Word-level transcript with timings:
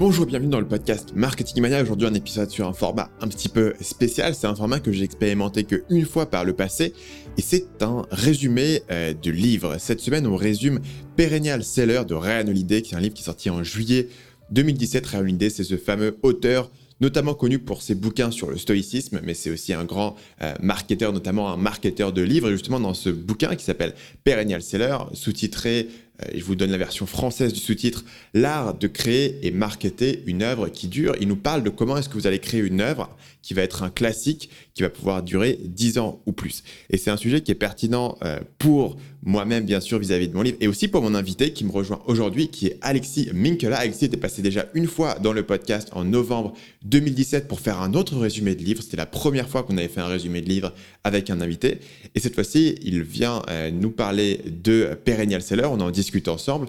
Bonjour, 0.00 0.26
bienvenue 0.26 0.50
dans 0.50 0.60
le 0.60 0.68
podcast 0.68 1.10
Marketing 1.16 1.60
Mania. 1.60 1.82
Aujourd'hui, 1.82 2.06
un 2.06 2.14
épisode 2.14 2.48
sur 2.50 2.68
un 2.68 2.72
format 2.72 3.10
un 3.20 3.26
petit 3.26 3.48
peu 3.48 3.74
spécial. 3.80 4.32
C'est 4.32 4.46
un 4.46 4.54
format 4.54 4.78
que 4.78 4.92
j'ai 4.92 5.02
expérimenté 5.02 5.64
qu'une 5.64 6.06
fois 6.06 6.26
par 6.26 6.44
le 6.44 6.52
passé 6.52 6.92
et 7.36 7.42
c'est 7.42 7.82
un 7.82 8.06
résumé 8.12 8.82
euh, 8.92 9.12
de 9.12 9.32
livre. 9.32 9.76
Cette 9.78 9.98
semaine, 9.98 10.28
on 10.28 10.36
résume 10.36 10.78
Perennial 11.16 11.64
Seller 11.64 12.02
de 12.06 12.14
Ryan 12.14 12.46
Holiday, 12.46 12.80
qui 12.80 12.94
est 12.94 12.96
un 12.96 13.00
livre 13.00 13.14
qui 13.14 13.22
est 13.22 13.24
sorti 13.24 13.50
en 13.50 13.64
juillet 13.64 14.08
2017. 14.52 15.04
Ryan 15.04 15.20
Holiday, 15.22 15.50
c'est 15.50 15.64
ce 15.64 15.76
fameux 15.76 16.16
auteur 16.22 16.70
notamment 17.00 17.34
connu 17.34 17.58
pour 17.58 17.82
ses 17.82 17.94
bouquins 17.94 18.30
sur 18.30 18.50
le 18.50 18.56
stoïcisme, 18.56 19.20
mais 19.22 19.34
c'est 19.34 19.50
aussi 19.50 19.72
un 19.72 19.84
grand 19.84 20.16
euh, 20.42 20.54
marketeur, 20.60 21.12
notamment 21.12 21.52
un 21.52 21.56
marketeur 21.56 22.12
de 22.12 22.22
livres. 22.22 22.48
Et 22.48 22.52
justement, 22.52 22.80
dans 22.80 22.94
ce 22.94 23.08
bouquin 23.10 23.54
qui 23.56 23.64
s'appelle 23.64 23.94
Perennial 24.24 24.62
Seller, 24.62 24.98
sous-titré 25.12 25.88
je 26.34 26.42
vous 26.42 26.54
donne 26.54 26.70
la 26.70 26.78
version 26.78 27.06
française 27.06 27.52
du 27.52 27.60
sous-titre, 27.60 28.04
L'art 28.34 28.74
de 28.74 28.86
créer 28.86 29.38
et 29.42 29.50
marketer 29.50 30.22
une 30.26 30.42
œuvre 30.42 30.68
qui 30.68 30.88
dure. 30.88 31.14
Il 31.20 31.28
nous 31.28 31.36
parle 31.36 31.62
de 31.62 31.70
comment 31.70 31.96
est-ce 31.96 32.08
que 32.08 32.14
vous 32.14 32.26
allez 32.26 32.38
créer 32.38 32.60
une 32.60 32.80
œuvre 32.80 33.16
qui 33.42 33.54
va 33.54 33.62
être 33.62 33.82
un 33.82 33.90
classique, 33.90 34.50
qui 34.74 34.82
va 34.82 34.90
pouvoir 34.90 35.22
durer 35.22 35.58
10 35.64 35.98
ans 35.98 36.20
ou 36.26 36.32
plus. 36.32 36.62
Et 36.90 36.98
c'est 36.98 37.10
un 37.10 37.16
sujet 37.16 37.40
qui 37.40 37.50
est 37.50 37.54
pertinent 37.54 38.18
euh, 38.22 38.40
pour 38.58 38.96
moi-même, 39.22 39.64
bien 39.64 39.80
sûr, 39.80 39.98
vis-à-vis 39.98 40.28
de 40.28 40.34
mon 40.34 40.42
livre, 40.42 40.56
et 40.60 40.68
aussi 40.68 40.88
pour 40.88 41.02
mon 41.02 41.14
invité 41.14 41.52
qui 41.52 41.64
me 41.64 41.72
rejoint 41.72 42.00
aujourd'hui, 42.06 42.48
qui 42.48 42.68
est 42.68 42.78
Alexis 42.82 43.30
Minkela. 43.34 43.78
Alexis 43.78 44.06
était 44.06 44.16
passé 44.16 44.42
déjà 44.42 44.66
une 44.74 44.86
fois 44.86 45.18
dans 45.18 45.32
le 45.32 45.42
podcast 45.42 45.88
en 45.92 46.04
novembre 46.04 46.54
2017 46.84 47.48
pour 47.48 47.60
faire 47.60 47.80
un 47.80 47.94
autre 47.94 48.16
résumé 48.16 48.54
de 48.54 48.62
livre. 48.62 48.82
C'était 48.82 48.96
la 48.96 49.06
première 49.06 49.48
fois 49.48 49.64
qu'on 49.64 49.76
avait 49.76 49.88
fait 49.88 50.00
un 50.00 50.06
résumé 50.06 50.40
de 50.40 50.48
livre 50.48 50.72
avec 51.04 51.30
un 51.30 51.40
invité. 51.40 51.78
Et 52.14 52.20
cette 52.20 52.34
fois-ci, 52.34 52.76
il 52.82 53.02
vient 53.02 53.42
euh, 53.48 53.70
nous 53.70 53.90
parler 53.90 54.40
de 54.46 54.96
Perennial 55.04 55.42
Seller. 55.42 55.66
On 55.66 55.80
en 55.80 55.90
discute 55.90 56.07
ensemble. 56.28 56.68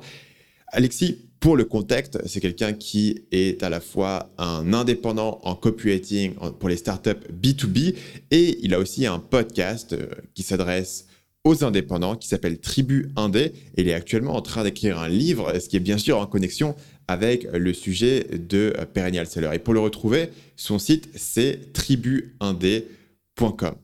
Alexis, 0.72 1.18
pour 1.40 1.56
le 1.56 1.64
contexte, 1.64 2.20
c'est 2.28 2.42
quelqu'un 2.42 2.74
qui 2.74 3.24
est 3.32 3.64
à 3.64 3.70
la 3.70 3.80
fois 3.80 4.30
un 4.38 4.74
indépendant 4.74 5.40
en 5.44 5.56
copywriting 5.56 6.34
pour 6.60 6.68
les 6.68 6.78
startups 6.78 7.12
B2B 7.32 7.96
et 8.32 8.60
il 8.62 8.74
a 8.74 8.80
aussi 8.80 9.06
un 9.06 9.20
podcast 9.20 9.94
euh, 9.94 10.08
qui 10.36 10.44
s'adresse 10.44 11.08
aux 11.46 11.64
indépendants 11.64 12.18
qui 12.18 12.28
s'appelle 12.28 12.60
Tribu 12.60 13.12
Indé. 13.16 13.54
Et 13.76 13.82
il 13.82 13.88
est 13.88 13.94
actuellement 13.94 14.36
en 14.36 14.42
train 14.42 14.64
d'écrire 14.64 15.00
un 15.00 15.08
livre, 15.08 15.58
ce 15.58 15.70
qui 15.70 15.78
est 15.78 15.82
bien 15.82 15.98
sûr 15.98 16.20
en 16.20 16.26
connexion 16.26 16.76
avec 17.08 17.48
le 17.54 17.74
sujet 17.74 18.26
de 18.38 18.74
Perennial 18.94 19.26
Seller. 19.26 19.52
Et 19.54 19.60
pour 19.60 19.74
le 19.74 19.80
retrouver, 19.80 20.30
son 20.58 20.78
site 20.78 21.10
c'est 21.16 21.72
tribuindé.com. 21.74 23.76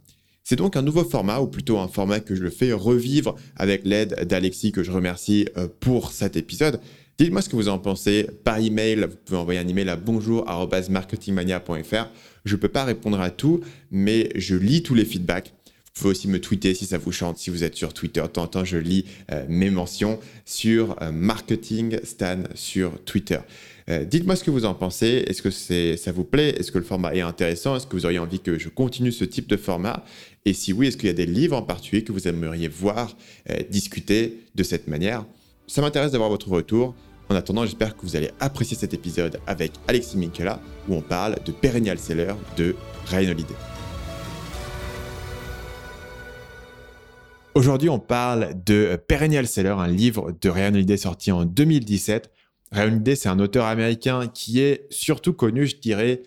C'est 0.47 0.57
donc 0.57 0.75
un 0.75 0.83
nouveau 0.83 1.03
format, 1.03 1.39
ou 1.39 1.47
plutôt 1.47 1.79
un 1.79 1.87
format 1.87 2.19
que 2.19 2.35
je 2.35 2.43
le 2.43 2.51
fais 2.51 2.71
revivre 2.71 3.35
avec 3.55 3.81
l'aide 3.83 4.27
d'Alexis, 4.27 4.71
que 4.71 4.83
je 4.83 4.91
remercie 4.91 5.47
euh, 5.57 5.67
pour 5.79 6.11
cet 6.11 6.37
épisode. 6.37 6.79
Dites-moi 7.17 7.41
ce 7.41 7.49
que 7.49 7.55
vous 7.55 7.67
en 7.67 7.79
pensez 7.79 8.29
par 8.43 8.59
email. 8.59 9.07
Vous 9.09 9.17
pouvez 9.25 9.39
envoyer 9.39 9.59
un 9.59 9.67
email 9.67 9.89
à 9.89 9.95
bonjour.marketingmania.fr. 9.95 12.11
Je 12.45 12.55
ne 12.55 12.59
peux 12.59 12.67
pas 12.67 12.83
répondre 12.83 13.19
à 13.19 13.31
tout, 13.31 13.61
mais 13.89 14.29
je 14.35 14.55
lis 14.55 14.83
tous 14.83 14.93
les 14.93 15.05
feedbacks. 15.05 15.51
Vous 15.95 16.01
pouvez 16.01 16.11
aussi 16.11 16.27
me 16.27 16.39
tweeter 16.39 16.75
si 16.75 16.85
ça 16.85 16.99
vous 16.99 17.11
chante, 17.11 17.39
si 17.39 17.49
vous 17.49 17.63
êtes 17.63 17.75
sur 17.75 17.91
Twitter. 17.91 18.21
De 18.21 18.27
temps 18.27 18.43
en 18.43 18.47
temps, 18.47 18.65
je 18.65 18.77
lis 18.77 19.05
euh, 19.31 19.45
mes 19.47 19.71
mentions 19.71 20.19
sur 20.43 20.95
euh, 21.01 21.11
Marketing 21.11 21.97
Stan 22.03 22.43
sur 22.53 23.03
Twitter. 23.03 23.39
Euh, 23.89 24.03
dites-moi 24.03 24.35
ce 24.35 24.43
que 24.43 24.51
vous 24.51 24.65
en 24.65 24.73
pensez. 24.73 25.23
Est-ce 25.27 25.41
que 25.41 25.51
ça 25.95 26.11
vous 26.11 26.23
plaît? 26.23 26.55
Est-ce 26.59 26.71
que 26.71 26.79
le 26.79 26.83
format 26.83 27.15
est 27.15 27.21
intéressant? 27.21 27.75
Est-ce 27.75 27.87
que 27.87 27.95
vous 27.95 28.05
auriez 28.05 28.19
envie 28.19 28.39
que 28.39 28.59
je 28.59 28.69
continue 28.69 29.11
ce 29.11 29.23
type 29.23 29.47
de 29.47 29.57
format? 29.57 30.03
Et 30.47 30.53
si 30.53 30.73
oui, 30.73 30.87
est-ce 30.87 30.97
qu'il 30.97 31.07
y 31.07 31.09
a 31.09 31.13
des 31.13 31.25
livres 31.25 31.57
en 31.57 31.63
particulier 31.63 32.03
que 32.03 32.11
vous 32.11 32.27
aimeriez 32.27 32.67
voir 32.67 33.17
discuter 33.71 34.43
de 34.53 34.61
cette 34.61 34.87
manière? 34.87 35.25
Ça 35.65 35.81
m'intéresse 35.81 36.11
d'avoir 36.11 36.29
votre 36.29 36.49
retour. 36.49 36.93
En 37.29 37.35
attendant, 37.35 37.65
j'espère 37.65 37.97
que 37.97 38.03
vous 38.03 38.15
allez 38.15 38.29
apprécier 38.39 38.77
cet 38.77 38.93
épisode 38.93 39.39
avec 39.47 39.71
Alexis 39.87 40.19
Minkela 40.19 40.61
où 40.87 40.93
on 40.93 41.01
parle 41.01 41.37
de 41.43 41.51
Perennial 41.51 41.97
Seller 41.97 42.35
de 42.57 42.75
Ryan. 43.07 43.33
Aujourd'hui, 47.55 47.89
on 47.89 47.97
parle 47.97 48.53
de 48.63 48.99
Perennial 49.07 49.47
Seller, 49.47 49.73
un 49.79 49.87
livre 49.87 50.31
de 50.39 50.49
Ryan 50.49 50.97
sorti 50.97 51.31
en 51.31 51.45
2017. 51.45 52.29
Ryan 52.71 53.01
c'est 53.15 53.29
un 53.29 53.39
auteur 53.39 53.65
américain 53.65 54.27
qui 54.27 54.59
est 54.59 54.85
surtout 54.91 55.33
connu, 55.33 55.65
je 55.65 55.77
dirais, 55.77 56.21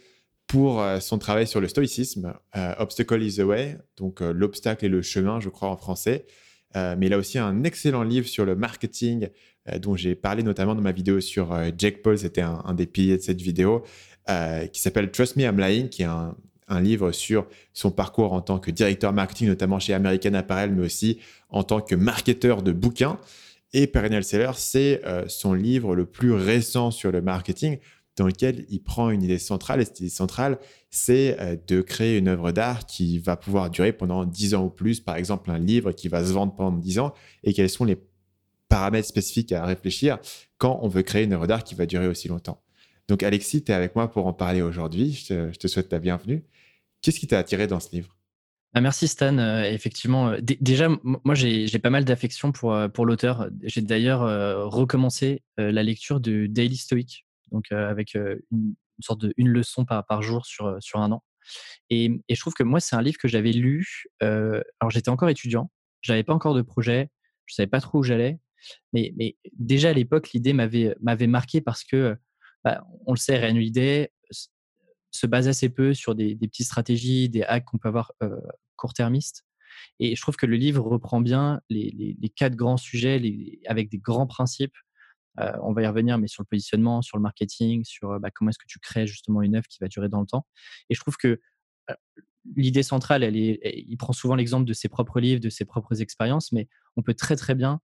pour 0.48 0.80
euh, 0.80 0.98
son 0.98 1.18
travail 1.18 1.46
sur 1.46 1.60
le 1.60 1.68
stoïcisme, 1.68 2.34
euh, 2.56 2.74
Obstacle 2.78 3.22
is 3.22 3.36
the 3.36 3.40
Way, 3.40 3.76
donc 3.96 4.22
euh, 4.22 4.32
l'obstacle 4.32 4.84
est 4.86 4.88
le 4.88 5.02
chemin, 5.02 5.40
je 5.40 5.50
crois 5.50 5.68
en 5.68 5.76
français. 5.76 6.26
mais 6.74 7.06
il 7.06 7.12
a 7.12 7.18
aussi 7.18 7.38
un 7.38 7.64
excellent 7.64 8.02
livre 8.02 8.26
sur 8.26 8.44
le 8.44 8.54
marketing, 8.54 9.28
dont 9.80 9.96
j'ai 9.96 10.14
parlé 10.14 10.42
notamment 10.42 10.74
dans 10.74 10.82
ma 10.82 10.92
vidéo 10.92 11.20
sur 11.20 11.54
Jake 11.76 12.02
Paul, 12.02 12.18
c'était 12.18 12.42
un, 12.42 12.74
des 12.74 12.86
piliers 12.86 13.16
de 13.16 13.22
cette 13.22 13.40
vidéo, 13.40 13.84
qui 14.72 14.80
s'appelle 14.80 15.10
Trust 15.10 15.36
Me, 15.36 15.44
I'm 15.44 15.58
Lying, 15.58 15.88
qui 15.88 16.02
est 16.02 16.06
un, 16.06 16.36
livre 16.80 17.10
sur 17.12 17.46
son 17.72 17.90
parcours 17.90 18.34
en 18.34 18.42
tant 18.42 18.58
que 18.58 18.70
directeur 18.70 19.14
marketing, 19.14 19.48
notamment 19.48 19.78
chez 19.78 19.94
American 19.94 20.34
Apparel, 20.34 20.70
mais 20.72 20.84
aussi 20.84 21.18
en 21.48 21.64
tant 21.64 21.80
que 21.80 21.94
marketeur 21.94 22.62
de 22.62 22.72
bouquins. 22.72 23.18
Et 23.72 23.86
Perennial 23.86 24.22
Seller, 24.22 24.52
c'est 24.54 25.00
son 25.26 25.54
livre 25.54 25.96
le 25.96 26.04
plus 26.04 26.32
récent 26.32 26.90
sur 26.90 27.10
le 27.10 27.22
marketing, 27.22 27.78
dans 28.18 28.26
lequel 28.26 28.66
il 28.68 28.82
prend 28.82 29.10
une 29.10 29.22
idée 29.22 29.38
centrale. 29.38 29.80
Et 29.80 29.84
cette 29.84 30.00
idée 30.00 30.08
centrale, 30.08 30.58
c'est 30.90 31.40
euh, 31.40 31.56
de 31.66 31.80
créer 31.80 32.18
une 32.18 32.28
œuvre 32.28 32.52
d'art 32.52 32.84
qui 32.84 33.18
va 33.18 33.36
pouvoir 33.36 33.70
durer 33.70 33.92
pendant 33.92 34.24
10 34.24 34.54
ans 34.54 34.64
ou 34.64 34.70
plus. 34.70 35.00
Par 35.00 35.16
exemple, 35.16 35.50
un 35.50 35.58
livre 35.58 35.92
qui 35.92 36.08
va 36.08 36.24
se 36.24 36.32
vendre 36.32 36.54
pendant 36.54 36.76
10 36.76 36.98
ans. 36.98 37.14
Et 37.44 37.54
quels 37.54 37.70
sont 37.70 37.84
les 37.84 37.96
paramètres 38.68 39.08
spécifiques 39.08 39.52
à 39.52 39.64
réfléchir 39.64 40.18
quand 40.58 40.80
on 40.82 40.88
veut 40.88 41.02
créer 41.02 41.24
une 41.24 41.32
œuvre 41.32 41.46
d'art 41.46 41.64
qui 41.64 41.74
va 41.74 41.86
durer 41.86 42.08
aussi 42.08 42.28
longtemps? 42.28 42.60
Donc 43.06 43.22
Alexis, 43.22 43.64
tu 43.64 43.72
es 43.72 43.74
avec 43.74 43.94
moi 43.96 44.10
pour 44.10 44.26
en 44.26 44.32
parler 44.32 44.60
aujourd'hui. 44.60 45.24
Je, 45.26 45.56
te 45.56 45.68
souhaite 45.68 45.90
la 45.92 45.98
bienvenue. 45.98 46.44
Qu'est-ce 47.00 47.20
qui 47.20 47.26
t'a 47.26 47.38
attiré 47.38 47.66
dans 47.66 47.80
ce 47.80 47.90
livre? 47.92 48.14
Ah, 48.74 48.82
merci 48.82 49.08
Stan. 49.08 49.38
Euh, 49.38 49.62
effectivement, 49.62 50.28
euh, 50.28 50.38
déjà, 50.42 50.90
moi 51.02 51.34
j'ai 51.34 51.78
pas 51.78 51.88
mal 51.88 52.04
d'affection 52.04 52.52
pour, 52.52 52.76
pour 52.92 53.06
l'auteur. 53.06 53.48
J'ai 53.62 53.80
d'ailleurs 53.80 54.20
recommencé 54.70 55.42
la 55.56 55.82
lecture 55.82 56.20
de 56.20 56.46
Daily 56.46 56.76
Stoic, 56.76 57.24
donc 57.52 57.70
avec 57.72 58.14
une, 58.14 58.74
sorte 59.00 59.20
de 59.20 59.32
une 59.36 59.48
leçon 59.48 59.84
par, 59.84 60.22
jour 60.22 60.44
sur, 60.44 60.76
sur 60.80 61.00
un 61.00 61.12
an. 61.12 61.22
Et, 61.88 62.10
et 62.28 62.34
je 62.34 62.40
trouve 62.40 62.54
que 62.54 62.62
moi, 62.62 62.80
c'est 62.80 62.96
un 62.96 63.02
livre 63.02 63.18
que 63.18 63.28
j'avais 63.28 63.52
lu. 63.52 64.04
alors 64.20 64.90
j'étais 64.90 65.10
encore 65.10 65.28
étudiant, 65.28 65.70
j'avais 66.02 66.24
pas 66.24 66.34
encore 66.34 66.54
de 66.54 66.62
projet, 66.62 67.10
je 67.46 67.54
savais 67.54 67.68
pas 67.68 67.80
trop 67.80 67.98
où 67.98 68.02
j'allais, 68.02 68.38
mais, 68.92 69.12
mais 69.16 69.36
déjà 69.58 69.90
à 69.90 69.92
l'époque, 69.92 70.30
l'idée 70.32 70.52
m'avait 70.52 71.26
marqué 71.26 71.60
parce 71.60 71.84
que, 71.84 72.16
bah, 72.64 72.84
on 73.06 73.12
le 73.12 73.18
sait, 73.18 73.48
une 73.48 73.56
idée 73.56 74.10
se 75.10 75.26
base 75.26 75.48
assez 75.48 75.68
peu 75.68 75.94
sur 75.94 76.14
des, 76.14 76.36
petites 76.36 76.66
stratégies, 76.66 77.28
des 77.28 77.42
hacks 77.42 77.64
qu'on 77.64 77.78
peut 77.78 77.88
avoir 77.88 78.12
court-termistes. 78.76 79.44
Et 80.00 80.16
je 80.16 80.22
trouve 80.22 80.36
que 80.36 80.46
le 80.46 80.56
livre 80.56 80.82
reprend 80.84 81.20
bien 81.20 81.60
les, 81.68 82.16
quatre 82.36 82.56
grands 82.56 82.76
sujets 82.76 83.20
avec 83.66 83.90
des 83.90 83.98
grands 83.98 84.26
principes. 84.26 84.76
On 85.36 85.72
va 85.72 85.82
y 85.82 85.86
revenir, 85.86 86.18
mais 86.18 86.26
sur 86.26 86.42
le 86.42 86.46
positionnement, 86.46 87.02
sur 87.02 87.16
le 87.16 87.22
marketing, 87.22 87.84
sur 87.84 88.18
bah, 88.18 88.30
comment 88.30 88.50
est-ce 88.50 88.58
que 88.58 88.66
tu 88.66 88.78
crées 88.78 89.06
justement 89.06 89.42
une 89.42 89.56
œuvre 89.56 89.66
qui 89.68 89.78
va 89.80 89.88
durer 89.88 90.08
dans 90.08 90.20
le 90.20 90.26
temps. 90.26 90.46
Et 90.90 90.94
je 90.94 91.00
trouve 91.00 91.16
que 91.16 91.40
l'idée 92.56 92.82
centrale, 92.82 93.22
elle 93.22 93.36
il 93.36 93.96
prend 93.96 94.12
souvent 94.12 94.34
l'exemple 94.34 94.64
de 94.64 94.72
ses 94.72 94.88
propres 94.88 95.20
livres, 95.20 95.40
de 95.40 95.50
ses 95.50 95.64
propres 95.64 96.00
expériences, 96.00 96.52
mais 96.52 96.68
on 96.96 97.02
peut 97.02 97.14
très 97.14 97.36
très 97.36 97.54
bien 97.54 97.80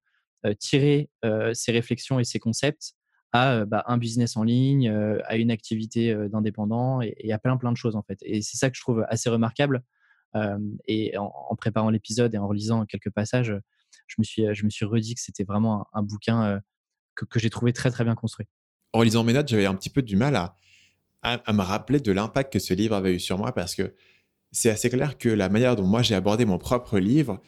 tirer 0.58 1.10
ses 1.52 1.72
réflexions 1.72 2.18
et 2.18 2.24
ses 2.24 2.38
concepts 2.38 2.94
à 3.32 3.64
bah, 3.64 3.82
un 3.86 3.98
business 3.98 4.36
en 4.36 4.44
ligne, 4.44 4.88
à 5.24 5.36
une 5.36 5.50
activité 5.50 6.14
d'indépendant 6.28 7.00
et, 7.00 7.32
à 7.32 7.38
plein 7.38 7.56
plein 7.56 7.72
de 7.72 7.76
choses 7.76 7.96
en 7.96 8.02
fait. 8.02 8.18
Et 8.22 8.42
c'est 8.42 8.56
ça 8.56 8.70
que 8.70 8.76
je 8.76 8.82
trouve 8.82 9.04
assez 9.08 9.28
remarquable. 9.28 9.82
et 10.86 11.16
en, 11.18 11.56
préparant 11.56 11.90
l'épisode 11.90 12.34
et 12.34 12.38
en 12.38 12.46
relisant 12.46 12.84
quelques 12.86 13.10
passages, 13.10 13.54
je 14.06 14.14
me 14.18 14.24
suis, 14.24 14.46
je 14.52 14.64
me 14.64 14.70
suis 14.70 14.84
redit 14.84 15.14
que 15.14 15.20
c'était 15.20 15.44
vraiment 15.44 15.86
un, 15.92 16.02
bouquin 16.02 16.60
que, 17.14 17.38
j'ai 17.38 17.50
trouvé 17.50 17.72
très 17.72 17.90
très 17.90 18.04
bien 18.04 18.14
construit. 18.14 18.46
En 18.92 19.02
lisant 19.02 19.24
mes 19.24 19.32
notes, 19.32 19.48
j'avais 19.48 19.66
un 19.66 19.74
petit 19.74 19.90
peu 19.90 20.02
du 20.02 20.16
mal 20.16 20.36
à, 20.36 20.56
me 21.52 21.62
rappeler 21.62 22.00
de 22.00 22.12
l'impact 22.12 22.52
que 22.52 22.58
ce 22.58 22.74
livre 22.74 22.94
avait 22.94 23.14
eu 23.14 23.20
sur 23.20 23.38
moi 23.38 23.52
parce 23.52 23.74
que 23.74 23.94
c'est 24.52 24.68
assez 24.68 24.90
clair 24.90 25.16
que 25.16 25.30
la 25.30 25.48
manière 25.48 25.74
dont 25.74 25.86
moi 25.86 26.02
j'ai 26.02 26.14
abordé 26.14 26.44
mon 26.44 26.58
propre 26.58 26.98
livre 26.98 27.40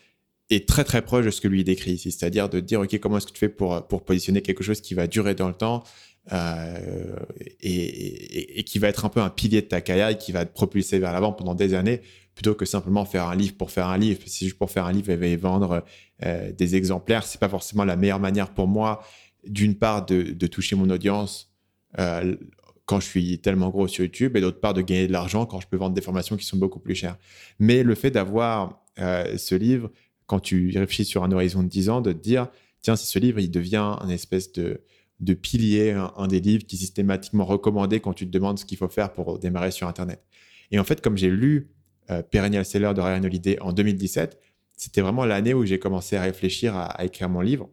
est 0.48 0.66
très 0.66 0.82
très 0.82 1.02
proche 1.02 1.26
de 1.26 1.30
ce 1.30 1.42
que 1.42 1.48
lui 1.48 1.62
décrit 1.62 1.92
ici, 1.92 2.10
c'est-à-dire 2.10 2.48
de 2.48 2.60
dire 2.60 2.80
ok 2.80 2.98
comment 2.98 3.18
est-ce 3.18 3.26
que 3.26 3.32
tu 3.32 3.38
fais 3.38 3.48
pour 3.50 3.86
pour 3.86 4.04
positionner 4.04 4.40
quelque 4.40 4.64
chose 4.64 4.80
qui 4.80 4.94
va 4.94 5.06
durer 5.06 5.34
dans 5.34 5.48
le 5.48 5.54
temps 5.54 5.84
euh, 6.32 7.16
et, 7.60 8.64
qui 8.64 8.80
va 8.80 8.88
être 8.88 9.04
un 9.04 9.08
peu 9.08 9.20
un 9.20 9.30
pilier 9.30 9.62
de 9.62 9.66
ta 9.66 9.80
carrière 9.80 10.08
et 10.08 10.18
qui 10.18 10.32
va 10.32 10.44
te 10.44 10.52
propulser 10.52 10.98
vers 10.98 11.12
l'avant 11.12 11.32
pendant 11.32 11.54
des 11.54 11.74
années 11.74 12.00
plutôt 12.34 12.54
que 12.54 12.64
simplement 12.64 13.04
faire 13.04 13.28
un 13.28 13.36
livre 13.36 13.56
pour 13.56 13.70
faire 13.70 13.86
un 13.86 13.96
livre. 13.96 14.20
Si 14.26 14.46
juste 14.46 14.58
pour 14.58 14.70
faire 14.70 14.86
un 14.86 14.92
livre 14.92 15.10
et 15.10 15.36
vendre 15.36 15.84
euh, 16.24 16.52
des 16.52 16.74
exemplaires, 16.74 17.24
c'est 17.24 17.38
pas 17.40 17.48
forcément 17.48 17.84
la 17.84 17.96
meilleure 17.96 18.18
manière 18.18 18.50
pour 18.50 18.66
moi 18.66 19.04
d'une 19.46 19.76
part 19.76 20.06
de, 20.06 20.46
toucher 20.46 20.76
mon 20.76 20.90
audience 20.90 21.52
euh, 21.98 22.36
quand 22.84 23.00
je 23.00 23.06
suis 23.06 23.38
tellement 23.40 23.70
gros 23.70 23.88
sur 23.88 24.04
YouTube 24.04 24.36
et 24.36 24.40
d'autre 24.40 24.60
part 24.60 24.74
de 24.74 24.80
gagner 24.80 25.06
de 25.06 25.12
l'argent 25.12 25.46
quand 25.46 25.60
je 25.60 25.66
peux 25.66 25.76
vendre 25.76 25.94
des 25.94 26.00
formations 26.00 26.36
qui 26.36 26.44
sont 26.44 26.56
beaucoup 26.56 26.78
plus 26.78 26.94
chères. 26.94 27.16
Mais 27.58 27.82
le 27.82 27.94
fait 27.94 28.10
d'avoir 28.10 28.84
euh, 28.98 29.36
ce 29.36 29.54
livre 29.54 29.90
quand 30.26 30.40
tu 30.40 30.72
réfléchis 30.76 31.04
sur 31.04 31.22
un 31.24 31.32
horizon 31.32 31.62
de 31.62 31.68
10 31.68 31.88
ans, 31.88 32.00
de 32.00 32.12
te 32.12 32.18
dire, 32.18 32.48
tiens, 32.82 32.96
si 32.96 33.06
ce 33.06 33.18
livre, 33.18 33.38
il 33.38 33.50
devient 33.50 33.96
un 34.00 34.08
espèce 34.08 34.52
de, 34.52 34.80
de 35.20 35.34
pilier, 35.34 35.92
un, 35.92 36.26
des 36.26 36.40
livres 36.40 36.64
qui 36.64 36.76
est 36.76 36.78
systématiquement 36.78 37.44
recommandé 37.44 38.00
quand 38.00 38.12
tu 38.12 38.26
te 38.26 38.30
demandes 38.30 38.58
ce 38.58 38.64
qu'il 38.64 38.78
faut 38.78 38.88
faire 38.88 39.12
pour 39.12 39.38
démarrer 39.38 39.70
sur 39.70 39.88
Internet. 39.88 40.22
Et 40.70 40.78
en 40.78 40.84
fait, 40.84 41.00
comme 41.00 41.16
j'ai 41.16 41.30
lu 41.30 41.70
euh, 42.10 42.22
Perennial 42.22 42.64
Seller 42.64 42.92
de 42.94 43.00
Ryan 43.00 43.22
Holiday 43.22 43.58
en 43.60 43.72
2017, 43.72 44.38
c'était 44.76 45.00
vraiment 45.00 45.24
l'année 45.24 45.54
où 45.54 45.64
j'ai 45.64 45.78
commencé 45.78 46.16
à 46.16 46.22
réfléchir 46.22 46.76
à, 46.76 47.04
écrire 47.04 47.28
mon 47.28 47.40
livre. 47.40 47.70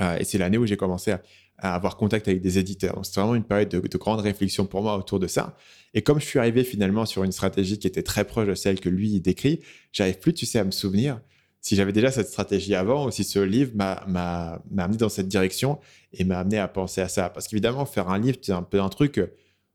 Euh, 0.00 0.18
et 0.18 0.24
c'est 0.24 0.38
l'année 0.38 0.58
où 0.58 0.66
j'ai 0.66 0.76
commencé 0.76 1.12
à, 1.12 1.20
avoir 1.60 1.96
contact 1.96 2.28
avec 2.28 2.40
des 2.40 2.58
éditeurs. 2.58 2.94
Donc, 2.94 3.06
c'était 3.06 3.20
vraiment 3.20 3.34
une 3.34 3.44
période 3.44 3.68
de, 3.68 3.80
de, 3.80 3.98
grande 3.98 4.20
réflexion 4.20 4.64
pour 4.64 4.82
moi 4.82 4.96
autour 4.96 5.18
de 5.18 5.26
ça. 5.26 5.56
Et 5.92 6.02
comme 6.02 6.20
je 6.20 6.24
suis 6.24 6.38
arrivé 6.38 6.62
finalement 6.62 7.04
sur 7.04 7.24
une 7.24 7.32
stratégie 7.32 7.80
qui 7.80 7.88
était 7.88 8.04
très 8.04 8.24
proche 8.24 8.46
de 8.46 8.54
celle 8.54 8.78
que 8.78 8.88
lui 8.88 9.20
décrit, 9.20 9.60
j'arrive 9.92 10.20
plus, 10.20 10.32
tu 10.34 10.46
sais, 10.46 10.60
à 10.60 10.64
me 10.64 10.70
souvenir 10.70 11.20
si 11.60 11.76
j'avais 11.76 11.92
déjà 11.92 12.10
cette 12.10 12.28
stratégie 12.28 12.74
avant 12.74 13.06
ou 13.06 13.10
si 13.10 13.24
ce 13.24 13.38
livre 13.40 13.72
m'a 13.74 14.62
amené 14.78 14.96
dans 14.96 15.08
cette 15.08 15.28
direction 15.28 15.78
et 16.12 16.24
m'a 16.24 16.38
amené 16.38 16.58
à 16.58 16.68
penser 16.68 17.00
à 17.00 17.08
ça. 17.08 17.28
Parce 17.30 17.48
qu'évidemment, 17.48 17.84
faire 17.84 18.08
un 18.08 18.18
livre, 18.18 18.38
c'est 18.40 18.52
un 18.52 18.62
peu 18.62 18.80
un 18.80 18.88
truc, 18.88 19.20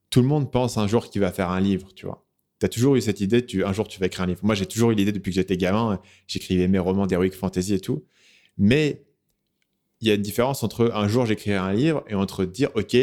tout 0.10 0.22
le 0.22 0.28
monde 0.28 0.52
pense 0.52 0.78
un 0.78 0.88
jour 0.88 1.10
qu'il 1.10 1.22
va 1.22 1.32
faire 1.32 1.50
un 1.50 1.60
livre, 1.60 1.90
tu 1.94 2.06
vois. 2.06 2.26
Tu 2.60 2.66
as 2.66 2.70
toujours 2.70 2.96
eu 2.96 3.02
cette 3.02 3.20
idée, 3.20 3.46
tu, 3.46 3.66
un 3.66 3.74
jour 3.74 3.88
tu 3.88 4.00
vas 4.00 4.06
écrire 4.06 4.24
un 4.24 4.28
livre. 4.28 4.40
Moi, 4.44 4.56
j'ai 4.56 4.66
toujours 4.66 4.92
eu 4.92 4.96
l'idée 4.96 5.12
depuis 5.12 5.32
que 5.32 5.36
j'étais 5.36 5.58
gamin, 5.58 6.00
j'écrivais 6.28 6.68
mes 6.68 6.80
romans 6.80 7.08
d'heroic 7.08 7.32
fantasy 7.32 7.74
et 7.74 7.80
tout. 7.80 8.06
Mais 8.58 9.04
il 10.04 10.10
y 10.10 10.12
a 10.12 10.16
une 10.16 10.22
différence 10.22 10.64
entre 10.64 10.92
un 10.94 11.08
jour 11.08 11.26
j'écrirai 11.26 11.56
un 11.56 11.74
livre 11.74 12.04
et 12.08 12.16
entre 12.16 12.44
dire, 12.46 12.70
OK, 12.76 12.96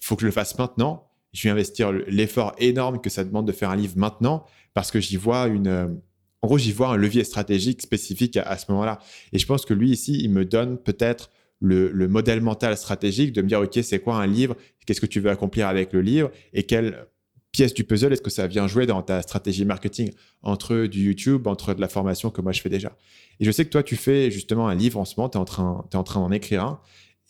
faut 0.00 0.14
que 0.14 0.20
je 0.22 0.26
le 0.26 0.32
fasse 0.32 0.58
maintenant. 0.58 1.08
Je 1.32 1.42
vais 1.44 1.50
investir 1.50 1.90
l'effort 1.92 2.54
énorme 2.58 3.00
que 3.00 3.10
ça 3.10 3.24
demande 3.24 3.46
de 3.46 3.52
faire 3.52 3.70
un 3.70 3.76
livre 3.76 3.94
maintenant 3.96 4.44
parce 4.74 4.90
que 4.90 5.00
j'y 5.00 5.16
vois 5.16 5.46
une 5.46 6.00
en 6.42 6.46
gros, 6.46 6.58
j'y 6.58 6.72
vois 6.72 6.90
un 6.90 6.96
levier 6.96 7.24
stratégique 7.24 7.82
spécifique 7.82 8.36
à, 8.36 8.56
ce 8.58 8.70
moment-là. 8.70 9.00
Et 9.32 9.38
je 9.38 9.46
pense 9.46 9.64
que 9.64 9.74
lui, 9.74 9.90
ici, 9.90 10.20
il 10.22 10.30
me 10.30 10.44
donne 10.44 10.78
peut-être 10.78 11.30
le, 11.60 11.90
modèle 12.06 12.40
mental 12.40 12.76
stratégique 12.76 13.32
de 13.32 13.42
me 13.42 13.48
dire, 13.48 13.60
OK, 13.60 13.76
c'est 13.82 13.98
quoi 13.98 14.16
un 14.16 14.26
livre? 14.26 14.56
Qu'est-ce 14.86 15.00
que 15.00 15.06
tu 15.06 15.18
veux 15.18 15.30
accomplir 15.30 15.66
avec 15.66 15.92
le 15.92 16.00
livre? 16.00 16.30
Et 16.52 16.62
quelle 16.62 17.06
pièce 17.58 17.74
du 17.74 17.82
puzzle 17.82 18.12
est-ce 18.12 18.22
que 18.22 18.30
ça 18.30 18.46
vient 18.46 18.68
jouer 18.68 18.86
dans 18.86 19.02
ta 19.02 19.20
stratégie 19.20 19.64
marketing 19.64 20.12
entre 20.42 20.86
du 20.86 21.06
YouTube, 21.06 21.48
entre 21.48 21.74
de 21.74 21.80
la 21.80 21.88
formation 21.88 22.30
que 22.30 22.40
moi 22.40 22.52
je 22.52 22.60
fais 22.60 22.68
déjà? 22.68 22.96
Et 23.40 23.44
je 23.44 23.50
sais 23.50 23.64
que 23.64 23.70
toi, 23.70 23.82
tu 23.82 23.96
fais 23.96 24.30
justement 24.30 24.68
un 24.68 24.76
livre 24.76 25.00
en 25.00 25.04
ce 25.04 25.16
moment, 25.16 25.28
tu 25.28 25.38
es 25.38 25.40
en 25.40 25.44
train, 25.44 25.84
en 25.92 26.02
d'en 26.02 26.30
écrire 26.30 26.62
un. 26.62 26.80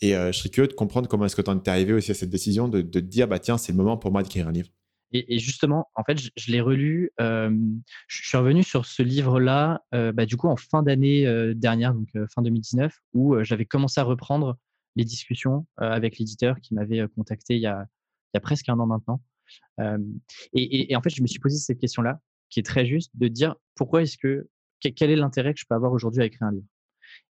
Et 0.01 0.15
euh, 0.15 0.31
je 0.31 0.37
serais 0.37 0.49
curieux 0.49 0.67
de 0.67 0.73
comprendre 0.73 1.09
comment 1.09 1.25
est-ce 1.25 1.35
que 1.35 1.41
tu 1.41 1.49
es 1.49 1.69
arrivé 1.69 1.93
aussi 1.93 2.11
à 2.11 2.13
cette 2.13 2.29
décision 2.29 2.67
de, 2.67 2.83
te 2.83 2.99
dire, 2.99 3.27
bah, 3.27 3.39
tiens, 3.39 3.57
c'est 3.57 3.71
le 3.71 3.79
moment 3.79 3.97
pour 3.97 4.11
moi 4.11 4.21
d'écrire 4.21 4.47
un 4.47 4.51
livre. 4.51 4.69
Et, 5.13 5.39
justement, 5.39 5.87
en 5.95 6.03
fait, 6.03 6.19
je, 6.19 6.51
l'ai 6.51 6.61
relu. 6.61 7.09
je 7.17 7.47
suis 8.07 8.37
revenu 8.37 8.61
sur 8.61 8.85
ce 8.85 9.01
livre-là, 9.01 9.81
bah, 9.91 10.27
du 10.27 10.37
coup, 10.37 10.47
en 10.47 10.57
fin 10.57 10.83
d'année 10.83 11.25
dernière, 11.55 11.95
donc 11.95 12.09
fin 12.35 12.43
2019, 12.43 12.93
où 13.15 13.35
j'avais 13.41 13.65
commencé 13.65 13.99
à 13.99 14.03
reprendre 14.03 14.59
les 14.95 15.05
discussions 15.05 15.65
avec 15.77 16.19
l'éditeur 16.19 16.59
qui 16.61 16.75
m'avait 16.75 17.03
contacté 17.15 17.55
il 17.55 17.61
y 17.61 17.65
a 17.65 17.87
presque 18.39 18.69
un 18.69 18.77
an 18.79 18.85
maintenant. 18.85 19.19
Et, 20.53 20.95
en 20.95 21.01
fait, 21.01 21.09
je 21.09 21.21
me 21.21 21.27
suis 21.27 21.39
posé 21.39 21.57
cette 21.57 21.79
question-là, 21.79 22.19
qui 22.49 22.59
est 22.59 22.63
très 22.63 22.85
juste, 22.85 23.11
de 23.15 23.27
dire 23.27 23.55
pourquoi 23.75 24.01
est-ce 24.01 24.17
que 24.17 24.49
quel 24.81 25.11
est 25.11 25.15
l'intérêt 25.15 25.53
que 25.53 25.59
je 25.59 25.65
peux 25.69 25.75
avoir 25.75 25.91
aujourd'hui 25.91 26.21
à 26.21 26.25
écrire 26.25 26.47
un 26.47 26.51
livre? 26.53 26.67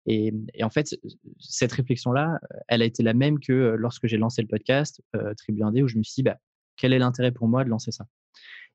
Et, 0.07 0.33
en 0.63 0.71
fait, 0.71 0.97
cette 1.39 1.73
réflexion-là, 1.73 2.41
elle 2.69 2.83
a 2.83 2.85
été 2.85 3.03
la 3.03 3.15
même 3.15 3.41
que 3.41 3.77
lorsque 3.79 4.07
j'ai 4.07 4.19
lancé 4.19 4.43
le 4.43 4.49
podcast 4.49 5.03
Tribu 5.37 5.63
Indé, 5.63 5.83
où 5.83 5.89
je 5.89 5.99
me 5.99 6.03
suis 6.03 6.15
dit, 6.17 6.23
bah, 6.23 6.39
quel 6.77 6.93
est 6.93 6.99
l'intérêt 6.99 7.33
pour 7.33 7.49
moi 7.49 7.65
de 7.65 7.69
lancer 7.69 7.91
ça? 7.91 8.07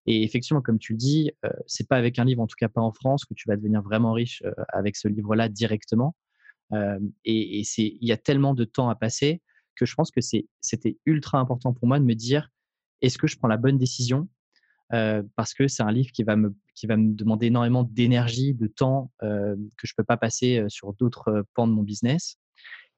Et 0.05 0.23
effectivement, 0.23 0.61
comme 0.61 0.79
tu 0.79 0.93
le 0.93 0.97
dis, 0.97 1.31
euh, 1.45 1.49
c'est 1.65 1.87
pas 1.87 1.97
avec 1.97 2.19
un 2.19 2.25
livre, 2.25 2.41
en 2.41 2.47
tout 2.47 2.57
cas 2.59 2.67
pas 2.67 2.81
en 2.81 2.91
France, 2.91 3.25
que 3.25 3.33
tu 3.33 3.47
vas 3.47 3.55
devenir 3.55 3.81
vraiment 3.81 4.11
riche 4.11 4.43
euh, 4.45 4.51
avec 4.69 4.95
ce 4.95 5.07
livre-là 5.07 5.49
directement. 5.49 6.15
Euh, 6.73 6.99
et, 7.25 7.61
il 7.77 8.07
y 8.07 8.11
a 8.11 8.17
tellement 8.17 8.53
de 8.53 8.65
temps 8.65 8.89
à 8.89 8.95
passer 8.95 9.41
que 9.75 9.85
je 9.85 9.95
pense 9.95 10.11
que 10.11 10.21
c'était 10.21 10.97
ultra 11.05 11.39
important 11.39 11.73
pour 11.73 11.87
moi 11.87 11.99
de 11.99 12.05
me 12.05 12.15
dire 12.15 12.49
est-ce 13.03 13.17
que 13.17 13.27
je 13.27 13.37
prends 13.37 13.47
la 13.47 13.57
bonne 13.57 13.77
décision? 13.77 14.27
Parce 15.35 15.55
que 15.55 15.67
c'est 15.67 15.81
un 15.81 15.91
livre 15.91 16.11
qui 16.11 16.23
va 16.23 16.35
me 16.35 16.55
qui 16.75 16.85
va 16.87 16.97
me 16.97 17.13
demander 17.13 17.47
énormément 17.47 17.83
d'énergie, 17.83 18.53
de 18.53 18.67
temps 18.67 19.11
que 19.21 19.87
je 19.87 19.93
peux 19.95 20.03
pas 20.03 20.17
passer 20.17 20.63
sur 20.67 20.93
d'autres 20.93 21.45
pans 21.55 21.67
de 21.67 21.73
mon 21.73 21.83
business. 21.83 22.37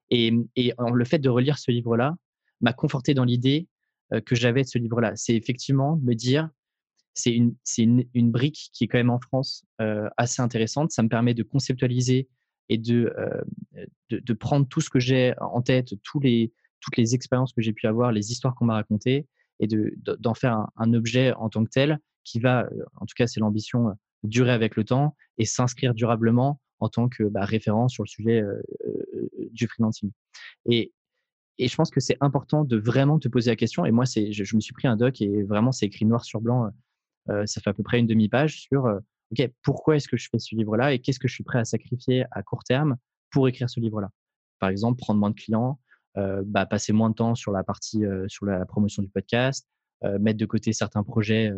Et, 0.09 0.33
et 0.55 0.73
le 0.77 1.05
fait 1.05 1.19
de 1.19 1.29
relire 1.29 1.57
ce 1.57 1.71
livre-là 1.71 2.15
m'a 2.61 2.73
conforté 2.73 3.13
dans 3.13 3.23
l'idée 3.23 3.67
que 4.25 4.35
j'avais 4.35 4.63
de 4.63 4.67
ce 4.67 4.77
livre-là. 4.77 5.13
C'est 5.15 5.35
effectivement 5.35 5.97
me 5.97 6.13
dire, 6.13 6.49
c'est 7.13 7.33
une, 7.33 7.55
une, 7.77 8.05
une, 8.13 8.31
brique 8.31 8.71
qui 8.73 8.83
est 8.83 8.87
quand 8.87 8.97
même 8.97 9.09
en 9.09 9.19
France 9.19 9.65
assez 10.17 10.41
intéressante. 10.41 10.91
Ça 10.91 11.01
me 11.01 11.09
permet 11.09 11.33
de 11.33 11.43
conceptualiser 11.43 12.27
et 12.67 12.77
de, 12.77 13.13
de, 14.09 14.19
de, 14.19 14.33
prendre 14.33 14.67
tout 14.67 14.81
ce 14.81 14.89
que 14.89 14.99
j'ai 14.99 15.33
en 15.39 15.61
tête, 15.61 15.93
tous 16.03 16.19
les, 16.19 16.51
toutes 16.81 16.97
les 16.97 17.15
expériences 17.15 17.53
que 17.53 17.61
j'ai 17.61 17.73
pu 17.73 17.87
avoir, 17.87 18.11
les 18.11 18.31
histoires 18.31 18.53
qu'on 18.55 18.65
m'a 18.65 18.75
racontées, 18.75 19.27
et 19.59 19.67
d'en 19.67 20.33
faire 20.33 20.67
un, 20.75 20.93
objet 20.93 21.33
en 21.33 21.49
tant 21.49 21.63
que 21.63 21.69
tel 21.69 21.99
qui 22.23 22.39
va, 22.39 22.67
en 22.95 23.05
tout 23.05 23.13
cas 23.15 23.27
c'est 23.27 23.39
l'ambition, 23.39 23.93
durer 24.23 24.51
avec 24.51 24.75
le 24.75 24.83
temps 24.83 25.15
et 25.37 25.45
s'inscrire 25.45 25.93
durablement 25.93 26.59
en 26.79 26.89
tant 26.89 27.07
que 27.07 27.23
bah, 27.23 27.45
référence 27.45 27.93
sur 27.93 28.03
le 28.03 28.09
sujet 28.09 28.43
du 29.51 29.67
freelancing. 29.67 30.11
Et, 30.65 30.91
et 31.57 31.67
je 31.67 31.75
pense 31.75 31.89
que 31.89 31.99
c'est 31.99 32.17
important 32.21 32.63
de 32.63 32.77
vraiment 32.77 33.19
te 33.19 33.27
poser 33.27 33.49
la 33.49 33.55
question. 33.55 33.85
Et 33.85 33.91
moi, 33.91 34.05
c'est, 34.05 34.31
je, 34.31 34.55
me 34.55 34.61
suis 34.61 34.73
pris 34.73 34.87
un 34.87 34.97
doc 34.97 35.21
et 35.21 35.43
vraiment, 35.43 35.71
c'est 35.71 35.85
écrit 35.85 36.05
noir 36.05 36.25
sur 36.25 36.41
blanc. 36.41 36.69
Euh, 37.29 37.45
ça 37.45 37.61
fait 37.61 37.69
à 37.69 37.73
peu 37.73 37.83
près 37.83 37.99
une 37.99 38.07
demi-page 38.07 38.61
sur 38.61 38.85
euh, 38.85 38.99
OK, 39.31 39.49
pourquoi 39.63 39.95
est-ce 39.95 40.07
que 40.07 40.17
je 40.17 40.29
fais 40.29 40.39
ce 40.39 40.55
livre-là 40.55 40.93
et 40.93 40.99
qu'est-ce 40.99 41.19
que 41.19 41.27
je 41.27 41.33
suis 41.33 41.43
prêt 41.43 41.59
à 41.59 41.65
sacrifier 41.65 42.25
à 42.31 42.43
court 42.43 42.63
terme 42.63 42.97
pour 43.31 43.47
écrire 43.47 43.69
ce 43.69 43.79
livre-là? 43.79 44.09
Par 44.59 44.69
exemple, 44.69 44.99
prendre 44.99 45.19
moins 45.19 45.31
de 45.31 45.35
clients, 45.35 45.71
euh, 45.71 45.84
bah, 46.15 46.65
passer 46.65 46.93
moins 46.93 47.09
de 47.09 47.15
temps 47.15 47.35
sur 47.35 47.51
la 47.51 47.63
partie, 47.63 48.03
sur 48.27 48.45
la 48.45 48.65
promotion 48.65 49.03
du 49.03 49.09
podcast, 49.09 49.67
mettre 50.19 50.39
de 50.39 50.45
côté 50.45 50.71
certains 50.71 51.03
projets 51.03 51.51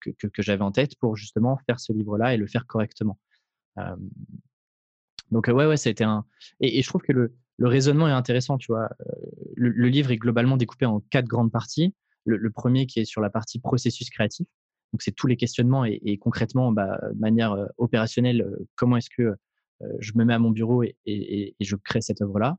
que, 0.00 0.26
que, 0.26 0.42
j'avais 0.42 0.62
en 0.62 0.72
tête 0.72 0.96
pour 0.98 1.16
justement 1.16 1.58
faire 1.66 1.78
ce 1.78 1.92
livre-là 1.92 2.34
et 2.34 2.36
le 2.36 2.46
faire 2.46 2.66
correctement. 2.66 3.18
donc, 5.30 5.48
ouais, 5.48 5.66
ouais, 5.66 5.76
ça 5.76 5.88
a 5.88 5.92
été 5.92 6.04
un. 6.04 6.24
Et, 6.60 6.82
je 6.82 6.88
trouve 6.88 7.02
que 7.02 7.12
le, 7.12 7.34
le 7.58 7.68
raisonnement 7.68 8.08
est 8.08 8.12
intéressant, 8.12 8.58
tu 8.58 8.72
vois. 8.72 8.88
Euh, 9.00 9.12
le, 9.54 9.88
livre 9.88 10.10
est 10.10 10.16
globalement 10.16 10.56
découpé 10.56 10.84
en 10.86 10.98
quatre 10.98 11.26
grandes 11.26 11.52
parties. 11.52 11.94
Le, 12.24 12.50
premier 12.50 12.86
qui 12.86 13.00
est 13.00 13.04
sur 13.04 13.20
la 13.20 13.30
partie 13.30 13.58
processus 13.58 14.08
créatif. 14.10 14.46
Donc, 14.92 15.02
c'est 15.02 15.12
tous 15.12 15.26
les 15.26 15.36
questionnements 15.36 15.84
et, 15.84 16.18
concrètement, 16.18 16.72
bah, 16.72 16.98
de 17.12 17.18
manière 17.18 17.52
euh, 17.52 17.66
opérationnelle, 17.78 18.42
euh, 18.42 18.68
comment 18.74 18.96
est-ce 18.96 19.10
que 19.16 19.34
je 19.98 20.12
me 20.14 20.24
mets 20.24 20.34
à 20.34 20.38
mon 20.38 20.50
bureau 20.50 20.84
et, 20.84 21.56
je 21.58 21.76
crée 21.76 22.00
cette 22.00 22.22
œuvre-là. 22.22 22.56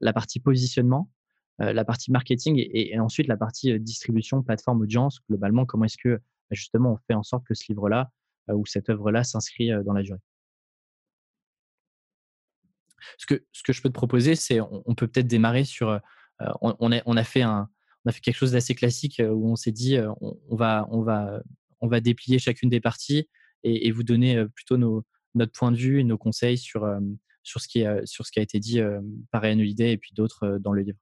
La 0.00 0.12
partie 0.12 0.40
positionnement, 0.40 1.10
la 1.58 1.84
partie 1.84 2.10
marketing 2.10 2.56
et, 2.58 2.98
ensuite 2.98 3.28
la 3.28 3.36
partie 3.36 3.78
distribution, 3.78 4.42
plateforme, 4.42 4.82
audience. 4.82 5.20
Globalement, 5.28 5.66
comment 5.66 5.84
est-ce 5.84 5.98
que 5.98 6.16
bah, 6.16 6.22
justement 6.52 6.94
on 6.94 6.98
fait 7.06 7.14
en 7.14 7.22
sorte 7.22 7.46
que 7.46 7.54
ce 7.54 7.64
livre-là 7.68 8.10
ou 8.48 8.66
cette 8.66 8.90
œuvre-là 8.90 9.24
s'inscrit 9.24 9.70
dans 9.84 9.92
la 9.92 10.02
durée? 10.02 10.18
Ce 13.18 13.26
que, 13.26 13.44
ce 13.52 13.62
que 13.62 13.72
je 13.72 13.82
peux 13.82 13.88
te 13.88 13.94
proposer, 13.94 14.34
c'est 14.34 14.60
on, 14.60 14.94
peut 14.94 15.06
peut-être 15.06 15.26
démarrer 15.26 15.64
sur. 15.64 16.00
On, 16.60 16.92
a, 16.92 17.02
on, 17.06 17.16
a 17.16 17.24
fait 17.24 17.42
un, 17.42 17.68
on 18.04 18.10
a 18.10 18.12
fait 18.12 18.20
quelque 18.20 18.36
chose 18.36 18.52
d'assez 18.52 18.74
classique 18.74 19.22
où 19.24 19.50
on 19.50 19.56
s'est 19.56 19.72
dit 19.72 19.98
on, 20.20 20.56
va, 20.56 20.86
on, 20.90 21.02
va, 21.02 21.40
on 21.80 21.86
va 21.86 22.00
déplier 22.00 22.38
chacune 22.38 22.68
des 22.68 22.80
parties 22.80 23.28
et, 23.62 23.90
vous 23.92 24.02
donner 24.02 24.44
plutôt 24.54 24.76
nos, 24.76 25.04
notre 25.34 25.52
point 25.52 25.70
de 25.70 25.76
vue 25.76 26.00
et 26.00 26.04
nos 26.04 26.18
conseils 26.18 26.58
sur, 26.58 26.84
sur, 27.44 27.60
ce, 27.60 27.68
qui 27.68 27.82
est, 27.82 28.06
sur 28.06 28.26
ce 28.26 28.32
qui 28.32 28.40
a 28.40 28.42
été 28.42 28.58
dit 28.58 28.80
par 29.30 29.42
Ryan 29.42 29.60
Holiday 29.60 29.92
et 29.92 29.96
puis 29.96 30.10
d'autres 30.14 30.58
dans 30.60 30.72
le 30.72 30.82
livre. 30.82 30.98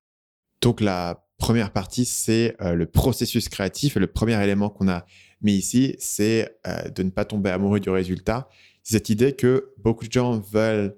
Donc 0.60 0.80
la 0.82 1.26
première 1.38 1.72
partie, 1.72 2.04
c'est 2.04 2.54
le 2.60 2.84
processus 2.84 3.48
créatif. 3.48 3.96
Et 3.96 4.00
le 4.00 4.06
premier 4.06 4.42
élément 4.42 4.68
qu'on 4.68 4.88
a 4.88 5.06
mis 5.40 5.54
ici, 5.54 5.96
c'est 5.98 6.54
de 6.94 7.02
ne 7.02 7.10
pas 7.10 7.24
tomber 7.24 7.50
amoureux 7.50 7.80
du 7.80 7.88
résultat. 7.88 8.48
Cette 8.82 9.08
idée 9.10 9.32
que 9.32 9.72
beaucoup 9.78 10.06
de 10.06 10.12
gens 10.12 10.38
veulent 10.38 10.96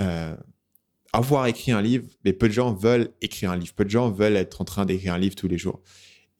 euh, 0.00 0.36
avoir 1.12 1.46
écrit 1.46 1.72
un 1.72 1.82
livre, 1.82 2.06
mais 2.24 2.32
peu 2.32 2.48
de 2.48 2.52
gens 2.52 2.72
veulent 2.72 3.10
écrire 3.20 3.50
un 3.50 3.56
livre. 3.56 3.74
Peu 3.74 3.84
de 3.84 3.90
gens 3.90 4.10
veulent 4.10 4.36
être 4.36 4.60
en 4.60 4.64
train 4.64 4.86
d'écrire 4.86 5.14
un 5.14 5.18
livre 5.18 5.34
tous 5.34 5.48
les 5.48 5.58
jours. 5.58 5.82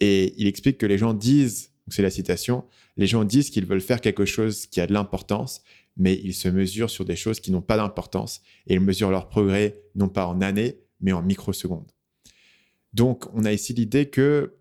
Et 0.01 0.35
il 0.41 0.47
explique 0.47 0.79
que 0.79 0.87
les 0.87 0.99
gens 0.99 1.15
disent, 1.15 1.73
c'est 1.89 2.03
la 2.03 2.11
citation, 2.11 2.65
les 2.97 3.07
gens 3.07 3.25
disent 3.25 3.51
qu'ils 3.51 3.67
veulent 3.67 3.81
faire 3.81 4.01
quelque 4.01 4.25
chose 4.25 4.67
qui 4.67 4.81
a 4.81 4.87
de 4.87 4.93
l'importance, 4.93 5.63
mais 5.99 6.15
ils 6.23 6.35
se 6.35 6.49
mesurent 6.49 6.91
sur 6.91 7.05
des 7.05 7.17
choses 7.17 7.41
qui 7.41 7.51
n'ont 7.51 7.61
pas 7.61 7.77
d'importance 7.77 8.41
et 8.67 8.75
ils 8.75 8.81
mesurent 8.81 9.11
leur 9.11 9.29
progrès 9.29 9.83
non 9.95 10.09
pas 10.09 10.27
en 10.27 10.41
années, 10.41 10.79
mais 11.01 11.13
en 11.13 11.23
microsecondes. 11.23 11.91
Donc, 12.93 13.27
on 13.35 13.45
a 13.45 13.53
ici 13.53 13.75
l'idée 13.75 14.09
que 14.09 14.55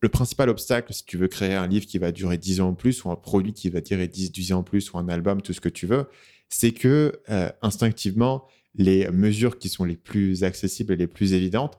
le 0.00 0.08
principal 0.08 0.50
obstacle, 0.50 0.92
si 0.92 1.04
tu 1.04 1.16
veux 1.16 1.28
créer 1.28 1.54
un 1.54 1.66
livre 1.66 1.86
qui 1.86 1.98
va 1.98 2.12
durer 2.12 2.38
10 2.38 2.60
ans 2.60 2.68
en 2.68 2.74
plus, 2.74 3.04
ou 3.04 3.10
un 3.10 3.16
produit 3.16 3.54
qui 3.54 3.70
va 3.70 3.80
durer 3.80 4.06
10, 4.06 4.30
10 4.30 4.52
ans 4.52 4.58
en 4.58 4.62
plus, 4.62 4.92
ou 4.92 4.98
un 4.98 5.08
album, 5.08 5.40
tout 5.40 5.52
ce 5.52 5.60
que 5.60 5.70
tu 5.70 5.86
veux, 5.86 6.06
c'est 6.48 6.72
que 6.72 7.20
euh, 7.30 7.50
instinctivement, 7.62 8.46
les 8.74 9.08
mesures 9.10 9.58
qui 9.58 9.68
sont 9.68 9.84
les 9.84 9.96
plus 9.96 10.44
accessibles 10.44 10.92
et 10.92 10.96
les 10.96 11.06
plus 11.06 11.32
évidentes, 11.32 11.78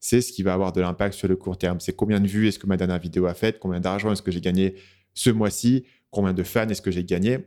c'est 0.00 0.20
ce 0.20 0.32
qui 0.32 0.42
va 0.42 0.54
avoir 0.54 0.72
de 0.72 0.80
l'impact 0.80 1.14
sur 1.14 1.28
le 1.28 1.36
court 1.36 1.58
terme. 1.58 1.80
C'est 1.80 1.94
combien 1.94 2.20
de 2.20 2.26
vues 2.26 2.48
est-ce 2.48 2.58
que 2.58 2.66
ma 2.66 2.76
dernière 2.76 2.98
vidéo 2.98 3.26
a 3.26 3.34
fait, 3.34 3.58
combien 3.58 3.80
d'argent 3.80 4.12
est-ce 4.12 4.22
que 4.22 4.30
j'ai 4.30 4.40
gagné 4.40 4.76
ce 5.12 5.30
mois-ci, 5.30 5.84
combien 6.10 6.32
de 6.32 6.42
fans 6.42 6.68
est-ce 6.68 6.82
que 6.82 6.90
j'ai 6.90 7.04
gagné. 7.04 7.40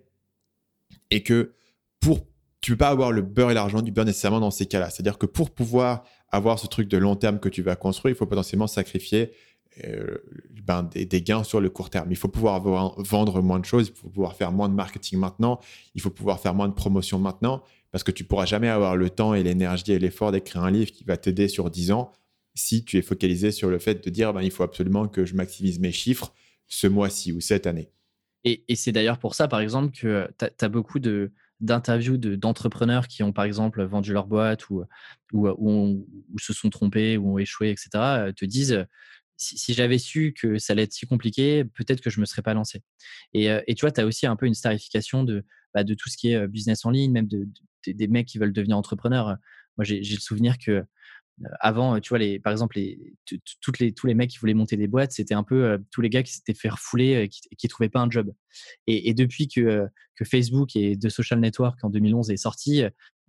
Et 1.10 1.24
que 1.24 1.53
pour 2.00 2.19
tu 2.62 2.71
peux 2.71 2.77
pas 2.77 2.89
avoir 2.89 3.12
le 3.12 3.24
beurre 3.24 3.51
et 3.51 3.53
l'argent 3.55 3.81
du 3.81 3.91
beurre 3.91 4.05
nécessairement 4.05 4.39
dans 4.39 4.51
ces 4.51 4.67
cas-là. 4.67 4.89
C'est-à-dire 4.91 5.17
que 5.17 5.25
pour 5.25 5.50
pouvoir 5.50 6.03
avoir 6.29 6.60
ce 6.60 6.67
truc 6.67 6.88
de 6.88 6.98
long 6.98 7.15
terme 7.15 7.39
que 7.39 7.50
tu 7.50 7.63
vas 7.63 7.75
construire, 7.75 8.13
il 8.13 8.17
faut 8.17 8.27
potentiellement 8.27 8.67
sacrifier 8.67 9.31
euh, 9.86 10.17
ben, 10.63 10.83
des, 10.93 11.21
gains 11.21 11.43
sur 11.43 11.60
le 11.60 11.69
court 11.69 11.89
terme. 11.89 12.12
Il 12.12 12.17
faut 12.17 12.27
pouvoir 12.27 12.62
vendre 12.62 13.41
moins 13.41 13.60
de 13.60 13.65
choses, 13.65 13.88
il 13.88 14.00
faut 14.00 14.10
pouvoir 14.10 14.36
faire 14.36 14.51
moins 14.51 14.69
de 14.69 14.75
marketing 14.75 15.17
maintenant, 15.17 15.60
il 15.95 16.01
faut 16.01 16.12
pouvoir 16.12 16.39
faire 16.39 16.53
moins 16.53 16.67
de 16.67 16.74
promotion 16.74 17.19
maintenant, 17.19 17.63
parce 17.91 18.03
que 18.03 18.12
tu 18.12 18.24
pourras 18.24 18.45
jamais 18.45 18.69
avoir 18.69 18.95
le 18.95 19.10
temps 19.10 19.33
et 19.33 19.43
l'énergie 19.43 19.91
et 19.91 20.00
l'effort 20.00 20.31
d'écrire 20.31 20.63
un 20.63 20.71
livre 20.71 20.91
qui 20.91 21.03
va 21.03 21.17
t'aider 21.17 21.48
sur 21.48 21.69
10 21.69 21.91
ans 21.91 22.12
si 22.53 22.83
tu 22.83 22.98
es 22.98 23.01
focalisé 23.01 23.51
sur 23.51 23.69
le 23.69 23.79
fait 23.79 24.03
de 24.03 24.10
dire 24.10 24.33
ben, 24.33 24.41
il 24.41 24.51
faut 24.51 24.63
absolument 24.63 25.07
que 25.07 25.25
je 25.25 25.36
maximise 25.36 25.79
mes 25.79 25.91
chiffres 25.91 26.33
ce 26.67 26.88
mois-ci 26.88 27.31
ou 27.31 27.41
cette 27.41 27.65
année. 27.65 27.89
Et, 28.43 28.63
c'est 28.75 28.91
d'ailleurs 28.91 29.19
pour 29.19 29.36
ça, 29.36 29.48
par 29.48 29.60
exemple, 29.60 29.95
que 29.95 30.27
tu 30.38 30.65
as, 30.65 30.69
beaucoup 30.69 31.00
d'interviews 31.60 32.17
d'entrepreneurs 32.17 33.07
qui 33.07 33.24
ont, 33.24 33.33
par 33.33 33.45
exemple, 33.45 33.83
vendu 33.83 34.13
leur 34.13 34.27
boîte 34.27 34.69
ou, 34.69 34.83
ou, 35.33 36.07
se 36.39 36.53
sont 36.53 36.69
trompés 36.69 37.17
ou 37.17 37.33
ont 37.33 37.38
échoué, 37.38 37.69
etc., 37.69 38.33
te 38.36 38.45
disent 38.45 38.86
si, 39.38 39.74
j'avais 39.74 39.98
su 39.98 40.33
que 40.33 40.57
ça 40.57 40.74
allait 40.74 40.83
être 40.83 40.93
si 40.93 41.07
compliqué, 41.07 41.65
peut-être 41.65 42.01
que 42.01 42.10
je 42.10 42.17
ne 42.17 42.21
me 42.21 42.25
serais 42.25 42.41
pas 42.41 42.53
lancé. 42.53 42.81
Et, 43.33 43.45
et 43.67 43.75
tu 43.75 43.81
vois, 43.81 43.91
tu 43.91 44.01
as 44.01 44.05
aussi 44.05 44.25
un 44.25 44.36
peu 44.36 44.45
une 44.45 44.53
starification 44.53 45.24
de, 45.24 45.45
bah, 45.74 45.83
de 45.83 45.93
tout 45.93 46.10
ce 46.10 46.17
qui 46.17 46.31
est 46.31 46.48
business 46.48 46.86
en 46.86 46.89
ligne, 46.89 47.12
même 47.12 47.27
de, 47.27 47.48
des 47.88 48.07
mecs 48.07 48.27
qui 48.27 48.38
veulent 48.38 48.53
devenir 48.53 48.77
entrepreneurs. 48.77 49.38
Moi, 49.77 49.86
j'ai 49.86 50.00
le 50.00 50.19
souvenir 50.19 50.57
que 50.57 50.83
avant, 51.59 52.00
tu 52.00 52.09
vois, 52.09 52.19
par 52.43 52.51
exemple, 52.51 52.79
tous 53.61 54.07
les 54.07 54.13
mecs 54.13 54.29
qui 54.29 54.38
voulaient 54.38 54.53
monter 54.53 54.77
des 54.77 54.88
boîtes, 54.88 55.11
c'était 55.11 55.33
un 55.33 55.43
peu 55.43 55.79
tous 55.91 56.01
les 56.01 56.09
gars 56.09 56.23
qui 56.23 56.33
s'étaient 56.33 56.53
fait 56.53 56.69
refouler 56.69 57.23
et 57.23 57.29
qui 57.29 57.65
ne 57.65 57.69
trouvaient 57.69 57.89
pas 57.89 58.00
un 58.00 58.09
job. 58.09 58.31
Et, 58.88 59.13
depuis 59.13 59.47
que, 59.47 59.88
Facebook 60.23 60.75
et 60.75 60.97
The 61.00 61.09
Social 61.09 61.39
Network 61.39 61.83
en 61.83 61.89
2011 61.89 62.29
est 62.29 62.38
sorti, 62.38 62.83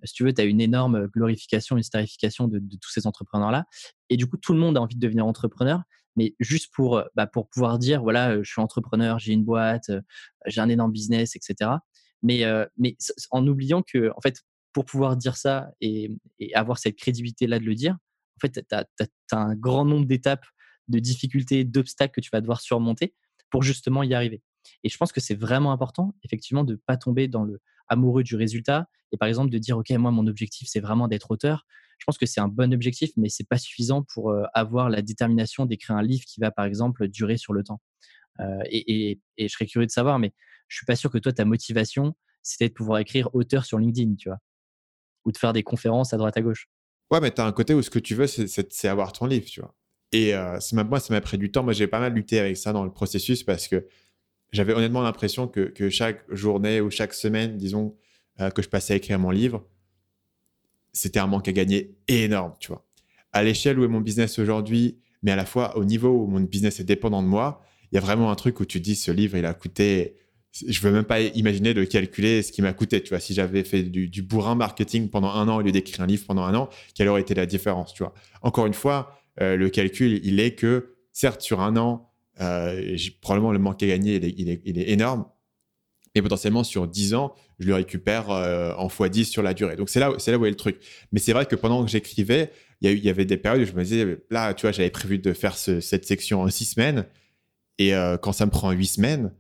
si 0.05 0.15
tu 0.15 0.25
veux, 0.25 0.35
tu 0.35 0.43
as 0.43 0.45
une 0.45 0.61
énorme 0.61 1.07
glorification, 1.07 1.77
une 1.77 1.83
starification 1.83 2.49
de, 2.49 2.59
tous 2.81 2.91
ces 2.91 3.07
entrepreneurs-là. 3.07 3.65
Et 4.11 4.17
du 4.17 4.27
coup, 4.27 4.37
tout 4.37 4.53
le 4.53 4.59
monde 4.59 4.77
a 4.77 4.81
envie 4.81 4.97
de 4.97 5.01
devenir 5.01 5.27
entrepreneur, 5.27 5.83
mais 6.17 6.35
juste 6.39 6.73
pour, 6.75 7.03
bah, 7.15 7.27
pouvoir 7.27 7.79
dire, 7.79 8.03
voilà, 8.03 8.43
je 8.43 8.51
suis 8.51 8.61
entrepreneur, 8.61 9.19
j'ai 9.19 9.33
une 9.33 9.45
boîte, 9.45 9.91
j'ai 10.47 10.61
un 10.61 10.69
énorme 10.69 10.93
business, 10.93 11.35
etc. 11.37 11.71
Mais, 12.23 12.45
mais 12.77 12.97
en 13.31 13.47
oubliant 13.47 13.83
que, 13.83 14.11
en 14.17 14.21
fait, 14.21 14.43
pour 14.73 14.85
pouvoir 14.85 15.17
dire 15.17 15.37
ça 15.37 15.71
et, 15.81 16.11
avoir 16.55 16.79
cette 16.79 16.97
crédibilité-là 16.97 17.59
de 17.59 17.65
le 17.65 17.75
dire, 17.75 17.95
en 17.95 18.41
fait, 18.41 18.65
tu 18.69 18.75
as, 18.75 18.87
un 19.33 19.55
grand 19.55 19.85
nombre 19.85 20.07
d'étapes, 20.07 20.47
de 20.89 20.99
difficultés, 20.99 21.65
d'obstacles 21.65 22.13
que 22.15 22.21
tu 22.21 22.31
vas 22.33 22.41
devoir 22.41 22.61
surmonter 22.61 23.15
pour 23.51 23.63
justement 23.63 24.03
y 24.03 24.15
arriver. 24.15 24.43
Et 24.85 24.89
je 24.89 24.97
pense 24.97 25.13
que 25.13 25.21
c'est 25.21 25.35
vraiment 25.35 25.73
important, 25.73 26.15
effectivement, 26.25 26.65
de 26.65 26.73
ne 26.73 26.79
pas 26.79 26.97
tomber 26.97 27.29
dans 27.29 27.45
le 27.45 27.61
amoureux 27.89 28.23
du 28.23 28.37
résultat 28.37 28.89
et 29.13 29.19
par 29.19 29.29
exemple 29.29 29.51
de 29.51 29.59
dire, 29.59 29.77
OK, 29.77 29.91
moi, 29.91 30.11
mon 30.11 30.27
objectif, 30.27 30.69
c'est 30.71 30.81
vraiment 30.81 31.09
d'être 31.09 31.31
auteur. 31.31 31.67
Je 31.99 32.05
pense 32.05 32.17
que 32.17 32.27
c'est 32.27 32.41
un 32.41 32.49
bon 32.49 32.73
objectif, 32.73 33.11
mais 33.17 33.29
c'est 33.29 33.47
pas 33.47 33.59
suffisant 33.59 34.03
pour 34.03 34.35
avoir 34.55 34.89
la 34.89 35.03
détermination 35.03 35.67
d'écrire 35.67 35.97
un 35.97 36.03
livre 36.03 36.25
qui 36.25 36.41
va, 36.41 36.51
par 36.51 36.65
exemple, 36.65 37.07
durer 37.09 37.37
sur 37.37 37.53
le 37.53 37.63
temps. 37.63 37.81
et, 38.71 39.21
et, 39.37 39.49
je 39.49 39.53
serais 39.53 39.67
curieux 39.67 39.87
de 39.87 39.93
savoir, 39.93 40.19
mais 40.19 40.33
je 40.69 40.77
suis 40.79 40.87
pas 40.87 40.97
sûr 40.97 41.11
que 41.11 41.19
toi, 41.19 41.33
ta 41.33 41.45
motivation, 41.45 42.17
c'était 42.43 42.69
de 42.69 42.75
pouvoir 42.75 42.99
écrire 42.99 43.33
auteur 43.35 43.65
sur 43.65 43.79
LinkedIn, 43.79 44.17
tu 44.17 44.31
vois? 44.31 44.39
Ou 45.25 45.33
de 45.33 45.37
faire 45.37 45.53
des 45.53 45.63
conférences 45.63 46.13
à 46.13 46.17
droite 46.17 46.37
à 46.37 46.41
gauche. 46.41 46.69
Ouais, 47.11 47.21
mais 47.21 47.31
tu 47.31 47.41
as 47.41 47.47
un 47.47 47.53
côté 47.53 47.75
où 47.75 47.83
ce 47.83 47.91
que 47.91 47.99
tu 47.99 48.15
veux, 48.15 48.27
c'est 48.27 48.89
avoir 48.89 49.13
ton 49.13 49.27
livre, 49.27 49.47
tu 49.47 49.61
vois. 49.61 49.75
Et 50.13 50.35
euh, 50.35 50.59
moi, 50.73 51.01
ça 51.01 51.13
m'a 51.13 51.21
pris 51.21 51.39
du 51.39 51.51
temps. 51.51 51.63
Moi, 51.63 51.73
j'ai 51.73 51.87
pas 51.87 52.01
mal 52.01 52.13
lutté 52.13 52.39
avec 52.39 52.57
ça 52.57 52.73
dans 52.73 52.85
le 52.85 52.91
processus 52.91 53.43
parce 53.43 53.67
que 53.67 53.87
j'avais 54.53 54.75
honnêtement 54.75 55.03
l'impression 55.03 55.49
que, 55.49 55.61
que, 55.61 55.89
chaque 55.89 56.25
journée 56.33 56.81
ou 56.81 56.91
chaque 56.91 57.15
semaine, 57.15 57.57
disons, 57.57 57.97
euh, 58.41 58.51
que 58.51 58.63
je 58.63 58.69
passais 58.69 58.93
à 58.93 58.97
écrire 58.97 59.19
mon 59.19 59.31
livre, 59.31 59.67
c'était 60.93 61.19
un 61.19 61.27
manque 61.27 61.49
à 61.49 61.53
gagner 61.53 61.97
énorme, 62.09 62.55
tu 62.61 62.69
vois. 62.69 62.87
À 63.33 63.43
l'échelle 63.43 63.79
où 63.79 63.85
est 63.85 63.89
mon 63.89 64.03
business 64.03 64.39
aujourd'hui, 64.39 64.99
mais 65.23 65.33
à 65.33 65.37
la 65.37 65.47
fois 65.47 65.77
au 65.79 65.85
niveau 65.85 66.11
où 66.11 66.27
mon 66.27 66.41
business 66.41 66.81
est 66.81 66.85
dépendant 66.85 67.23
de 67.23 67.29
moi, 67.29 67.63
il 67.91 67.95
y 67.95 67.99
a 67.99 68.01
vraiment 68.01 68.31
un 68.31 68.35
truc 68.35 68.61
où 68.61 68.67
tu 68.67 68.81
dis 68.81 68.95
ce 68.95 69.11
livre, 69.11 69.37
il 69.37 69.47
a 69.47 69.55
coûté 69.55 70.17
je 70.53 70.81
veux 70.81 70.93
même 70.93 71.05
pas 71.05 71.21
imaginer 71.21 71.73
de 71.73 71.85
calculer 71.85 72.43
ce 72.43 72.53
qui 72.53 72.61
m'a 72.61 72.73
coûté. 72.73 73.03
Tu 73.03 73.09
vois, 73.09 73.21
si 73.21 73.33
j'avais 73.35 73.65
fait 73.65 73.83
du, 73.83 74.23
bourrin 74.23 74.55
marketing 74.55 75.09
pendant 75.09 75.31
un 75.31 75.49
an 75.49 75.57
au 75.57 75.63
lieu 75.63 75.73
d'écrire 75.73 76.03
un 76.03 76.07
livre 76.07 76.25
pendant 76.27 76.43
un 76.43 76.55
an, 76.55 76.69
quelle 76.95 77.09
aurait 77.09 77.23
été 77.23 77.35
la 77.35 77.47
différence 77.47 77.95
Tu 77.95 78.03
vois? 78.03 78.13
Encore 78.43 78.67
une 78.67 78.75
fois, 78.75 79.19
euh, 79.41 79.57
le 79.57 79.71
calcul, 79.71 80.21
il 80.25 80.41
est 80.41 80.55
que 80.55 80.95
certes 81.13 81.41
sur 81.41 81.61
un 81.61 81.77
an, 81.77 82.11
euh, 82.41 82.97
probablement 83.23 83.53
le 83.53 83.59
manque 83.59 83.83
à 83.83 83.87
gagner, 83.87 84.17
il 84.39 84.51
est, 84.51 84.91
énorme, 84.91 85.25
mais 86.15 86.21
potentiellement 86.21 86.65
sur 86.65 86.87
10 86.87 87.15
ans, 87.15 87.35
je 87.59 87.67
le 87.67 87.75
récupère 87.75 88.31
euh, 88.31 88.75
en 88.75 88.89
x10 88.89 89.25
sur 89.25 89.43
la 89.43 89.55
durée. 89.55 89.77
Donc 89.77 89.89
c'est 89.89 90.01
là, 90.01 90.13
là 90.27 90.39
où 90.39 90.45
est 90.45 90.51
le 90.51 90.57
truc. 90.57 90.81
Mais 91.13 91.21
c'est 91.21 91.33
vrai 91.33 91.47
que 91.47 91.57
pendant 91.57 91.83
que 91.83 91.91
j'écrivais, 91.91 92.51
il 92.83 92.91
y, 92.91 93.01
y, 93.01 93.09
avait 93.09 93.25
des 93.25 93.39
périodes 93.39 93.63
où 93.63 93.71
je 93.71 93.73
me 93.73 93.85
disais, 93.85 94.19
là, 94.31 94.53
tu 94.53 94.63
vois, 94.63 94.73
j'avais 94.73 94.91
prévu 94.91 95.19
de 95.19 95.33
faire 95.33 95.57
cette 95.57 96.05
section 96.05 96.43
en 96.43 96.49
6 96.49 96.65
semaines, 96.65 97.07
et 97.79 97.93
quand 98.21 98.33
ça 98.33 98.45
me 98.45 98.51
prend 98.51 98.71
8 98.71 98.87
semaines, 98.87 99.33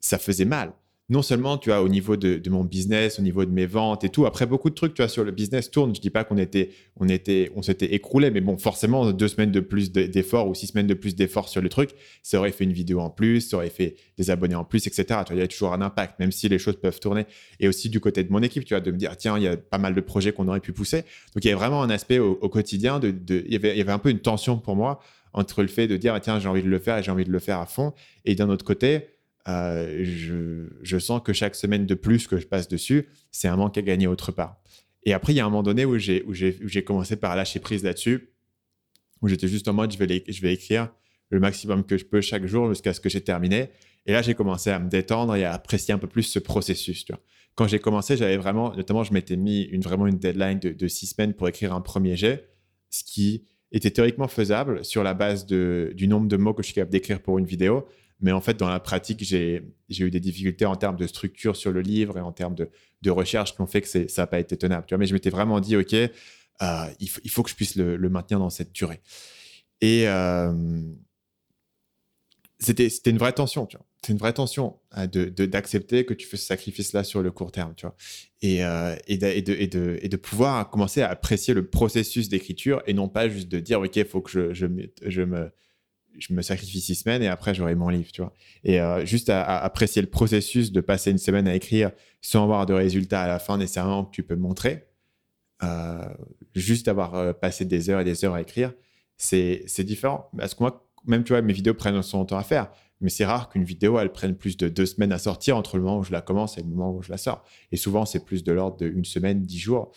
ça 0.00 0.18
faisait 0.18 0.44
mal. 0.44 0.72
Non 1.10 1.22
seulement, 1.22 1.58
tu 1.58 1.70
vois, 1.70 1.82
au 1.82 1.88
niveau 1.88 2.16
de, 2.16 2.40
mon 2.48 2.62
business, 2.62 3.18
au 3.18 3.22
niveau 3.22 3.44
de 3.44 3.50
mes 3.50 3.66
ventes 3.66 4.04
et 4.04 4.10
tout. 4.10 4.26
Après, 4.26 4.46
beaucoup 4.46 4.70
de 4.70 4.76
trucs, 4.76 4.94
tu 4.94 5.02
vois, 5.02 5.08
sur 5.08 5.24
le 5.24 5.32
business 5.32 5.68
tourne. 5.68 5.92
Je 5.92 6.00
dis 6.00 6.08
pas 6.08 6.22
qu'on 6.22 6.38
était, 6.38 6.70
on 6.94 7.08
était, 7.08 7.50
on 7.56 7.62
s'était 7.62 7.92
écroulé, 7.94 8.30
mais 8.30 8.40
bon, 8.40 8.56
forcément, 8.56 9.10
deux 9.10 9.26
semaines 9.26 9.50
de 9.50 9.58
plus 9.58 9.90
d'efforts 9.90 10.46
ou 10.48 10.54
six 10.54 10.68
semaines 10.68 10.86
de 10.86 10.94
plus 10.94 11.16
d'efforts 11.16 11.48
sur 11.48 11.60
le 11.62 11.68
truc, 11.68 11.90
ça 12.22 12.38
aurait 12.38 12.52
fait 12.52 12.62
une 12.62 12.72
vidéo 12.72 13.00
en 13.00 13.10
plus, 13.10 13.40
ça 13.40 13.56
aurait 13.56 13.70
fait 13.70 13.96
des 14.18 14.30
abonnés 14.30 14.54
en 14.54 14.62
plus, 14.62 14.86
etc. 14.86 15.04
Tu 15.08 15.14
vois, 15.14 15.24
il 15.32 15.38
y 15.40 15.42
a 15.42 15.48
toujours 15.48 15.72
un 15.72 15.82
impact, 15.82 16.20
même 16.20 16.30
si 16.30 16.48
les 16.48 16.60
choses 16.60 16.76
peuvent 16.76 17.00
tourner. 17.00 17.26
Et 17.58 17.66
aussi 17.66 17.88
du 17.88 17.98
côté 17.98 18.22
de 18.22 18.30
mon 18.30 18.40
équipe, 18.40 18.64
tu 18.64 18.74
vois, 18.74 18.80
de 18.80 18.92
me 18.92 18.96
dire, 18.96 19.16
tiens, 19.16 19.36
il 19.36 19.42
y 19.42 19.48
a 19.48 19.56
pas 19.56 19.78
mal 19.78 19.96
de 19.96 20.00
projets 20.00 20.30
qu'on 20.30 20.46
aurait 20.46 20.60
pu 20.60 20.72
pousser. 20.72 20.98
Donc, 21.34 21.44
il 21.44 21.48
y 21.48 21.52
a 21.52 21.56
vraiment 21.56 21.82
un 21.82 21.90
aspect 21.90 22.20
au, 22.20 22.36
quotidien 22.48 23.00
de, 23.00 23.08
avait, 23.52 23.72
il 23.72 23.78
y 23.78 23.80
avait 23.80 23.90
un 23.90 23.98
peu 23.98 24.10
une 24.10 24.20
tension 24.20 24.58
pour 24.58 24.76
moi 24.76 25.00
entre 25.32 25.62
le 25.62 25.68
fait 25.68 25.88
de 25.88 25.96
dire, 25.96 26.16
tiens, 26.20 26.38
j'ai 26.38 26.48
envie 26.48 26.62
de 26.62 26.68
le 26.68 26.78
faire 26.78 26.98
et 26.98 27.02
j'ai 27.02 27.10
envie 27.10 27.24
de 27.24 27.32
le 27.32 27.38
faire 27.40 27.58
à 27.58 27.66
fond. 27.66 27.94
Et 28.24 28.36
d'un 28.36 28.48
autre 28.48 28.64
côté, 28.64 29.08
euh, 29.48 30.04
je, 30.82 30.98
sens 30.98 31.22
que 31.24 31.32
chaque 31.32 31.54
semaine 31.54 31.86
de 31.86 31.94
plus 31.94 32.26
que 32.26 32.38
je 32.38 32.46
passe 32.46 32.68
dessus, 32.68 33.08
c'est 33.30 33.48
un 33.48 33.56
manque 33.56 33.78
à 33.78 33.82
gagner 33.82 34.06
autre 34.06 34.32
part. 34.32 34.60
Et 35.04 35.12
après, 35.12 35.32
il 35.32 35.36
y 35.36 35.40
a 35.40 35.46
un 35.46 35.48
moment 35.48 35.62
donné 35.62 35.84
où 35.84 35.98
j'ai, 35.98 36.84
commencé 36.86 37.16
par 37.16 37.34
lâcher 37.36 37.60
prise 37.60 37.82
là-dessus, 37.82 38.32
où 39.22 39.28
j'étais 39.28 39.48
juste 39.48 39.68
en 39.68 39.72
mode, 39.72 39.92
je 39.92 39.98
vais, 39.98 40.52
écrire 40.52 40.90
le 41.30 41.40
maximum 41.40 41.84
que 41.84 41.96
je 41.96 42.04
peux 42.04 42.20
chaque 42.20 42.44
jour 42.46 42.68
jusqu'à 42.68 42.92
ce 42.92 43.00
que 43.00 43.08
j'ai 43.08 43.20
terminé. 43.20 43.70
Et 44.06 44.12
là, 44.12 44.22
j'ai 44.22 44.34
commencé 44.34 44.70
à 44.70 44.78
me 44.78 44.88
détendre 44.88 45.34
et 45.36 45.44
à 45.44 45.52
apprécier 45.52 45.94
un 45.94 45.98
peu 45.98 46.06
plus 46.06 46.24
ce 46.24 46.38
processus. 46.38 47.06
Quand 47.54 47.66
j'ai 47.66 47.78
commencé, 47.78 48.16
j'avais 48.16 48.36
vraiment, 48.36 48.74
notamment, 48.74 49.04
je 49.04 49.12
m'étais 49.12 49.36
mis 49.36 49.62
une, 49.62 49.82
vraiment 49.82 50.06
une 50.06 50.18
deadline 50.18 50.58
de, 50.58 50.88
six 50.88 51.06
semaines 51.06 51.34
pour 51.34 51.48
écrire 51.48 51.74
un 51.74 51.80
premier 51.80 52.16
jet, 52.16 52.48
ce 52.90 53.04
qui 53.04 53.44
était 53.72 53.90
théoriquement 53.90 54.28
faisable 54.28 54.84
sur 54.84 55.02
la 55.02 55.14
base 55.14 55.46
du 55.46 56.08
nombre 56.08 56.28
de 56.28 56.36
mots 56.36 56.54
que 56.54 56.62
je 56.62 56.66
suis 56.66 56.74
capable 56.74 56.92
d'écrire 56.92 57.20
pour 57.20 57.38
une 57.38 57.46
vidéo. 57.46 57.86
Mais 58.20 58.32
en 58.32 58.40
fait, 58.40 58.54
dans 58.54 58.68
la 58.68 58.80
pratique, 58.80 59.22
j'ai 59.22 59.62
eu 59.88 60.10
des 60.10 60.20
difficultés 60.20 60.66
en 60.66 60.76
termes 60.76 60.96
de 60.96 61.06
structure 61.06 61.56
sur 61.56 61.72
le 61.72 61.80
livre 61.80 62.18
et 62.18 62.20
en 62.20 62.32
termes 62.32 62.54
de, 62.54 63.10
recherche 63.10 63.54
qui 63.54 63.60
ont 63.60 63.66
fait 63.66 63.80
que 63.80 63.88
ça 63.88 64.22
n'a 64.22 64.26
pas 64.26 64.40
été 64.40 64.56
tenable. 64.56 64.86
Mais 64.98 65.06
je 65.06 65.14
m'étais 65.14 65.30
vraiment 65.30 65.60
dit, 65.60 65.76
OK, 65.76 65.94
euh, 65.94 66.10
il, 66.98 67.30
faut 67.30 67.42
que 67.42 67.50
je 67.50 67.54
puisse 67.54 67.76
le, 67.76 67.96
maintenir 68.08 68.38
dans 68.38 68.50
cette 68.50 68.72
durée. 68.72 69.00
Et 69.80 70.06
euh, 70.06 70.82
c'était 72.58 72.88
une 73.06 73.18
vraie 73.18 73.32
tension. 73.32 73.66
C'est 74.02 74.12
une 74.12 74.18
vraie 74.18 74.34
tension 74.34 74.78
hein, 74.92 75.06
d'accepter 75.06 76.04
que 76.04 76.12
tu 76.12 76.26
fais 76.26 76.36
ce 76.36 76.46
sacrifice-là 76.46 77.04
sur 77.04 77.22
le 77.22 77.30
court 77.30 77.52
terme. 77.52 77.74
Et, 78.42 78.58
de, 78.58 80.16
pouvoir 80.16 80.68
commencer 80.68 81.00
à 81.00 81.08
apprécier 81.08 81.54
le 81.54 81.68
processus 81.70 82.28
d'écriture 82.28 82.82
et 82.86 82.92
non 82.92 83.08
pas 83.08 83.30
juste 83.30 83.48
de 83.48 83.60
dire, 83.60 83.80
OK, 83.80 83.96
il 83.96 84.04
faut 84.04 84.20
que 84.20 84.52
je 84.52 85.22
me 85.22 85.52
je 86.18 86.34
me 86.34 86.42
sacrifie 86.42 86.80
six 86.80 86.96
semaines 86.96 87.22
et 87.22 87.28
après 87.28 87.54
j'aurai 87.54 87.74
mon 87.74 87.88
livre, 87.88 88.10
tu 88.12 88.22
vois. 88.22 88.34
Et 88.64 88.80
euh, 88.80 89.04
juste 89.04 89.30
à, 89.30 89.58
apprécier 89.58 90.02
le 90.02 90.08
processus 90.08 90.72
de 90.72 90.80
passer 90.80 91.10
une 91.10 91.18
semaine 91.18 91.48
à 91.48 91.54
écrire 91.54 91.90
sans 92.20 92.44
avoir 92.44 92.66
de 92.66 92.74
résultats 92.74 93.22
à 93.22 93.28
la 93.28 93.38
fin 93.38 93.58
nécessairement 93.58 94.04
que 94.04 94.10
tu 94.10 94.22
peux 94.22 94.36
montrer, 94.36 94.86
euh, 95.62 96.08
juste 96.54 96.88
avoir 96.88 97.14
euh, 97.14 97.32
passé 97.32 97.64
des 97.64 97.90
heures 97.90 98.00
et 98.00 98.04
des 98.04 98.24
heures 98.24 98.34
à 98.34 98.40
écrire, 98.40 98.72
c'est 99.16 99.80
différent. 99.80 100.30
Parce 100.36 100.54
que 100.54 100.62
moi, 100.62 100.88
même 101.06 101.24
tu 101.24 101.32
vois, 101.32 101.42
mes 101.42 101.52
vidéos 101.52 101.74
prennent 101.74 102.02
son 102.02 102.24
temps 102.24 102.38
à 102.38 102.42
faire, 102.42 102.70
mais 103.00 103.10
c'est 103.10 103.24
rare 103.24 103.48
qu'une 103.48 103.64
vidéo 103.64 103.98
elle 103.98 104.12
prenne 104.12 104.34
plus 104.34 104.56
de 104.56 104.68
deux 104.68 104.86
semaines 104.86 105.12
à 105.12 105.18
sortir 105.18 105.56
entre 105.56 105.76
le 105.76 105.82
moment 105.82 105.98
où 105.98 106.04
je 106.04 106.12
la 106.12 106.20
commence 106.20 106.58
et 106.58 106.62
le 106.62 106.68
moment 106.68 106.92
où 106.94 107.02
je 107.02 107.10
la 107.10 107.18
sors. 107.18 107.44
Et 107.72 107.76
souvent 107.76 108.04
c'est 108.04 108.24
plus 108.24 108.44
de 108.44 108.52
l'ordre 108.52 108.76
d'une 108.76 109.04
semaine, 109.04 109.42
dix 109.42 109.58
jours. 109.58 109.92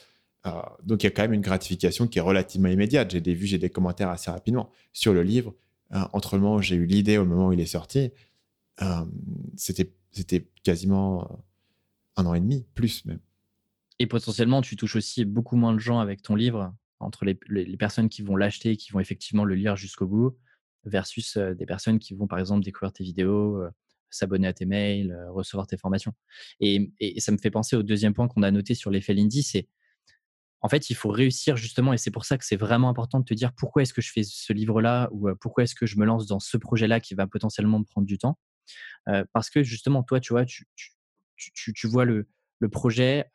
donc 0.84 1.04
il 1.04 1.06
y 1.06 1.08
a 1.08 1.12
quand 1.12 1.22
même 1.24 1.34
une 1.34 1.42
gratification 1.42 2.08
qui 2.08 2.20
est 2.20 2.22
relativement 2.22 2.70
immédiate. 2.70 3.12
J'ai 3.12 3.22
des 3.22 3.34
vues, 3.34 3.48
j'ai 3.48 3.58
des 3.58 3.70
commentaires 3.70 4.10
assez 4.10 4.32
rapidement. 4.32 4.70
Sur 4.94 5.14
le 5.14 5.24
livre, 5.24 5.54
entre 6.12 6.36
le 6.36 6.42
moment 6.42 6.56
où 6.56 6.62
j'ai 6.62 6.76
eu 6.76 6.86
l'idée 6.86 7.18
au 7.18 7.26
moment 7.26 7.48
où 7.50 7.54
il 7.54 7.60
est 7.60 7.66
sorti, 7.66 8.12
euh, 8.82 9.06
c'était 9.56 10.48
quasiment 10.64 11.24
euh, 11.24 11.36
un 12.18 12.26
an 12.26 12.34
et 12.34 12.40
demi, 12.40 12.66
plus 12.74 13.06
même. 13.06 13.20
Et 14.00 14.08
potentiellement, 14.08 14.62
tu 14.62 14.76
touches 14.76 14.96
aussi 14.96 15.24
beaucoup 15.24 15.56
moins 15.56 15.74
de 15.74 15.80
gens 15.80 16.00
avec 16.00 16.22
ton 16.22 16.36
livre, 16.36 16.74
entre 17.00 17.26
les, 17.26 17.40
les, 17.48 17.78
personnes 17.78 18.10
qui 18.10 18.22
vont 18.22 18.36
l'acheter 18.36 18.72
et 18.72 18.78
qui 18.78 18.92
vont 18.92 19.00
effectivement 19.00 19.46
le 19.46 19.56
lire 19.56 19.76
jusqu'au 19.76 20.08
bout, 20.08 20.36
versus 20.86 21.38
des 21.38 21.66
personnes 21.66 22.00
qui 22.00 22.14
vont 22.14 22.28
par 22.28 22.40
exemple 22.40 22.64
découvrir 22.64 22.92
tes 22.92 23.04
vidéos, 23.04 23.64
s'abonner 24.10 24.48
à 24.48 24.54
tes 24.54 24.66
mails, 24.66 25.16
recevoir 25.30 25.68
tes 25.68 25.78
formations. 25.78 26.14
Et, 26.60 26.92
et, 27.00 27.20
ça 27.20 27.32
me 27.32 27.38
fait 27.38 27.52
penser 27.52 27.76
au 27.76 27.84
deuxième 27.84 28.14
point 28.14 28.28
qu'on 28.28 28.42
a 28.42 28.52
noté 28.52 28.74
sur 28.74 28.90
l'effet 28.90 29.14
Lindy, 29.14 29.44
c'est 29.44 29.68
en 30.64 30.70
fait, 30.70 30.90
il 30.90 30.96
faut 30.96 31.10
réussir 31.10 31.58
justement, 31.58 31.92
et 31.92 31.98
c'est 31.98 32.10
pour 32.10 32.24
ça 32.24 32.38
que 32.38 32.46
c'est 32.46 32.56
vraiment 32.56 32.90
important 32.90 33.20
de 33.20 33.26
te 33.26 33.34
dire 33.34 33.52
pourquoi 33.54 33.82
est-ce 33.82 33.94
que 33.94 34.02
je 34.02 34.12
fais 34.12 34.24
ce 34.24 34.54
livre-là 34.54 35.10
ou 35.12 35.28
pourquoi 35.36 35.66
est-ce 35.66 35.76
que 35.76 35.86
je 35.86 35.98
me 35.98 36.06
lance 36.06 36.26
dans 36.26 36.40
ce 36.40 36.56
projet-là 36.56 37.02
qui 37.02 37.16
va 37.16 37.28
potentiellement 37.28 37.80
me 37.80 37.84
prendre 37.84 38.08
du 38.08 38.18
temps. 38.18 38.40
parce 39.34 39.50
que 39.50 39.62
justement, 39.62 40.04
toi, 40.04 40.22
tu 40.22 40.32
vois, 40.32 40.46
tu, 40.46 40.66
tu, 41.36 41.88
vois 41.88 42.06
le, 42.06 42.30
le 42.60 42.70
projet 42.70 43.26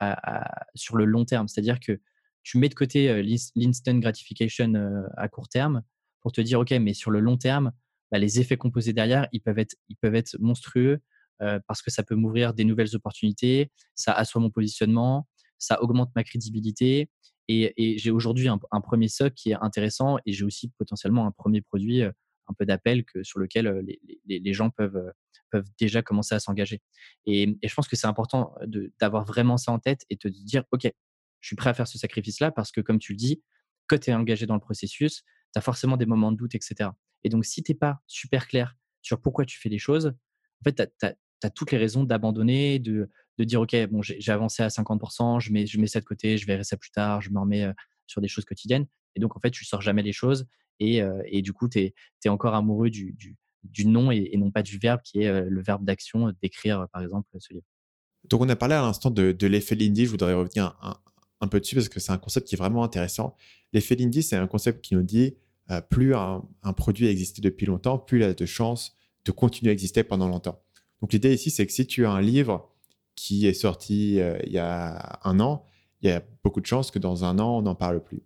sur 0.75 0.97
le 0.97 1.05
long 1.05 1.27
terme. 1.27 1.49
C'est-à-dire 1.49 1.81
que 1.81 2.01
tu 2.43 2.57
mets 2.57 2.71
de 2.71 2.75
côté 2.75 3.23
l'instant 3.55 3.99
gratification 3.99 4.73
à 5.19 5.29
court 5.29 5.49
terme 5.49 5.83
pour 6.23 6.33
te 6.33 6.41
dire, 6.41 6.61
OK, 6.61 6.71
mais 6.71 6.95
sur 6.95 7.11
le 7.11 7.21
long 7.21 7.37
terme, 7.37 7.73
bah, 8.11 8.19
les 8.19 8.41
effets 8.41 8.57
composés 8.57 8.95
derrière, 8.95 9.29
ils 9.33 9.43
peuvent 9.43 9.59
être, 9.59 9.77
ils 9.91 9.97
peuvent 9.97 10.15
être 10.15 10.35
monstrueux 10.41 11.03
parce 11.39 11.83
que 11.83 11.91
ça 11.91 12.03
peut 12.03 12.15
m'ouvrir 12.15 12.55
des 12.55 12.65
nouvelles 12.65 12.97
opportunités, 12.97 13.71
ça 13.95 14.13
assoit 14.13 14.41
mon 14.41 14.51
positionnement, 14.51 15.29
ça 15.59 15.83
augmente 15.83 16.11
ma 16.15 16.25
crédibilité. 16.25 17.11
Et, 17.49 17.97
j'ai 17.99 18.11
aujourd'hui 18.11 18.49
un, 18.49 18.81
premier 18.81 19.09
socle 19.09 19.35
qui 19.35 19.51
est 19.51 19.57
intéressant 19.61 20.19
et 20.27 20.33
j'ai 20.33 20.45
aussi 20.45 20.71
potentiellement 20.79 21.27
un 21.27 21.31
premier 21.31 21.63
produit 21.63 22.03
un 22.03 22.55
peu 22.59 22.67
d'appel 22.67 23.05
sur 23.23 23.39
lequel 23.39 23.85
les, 24.27 24.53
gens 24.53 24.71
peuvent, 24.71 25.13
peuvent 25.51 25.69
déjà 25.79 26.03
commencer 26.03 26.35
à 26.35 26.41
s'engager. 26.41 26.83
Et, 27.27 27.59
je 27.63 27.75
pense 27.75 27.89
que 27.89 27.97
c'est 27.97 28.07
important 28.07 28.55
d'avoir 29.01 29.25
vraiment 29.25 29.57
ça 29.57 29.73
en 29.73 29.79
tête 29.79 30.05
et 30.11 30.17
de 30.17 30.29
dire, 30.29 30.65
OK, 30.73 30.91
je 31.41 31.47
suis 31.47 31.57
prêt 31.57 31.71
à 31.71 31.75
faire 31.75 31.89
ce 31.89 31.99
sacrifice-là 31.99 32.51
parce 32.51 32.71
que, 32.71 32.81
comme 32.81 32.99
tu 32.99 33.13
le 33.13 33.17
dis, 33.19 33.43
quand 33.87 33.99
tu 33.99 34.11
es 34.11 34.15
engagé 34.15 34.47
dans 34.47 34.55
le 34.55 34.61
processus, 34.61 35.23
tu 35.53 35.59
as 35.59 35.61
forcément 35.61 35.97
des 35.97 36.07
moments 36.07 36.33
de 36.33 36.37
doute, 36.37 36.55
etc. 36.55 36.91
Et 37.25 37.29
donc, 37.29 37.45
si 37.45 37.63
tu 37.63 37.73
n'es 37.73 37.79
pas 37.79 38.01
super 38.07 38.47
clair 38.47 38.77
sur 39.03 39.21
pourquoi 39.21 39.45
tu 39.45 39.59
fais 39.59 39.69
les 39.69 39.79
choses, 39.79 40.07
en 40.07 40.65
fait, 40.65 40.93
tu 40.99 41.07
as, 41.07 41.51
toutes 41.51 41.73
les 41.73 41.79
raisons 41.79 42.05
d'abandonner, 42.05 42.79
de, 42.79 43.09
de 43.39 43.45
dire, 43.45 43.61
OK, 43.61 43.77
bon, 43.91 44.03
j'ai 44.03 44.33
avancé 44.33 44.63
à 44.63 44.69
50%, 44.69 45.41
je 45.41 45.53
mets, 45.53 45.67
je 45.67 45.79
mets 45.79 45.87
ça 45.87 46.01
de 46.01 46.05
côté, 46.05 46.39
je 46.39 46.47
verrai 46.47 46.65
ça 46.65 46.77
plus 46.77 46.91
tard, 46.91 47.21
je 47.21 47.31
me 47.31 47.39
remets 47.39 47.67
sur 48.07 48.21
des 48.21 48.29
choses 48.29 48.45
quotidiennes. 48.45 48.87
Et 49.15 49.21
donc, 49.21 49.37
en 49.37 49.41
fait, 49.41 49.51
tu 49.51 49.65
sors 49.65 49.81
jamais 49.81 50.03
les 50.03 50.13
choses. 50.13 50.47
Et, 50.81 51.03
et 51.27 51.43
du 51.43 51.53
coup, 51.53 51.69
tu 51.69 51.79
es, 51.79 52.29
encore 52.29 52.55
amoureux 52.55 52.91
du, 52.91 53.13
du, 53.13 53.37
du 53.65 53.87
nom 53.87 54.11
et, 54.11 54.31
non 54.37 54.51
pas 54.51 54.63
du 54.63 54.79
verbe 54.79 55.01
qui 55.03 55.23
est 55.23 55.43
le 55.43 55.63
verbe 55.63 55.85
d'action, 55.85 56.33
d'écrire, 56.43 56.87
par 56.93 57.03
exemple, 57.03 57.29
ce 57.39 57.53
livre. 57.53 57.67
Donc, 58.25 58.41
on 58.41 58.49
a 58.49 58.57
parlé 58.57 58.75
à 58.75 58.83
l'instant 58.83 59.11
de, 59.11 59.33
de 59.33 59.47
l'effet 59.47 59.75
Lindy. 59.75 60.07
Je 60.07 60.11
voudrais 60.11 60.35
revenir 60.35 60.77
un, 60.83 60.97
un, 61.41 61.49
peu 61.49 61.61
dessus 61.61 61.75
parce 61.75 61.89
que 61.89 62.01
c'est 62.01 62.13
un 62.13 62.19
concept 62.19 62.49
qui 62.49 62.55
est 62.55 62.59
vraiment 62.59 62.85
intéressant. 62.85 63.37
L'effet 63.73 63.95
Lindy, 63.95 64.23
c'est 64.23 64.37
un 64.37 64.47
concept 64.47 64.85
qui 64.85 64.95
nous 64.95 65.03
dit 65.03 65.37
plus 65.91 66.15
un, 66.15 66.43
un, 66.63 66.73
produit 66.73 67.07
a 67.09 67.11
existé 67.11 67.43
depuis 67.43 67.67
longtemps, 67.67 67.99
plus 67.99 68.19
il 68.19 68.25
a 68.25 68.33
de 68.33 68.47
chances 68.47 68.97
de 69.25 69.33
continuer 69.33 69.71
à 69.71 69.73
exister 69.73 70.03
pendant 70.03 70.29
longtemps. 70.29 70.63
Donc, 71.01 71.13
l'idée 71.13 71.33
ici, 71.33 71.51
c'est 71.51 71.67
que 71.67 71.73
si 71.73 71.87
tu 71.87 72.07
as 72.07 72.11
un 72.11 72.21
livre 72.21 72.73
qui 73.19 73.47
est 73.47 73.55
sorti 73.55 74.21
euh, 74.21 74.39
il 74.47 74.53
y 74.53 74.59
a 74.59 75.19
un 75.25 75.41
an, 75.41 75.65
il 76.03 76.09
y 76.09 76.13
a 76.13 76.23
beaucoup 76.45 76.61
de 76.61 76.67
chances 76.67 76.93
que 76.93 77.01
dans 77.01 77.25
un 77.25 77.41
an, 77.41 77.59
on 77.59 77.63
n'en 77.63 77.75
parle 77.75 78.03
plus. 78.03 78.23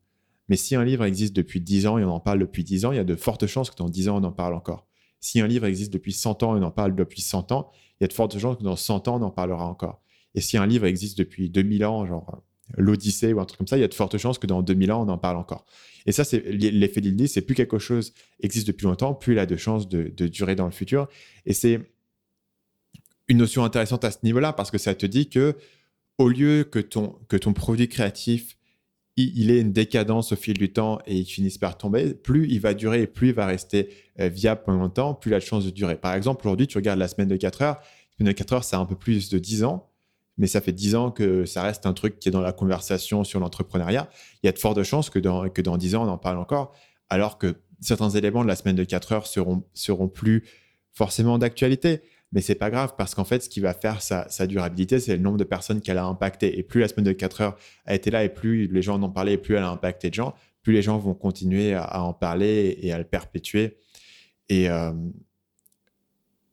Mais 0.49 0.57
si 0.57 0.77
un 0.77 0.85
livre 0.85 1.05
existe 1.05 1.35
depuis 1.35 1.63
10 1.63 1.87
ans 1.87 1.99
et 1.99 2.05
on 2.05 2.11
en 2.11 2.21
parle 2.21 2.41
depuis 2.41 2.63
10 2.63 2.85
ans, 2.85 2.93
il 2.93 2.97
y 2.97 3.01
a 3.01 3.05
de 3.05 3.17
fortes 3.17 3.47
chances 3.47 3.71
que 3.71 3.77
dans 3.77 3.89
10 3.89 4.11
ans, 4.11 4.21
on 4.21 4.25
en 4.25 4.33
parle 4.33 4.55
encore. 4.55 4.87
Si 5.19 5.41
un 5.41 5.47
livre 5.47 5.65
existe 5.65 5.93
depuis 5.93 6.13
100 6.13 6.43
ans 6.43 6.57
et 6.57 6.61
on 6.61 6.63
en 6.63 6.71
parle 6.71 6.95
depuis 6.95 7.23
100 7.23 7.53
ans, 7.53 7.71
il 7.99 8.05
y 8.05 8.05
a 8.05 8.09
de 8.09 8.13
fortes 8.13 8.39
chances 8.39 8.59
que 8.59 8.63
dans 8.63 8.77
100 8.77 9.09
ans, 9.09 9.19
on 9.19 9.25
en 9.25 9.31
parlera 9.31 9.67
encore. 9.67 10.03
Et 10.35 10.43
si 10.43 10.59
un 10.59 10.67
livre 10.67 10.85
existe 10.85 11.17
depuis 11.17 11.49
2000 11.49 11.87
ans, 11.87 12.05
genre 12.05 12.31
euh, 12.35 12.75
l'Odyssée 12.77 13.33
ou 13.33 13.41
un 13.41 13.47
truc 13.47 13.59
comme 13.59 13.67
ça, 13.67 13.79
il 13.79 13.81
y 13.81 13.85
a 13.85 13.89
de 13.89 13.95
fortes 13.95 14.19
chances 14.19 14.39
que 14.39 14.47
dans 14.47 14.63
2000 14.63 14.93
ans, 14.93 15.07
on 15.07 15.09
en 15.09 15.19
parle 15.19 15.39
encore. 15.39 15.65
Et 16.05 16.13
ça, 16.13 16.25
c'est 16.25 16.41
l'effet 16.41 17.01
Lindy, 17.01 17.29
c'est 17.29 17.43
plus 17.43 17.55
quelque 17.55 17.79
chose 17.79 18.13
existe 18.41 18.67
depuis 18.67 18.85
longtemps, 18.85 19.15
plus 19.15 19.33
il 19.35 19.39
a 19.39 19.47
de 19.47 19.57
chances 19.57 19.89
de, 19.89 20.13
de 20.15 20.27
durer 20.27 20.55
dans 20.55 20.67
le 20.67 20.73
futur. 20.73 21.09
Et 21.47 21.55
c'est 21.55 21.81
une 23.33 23.39
notion 23.39 23.65
intéressante 23.65 24.05
à 24.05 24.11
ce 24.11 24.19
niveau-là 24.23 24.53
parce 24.53 24.71
que 24.71 24.79
ça 24.79 24.95
te 24.95 25.07
dit 25.07 25.29
que 25.29 25.57
au 26.19 26.29
lieu 26.29 26.65
que 26.65 26.79
ton, 26.79 27.19
que 27.29 27.37
ton 27.37 27.53
produit 27.53 27.89
créatif 27.89 28.57
il, 29.17 29.51
ait 29.51 29.61
une 29.61 29.73
décadence 29.73 30.33
au 30.33 30.37
fil 30.37 30.55
du 30.55 30.73
temps 30.73 30.99
et 31.07 31.19
il 31.19 31.25
finisse 31.27 31.59
par 31.59 31.77
tomber, 31.77 32.15
plus 32.15 32.49
il 32.49 32.61
va 32.61 32.73
durer 32.73 33.03
et 33.03 33.07
plus 33.07 33.29
il 33.29 33.35
va 33.35 33.45
rester 33.45 33.91
euh, 34.21 34.29
viable 34.29 34.63
pendant 34.65 34.79
longtemps, 34.81 35.15
plus 35.15 35.31
il 35.31 35.35
a 35.35 35.39
de 35.39 35.65
de 35.65 35.71
durer. 35.71 35.97
Par 35.97 36.15
exemple, 36.15 36.47
aujourd'hui, 36.47 36.67
tu 36.67 36.79
regardes 36.79 36.99
la 36.99 37.09
semaine 37.09 37.29
de 37.29 37.37
4 37.37 37.61
heures. 37.61 37.77
La 37.77 38.17
semaine 38.17 38.33
de 38.33 38.39
4 38.39 38.53
heures, 38.55 38.65
c'est 38.65 38.77
un 38.77 38.87
peu 38.87 38.97
plus 38.97 39.29
de 39.29 39.39
10 39.39 39.65
ans, 39.65 39.91
mais 40.39 40.47
ça 40.47 40.63
fait 40.63 40.73
10 40.73 40.95
ans 40.95 41.11
que 41.11 41.45
ça 41.45 41.63
reste 41.63 41.85
un 41.85 41.93
truc 41.93 42.19
qui 42.19 42.31
est 42.31 42.33
dans 42.33 42.41
la 42.41 42.53
conversation 42.53 43.23
sur 43.23 43.39
l'entrepreneuriat. 43.39 44.09
Il 44.43 44.47
y 44.47 44.49
a 44.49 44.53
de 44.53 44.59
fortes 44.59 44.83
chances 44.83 45.11
que 45.11 45.19
dans, 45.19 45.51
que 45.51 45.61
dans 45.61 45.77
10 45.77 45.97
ans, 45.97 46.07
on 46.07 46.11
en 46.11 46.19
parle 46.19 46.39
encore, 46.39 46.75
alors 47.11 47.37
que 47.37 47.57
certains 47.81 48.11
éléments 48.11 48.43
de 48.43 48.49
la 48.49 48.57
semaine 48.57 48.77
de 48.77 48.85
4 48.85 49.13
heures 49.13 49.27
seront, 49.27 49.63
seront 49.75 50.09
plus 50.09 50.45
forcément 50.95 51.37
d'actualité 51.37 52.01
mais 52.33 52.41
c'est 52.41 52.55
pas 52.55 52.71
grave 52.71 52.95
parce 52.97 53.15
qu'en 53.15 53.25
fait, 53.25 53.43
ce 53.43 53.49
qui 53.49 53.61
va 53.61 53.75
faire 53.75 54.01
sa, 54.01 54.47
durabilité, 54.47 54.99
c'est 55.01 55.17
le 55.17 55.23
nombre 55.23 55.37
de 55.37 55.45
personnes 55.45 55.81
qu'elle 55.81 55.99
a 55.99 56.05
impacté. 56.05 56.59
Et 56.59 56.63
plus 56.63 56.81
la 56.81 56.89
semaine 56.89 57.05
de 57.05 57.13
4 57.13 57.41
heures 57.43 57.57
a 57.85 57.95
été 57.95 58.11
là 58.11 58.25
et 58.25 58.31
plus 58.31 58.67
les 58.69 58.83
gens 58.83 58.97
en 58.97 59.03
ont 59.03 59.11
parlé 59.11 59.33
et 59.33 59.39
plus 59.39 59.55
elle 59.55 59.63
a 59.63 59.69
impacté 59.69 60.09
de 60.09 60.15
gens, 60.15 60.35
plus 60.63 60.73
les 60.73 60.83
gens 60.83 60.99
vont 60.99 61.15
continuer 61.15 61.75
à, 61.75 62.03
en 62.03 62.15
parler 62.15 62.79
et 62.81 62.93
à 62.93 62.99
le 62.99 63.05
perpétuer. 63.05 63.77
Et 64.49 64.71
euh, 64.71 64.93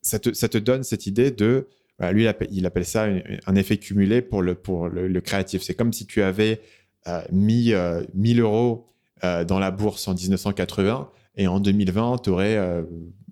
ça, 0.01 0.19
te, 0.19 0.57
donne 0.57 0.83
cette 0.83 1.07
idée 1.07 1.31
de. 1.31 1.67
lui, 2.11 2.27
il 2.51 2.65
appelle, 2.65 2.85
ça 2.85 3.07
un 3.45 3.55
effet 3.55 3.77
cumulé 3.77 4.21
pour 4.21 4.41
le, 4.41 4.55
pour 4.55 4.89
le, 4.89 5.21
créatif. 5.21 5.61
C'est 5.61 5.75
comme 5.75 5.93
si 5.93 6.05
tu 6.05 6.21
avais 6.21 6.61
euh, 7.07 7.21
mis 7.31 7.73
1000 8.13 8.39
euh, 8.39 8.43
euros 8.43 8.85
dans 9.21 9.59
la 9.59 9.71
bourse 9.71 10.07
en 10.07 10.13
1980 10.13 11.09
et 11.35 11.47
en 11.47 11.59
2020, 11.59 12.21
tu 12.23 12.29
aurais 12.29 12.57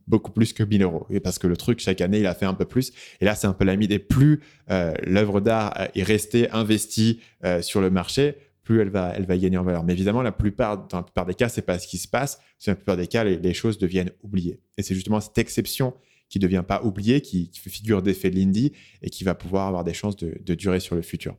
beaucoup 0.08 0.32
plus 0.32 0.54
que 0.54 0.64
1000 0.64 0.84
euros. 0.84 1.06
Et 1.10 1.20
parce 1.20 1.38
que 1.40 1.48
le 1.48 1.58
truc, 1.58 1.80
chaque 1.80 2.02
année, 2.02 2.20
il 2.20 2.26
a 2.26 2.34
fait 2.34 2.46
un 2.46 2.54
peu 2.54 2.66
plus. 2.66 2.94
Et 3.20 3.26
là, 3.26 3.36
c'est 3.36 3.48
un 3.48 3.54
peu 3.54 3.66
la 3.66 3.76
des 3.76 4.00
Plus 4.00 4.42
euh, 4.72 4.94
l'œuvre 5.06 5.42
d'art 5.42 5.74
est 5.94 6.04
restée 6.04 6.50
investie 6.52 7.20
euh, 7.44 7.62
sur 7.62 7.82
le 7.82 7.90
marché, 7.90 8.36
plus 8.64 8.82
elle 8.82 8.90
va, 8.90 9.14
elle 9.16 9.26
va 9.26 9.38
gagner 9.38 9.58
en 9.58 9.64
valeur. 9.64 9.84
Mais 9.84 9.94
évidemment, 9.94 10.22
la 10.22 10.32
plupart, 10.32 10.88
dans 10.88 10.98
la 10.98 11.04
plupart 11.04 11.26
des 11.26 11.34
cas, 11.34 11.50
c'est 11.50 11.62
pas 11.62 11.80
ce 11.80 11.88
qui 11.88 11.98
se 11.98 12.08
passe. 12.08 12.40
Dans 12.66 12.72
la 12.72 12.76
plupart 12.76 12.98
des 12.98 13.08
cas, 13.08 13.24
les, 13.24 13.54
choses 13.54 13.78
deviennent 13.78 14.12
oubliées. 14.24 14.60
Et 14.78 14.84
c'est 14.84 14.96
justement 14.96 15.20
cette 15.20 15.38
exception 15.38 15.94
qui 16.30 16.40
ne 16.40 16.44
devient 16.44 16.64
pas 16.68 16.84
oubliée, 16.84 17.22
qui, 17.22 17.50
figure 17.54 18.02
d'effet 18.02 18.30
Lindy 18.30 18.74
et 19.02 19.10
qui 19.10 19.24
va 19.24 19.36
pouvoir 19.36 19.68
avoir 19.68 19.84
des 19.84 19.94
chances 19.94 20.18
de, 20.18 20.56
durer 20.56 20.80
sur 20.80 20.96
le 20.96 21.02
futur. 21.02 21.38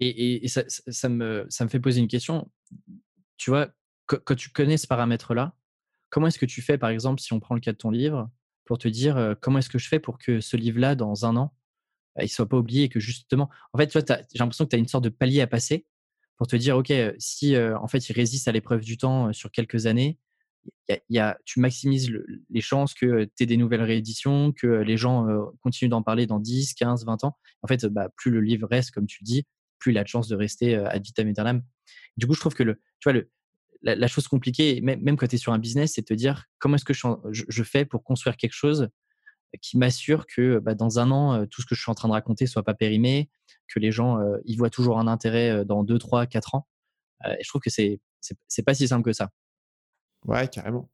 Et, 0.00 0.46
ça, 0.48 0.64
ça, 0.68 1.08
me, 1.08 1.46
ça 1.48 1.64
me 1.64 1.70
fait 1.70 1.80
poser 1.80 2.00
une 2.00 2.08
question. 2.08 2.50
Tu 3.36 3.50
vois, 3.50 3.68
quand 4.06 4.34
tu 4.34 4.50
connais 4.50 4.76
ce 4.76 4.86
paramètre-là, 4.86 5.54
Comment 6.14 6.28
est-ce 6.28 6.38
que 6.38 6.46
tu 6.46 6.62
fais, 6.62 6.78
par 6.78 6.90
exemple, 6.90 7.20
si 7.20 7.32
on 7.32 7.40
prend 7.40 7.56
le 7.56 7.60
cas 7.60 7.72
de 7.72 7.76
ton 7.76 7.90
livre, 7.90 8.30
pour 8.66 8.78
te 8.78 8.86
dire 8.86 9.34
comment 9.40 9.58
est-ce 9.58 9.68
que 9.68 9.80
je 9.80 9.88
fais 9.88 9.98
pour 9.98 10.16
que 10.16 10.40
ce 10.40 10.56
livre-là, 10.56 10.94
dans 10.94 11.26
un 11.26 11.34
an, 11.36 11.52
bah, 12.14 12.22
il 12.22 12.26
ne 12.26 12.30
soit 12.30 12.48
pas 12.48 12.56
oublié 12.56 12.84
et 12.84 12.88
que 12.88 13.00
justement, 13.00 13.50
en 13.72 13.78
fait, 13.78 13.92
j'ai 13.92 14.38
l'impression 14.38 14.64
que 14.64 14.70
tu 14.70 14.76
as 14.76 14.78
une 14.78 14.86
sorte 14.86 15.02
de 15.02 15.08
palier 15.08 15.40
à 15.40 15.48
passer 15.48 15.88
pour 16.36 16.46
te 16.46 16.54
dire, 16.54 16.76
OK, 16.76 16.92
si 17.18 17.58
en 17.58 17.88
fait 17.88 18.08
il 18.08 18.12
résiste 18.12 18.46
à 18.46 18.52
l'épreuve 18.52 18.82
du 18.82 18.96
temps 18.96 19.32
sur 19.32 19.50
quelques 19.50 19.86
années, 19.86 20.20
tu 21.44 21.58
maximises 21.58 22.12
les 22.48 22.60
chances 22.60 22.94
que 22.94 23.24
tu 23.36 23.42
aies 23.42 23.46
des 23.46 23.56
nouvelles 23.56 23.82
rééditions, 23.82 24.52
que 24.52 24.68
les 24.68 24.96
gens 24.96 25.26
continuent 25.62 25.90
d'en 25.90 26.04
parler 26.04 26.28
dans 26.28 26.38
10, 26.38 26.74
15, 26.74 27.06
20 27.06 27.24
ans. 27.24 27.36
En 27.62 27.66
fait, 27.66 27.86
bah, 27.86 28.08
plus 28.14 28.30
le 28.30 28.40
livre 28.40 28.68
reste, 28.68 28.92
comme 28.92 29.06
tu 29.06 29.24
dis, 29.24 29.42
plus 29.80 29.90
il 29.90 29.98
a 29.98 30.04
de 30.04 30.08
chances 30.08 30.28
de 30.28 30.36
rester 30.36 30.76
ad 30.76 31.04
vitam 31.04 31.26
aeternam. 31.26 31.64
Du 32.16 32.28
coup, 32.28 32.34
je 32.34 32.40
trouve 32.40 32.54
que 32.54 32.62
tu 32.62 32.78
vois, 33.02 33.14
le, 33.14 33.32
la, 33.84 34.08
chose 34.08 34.28
compliquée, 34.28 34.80
même, 34.80 35.16
quand 35.16 35.26
tu 35.26 35.34
es 35.34 35.38
sur 35.38 35.52
un 35.52 35.58
business, 35.58 35.92
c'est 35.94 36.00
de 36.02 36.06
te 36.06 36.14
dire 36.14 36.46
comment 36.58 36.76
est-ce 36.76 36.84
que 36.84 36.94
je, 36.94 37.62
fais 37.62 37.84
pour 37.84 38.02
construire 38.02 38.36
quelque 38.36 38.54
chose 38.54 38.88
qui 39.60 39.78
m'assure 39.78 40.26
que 40.26 40.58
bah, 40.58 40.74
dans 40.74 40.98
un 40.98 41.10
an, 41.10 41.34
euh, 41.34 41.46
tout 41.46 41.62
ce 41.62 41.66
que 41.66 41.74
je 41.74 41.80
suis 41.80 41.90
en 41.90 41.94
train 41.94 42.08
de 42.08 42.14
raconter 42.14 42.46
soit 42.46 42.64
pas 42.64 42.74
périmé, 42.74 43.30
que 43.68 43.78
les 43.78 43.92
gens 43.92 44.18
euh, 44.18 44.38
y 44.44 44.56
voient 44.56 44.70
toujours 44.70 44.98
un 44.98 45.06
intérêt 45.06 45.50
euh, 45.50 45.64
dans 45.64 45.84
2, 45.84 45.98
3, 45.98 46.26
4 46.26 46.54
ans. 46.56 46.66
et 47.26 47.42
je 47.42 47.48
trouve 47.48 47.60
que 47.60 47.70
c'est 47.70 48.00
c'est 48.48 48.62
pas 48.62 48.72
si 48.72 48.88
simple 48.88 49.04
que 49.04 49.12
ça. 49.12 49.30
Ouais, 50.24 50.48
carrément. 50.48 50.88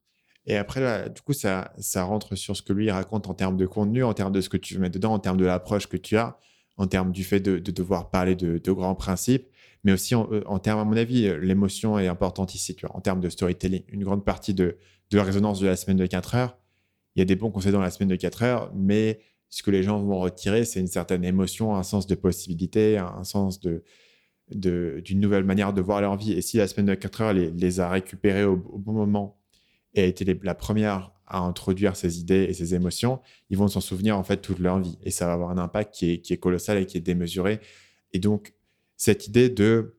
Et 0.46 0.56
après, 0.56 1.08
du 1.10 1.20
coup, 1.20 1.32
ça, 1.32 1.72
ça 1.78 2.02
rentre 2.02 2.34
sur 2.34 2.56
ce 2.56 2.62
que 2.62 2.72
lui 2.72 2.90
raconte 2.90 3.28
en 3.28 3.34
termes 3.34 3.56
de 3.56 3.66
contenu, 3.66 4.02
en 4.02 4.14
termes 4.14 4.32
de 4.32 4.40
ce 4.40 4.48
que 4.48 4.56
tu 4.56 4.76
mettre 4.80 4.94
dedans, 4.94 5.12
en 5.12 5.20
termes 5.20 5.36
de 5.36 5.44
l'approche 5.44 5.86
que 5.86 5.96
tu 5.96 6.16
as, 6.16 6.36
en 6.76 6.88
termes 6.88 7.12
du 7.12 7.22
fait 7.22 7.38
de, 7.38 7.58
devoir 7.58 8.10
parler 8.10 8.34
de, 8.34 8.58
de, 8.58 8.72
grands 8.72 8.96
principes 8.96 9.46
mais 9.84 9.92
aussi 9.92 10.14
en, 10.14 10.30
euh, 10.32 10.42
en 10.46 10.58
termes, 10.58 10.80
à 10.80 10.84
mon 10.84 10.96
avis, 10.96 11.26
euh, 11.26 11.38
l'émotion 11.38 11.98
est 11.98 12.08
importante 12.08 12.54
ici, 12.54 12.76
en 12.92 13.00
termes 13.00 13.20
de 13.20 13.28
storytelling. 13.28 13.82
Une 13.88 14.04
grande 14.04 14.24
partie 14.24 14.54
de, 14.54 14.76
de 15.10 15.16
la 15.16 15.24
résonance 15.24 15.60
de 15.60 15.66
la 15.66 15.76
semaine 15.76 15.96
de 15.96 16.06
4 16.06 16.34
heures, 16.34 16.58
il 17.16 17.20
y 17.20 17.22
a 17.22 17.24
des 17.24 17.36
bons 17.36 17.50
conseils 17.50 17.72
dans 17.72 17.80
la 17.80 17.90
semaine 17.90 18.08
de 18.08 18.16
4 18.16 18.42
heures, 18.42 18.72
mais 18.74 19.20
ce 19.48 19.62
que 19.62 19.70
les 19.70 19.82
gens 19.82 20.00
vont 20.00 20.20
retirer, 20.20 20.64
c'est 20.64 20.80
une 20.80 20.86
certaine 20.86 21.24
émotion, 21.24 21.74
un 21.74 21.82
sens 21.82 22.06
de 22.06 22.14
possibilité, 22.14 22.98
un 22.98 23.24
sens 23.24 23.60
de, 23.60 23.82
d'une 24.48 25.20
nouvelle 25.20 25.44
manière 25.44 25.72
de 25.72 25.80
voir 25.80 26.00
leur 26.00 26.16
vie. 26.16 26.32
Et 26.32 26.42
si 26.42 26.56
la 26.56 26.68
semaine 26.68 26.86
de 26.86 26.94
4 26.94 27.20
heures 27.20 27.32
les, 27.32 27.50
les 27.50 27.80
a 27.80 27.88
récupérés 27.88 28.44
au, 28.44 28.56
bon 28.56 28.92
moment 28.92 29.40
et 29.94 30.02
a 30.02 30.06
été 30.06 30.24
la 30.42 30.54
première 30.54 31.12
à 31.26 31.40
introduire 31.40 31.96
ces 31.96 32.20
idées 32.20 32.46
et 32.48 32.52
ces 32.52 32.74
émotions, 32.74 33.20
ils 33.50 33.56
vont 33.56 33.68
s'en 33.68 33.80
souvenir 33.80 34.16
en 34.16 34.22
fait 34.22 34.38
toute 34.38 34.58
leur 34.58 34.78
vie. 34.78 34.98
Et 35.02 35.10
ça 35.10 35.26
va 35.26 35.32
avoir 35.32 35.50
un 35.50 35.58
impact 35.58 35.94
qui 35.94 36.12
est, 36.12 36.18
qui 36.20 36.32
est 36.32 36.38
colossal 36.38 36.78
et 36.78 36.86
qui 36.86 36.96
est 36.96 37.00
démesuré. 37.00 37.60
Et 38.12 38.18
donc, 38.18 38.54
cette 39.00 39.26
idée 39.26 39.48
de 39.48 39.96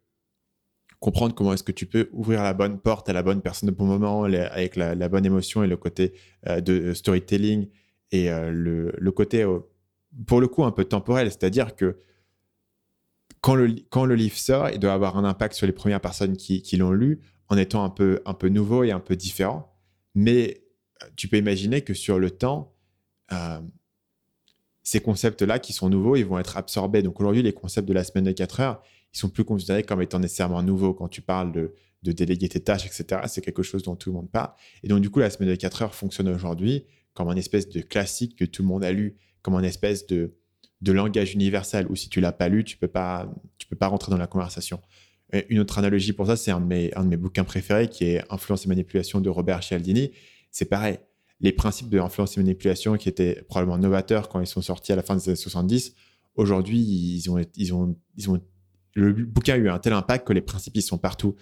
comprendre 0.99 1.33
comment 1.33 1.53
est-ce 1.53 1.63
que 1.63 1.71
tu 1.71 1.87
peux 1.87 2.07
ouvrir 2.11 2.43
la 2.43 2.53
bonne 2.53 2.79
porte 2.79 3.09
à 3.09 3.13
la 3.13 3.23
bonne 3.23 3.41
personne 3.41 3.69
au 3.69 3.73
bon 3.73 3.85
moment, 3.85 4.25
avec 4.25 4.75
la, 4.75 5.09
bonne 5.09 5.25
émotion 5.25 5.63
et 5.63 5.67
le 5.67 5.75
côté 5.75 6.13
euh, 6.47 6.61
de 6.61 6.93
storytelling 6.93 7.67
et 8.11 8.29
euh, 8.29 8.51
le, 8.51 9.11
côté, 9.11 9.41
euh, 9.41 9.57
pour 10.27 10.39
le 10.39 10.47
coup, 10.47 10.63
un 10.63 10.71
peu 10.71 10.85
temporel. 10.85 11.31
C'est-à-dire 11.31 11.75
que 11.75 11.97
quand 13.41 13.55
le, 13.55 13.73
quand 13.89 14.05
le 14.05 14.13
livre 14.13 14.37
sort, 14.37 14.69
il 14.69 14.77
doit 14.77 14.93
avoir 14.93 15.17
un 15.17 15.23
impact 15.23 15.55
sur 15.55 15.65
les 15.65 15.73
premières 15.73 16.01
personnes 16.01 16.37
qui, 16.37 16.61
qui 16.61 16.77
l'ont 16.77 16.91
lu 16.91 17.21
en 17.47 17.57
étant 17.57 17.83
un 17.83 17.89
peu, 17.89 18.21
un 18.25 18.35
peu 18.35 18.49
nouveau 18.49 18.83
et 18.83 18.91
un 18.91 18.99
peu 18.99 19.15
différent. 19.15 19.75
Mais 20.13 20.63
euh, 21.01 21.07
tu 21.15 21.27
peux 21.27 21.37
imaginer 21.37 21.81
que 21.81 21.95
sur 21.95 22.19
le 22.19 22.29
temps, 22.29 22.75
euh, 23.31 23.61
ces 24.83 24.99
concepts-là 24.99 25.59
qui 25.59 25.73
sont 25.73 25.89
nouveaux, 25.89 26.15
ils 26.15 26.25
vont 26.25 26.39
être 26.39 26.57
absorbés. 26.57 27.03
Donc 27.03 27.19
aujourd'hui, 27.19 27.43
les 27.43 27.53
concepts 27.53 27.87
de 27.87 27.93
la 27.93 28.03
semaine 28.03 28.25
de 28.25 28.31
4 28.31 28.59
heures, 28.59 28.83
ils 29.13 29.17
sont 29.17 29.29
plus 29.29 29.43
considérés 29.43 29.83
comme 29.83 30.01
étant 30.01 30.19
nécessairement 30.19 30.63
nouveaux. 30.63 30.93
Quand 30.93 31.07
tu 31.07 31.21
parles 31.21 31.51
de, 31.51 31.73
de 32.03 32.11
déléguer 32.11 32.49
tes 32.49 32.59
tâches, 32.59 32.85
etc., 32.85 33.21
c'est 33.27 33.41
quelque 33.41 33.63
chose 33.63 33.83
dont 33.83 33.95
tout 33.95 34.09
le 34.09 34.15
monde 34.15 34.31
parle. 34.31 34.51
Et 34.83 34.87
donc, 34.87 35.01
du 35.01 35.09
coup, 35.09 35.19
la 35.19 35.29
semaine 35.29 35.49
de 35.49 35.55
4 35.55 35.81
heures 35.83 35.95
fonctionne 35.95 36.29
aujourd'hui 36.29 36.85
comme 37.13 37.29
un 37.29 37.35
espèce 37.35 37.67
de 37.69 37.81
classique 37.81 38.37
que 38.37 38.45
tout 38.45 38.61
le 38.61 38.69
monde 38.69 38.83
a 38.83 38.91
lu, 38.91 39.17
comme 39.41 39.55
un 39.55 39.63
espèce 39.63 40.07
de, 40.07 40.33
de 40.81 40.91
langage 40.91 41.33
universel, 41.33 41.85
où 41.89 41.95
si 41.95 42.09
tu 42.09 42.21
l'as 42.21 42.31
pas 42.31 42.47
lu, 42.47 42.63
tu 42.63 42.77
peux 42.77 42.87
peux 42.87 43.75
pas 43.77 43.87
rentrer 43.87 44.11
dans 44.11 44.17
la 44.17 44.27
conversation. 44.27 44.81
une 45.49 45.59
autre 45.59 45.77
analogie 45.77 46.13
pour 46.13 46.27
ça, 46.27 46.35
c'est 46.35 46.51
un, 46.51 46.57
un 46.57 47.03
de 47.03 47.09
mes 47.09 47.17
bouquins 47.17 47.43
préférés 47.43 47.87
qui 47.87 48.05
est 48.05 48.23
Influence 48.29 48.65
et 48.65 48.69
manipulation 48.69 49.19
de 49.19 49.29
Robert 49.29 49.61
Cialdini. 49.61 50.11
C'est 50.51 50.65
pareil. 50.65 50.99
Les 51.41 51.51
principes 51.51 51.89
de 51.89 51.99
influence 51.99 52.37
et 52.37 52.39
manipulation 52.39 52.97
qui 52.97 53.09
étaient 53.09 53.43
probablement 53.47 53.77
novateurs 53.77 54.29
quand 54.29 54.39
ils 54.39 54.47
sont 54.47 54.61
sortis 54.61 54.91
à 54.91 54.95
la 54.95 55.03
fin 55.03 55.15
des 55.15 55.27
années 55.27 55.35
70, 55.35 55.93
aujourd'hui, 56.35 56.79
ils 56.79 57.29
ont, 57.73 58.45
le 58.93 59.13
bouquin 59.13 59.55
a 59.55 59.57
eu 59.57 59.69
un 59.69 59.79
tel 59.79 59.93
impact 59.93 60.27
que 60.27 60.33
les 60.33 60.41
principes, 60.41 60.77
ils 60.77 60.81
sont 60.81 60.97
partout. 60.97 61.35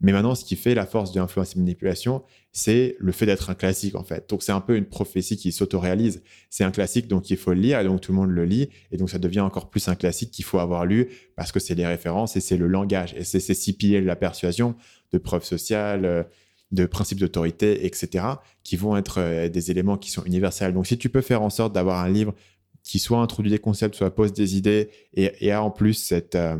Mais 0.00 0.12
maintenant, 0.12 0.34
ce 0.34 0.44
qui 0.44 0.56
fait 0.56 0.74
la 0.74 0.86
force 0.86 1.12
de 1.12 1.20
l'influence 1.20 1.54
et 1.54 1.58
manipulation, 1.58 2.24
c'est 2.52 2.96
le 2.98 3.12
fait 3.12 3.26
d'être 3.26 3.48
un 3.48 3.54
classique, 3.54 3.94
en 3.94 4.04
fait. 4.04 4.28
Donc, 4.28 4.42
c'est 4.42 4.52
un 4.52 4.60
peu 4.60 4.76
une 4.76 4.86
prophétie 4.86 5.36
qui 5.36 5.52
s'autoréalise. 5.52 6.22
C'est 6.50 6.64
un 6.64 6.70
classique, 6.70 7.08
donc 7.08 7.30
il 7.30 7.36
faut 7.36 7.54
le 7.54 7.60
lire, 7.60 7.80
et 7.80 7.84
donc 7.84 8.00
tout 8.00 8.12
le 8.12 8.18
monde 8.18 8.30
le 8.30 8.44
lit, 8.44 8.68
et 8.90 8.96
donc 8.96 9.08
ça 9.08 9.18
devient 9.18 9.40
encore 9.40 9.70
plus 9.70 9.88
un 9.88 9.94
classique 9.94 10.30
qu'il 10.30 10.44
faut 10.44 10.58
avoir 10.58 10.84
lu, 10.84 11.08
parce 11.36 11.52
que 11.52 11.60
c'est 11.60 11.74
les 11.74 11.86
références 11.86 12.36
et 12.36 12.40
c'est 12.40 12.56
le 12.56 12.66
langage. 12.66 13.14
Et 13.16 13.24
c'est 13.24 13.40
ces 13.40 13.54
six 13.54 13.72
piliers 13.72 14.00
de 14.00 14.06
la 14.06 14.16
persuasion, 14.16 14.74
de 15.12 15.18
preuves 15.18 15.44
sociales, 15.44 16.04
euh, 16.04 16.22
de 16.74 16.86
principes 16.86 17.20
d'autorité, 17.20 17.86
etc., 17.86 18.24
qui 18.62 18.76
vont 18.76 18.96
être 18.96 19.20
euh, 19.20 19.48
des 19.48 19.70
éléments 19.70 19.96
qui 19.96 20.10
sont 20.10 20.24
universels. 20.24 20.74
Donc, 20.74 20.86
si 20.86 20.98
tu 20.98 21.08
peux 21.08 21.20
faire 21.20 21.42
en 21.42 21.50
sorte 21.50 21.72
d'avoir 21.72 22.00
un 22.00 22.08
livre 22.08 22.34
qui 22.82 22.98
soit 22.98 23.18
introduit 23.18 23.50
des 23.50 23.58
concepts, 23.58 23.94
soit 23.94 24.14
pose 24.14 24.32
des 24.32 24.56
idées, 24.56 24.90
et, 25.14 25.50
a 25.50 25.62
en 25.62 25.70
plus. 25.70 26.12
Euh, 26.12 26.56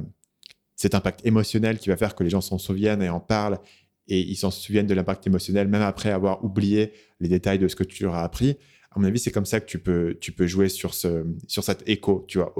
cet 0.76 0.96
impact 0.96 1.24
émotionnel 1.24 1.78
qui 1.78 1.88
va 1.88 1.96
faire 1.96 2.16
que 2.16 2.24
les 2.24 2.30
gens 2.30 2.40
s'en 2.40 2.58
souviennent 2.58 3.00
et 3.00 3.08
en 3.08 3.20
parlent 3.20 3.60
et 4.08 4.20
ils 4.20 4.36
s'en 4.36 4.50
souviennent 4.50 4.86
de 4.86 4.94
l'impact 4.94 5.26
émotionnel 5.26 5.68
même 5.68 5.82
après 5.82 6.10
avoir 6.10 6.44
oublié 6.44 6.92
les 7.20 7.28
détails 7.28 7.58
de 7.58 7.68
ce 7.68 7.76
que 7.76 7.84
tu 7.84 8.02
leur 8.02 8.14
as 8.14 8.24
appris. 8.24 8.56
À 8.90 8.98
mon 8.98 9.06
avis, 9.06 9.18
c'est 9.18 9.30
comme 9.30 9.46
ça 9.46 9.60
que 9.60 9.66
tu 9.66 9.78
peux, 9.78 10.46
jouer 10.46 10.68
sur 10.68 10.94
cet 10.94 11.88
écho, 11.88 12.24
tu 12.28 12.38
vois, 12.38 12.54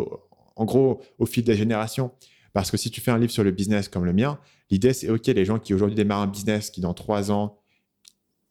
en 0.56 0.64
gros, 0.64 1.00
au 1.18 1.26
fil 1.26 1.44
des 1.44 1.56
générations. 1.56 2.12
Parce 2.54 2.70
que 2.70 2.78
si 2.78 2.90
tu 2.90 3.02
fais 3.02 3.10
un 3.10 3.18
livre 3.18 3.32
sur 3.32 3.44
le 3.44 3.50
business 3.50 3.88
comme 3.88 4.06
le 4.06 4.14
mien, 4.14 4.38
l'idée, 4.70 4.94
c'est 4.94 5.10
OK, 5.10 5.26
les 5.26 5.44
gens 5.44 5.58
qui 5.58 5.74
aujourd'hui 5.74 5.96
démarrent 5.96 6.22
un 6.22 6.28
business, 6.28 6.70
qui 6.70 6.80
dans 6.80 6.94
trois 6.94 7.30
ans, 7.30 7.58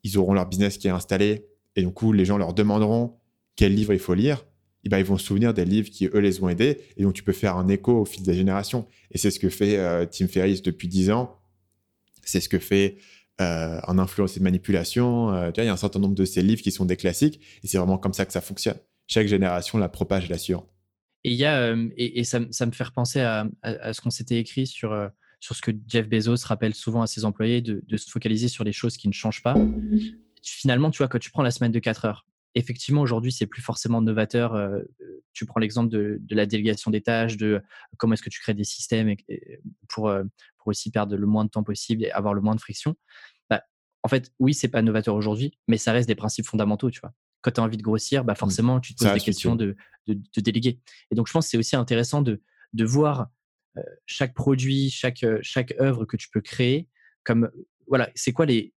ils 0.04 0.18
auront 0.18 0.34
leur 0.34 0.46
business 0.46 0.78
qui 0.78 0.86
est 0.86 0.92
installé, 0.92 1.48
et 1.74 1.82
du 1.82 1.90
coup, 1.90 2.12
les 2.12 2.24
gens 2.24 2.36
leur 2.36 2.54
demanderont 2.54 3.16
quel 3.56 3.74
livre 3.74 3.92
il 3.92 3.98
faut 3.98 4.14
lire. 4.14 4.44
Eh 4.84 4.90
ben, 4.90 4.98
ils 4.98 5.04
vont 5.04 5.16
se 5.16 5.24
souvenir 5.24 5.54
des 5.54 5.64
livres 5.64 5.88
qui, 5.88 6.06
eux, 6.06 6.18
les 6.18 6.42
ont 6.42 6.48
aidés. 6.50 6.82
Et 6.98 7.02
donc, 7.02 7.14
tu 7.14 7.22
peux 7.22 7.32
faire 7.32 7.56
un 7.56 7.68
écho 7.68 8.00
au 8.00 8.04
fil 8.04 8.22
des 8.22 8.34
générations. 8.34 8.86
Et 9.10 9.18
c'est 9.18 9.30
ce 9.30 9.40
que 9.40 9.48
fait 9.48 9.78
euh, 9.78 10.04
Tim 10.04 10.28
Ferriss 10.28 10.60
depuis 10.60 10.88
dix 10.88 11.10
ans. 11.10 11.38
C'est 12.22 12.40
ce 12.40 12.50
que 12.50 12.58
fait 12.58 12.98
euh, 13.40 13.80
en 13.86 13.98
influence 13.98 14.36
et 14.36 14.40
de 14.40 14.44
manipulation. 14.44 15.32
Euh, 15.32 15.50
il 15.56 15.64
y 15.64 15.68
a 15.68 15.72
un 15.72 15.78
certain 15.78 16.00
nombre 16.00 16.14
de 16.14 16.26
ces 16.26 16.42
livres 16.42 16.60
qui 16.60 16.70
sont 16.70 16.84
des 16.84 16.96
classiques. 16.96 17.40
Et 17.62 17.66
c'est 17.66 17.78
vraiment 17.78 17.96
comme 17.96 18.12
ça 18.12 18.26
que 18.26 18.32
ça 18.32 18.42
fonctionne. 18.42 18.76
Chaque 19.06 19.26
génération 19.26 19.78
la 19.78 19.88
propage 19.88 20.28
la 20.28 20.36
suivante. 20.36 20.68
Et, 21.24 21.34
y 21.34 21.44
a, 21.44 21.74
et, 21.96 22.24
ça, 22.24 22.40
me 22.40 22.72
fait 22.72 22.84
repenser 22.84 23.20
à, 23.20 23.46
ce 23.92 24.00
qu'on 24.00 24.10
s'était 24.10 24.38
écrit 24.38 24.66
sur, 24.66 25.10
sur 25.40 25.56
ce 25.56 25.62
que 25.62 25.70
Jeff 25.88 26.08
Bezos 26.08 26.46
rappelle 26.46 26.74
souvent 26.74 27.02
à 27.02 27.06
ses 27.06 27.24
employés 27.24 27.62
de, 27.62 27.82
de 27.86 27.96
se 27.96 28.10
focaliser 28.10 28.48
sur 28.48 28.64
les 28.64 28.72
choses 28.72 28.96
qui 28.96 29.08
ne 29.08 29.12
changent 29.12 29.42
pas. 29.42 29.56
Finalement, 30.42 30.90
tu 30.90 30.98
vois, 30.98 31.08
quand 31.08 31.18
tu 31.18 31.30
prends 31.30 31.42
la 31.42 31.50
semaine 31.50 31.72
de 31.72 31.78
4 31.78 32.04
heures, 32.04 32.26
effectivement, 32.54 33.00
aujourd'hui, 33.00 33.32
c'est 33.32 33.46
plus 33.46 33.62
forcément 33.62 34.00
novateur. 34.00 34.54
tu 35.32 35.46
prends 35.46 35.60
l'exemple 35.60 35.90
de, 35.90 36.20
la 36.30 36.46
délégation 36.46 36.90
des 36.90 37.00
tâches, 37.00 37.36
de 37.36 37.62
comment 37.96 38.14
est-ce 38.14 38.22
que 38.22 38.30
tu 38.30 38.40
crées 38.40 38.54
des 38.54 38.64
systèmes 38.64 39.14
pour, 39.88 40.12
pour 40.58 40.66
aussi 40.68 40.90
perdre 40.90 41.16
le 41.16 41.26
moins 41.26 41.44
de 41.44 41.50
temps 41.50 41.62
possible 41.62 42.04
et 42.04 42.10
avoir 42.10 42.34
le 42.34 42.40
moins 42.40 42.54
de 42.54 42.60
friction. 42.60 42.96
Bah, 43.50 43.62
en 44.02 44.08
fait, 44.08 44.32
oui, 44.38 44.54
c'est 44.54 44.68
pas 44.68 44.82
novateur 44.82 45.14
aujourd'hui, 45.14 45.58
mais 45.68 45.76
ça 45.76 45.92
reste 45.92 46.08
des 46.08 46.14
principes 46.14 46.46
fondamentaux, 46.46 46.90
tu 46.90 47.00
vois. 47.00 47.12
Quand 47.44 47.50
tu 47.50 47.60
as 47.60 47.62
envie 47.62 47.76
de 47.76 47.82
grossir, 47.82 48.24
bah 48.24 48.32
mmh. 48.32 48.36
forcément, 48.36 48.80
tu 48.80 48.94
te 48.94 49.04
poses 49.04 49.12
des 49.12 49.20
questions 49.20 49.54
de, 49.54 49.76
de, 50.06 50.40
déléguer. 50.40 50.80
Et 51.10 51.14
donc, 51.14 51.28
je 51.28 51.32
pense 51.32 51.44
que 51.44 51.50
c'est 51.50 51.58
aussi 51.58 51.76
intéressant 51.76 52.22
de, 52.22 52.40
de 52.72 52.84
voir 52.84 53.28
chaque 54.06 54.32
produit, 54.34 54.88
chaque, 54.88 55.24
chaque 55.42 55.74
œuvre 55.80 56.06
que 56.06 56.16
tu 56.16 56.30
peux 56.30 56.40
créer 56.40 56.88
comme, 57.22 57.50
voilà, 57.86 58.10
c'est 58.14 58.32
quoi 58.32 58.46
les, 58.46 58.72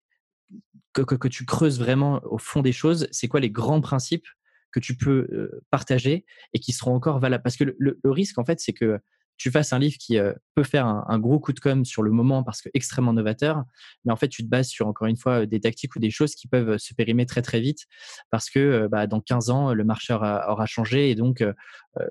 que, 0.92 1.28
tu 1.28 1.44
creuses 1.44 1.78
vraiment 1.78 2.20
au 2.24 2.38
fond 2.38 2.62
des 2.62 2.72
choses, 2.72 3.08
c'est 3.10 3.28
quoi 3.28 3.40
les 3.40 3.50
grands 3.50 3.80
principes 3.80 4.26
que 4.72 4.80
tu 4.80 4.96
peux 4.96 5.50
partager 5.70 6.24
et 6.52 6.58
qui 6.58 6.72
seront 6.72 6.94
encore 6.94 7.18
valables 7.18 7.42
Parce 7.42 7.56
que 7.56 7.64
le, 7.78 7.98
risque, 8.04 8.38
en 8.38 8.44
fait, 8.44 8.60
c'est 8.60 8.72
que 8.72 8.98
tu 9.36 9.50
fasses 9.50 9.72
un 9.72 9.78
livre 9.78 9.96
qui 9.98 10.18
peut 10.54 10.62
faire 10.62 10.86
un, 10.86 11.18
gros 11.18 11.38
coup 11.38 11.52
de 11.52 11.60
com 11.60 11.84
sur 11.84 12.02
le 12.02 12.10
moment 12.10 12.42
parce 12.42 12.62
que 12.62 12.68
extrêmement 12.74 13.12
novateur, 13.12 13.64
mais 14.04 14.12
en 14.12 14.16
fait, 14.16 14.28
tu 14.28 14.42
te 14.42 14.48
bases 14.48 14.68
sur, 14.68 14.86
encore 14.86 15.06
une 15.08 15.16
fois, 15.16 15.46
des 15.46 15.60
tactiques 15.60 15.94
ou 15.96 15.98
des 15.98 16.10
choses 16.10 16.34
qui 16.34 16.48
peuvent 16.48 16.78
se 16.78 16.94
périmer 16.94 17.26
très, 17.26 17.42
très 17.42 17.60
vite 17.60 17.86
parce 18.30 18.50
que 18.50 18.88
bah, 18.90 19.06
dans 19.06 19.20
15 19.20 19.50
ans, 19.50 19.74
le 19.74 19.84
marché 19.84 20.14
aura, 20.14 20.66
changé 20.66 21.10
et 21.10 21.14
donc 21.14 21.44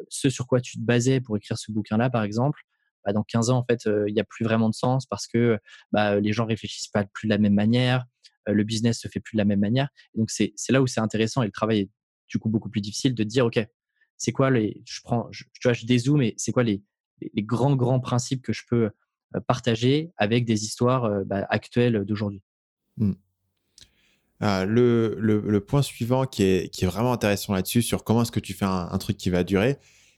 ce 0.10 0.30
sur 0.30 0.48
quoi 0.48 0.62
tu 0.62 0.78
te 0.78 0.84
basais 0.84 1.20
pour 1.20 1.38
écrire 1.38 1.58
ce 1.58 1.72
bouquin-là, 1.72 2.10
par 2.10 2.24
exemple, 2.24 2.62
bah, 3.06 3.14
dans 3.14 3.24
15 3.24 3.50
ans, 3.50 3.58
en 3.58 3.66
fait, 3.66 3.86
il 3.86 4.14
n'y 4.14 4.20
a 4.20 4.24
plus 4.24 4.44
vraiment 4.44 4.70
de 4.70 4.76
sens 4.76 5.06
parce 5.06 5.28
que 5.28 5.60
bah, 5.92 6.20
les 6.20 6.34
gens 6.34 6.46
réfléchissent 6.46 6.90
pas 6.90 7.06
plus 7.06 7.28
de 7.28 7.34
la 7.34 7.38
même 7.38 7.54
manière, 7.54 8.06
le 8.48 8.64
business 8.64 9.00
se 9.00 9.08
fait 9.08 9.20
plus 9.20 9.36
de 9.36 9.40
la 9.40 9.46
même 9.46 9.60
manière. 9.60 9.90
donc, 10.16 10.30
c'est 10.30 10.54
là 10.70 10.82
où 10.82 10.88
c'est 10.88 11.02
intéressant 11.02 11.42
et 11.42 11.48
le 11.48 11.52
travail 11.52 11.80
est 11.80 11.90
du 12.28 12.40
coup 12.40 12.50
beaucoup 12.50 12.70
plus 12.70 12.82
difficile 12.82 13.16
de 13.16 13.24
dire, 13.24 13.46
OK, 13.46 13.60
c'est 14.18 14.32
quoi 14.32 14.50
les, 14.50 14.82
je 14.86 15.02
prends, 15.04 15.30
tu 15.32 15.46
vois, 15.64 15.74
je 15.74 15.86
dézoome 15.86 16.22
et 16.22 16.34
c'est 16.38 16.52
quoi 16.52 16.64
les, 16.64 16.82
les, 17.22 17.44
grands, 17.44 17.76
grands 17.76 18.00
principes 18.00 18.42
que 18.42 18.54
je 18.54 18.64
peux 18.70 18.90
partager 19.48 20.12
avec 20.18 20.46
des 20.46 20.64
histoires 20.64 21.10
bah, 21.26 21.46
actuelles 21.50 22.06
d'aujourd'hui. 22.06 22.42
Mmh. 22.98 23.14
Ah, 24.42 24.66
le, 24.66 25.16
le, 25.18 25.60
point 25.62 25.82
suivant 25.82 26.26
qui 26.26 26.44
est, 26.44 26.70
qui 26.70 26.84
est 26.84 26.88
vraiment 26.88 27.14
intéressant 27.14 27.54
là-dessus, 27.54 27.82
sur 27.82 28.04
comment 28.04 28.24
est-ce 28.24 28.34
que 28.34 28.42
tu 28.42 28.54
fais 28.54 28.66
un, 28.66 28.98
truc 28.98 29.16
qui 29.16 29.30
va 29.30 29.46
durer, 29.46 29.78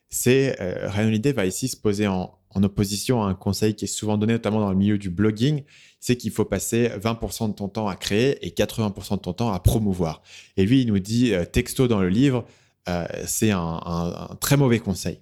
c'est 0.09 0.59
euh, 0.59 0.89
Ryan 0.89 1.11
va 1.35 1.45
ici 1.45 1.67
se 1.67 1.77
poser 1.77 2.07
en, 2.07 2.33
opposition 2.55 3.23
à 3.23 3.27
un 3.27 3.35
conseil 3.35 3.75
qui 3.75 3.85
est 3.85 3.87
souvent 3.87 4.17
donné, 4.17 4.33
notamment 4.33 4.59
dans 4.59 4.71
le 4.71 4.75
milieu 4.75 4.97
du 4.97 5.11
blogging, 5.11 5.63
c'est 5.99 6.17
qu'il 6.17 6.31
faut 6.31 6.45
passer 6.45 6.89
20% 6.89 7.49
de 7.49 7.53
ton 7.53 7.69
temps 7.69 7.87
à 7.87 7.95
créer 7.95 8.43
et 8.43 8.49
80% 8.49 9.17
de 9.17 9.21
ton 9.21 9.33
temps 9.33 9.53
à 9.53 9.59
promouvoir. 9.59 10.23
Et 10.55 10.65
lui, 10.65 10.81
il 10.81 10.87
nous 10.87 10.97
dit 10.97 11.35
euh, 11.35 11.45
texto 11.45 11.87
dans 11.87 12.01
le 12.01 12.09
livre, 12.09 12.45
euh, 12.89 13.05
c'est 13.27 13.51
un, 13.51 14.35
très 14.41 14.57
mauvais 14.57 14.79
conseil. 14.79 15.21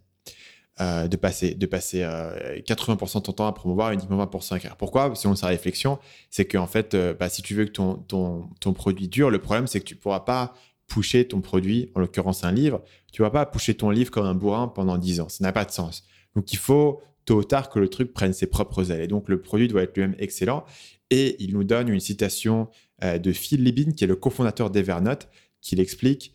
Euh, 0.81 1.07
de 1.07 1.15
passer, 1.15 1.53
de 1.53 1.65
passer 1.65 2.01
80% 2.01 3.19
de 3.19 3.19
ton 3.21 3.31
temps 3.31 3.47
à 3.47 3.53
promouvoir 3.53 3.91
et 3.91 3.93
uniquement 3.93 4.21
20% 4.25 4.55
à 4.55 4.59
créer. 4.59 4.71
Pourquoi? 4.77 5.15
Selon 5.15 5.33
sa 5.33 5.47
réflexion, 5.47 5.99
c'est 6.29 6.43
qu'en 6.43 6.67
fait, 6.67 6.97
bah, 7.17 7.29
si 7.29 7.41
tu 7.41 7.55
veux 7.55 7.63
que 7.63 7.71
ton, 7.71 7.95
ton, 7.95 8.49
ton 8.59 8.73
produit 8.73 9.07
dure, 9.07 9.29
le 9.29 9.39
problème, 9.39 9.67
c'est 9.67 9.79
que 9.79 9.85
tu 9.85 9.95
ne 9.95 9.99
pourras 9.99 10.19
pas 10.19 10.53
pusher 10.87 11.27
ton 11.27 11.41
produit, 11.41 11.91
en 11.95 11.99
l'occurrence 11.99 12.43
un 12.43 12.51
livre, 12.51 12.83
tu 13.11 13.21
ne 13.21 13.25
vas 13.25 13.31
pas 13.31 13.45
pusher 13.45 13.75
ton 13.75 13.89
livre 13.89 14.11
comme 14.11 14.25
un 14.25 14.35
bourrin 14.35 14.67
pendant 14.67 14.97
10 14.97 15.21
ans. 15.21 15.29
Ça 15.29 15.43
n'a 15.43 15.51
pas 15.51 15.65
de 15.65 15.71
sens. 15.71 16.03
Donc, 16.35 16.51
il 16.51 16.57
faut 16.57 17.01
tôt 17.25 17.37
ou 17.37 17.43
tard 17.43 17.69
que 17.69 17.79
le 17.79 17.89
truc 17.89 18.13
prenne 18.13 18.33
ses 18.33 18.47
propres 18.47 18.91
ailes. 18.91 19.01
Et 19.01 19.07
donc, 19.07 19.29
le 19.29 19.41
produit 19.41 19.67
doit 19.67 19.81
être 19.81 19.95
lui-même 19.95 20.15
excellent. 20.19 20.65
Et 21.09 21.41
il 21.43 21.53
nous 21.53 21.63
donne 21.63 21.89
une 21.89 21.99
citation 21.99 22.69
euh, 23.03 23.17
de 23.17 23.31
Phil 23.31 23.63
Libin, 23.63 23.91
qui 23.91 24.03
est 24.03 24.07
le 24.07 24.15
cofondateur 24.15 24.69
d'Evernote, 24.69 25.29
qui 25.61 25.75
l'explique. 25.75 26.33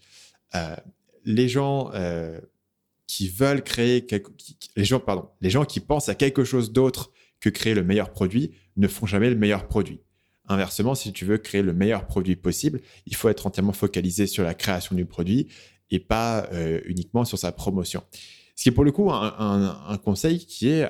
Euh, 0.55 0.77
les 1.25 1.49
gens 1.49 1.91
euh, 1.95 2.41
qui 3.11 3.29
veulent 3.29 3.65
créer 3.65 4.07
quelque... 4.07 4.31
les 4.77 4.85
gens 4.85 5.01
pardon 5.01 5.29
les 5.41 5.51
gens 5.51 5.65
qui 5.65 5.81
pensent 5.81 6.09
à 6.09 6.15
quelque 6.15 6.45
chose 6.45 6.71
d'autre 6.71 7.11
que 7.41 7.49
créer 7.49 7.75
le 7.75 7.83
meilleur 7.83 8.13
produit 8.13 8.53
ne 8.77 8.87
font 8.87 9.07
jamais 9.07 9.31
le 9.31 9.37
meilleur 9.37 9.67
produit. 9.67 10.01
Inversement 10.47 10.95
si 10.95 11.13
tu 11.13 11.25
veux 11.25 11.39
créer 11.39 11.63
le 11.63 11.73
meilleur 11.73 12.07
produit 12.07 12.37
possible 12.37 12.81
il 13.07 13.17
faut 13.17 13.29
être 13.29 13.49
entièrement 13.49 13.73
focalisé 13.73 14.29
sur 14.29 14.45
la 14.45 14.55
création 14.55 14.95
du 14.95 15.07
produit 15.07 15.49
et 15.91 15.99
pas 15.99 16.49
uniquement 16.85 17.25
sur 17.25 17.37
sa 17.37 17.51
promotion. 17.51 18.05
Ce 18.55 18.63
qui 18.63 18.69
est 18.69 18.73
pour 18.73 18.85
le 18.85 18.93
coup 18.93 19.11
un, 19.11 19.99
conseil 20.05 20.47
qui 20.47 20.69
est 20.69 20.89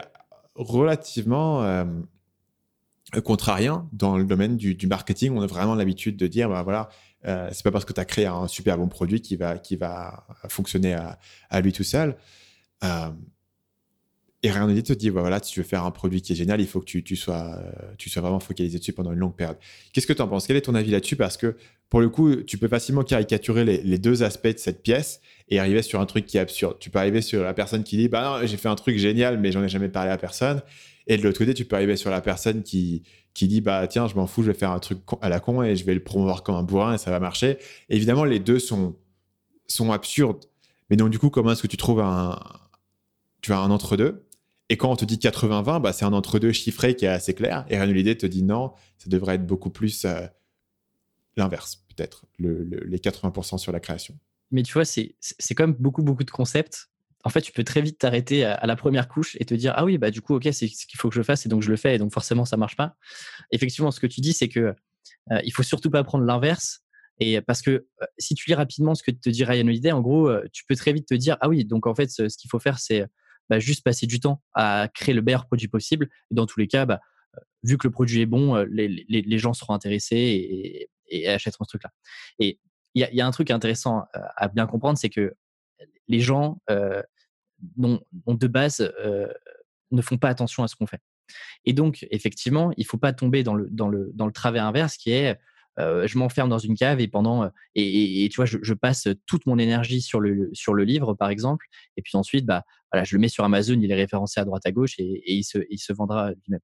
relativement 0.55 1.63
euh, 1.63 1.85
contrarien 3.25 3.88
dans 3.92 4.16
le 4.16 4.25
domaine 4.25 4.57
du, 4.57 4.87
marketing. 4.87 5.33
On 5.37 5.42
a 5.42 5.46
vraiment 5.46 5.75
l'habitude 5.75 6.16
de 6.16 6.27
dire, 6.27 6.49
bah 6.49 6.62
voilà, 6.62 6.88
euh, 7.27 7.49
c'est 7.53 7.62
pas 7.62 7.70
parce 7.70 7.85
que 7.85 7.92
tu 7.92 8.01
as 8.01 8.05
créé 8.05 8.27
un 8.27 8.49
super 8.49 8.79
bon 8.79 8.88
produit 8.88 9.20
qui 9.20 9.37
va, 9.37 9.59
qui 9.59 9.77
va 9.77 10.27
fonctionner 10.49 10.96
à, 11.51 11.61
lui 11.61 11.73
tout 11.73 11.85
seul. 11.85 12.16
Euh, 12.85 13.11
et 14.42 14.51
rien 14.51 14.66
ne 14.66 14.73
dit 14.73 14.83
te 14.83 14.92
dire, 14.94 15.12
bah 15.12 15.20
voilà, 15.20 15.38
si 15.42 15.53
tu 15.53 15.61
veux 15.61 15.66
faire 15.66 15.85
un 15.85 15.90
produit 15.90 16.23
qui 16.23 16.33
est 16.33 16.37
génial, 16.37 16.61
il 16.61 16.66
faut 16.66 16.81
que 16.81 16.87
tu, 16.87 17.03
tu, 17.03 17.14
sois, 17.14 17.62
tu 17.99 18.09
sois 18.09 18.23
vraiment 18.23 18.40
focalisé 18.40 18.79
dessus 18.79 18.94
pendant 18.94 19.12
une 19.12 19.18
longue 19.18 19.37
période. 19.37 19.59
Qu'est-ce 19.92 20.07
que 20.07 20.14
tu 20.14 20.23
en 20.23 20.29
penses? 20.29 20.46
Quel 20.46 20.57
est 20.57 20.62
ton 20.62 20.75
avis 20.75 20.90
là-dessus? 20.90 21.16
Parce 21.16 21.37
que 21.37 21.57
pour 21.90 22.01
le 22.01 22.09
coup, 22.09 22.37
tu 22.37 22.57
peux 22.57 22.68
facilement 22.68 23.03
caricaturer 23.03 23.64
les, 23.64 23.83
les, 23.83 23.99
deux 23.99 24.23
aspects 24.23 24.46
de 24.46 24.59
cette 24.59 24.83
pièce 24.83 25.20
et 25.49 25.59
arriver 25.59 25.83
sur 25.83 26.01
un 26.01 26.07
truc 26.07 26.25
qui 26.25 26.38
est 26.38 26.40
absurde. 26.40 26.77
Tu 26.79 26.88
peux 26.88 27.01
arriver 27.01 27.20
sur 27.20 27.42
la 27.42 27.53
personne 27.53 27.83
qui 27.83 27.96
dit 27.96 28.09
bah 28.09 28.40
j'ai 28.44 28.57
fait 28.57 28.68
un 28.68 28.77
truc 28.77 28.96
génial 28.96 29.38
mais 29.38 29.51
j'en 29.51 29.62
ai 29.62 29.68
jamais 29.68 29.88
parlé 29.88 30.11
à 30.11 30.16
personne. 30.16 30.62
Et 31.07 31.17
de 31.17 31.23
l'autre 31.23 31.39
côté, 31.39 31.55
tu 31.55 31.65
peux 31.65 31.77
arriver 31.77 31.97
sur 31.97 32.11
la 32.11 32.21
personne 32.21 32.63
qui 32.63 33.03
qui 33.33 33.47
dit 33.47 33.61
bah 33.61 33.87
tiens 33.87 34.09
je 34.09 34.15
m'en 34.17 34.27
fous, 34.27 34.43
je 34.43 34.49
vais 34.49 34.59
faire 34.59 34.73
un 34.73 34.81
truc 34.81 34.99
à 35.23 35.29
la 35.29 35.41
con 35.41 35.63
et 35.63 35.77
je 35.77 35.85
vais 35.85 35.95
le 35.95 36.03
promouvoir 36.03 36.43
comme 36.43 36.57
un 36.57 36.63
bourrin 36.63 36.95
et 36.95 36.99
ça 36.99 37.11
va 37.11 37.21
marcher. 37.21 37.59
évidemment, 37.89 38.25
les 38.25 38.41
deux 38.41 38.59
sont 38.59 38.97
sont 39.67 39.93
absurdes. 39.93 40.47
Mais 40.91 40.97
donc 40.97 41.11
du 41.11 41.19
coup, 41.19 41.31
comment 41.31 41.53
est-ce 41.53 41.63
que 41.63 41.69
tu 41.69 41.77
trouves 41.77 42.01
un 42.01 42.39
tu 43.41 43.53
as 43.53 43.59
un 43.59 43.71
entre 43.71 43.97
deux 43.97 44.27
et 44.71 44.77
quand 44.77 44.89
on 44.89 44.97
te 44.97 45.05
dit 45.05 45.17
80-20, 45.17 45.83
bah, 45.83 45.93
c'est 45.93 46.05
un 46.05 46.13
entre-deux 46.13 46.53
chiffré 46.53 46.95
qui 46.95 47.05
est 47.05 47.09
assez 47.09 47.35
clair. 47.35 47.67
Et 47.69 47.85
l'idée 47.87 48.17
te 48.17 48.25
dit 48.25 48.45
non, 48.45 48.73
ça 48.99 49.11
devrait 49.11 49.35
être 49.35 49.45
beaucoup 49.45 49.69
plus 49.69 50.05
euh, 50.05 50.29
l'inverse, 51.37 51.85
peut-être, 51.89 52.25
les 52.39 52.99
80% 52.99 53.59
sur 53.59 53.73
la 53.73 53.81
création. 53.81 54.17
Mais 54.53 54.63
tu 54.63 54.75
vois, 54.75 54.85
c'est 54.85 55.15
quand 55.55 55.67
même 55.67 55.77
beaucoup, 55.79 56.03
beaucoup 56.03 56.23
de 56.23 56.31
concepts. 56.31 56.89
En 57.25 57.29
fait, 57.29 57.43
tu 57.43 57.53
peux 57.53 57.65
très 57.65 57.83
vite 57.83 57.99
t'arrêter 57.99 58.45
à, 58.45 58.67
la 58.67 58.77
première 58.77 59.09
couche 59.09 59.37
et 59.41 59.45
te 59.45 59.55
dire 59.55 59.75
Ah 59.77 59.85
oui, 59.85 59.99
bah 59.99 60.11
du 60.11 60.21
coup, 60.21 60.35
ok, 60.35 60.45
c'est 60.53 60.69
ce 60.69 60.87
qu'il 60.87 60.99
faut 60.99 61.09
que 61.09 61.15
je 61.15 61.23
fasse 61.23 61.47
et 61.47 61.49
donc 61.49 61.63
je 61.63 61.71
le 61.71 61.77
fais 61.77 61.95
et 61.95 61.99
donc 61.99 62.13
forcément, 62.13 62.45
ça 62.45 62.57
marche 62.57 62.77
pas. 62.77 62.97
Effectivement, 63.51 63.91
ce 63.91 64.01
que 64.01 64.07
tu 64.07 64.21
dis, 64.21 64.33
c'est 64.33 64.49
que 64.49 64.75
euh, 65.31 65.41
il 65.45 65.53
faut 65.53 65.63
surtout 65.63 65.91
pas 65.91 66.03
prendre 66.05 66.25
l'inverse. 66.25 66.81
Et 67.23 67.41
parce 67.43 67.61
que 67.61 67.71
euh, 67.71 68.07
si 68.19 68.35
tu 68.35 68.49
lis 68.49 68.55
rapidement 68.55 68.95
ce 68.95 69.03
que 69.03 69.11
te 69.11 69.29
dit 69.29 69.45
Ryan 69.45 69.67
Holiday, 69.67 69.93
en 69.93 70.01
gros, 70.01 70.31
tu 70.53 70.65
peux 70.67 70.77
très 70.77 70.93
vite 70.93 71.07
te 71.07 71.15
dire 71.15 71.37
Ah 71.41 71.49
oui, 71.49 71.65
donc 71.65 71.87
en 71.87 71.95
fait, 71.95 72.11
ce 72.11 72.37
qu'il 72.37 72.51
faut 72.51 72.59
faire, 72.59 72.79
c'est 72.79 73.07
bah, 73.51 73.59
juste 73.59 73.83
passer 73.83 74.07
du 74.07 74.21
temps 74.21 74.41
à 74.55 74.89
créer 74.95 75.13
le 75.13 75.23
meilleur 75.23 75.47
produit 75.47 75.67
possible. 75.67 76.09
Et 76.31 76.35
dans 76.35 76.47
tous 76.47 76.61
les 76.61 76.69
cas, 76.69 76.87
bah, 76.87 77.01
euh, 77.37 77.41
vu 77.65 77.77
que 77.77 77.87
le 77.87 77.91
produit 77.91 78.21
est 78.21 78.27
bon, 78.27 78.55
euh, 78.57 78.65
les, 78.71 79.39
gens 79.39 79.53
seront 79.53 79.75
intéressés 79.75 80.89
et, 81.11 81.29
achèteront 81.29 81.65
ce 81.65 81.71
truc-là. 81.71 81.91
Et 82.39 82.61
il 82.95 83.09
y, 83.13 83.21
a 83.21 83.27
un 83.27 83.31
truc 83.33 83.51
intéressant 83.51 84.05
euh, 84.17 84.21
à 84.37 84.47
bien 84.49 84.67
comprendre, 84.67 84.99
c'est 84.99 85.11
que 85.11 85.35
les 86.11 86.20
gens 86.20 86.59
de 86.68 88.46
base 88.46 88.92
ne 89.90 90.03
font 90.03 90.18
pas 90.18 90.29
attention 90.29 90.62
à 90.62 90.68
ce 90.68 90.77
qu'on 90.77 90.87
fait. 90.87 91.01
Et 91.64 91.73
donc, 91.73 92.07
effectivement, 92.11 92.73
il 92.77 92.83
ne 92.83 92.87
faut 92.87 92.99
pas 92.99 93.12
tomber 93.12 93.42
dans 93.42 93.55
le, 93.55 93.68
dans, 93.70 94.31
travers 94.31 94.64
inverse 94.64 94.96
qui 94.96 95.12
est 95.12 95.38
je 95.79 96.18
m'enferme 96.18 96.51
dans 96.51 96.59
une 96.59 96.75
cave 96.75 97.01
et 97.01 97.09
pendant 97.09 97.51
et, 97.75 98.29
tu 98.31 98.37
vois 98.37 98.44
je, 98.44 98.75
passe 98.75 99.09
toute 99.25 99.46
mon 99.46 99.59
énergie 99.59 100.03
sur 100.03 100.20
le 100.20 100.51
sur 100.53 100.75
le 100.75 100.85
livre 100.85 101.14
par 101.14 101.31
exemple 101.31 101.66
et 101.96 102.03
puis 102.03 102.18
ensuite 102.18 102.44
bah 102.44 102.64
voilà 102.92 103.05
je 103.05 103.16
le 103.16 103.20
mets 103.20 103.29
sur 103.29 103.44
Amazon 103.44 103.81
il 103.81 103.90
est 103.90 103.94
référencé 103.94 104.40
à 104.40 104.44
droite 104.44 104.66
à 104.66 104.73
gauche 104.73 104.96
et, 104.99 105.23
il 105.33 105.44
se 105.44 105.59
il 105.70 105.79
se 105.79 105.94
vendra 105.94 106.33
lui-même 106.33 106.61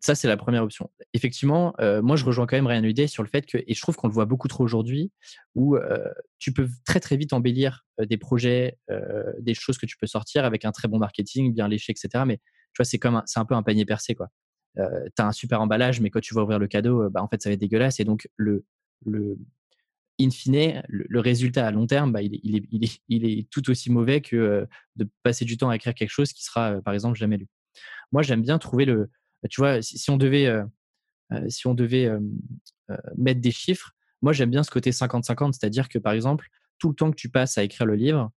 ça 0.00 0.14
c'est 0.14 0.28
la 0.28 0.36
première 0.36 0.62
option 0.62 0.90
effectivement 1.12 1.74
moi 2.02 2.16
je 2.16 2.24
rejoins 2.24 2.46
quand 2.46 2.56
même 2.56 2.66
Ryan 2.66 2.82
Holiday 2.82 3.06
sur 3.06 3.22
le 3.22 3.28
fait 3.28 3.46
que 3.46 3.58
et 3.58 3.74
je 3.74 3.80
trouve 3.80 3.96
qu'on 3.96 4.08
le 4.08 4.12
voit 4.12 4.24
beaucoup 4.24 4.48
trop 4.48 4.64
aujourd'hui 4.64 5.12
où 5.54 5.76
tu 6.38 6.52
peux 6.52 6.68
très 6.86 7.00
très 7.00 7.16
vite 7.16 7.32
embellir 7.32 7.84
des 7.98 8.16
projets 8.16 8.78
des 9.38 9.54
choses 9.54 9.78
que 9.78 9.86
tu 9.86 9.96
peux 9.96 10.06
sortir 10.06 10.44
avec 10.44 10.64
un 10.64 10.72
très 10.72 10.88
bon 10.88 10.98
marketing 10.98 11.52
bien 11.52 11.68
léché 11.68 11.92
etc 11.92 12.24
mais 12.26 12.38
tu 12.38 12.78
vois 12.78 12.84
c'est 12.84 12.98
comme 12.98 13.22
c'est 13.26 13.40
un 13.40 13.44
peu 13.44 13.54
un 13.54 13.62
panier 13.62 13.84
percé 13.84 14.14
quoi 14.14 14.30
euh, 14.78 15.06
tu 15.16 15.22
as 15.22 15.26
un 15.26 15.32
super 15.32 15.60
emballage, 15.60 16.00
mais 16.00 16.10
quand 16.10 16.20
tu 16.20 16.34
vas 16.34 16.42
ouvrir 16.42 16.58
le 16.58 16.68
cadeau, 16.68 17.08
bah, 17.10 17.22
en 17.22 17.28
fait, 17.28 17.42
ça 17.42 17.48
va 17.48 17.54
être 17.54 17.60
dégueulasse. 17.60 18.00
Et 18.00 18.04
donc, 18.04 18.28
le, 18.36 18.64
le 19.04 19.38
in 20.20 20.30
fine, 20.30 20.82
le, 20.88 21.20
résultat 21.20 21.66
à 21.66 21.70
long 21.70 21.86
terme, 21.86 22.12
bah, 22.12 22.22
il, 22.22 22.34
est, 22.34 22.40
il, 22.42 22.56
est, 22.56 22.64
il, 22.70 22.84
est, 22.84 23.00
il, 23.08 23.24
est, 23.24 23.50
tout 23.50 23.68
aussi 23.70 23.90
mauvais 23.90 24.20
que 24.20 24.66
de 24.96 25.08
passer 25.22 25.44
du 25.44 25.56
temps 25.56 25.70
à 25.70 25.76
écrire 25.76 25.94
quelque 25.94 26.10
chose 26.10 26.32
qui 26.32 26.44
sera, 26.44 26.80
par 26.82 26.94
exemple, 26.94 27.18
jamais 27.18 27.36
lu. 27.36 27.46
Moi, 28.12 28.22
j'aime 28.22 28.42
bien 28.42 28.58
trouver 28.58 28.84
le. 28.84 29.10
Tu 29.48 29.60
vois, 29.60 29.80
si, 29.82 30.10
on 30.10 30.16
devait, 30.16 30.52
si 31.48 31.66
on 31.66 31.74
devait 31.74 32.10
mettre 33.16 33.40
des 33.40 33.50
chiffres, 33.50 33.92
moi, 34.22 34.32
j'aime 34.32 34.50
bien 34.50 34.62
ce 34.62 34.70
côté 34.70 34.90
50-50, 34.90 35.52
c'est-à-dire 35.52 35.88
que, 35.88 35.98
par 35.98 36.12
exemple, 36.12 36.48
tout 36.78 36.90
le 36.90 36.94
temps 36.94 37.10
que 37.10 37.16
tu 37.16 37.30
passes 37.30 37.56
à 37.56 37.62
écrire 37.62 37.86
le 37.86 37.94
livre, 37.94 38.30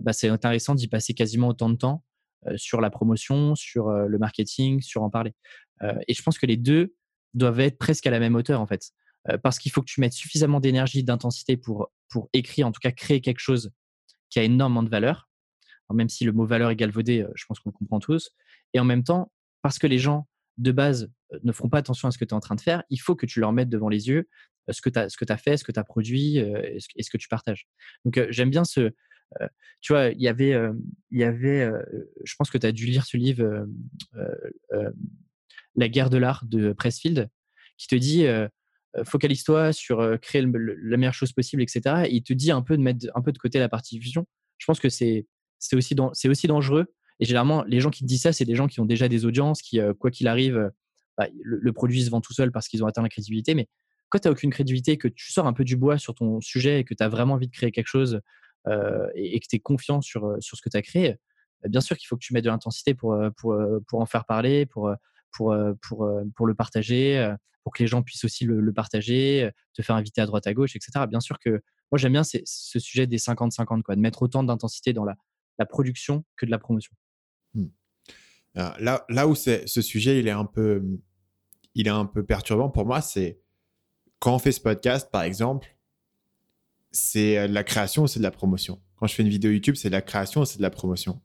bah, 0.00 0.12
c'est 0.12 0.28
intéressant 0.28 0.74
d'y 0.74 0.88
passer 0.88 1.12
quasiment 1.12 1.48
autant 1.48 1.68
de 1.68 1.76
temps 1.76 2.02
sur 2.56 2.80
la 2.80 2.88
promotion, 2.88 3.54
sur 3.54 3.90
le 3.90 4.18
marketing, 4.18 4.80
sur 4.80 5.02
en 5.02 5.10
parler. 5.10 5.34
et 6.06 6.14
je 6.14 6.22
pense 6.22 6.38
que 6.38 6.46
les 6.46 6.56
deux 6.56 6.94
doivent 7.34 7.60
être 7.60 7.78
presque 7.78 8.06
à 8.06 8.10
la 8.10 8.20
même 8.20 8.34
hauteur 8.34 8.60
en 8.60 8.66
fait, 8.66 8.92
parce 9.42 9.58
qu'il 9.58 9.70
faut 9.70 9.82
que 9.82 9.90
tu 9.90 10.00
mettes 10.00 10.14
suffisamment 10.14 10.60
d'énergie, 10.60 11.04
d'intensité 11.04 11.58
pour 11.58 11.90
pour 12.08 12.28
écrire, 12.32 12.66
en 12.66 12.72
tout 12.72 12.80
cas 12.80 12.90
créer 12.90 13.20
quelque 13.20 13.40
chose 13.40 13.70
qui 14.30 14.38
a 14.38 14.42
énormément 14.42 14.82
de 14.82 14.88
valeur. 14.88 15.28
même 15.92 16.08
si 16.08 16.24
le 16.24 16.32
mot 16.32 16.44
valeur 16.44 16.70
est 16.70 16.76
galvaudé, 16.76 17.26
je 17.34 17.44
pense 17.46 17.60
qu'on 17.60 17.70
le 17.70 17.74
comprend 17.74 17.98
tous. 17.98 18.30
Et 18.74 18.80
en 18.80 18.84
même 18.84 19.04
temps, 19.04 19.32
parce 19.62 19.78
que 19.78 19.86
les 19.86 19.98
gens 19.98 20.26
de 20.58 20.72
base 20.72 21.10
ne 21.42 21.52
feront 21.52 21.68
pas 21.68 21.78
attention 21.78 22.08
à 22.08 22.10
ce 22.10 22.18
que 22.18 22.24
tu 22.24 22.30
es 22.30 22.34
en 22.34 22.40
train 22.40 22.54
de 22.54 22.60
faire, 22.60 22.82
il 22.90 22.98
faut 22.98 23.16
que 23.16 23.26
tu 23.26 23.40
leur 23.40 23.52
mettes 23.52 23.68
devant 23.68 23.88
les 23.88 24.08
yeux 24.08 24.28
ce 24.70 24.82
que 24.82 24.90
tu 24.90 24.98
as, 24.98 25.36
fait, 25.38 25.56
ce 25.56 25.64
que 25.64 25.72
tu 25.72 25.80
as 25.80 25.84
produit 25.84 26.36
et 26.36 26.78
ce, 26.78 27.10
que 27.10 27.16
tu 27.16 27.28
partages. 27.28 27.66
Donc 28.04 28.20
j'aime 28.30 28.50
bien 28.50 28.64
ce, 28.64 28.90
tu 29.80 29.92
vois, 29.92 30.08
il 30.08 30.20
y 30.20 30.28
avait, 30.28 30.56
y 31.10 31.22
avait 31.22 31.70
je 32.24 32.34
pense 32.36 32.50
que 32.50 32.58
tu 32.58 32.66
as 32.66 32.72
dû 32.72 32.86
lire 32.86 33.04
ce 33.06 33.16
livre, 33.16 33.66
La 35.74 35.88
guerre 35.88 36.10
de 36.10 36.18
l'art 36.18 36.44
de 36.46 36.72
Pressfield, 36.72 37.28
qui 37.76 37.86
te 37.86 37.94
dit 37.94 38.26
focalise-toi 39.04 39.72
sur 39.72 40.18
créer 40.20 40.42
la 40.42 40.96
meilleure 40.96 41.14
chose 41.14 41.32
possible, 41.32 41.62
etc. 41.62 42.04
Et 42.06 42.16
il 42.16 42.22
te 42.22 42.32
dit 42.32 42.50
un 42.50 42.62
peu 42.62 42.76
de 42.76 42.82
mettre 42.82 43.06
un 43.14 43.22
peu 43.22 43.32
de 43.32 43.38
côté 43.38 43.58
la 43.58 43.68
partie 43.68 43.98
diffusion. 43.98 44.26
Je 44.58 44.66
pense 44.66 44.80
que 44.80 44.88
c'est 44.88 45.26
aussi, 45.72 45.96
c'est 46.12 46.28
aussi 46.28 46.46
dangereux. 46.46 46.92
Et 47.20 47.24
généralement, 47.24 47.64
les 47.64 47.80
gens 47.80 47.90
qui 47.90 48.02
te 48.02 48.06
disent 48.06 48.22
ça, 48.22 48.32
c'est 48.32 48.44
des 48.44 48.54
gens 48.54 48.66
qui 48.66 48.80
ont 48.80 48.86
déjà 48.86 49.08
des 49.08 49.24
audiences, 49.24 49.62
qui, 49.62 49.80
quoi 49.98 50.10
qu'il 50.10 50.28
arrive, 50.28 50.70
bah, 51.16 51.26
le, 51.42 51.58
le, 51.60 51.72
produit 51.72 52.02
se 52.02 52.10
vend 52.10 52.20
tout 52.20 52.32
seul 52.32 52.52
parce 52.52 52.68
qu'ils 52.68 52.84
ont 52.84 52.86
atteint 52.86 53.02
la 53.02 53.08
crédibilité. 53.08 53.54
Mais 53.54 53.68
quand 54.08 54.18
tu 54.18 54.28
n'as 54.28 54.32
aucune 54.32 54.50
crédibilité, 54.50 54.96
que 54.96 55.08
tu 55.08 55.32
sors 55.32 55.46
un 55.46 55.52
peu 55.52 55.64
du 55.64 55.76
bois 55.76 55.98
sur 55.98 56.14
ton 56.14 56.40
sujet 56.40 56.80
et 56.80 56.84
que 56.84 56.94
tu 56.94 57.02
as 57.02 57.08
vraiment 57.08 57.34
envie 57.34 57.48
de 57.48 57.52
créer 57.52 57.72
quelque 57.72 57.88
chose 57.88 58.20
euh, 58.66 59.08
et, 59.14 59.38
que 59.40 59.46
tu 59.48 59.56
es 59.56 59.58
confiant 59.58 60.00
sur, 60.00 60.26
euh, 60.26 60.36
sur 60.40 60.56
ce 60.56 60.62
que 60.62 60.68
tu 60.68 60.76
as 60.76 60.82
créé, 60.82 61.16
bah, 61.62 61.68
bien 61.68 61.80
sûr 61.80 61.96
qu'il 61.96 62.06
faut 62.06 62.16
que 62.16 62.24
tu 62.24 62.32
mettes 62.32 62.44
de 62.44 62.50
l'intensité 62.50 62.94
pour, 62.94 63.14
euh, 63.14 63.30
pour, 63.36 63.56
pour 63.86 64.00
en 64.00 64.06
faire 64.06 64.24
parler, 64.24 64.66
pour, 64.66 64.92
pour, 65.32 65.56
pour, 65.82 66.10
pour 66.34 66.46
le 66.46 66.54
partager, 66.54 67.34
pour 67.62 67.74
que 67.74 67.82
les 67.82 67.86
gens 67.86 68.02
puissent 68.02 68.24
aussi 68.24 68.44
le, 68.44 68.72
partager, 68.72 69.50
te 69.74 69.82
faire 69.82 69.96
inviter 69.96 70.20
à 70.20 70.26
droite 70.26 70.46
à 70.46 70.54
gauche, 70.54 70.74
etc. 70.74 71.06
Bien 71.08 71.20
sûr 71.20 71.38
que 71.38 71.60
moi 71.92 71.98
j'aime 71.98 72.12
bien 72.12 72.24
ce 72.24 72.78
sujet 72.78 73.06
des 73.06 73.18
50-50, 73.18 73.82
quoi, 73.82 73.94
de 73.94 74.00
mettre 74.00 74.22
autant 74.22 74.42
d'intensité 74.42 74.92
dans 74.92 75.04
la, 75.04 75.16
la, 75.58 75.66
production 75.66 76.24
que 76.36 76.46
de 76.46 76.50
la 76.50 76.58
promotion. 76.58 76.94
Mmh. 78.58 78.70
Là, 78.80 79.04
là 79.08 79.28
où 79.28 79.34
ce 79.34 79.66
sujet 79.66 80.18
il 80.18 80.28
est 80.28 80.32
un 80.32 80.44
peu, 80.44 80.82
il 81.74 81.86
est 81.86 81.90
un 81.90 82.04
peu 82.06 82.24
perturbant 82.24 82.68
pour 82.68 82.84
moi, 82.84 83.00
c'est 83.00 83.38
quand 84.18 84.34
on 84.34 84.38
fait 84.38 84.52
ce 84.52 84.60
podcast, 84.60 85.10
par 85.12 85.22
exemple, 85.22 85.76
c'est 86.90 87.38
euh, 87.38 87.48
de 87.48 87.54
la 87.54 87.64
création 87.64 88.06
c'est 88.06 88.18
de 88.18 88.24
la 88.24 88.30
promotion. 88.30 88.80
Quand 88.96 89.06
je 89.06 89.14
fais 89.14 89.22
une 89.22 89.28
vidéo 89.28 89.52
YouTube, 89.52 89.76
c'est 89.76 89.88
de 89.88 89.94
la 89.94 90.02
création 90.02 90.44
c'est 90.44 90.58
de 90.58 90.62
la 90.62 90.70
promotion. 90.70 91.20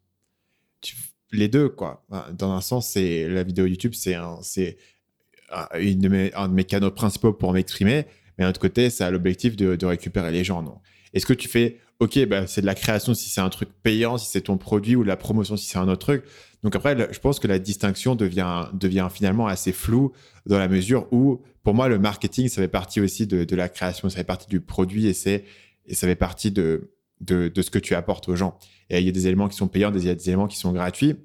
les 1.32 1.48
deux, 1.48 1.70
quoi. 1.70 2.06
Dans 2.34 2.52
un 2.52 2.62
sens, 2.62 2.90
c'est 2.90 3.28
la 3.28 3.44
vidéo 3.44 3.66
YouTube, 3.66 3.94
c'est 3.96 4.14
un, 4.14 4.40
de 4.40 6.08
mes, 6.08 6.34
un 6.36 6.48
de 6.48 6.54
mes 6.54 6.64
canaux 6.66 6.92
principaux 6.92 7.34
pour 7.34 7.54
m'exprimer, 7.54 8.06
mais 8.38 8.44
d'un 8.44 8.50
autre 8.50 8.60
côté, 8.60 8.92
ça 8.92 9.08
a 9.08 9.12
l'objectif 9.12 9.56
de, 9.56 9.86
récupérer 9.86 10.32
les 10.32 10.44
gens. 10.44 10.62
Non 10.62 10.80
Est-ce 11.14 11.26
que 11.26 11.34
tu 11.34 11.48
fais, 11.48 11.80
ok, 12.00 12.26
bah, 12.26 12.48
c'est 12.48 12.62
de 12.62 12.66
la 12.66 12.76
création 12.76 13.14
si 13.14 13.30
c'est 13.30 13.42
un 13.42 13.50
truc 13.50 13.70
payant, 13.84 14.18
si 14.18 14.30
c'est 14.30 14.42
ton 14.42 14.58
produit, 14.58 14.96
ou 14.96 15.04
de 15.04 15.08
la 15.08 15.18
promotion 15.18 15.58
si 15.58 15.68
c'est 15.68 15.78
un 15.78 15.88
autre 15.88 16.06
truc? 16.06 16.24
Donc 16.64 16.76
après, 16.76 16.98
je 17.12 17.20
pense 17.20 17.40
que 17.40 17.48
la 17.48 17.60
distinction 17.60 18.16
devient, 18.16 18.68
devient 18.74 19.10
finalement 19.14 19.48
assez 19.48 19.72
floue 19.72 20.14
dans 20.46 20.58
la 20.58 20.68
mesure 20.68 21.08
où, 21.12 21.42
pour 21.64 21.74
moi, 21.74 21.88
le 21.90 22.00
marketing, 22.00 22.48
ça 22.48 22.62
fait 22.62 22.68
partie 22.68 23.02
aussi 23.02 23.28
de, 23.28 23.56
la 23.56 23.70
création, 23.70 24.10
ça 24.10 24.18
fait 24.18 24.24
partie 24.24 24.48
du 24.48 24.62
produit 24.62 25.08
et, 25.08 25.46
et 25.86 25.94
ça 25.94 26.08
fait 26.08 26.16
partie 26.16 26.52
de, 26.52 26.92
de, 27.22 27.62
ce 27.62 27.70
que 27.70 27.80
tu 27.80 27.96
apportes 27.96 28.30
aux 28.30 28.36
gens. 28.36 28.58
Et 28.90 29.00
il 29.00 29.06
y 29.06 29.10
a 29.10 29.12
des 29.12 29.28
éléments 29.28 29.48
qui 29.48 29.58
sont 29.58 29.68
payants, 29.68 29.92
il 29.94 30.06
y 30.06 30.10
a 30.10 30.16
des 30.16 30.30
éléments 30.30 30.48
qui 30.48 30.58
sont 30.58 30.72
gratuits. 30.72 31.16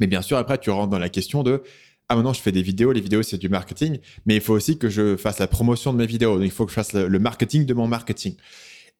Mais 0.00 0.06
bien 0.06 0.22
sûr, 0.22 0.36
après, 0.36 0.58
tu 0.58 0.70
rentres 0.70 0.90
dans 0.90 0.98
la 0.98 1.08
question 1.08 1.42
de 1.42 1.62
ah 2.08 2.16
maintenant 2.16 2.32
je 2.32 2.42
fais 2.42 2.52
des 2.52 2.62
vidéos, 2.62 2.92
les 2.92 3.00
vidéos 3.00 3.22
c'est 3.22 3.38
du 3.38 3.48
marketing, 3.48 3.98
mais 4.26 4.34
il 4.34 4.40
faut 4.42 4.52
aussi 4.52 4.76
que 4.76 4.90
je 4.90 5.16
fasse 5.16 5.38
la 5.38 5.46
promotion 5.46 5.94
de 5.94 5.98
mes 5.98 6.06
vidéos, 6.06 6.36
donc 6.36 6.44
il 6.44 6.50
faut 6.50 6.66
que 6.66 6.70
je 6.70 6.74
fasse 6.74 6.92
le, 6.92 7.18
marketing 7.18 7.64
de 7.64 7.72
mon 7.72 7.86
marketing. 7.86 8.34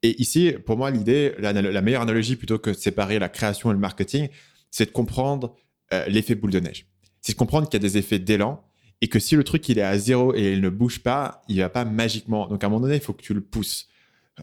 Et 0.03 0.21
ici, 0.21 0.53
pour 0.67 0.77
moi, 0.77 0.91
l'idée, 0.91 1.35
la, 1.39 1.53
meilleure 1.81 2.03
analogie 2.03 2.37
plutôt 2.37 2.59
que 2.59 2.71
de 2.71 2.75
séparer 2.75 3.19
la 3.19 3.29
création 3.29 3.71
et 3.71 3.75
le 3.75 3.79
marketing, 3.79 4.29
c'est 4.71 4.87
de 4.87 4.91
comprendre 4.91 5.55
euh, 5.93 6.05
l'effet 6.07 6.35
boule 6.35 6.51
de 6.51 6.61
neige. 6.61 6.87
C'est 7.21 7.33
de 7.33 7.39
comprendre 7.39 7.69
qu'il 7.69 7.81
y 7.81 7.87
a 7.87 7.89
des 7.89 7.99
effets 7.99 8.19
d'élan 8.19 8.65
et 9.01 9.09
que 9.09 9.19
si 9.19 9.37
le 9.37 9.45
truc 9.45 9.69
il 9.69 9.79
est 9.79 9.83
à 9.83 9.97
zéro 9.99 10.35
et 10.35 10.53
il 10.53 10.61
ne 10.61 10.69
bouge 10.71 11.01
pas, 11.01 11.43
il 11.49 11.59
va 11.59 11.69
pas 11.69 11.85
magiquement. 11.85 12.49
Donc 12.49 12.65
à 12.65 12.67
un 12.67 12.71
moment 12.71 12.83
donné, 12.83 12.97
il 12.97 13.01
faut 13.01 13.13
que 13.13 13.23
tu 13.23 13.35
le 13.35 13.41
pousses. 13.41 13.89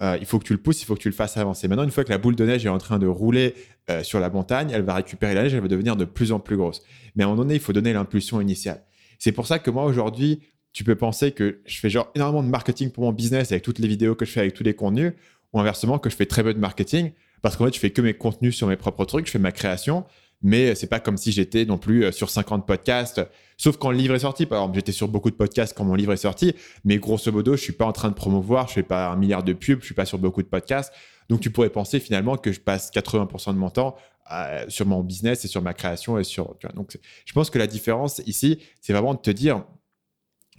Euh, 0.01 0.17
il 0.19 0.25
faut 0.25 0.39
que 0.39 0.45
tu 0.45 0.53
le 0.53 0.61
pousses, 0.61 0.81
il 0.81 0.85
faut 0.85 0.95
que 0.95 1.01
tu 1.01 1.09
le 1.09 1.15
fasses 1.15 1.35
avancer. 1.35 1.67
Maintenant, 1.67 1.83
une 1.83 1.91
fois 1.91 2.03
que 2.03 2.09
la 2.09 2.17
boule 2.17 2.35
de 2.35 2.45
neige 2.45 2.65
est 2.65 2.69
en 2.69 2.77
train 2.77 2.99
de 2.99 3.07
rouler 3.07 3.55
euh, 3.89 4.03
sur 4.03 4.19
la 4.19 4.29
montagne, 4.29 4.69
elle 4.71 4.83
va 4.83 4.93
récupérer 4.93 5.33
la 5.33 5.43
neige, 5.43 5.53
elle 5.53 5.61
va 5.61 5.67
devenir 5.67 5.95
de 5.95 6.05
plus 6.05 6.31
en 6.31 6.39
plus 6.39 6.57
grosse. 6.57 6.83
Mais 7.15 7.23
à 7.23 7.27
un 7.27 7.29
moment 7.31 7.43
donné, 7.43 7.55
il 7.55 7.59
faut 7.59 7.73
donner 7.73 7.91
l'impulsion 7.91 8.39
initiale. 8.39 8.83
C'est 9.17 9.31
pour 9.31 9.47
ça 9.47 9.59
que 9.59 9.71
moi 9.71 9.85
aujourd'hui, 9.85 10.41
tu 10.71 10.83
peux 10.83 10.95
penser 10.95 11.31
que 11.31 11.61
je 11.65 11.79
fais 11.79 11.89
genre 11.89 12.11
énormément 12.15 12.43
de 12.43 12.49
marketing 12.49 12.91
pour 12.91 13.03
mon 13.03 13.11
business 13.11 13.51
avec 13.51 13.63
toutes 13.63 13.79
les 13.79 13.87
vidéos 13.87 14.15
que 14.15 14.25
je 14.25 14.31
fais, 14.31 14.41
avec 14.41 14.53
tous 14.53 14.63
les 14.63 14.75
contenus, 14.75 15.13
ou 15.53 15.59
inversement 15.59 15.99
que 15.99 16.09
je 16.09 16.15
fais 16.15 16.25
très 16.25 16.43
peu 16.43 16.53
de 16.53 16.59
marketing 16.59 17.11
parce 17.41 17.55
qu'en 17.55 17.65
fait, 17.65 17.73
je 17.73 17.79
fais 17.79 17.91
que 17.91 18.01
mes 18.01 18.13
contenus 18.13 18.55
sur 18.55 18.67
mes 18.67 18.75
propres 18.75 19.05
trucs, 19.05 19.25
je 19.25 19.31
fais 19.31 19.39
ma 19.39 19.51
création. 19.51 20.05
mais 20.41 20.73
c'est 20.75 20.87
pas 20.87 20.99
comme 20.99 21.17
si 21.17 21.31
j'étais 21.31 21.65
non 21.65 21.77
plus 21.77 22.11
sur 22.13 22.29
50 22.29 22.65
podcasts, 22.65 23.21
sauf 23.57 23.77
quand 23.77 23.91
le 23.91 23.97
livre 23.97 24.15
est 24.15 24.19
sorti. 24.19 24.45
Par 24.45 24.59
exemple, 24.59 24.75
j'étais 24.75 24.91
sur 24.93 25.09
beaucoup 25.09 25.29
de 25.29 25.35
podcasts 25.35 25.75
quand 25.75 25.83
mon 25.83 25.95
livre 25.95 26.13
est 26.13 26.17
sorti, 26.17 26.53
mais 26.85 26.97
grosso 26.97 27.31
modo, 27.31 27.57
je 27.57 27.61
suis 27.61 27.73
pas 27.73 27.85
en 27.85 27.91
train 27.91 28.09
de 28.09 28.13
promouvoir, 28.13 28.67
je 28.67 28.73
fais 28.73 28.83
pas 28.83 29.09
un 29.09 29.17
milliard 29.17 29.43
de 29.43 29.53
pubs, 29.53 29.81
je 29.81 29.85
suis 29.85 29.95
pas 29.95 30.05
sur 30.05 30.17
beaucoup 30.17 30.41
de 30.41 30.47
podcasts. 30.47 30.93
Donc, 31.27 31.41
tu 31.41 31.51
pourrais 31.51 31.69
penser 31.69 31.99
finalement 31.99 32.37
que 32.37 32.51
je 32.51 32.59
passe 32.59 32.89
80% 32.91 33.53
de 33.53 33.59
mon 33.59 33.69
temps 33.69 33.95
sur 34.67 34.85
mon 34.85 35.01
business 35.01 35.43
et 35.43 35.47
sur 35.47 35.61
ma 35.61 35.73
création 35.73 36.17
et 36.19 36.23
sur. 36.23 36.55
Donc, 36.75 36.97
je 37.25 37.33
pense 37.33 37.49
que 37.49 37.59
la 37.59 37.67
différence 37.67 38.21
ici, 38.25 38.59
c'est 38.79 38.93
vraiment 38.93 39.15
de 39.15 39.19
te 39.19 39.31
dire 39.31 39.65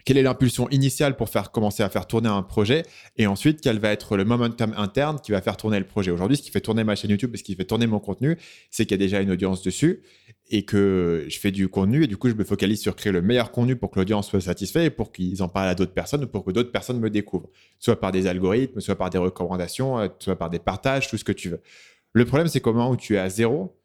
quelle 0.05 0.19
est 0.19 0.23
l'impulsion 0.23 0.69
initiale 0.71 1.17
pour 1.17 1.29
faire 1.29 1.51
commencer 1.51 1.83
à 1.83 1.89
faire 1.89 2.07
tourner 2.07 2.29
un 2.29 2.43
projet 2.43 2.85
et 3.17 3.27
ensuite 3.27 3.61
quel 3.61 3.79
va 3.79 3.91
être 3.91 4.17
le 4.17 4.25
momentum 4.25 4.75
interne 4.77 5.19
qui 5.21 5.33
va 5.33 5.41
faire 5.41 5.57
tourner 5.57 5.79
le 5.79 5.87
projet. 5.87 6.11
Aujourd'hui, 6.11 6.37
ce 6.37 6.43
qui 6.43 6.51
fait 6.51 6.61
tourner 6.61 6.85
ma 6.85 6.95
chaîne 6.95 7.11
YouTube 7.11 7.35
et 7.35 7.39
ce 7.39 7.43
qui 7.43 7.55
fait 7.55 7.65
tourner 7.65 7.87
mon 7.87 8.01
contenu, 8.01 8.37
c'est 8.71 8.85
qu'il 8.85 8.93
y 8.93 9.01
a 9.01 9.05
déjà 9.05 9.21
une 9.21 9.31
audience 9.31 9.63
dessus 9.63 10.03
et 10.51 10.65
que 10.65 11.27
je 11.29 11.39
fais 11.39 11.51
du 11.51 11.69
contenu 11.69 12.05
et 12.05 12.07
du 12.07 12.17
coup, 12.17 12.29
je 12.29 12.35
me 12.35 12.45
focalise 12.45 12.81
sur 12.81 12.97
créer 12.97 13.13
le 13.13 13.23
meilleur 13.23 13.53
contenu 13.53 13.77
pour 13.77 13.91
que 13.91 13.99
l'audience 13.99 14.29
soit 14.29 14.41
satisfaite 14.41 14.85
et 14.85 14.91
pour 14.91 15.13
qu'ils 15.13 15.43
en 15.43 15.49
parlent 15.49 15.69
à 15.69 15.75
d'autres 15.75 15.95
personnes 15.95 16.25
ou 16.25 16.27
pour 16.27 16.45
que 16.45 16.51
d'autres 16.51 16.73
personnes 16.73 16.99
me 16.99 17.11
découvrent, 17.11 17.51
soit 17.79 18.01
par 18.01 18.13
des 18.13 18.27
algorithmes, 18.27 18.81
soit 18.81 18.97
par 18.97 19.11
des 19.11 19.19
recommandations, 19.19 20.11
soit 20.19 20.37
par 20.37 20.51
des 20.51 20.59
partages, 20.59 21.09
tout 21.09 21.17
ce 21.17 21.25
que 21.25 21.33
tu 21.33 21.51
veux. 21.51 21.61
Le 22.13 22.25
problème, 22.25 22.49
c'est 22.49 22.61
comment 22.61 22.91
où 22.91 22.97
tu 22.97 23.15
es 23.15 23.19
à 23.19 23.29
zéro, 23.29 23.80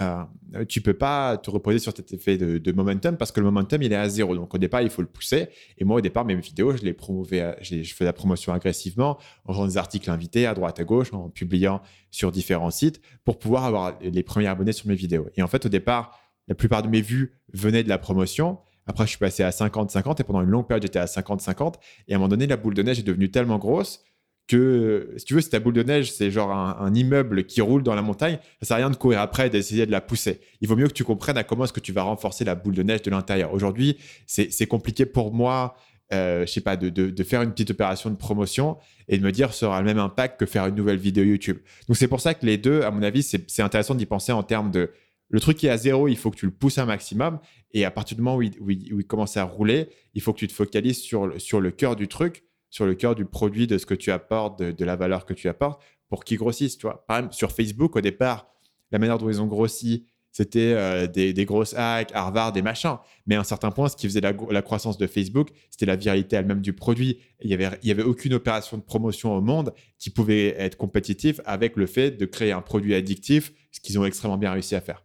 euh, 0.00 0.24
tu 0.68 0.80
peux 0.80 0.94
pas 0.94 1.36
te 1.36 1.50
reposer 1.50 1.78
sur 1.78 1.92
cet 1.94 2.12
effet 2.12 2.36
de, 2.36 2.72
momentum 2.72 3.16
parce 3.16 3.30
que 3.30 3.38
le 3.38 3.46
momentum 3.46 3.80
il 3.82 3.92
est 3.92 3.96
à 3.96 4.08
zéro. 4.08 4.34
Donc 4.34 4.54
au 4.54 4.58
départ 4.58 4.82
il 4.82 4.90
faut 4.90 5.02
le 5.02 5.08
pousser. 5.08 5.48
Et 5.78 5.84
moi 5.84 5.98
au 5.98 6.00
départ 6.00 6.24
mes 6.24 6.34
vidéos 6.34 6.76
je 6.76 6.82
les 6.82 6.92
promouvais, 6.92 7.56
je, 7.60 7.82
fais 7.94 8.04
la 8.04 8.12
promotion 8.12 8.52
agressivement 8.52 9.18
en 9.44 9.52
faisant 9.52 9.66
des 9.66 9.76
articles 9.76 10.10
invités 10.10 10.46
à 10.46 10.54
droite 10.54 10.80
à 10.80 10.84
gauche, 10.84 11.12
en 11.12 11.30
publiant 11.30 11.80
sur 12.10 12.32
différents 12.32 12.70
sites 12.70 13.00
pour 13.24 13.38
pouvoir 13.38 13.64
avoir 13.64 13.98
les 14.00 14.22
premiers 14.22 14.48
abonnés 14.48 14.72
sur 14.72 14.88
mes 14.88 14.96
vidéos. 14.96 15.28
Et 15.36 15.42
en 15.42 15.48
fait 15.48 15.64
au 15.66 15.68
départ 15.68 16.18
la 16.48 16.54
plupart 16.54 16.82
de 16.82 16.88
mes 16.88 17.00
vues 17.00 17.38
venaient 17.52 17.84
de 17.84 17.88
la 17.88 17.98
promotion. 17.98 18.58
Après 18.86 19.04
je 19.04 19.10
suis 19.10 19.18
passé 19.18 19.44
à 19.44 19.50
50-50 19.50 20.20
et 20.20 20.24
pendant 20.24 20.42
une 20.42 20.50
longue 20.50 20.66
période 20.66 20.82
j'étais 20.82 20.98
à 20.98 21.06
50-50. 21.06 21.74
Et 22.08 22.12
à 22.12 22.16
un 22.16 22.18
moment 22.18 22.28
donné 22.28 22.46
la 22.48 22.56
boule 22.56 22.74
de 22.74 22.82
neige 22.82 22.98
est 22.98 23.04
devenue 23.04 23.30
tellement 23.30 23.58
grosse 23.58 24.02
que, 24.46 25.14
si 25.16 25.24
tu 25.24 25.34
veux, 25.34 25.40
si 25.40 25.48
ta 25.48 25.58
boule 25.58 25.72
de 25.72 25.82
neige, 25.82 26.12
c'est 26.12 26.30
genre 26.30 26.52
un, 26.52 26.94
immeuble 26.94 27.44
qui 27.44 27.60
roule 27.60 27.82
dans 27.82 27.94
la 27.94 28.02
montagne, 28.02 28.38
ça 28.60 28.68
sert 28.68 28.76
à 28.76 28.78
rien 28.78 28.90
de 28.90 28.96
courir 28.96 29.20
après 29.20 29.46
et 29.46 29.50
d'essayer 29.50 29.86
de 29.86 29.90
la 29.90 30.00
pousser. 30.00 30.40
Il 30.60 30.68
vaut 30.68 30.76
mieux 30.76 30.88
que 30.88 30.92
tu 30.92 31.04
comprennes 31.04 31.38
à 31.38 31.44
comment 31.44 31.64
est-ce 31.64 31.72
que 31.72 31.80
tu 31.80 31.92
vas 31.92 32.02
renforcer 32.02 32.44
la 32.44 32.54
boule 32.54 32.74
de 32.74 32.82
neige 32.82 33.02
de 33.02 33.10
l'intérieur. 33.10 33.52
Aujourd'hui, 33.54 33.96
c'est 34.26 34.66
compliqué 34.66 35.06
pour 35.06 35.32
moi, 35.32 35.76
euh, 36.12 36.44
je 36.46 36.52
sais 36.52 36.60
pas, 36.60 36.76
de, 36.76 36.90
de, 36.90 37.24
faire 37.24 37.40
une 37.40 37.52
petite 37.52 37.70
opération 37.70 38.10
de 38.10 38.16
promotion 38.16 38.76
et 39.08 39.16
de 39.16 39.22
me 39.22 39.32
dire 39.32 39.54
ça 39.54 39.68
aura 39.68 39.80
le 39.80 39.86
même 39.86 39.98
impact 39.98 40.38
que 40.38 40.46
faire 40.46 40.66
une 40.66 40.74
nouvelle 40.74 40.98
vidéo 40.98 41.24
YouTube. 41.24 41.58
Donc 41.88 41.96
c'est 41.96 42.08
pour 42.08 42.20
ça 42.20 42.34
que 42.34 42.44
les 42.44 42.58
deux, 42.58 42.82
à 42.82 42.90
mon 42.90 43.02
avis, 43.02 43.22
c'est 43.22 43.62
intéressant 43.62 43.94
d'y 43.94 44.06
penser 44.06 44.32
en 44.32 44.42
termes 44.42 44.70
de 44.70 44.90
le 45.30 45.40
truc 45.40 45.56
qui 45.56 45.66
est 45.66 45.70
à 45.70 45.78
zéro, 45.78 46.06
il 46.06 46.16
faut 46.16 46.30
que 46.30 46.36
tu 46.36 46.44
le 46.44 46.52
pousses 46.52 46.76
un 46.78 46.84
maximum. 46.84 47.40
Et 47.72 47.84
à 47.84 47.90
partir 47.90 48.16
du 48.16 48.22
moment 48.22 48.36
où 48.36 48.42
il, 48.42 48.52
où 48.60 48.70
il, 48.70 49.06
commence 49.06 49.36
à 49.36 49.42
rouler, 49.42 49.88
il 50.12 50.20
faut 50.20 50.32
que 50.32 50.38
tu 50.38 50.46
te 50.46 50.52
focalises 50.52 51.00
sur, 51.00 51.32
sur 51.40 51.60
le 51.60 51.70
cœur 51.70 51.96
du 51.96 52.08
truc 52.08 52.44
sur 52.74 52.86
le 52.86 52.96
cœur 52.96 53.14
du 53.14 53.24
produit, 53.24 53.68
de 53.68 53.78
ce 53.78 53.86
que 53.86 53.94
tu 53.94 54.10
apportes, 54.10 54.60
de, 54.60 54.84
la 54.84 54.96
valeur 54.96 55.26
que 55.26 55.32
tu 55.32 55.48
apportes, 55.48 55.80
pour 56.08 56.24
qu'ils 56.24 56.38
grossissent. 56.38 56.76
Tu 56.76 56.88
vois. 56.88 57.06
Par 57.06 57.18
exemple, 57.18 57.34
sur 57.36 57.52
Facebook, 57.52 57.94
au 57.94 58.00
départ, 58.00 58.48
la 58.90 58.98
manière 58.98 59.16
dont 59.16 59.30
ils 59.30 59.40
ont 59.40 59.46
grossi, 59.46 60.06
c'était 60.32 60.72
euh, 60.74 61.06
des, 61.06 61.44
grosses 61.44 61.74
hacks, 61.74 62.10
Harvard, 62.12 62.50
des 62.50 62.62
machins. 62.62 62.96
Mais 63.26 63.36
à 63.36 63.40
un 63.40 63.44
certain 63.44 63.70
point, 63.70 63.88
ce 63.88 63.94
qui 63.94 64.08
faisait 64.08 64.20
la, 64.20 64.62
croissance 64.62 64.98
de 64.98 65.06
Facebook, 65.06 65.50
c'était 65.70 65.86
la 65.86 65.94
viralité 65.94 66.34
elle-même 66.34 66.62
du 66.62 66.72
produit. 66.72 67.20
il 67.42 67.46
n'y 67.46 67.54
avait, 67.54 67.78
y 67.84 67.92
avait 67.92 68.02
aucune 68.02 68.34
opération 68.34 68.76
de 68.76 68.82
promotion 68.82 69.36
au 69.36 69.40
monde 69.40 69.72
qui 70.00 70.10
pouvait 70.10 70.56
être 70.58 70.76
compétitive 70.76 71.40
avec 71.46 71.76
le 71.76 71.86
fait 71.86 72.10
de 72.10 72.26
créer 72.26 72.50
un 72.50 72.60
produit 72.60 72.96
addictif, 72.96 73.52
ce 73.70 73.78
qu'ils 73.78 74.00
ont 74.00 74.04
extrêmement 74.04 74.36
bien 74.36 74.50
réussi 74.50 74.74
à 74.74 74.80
faire. 74.80 75.04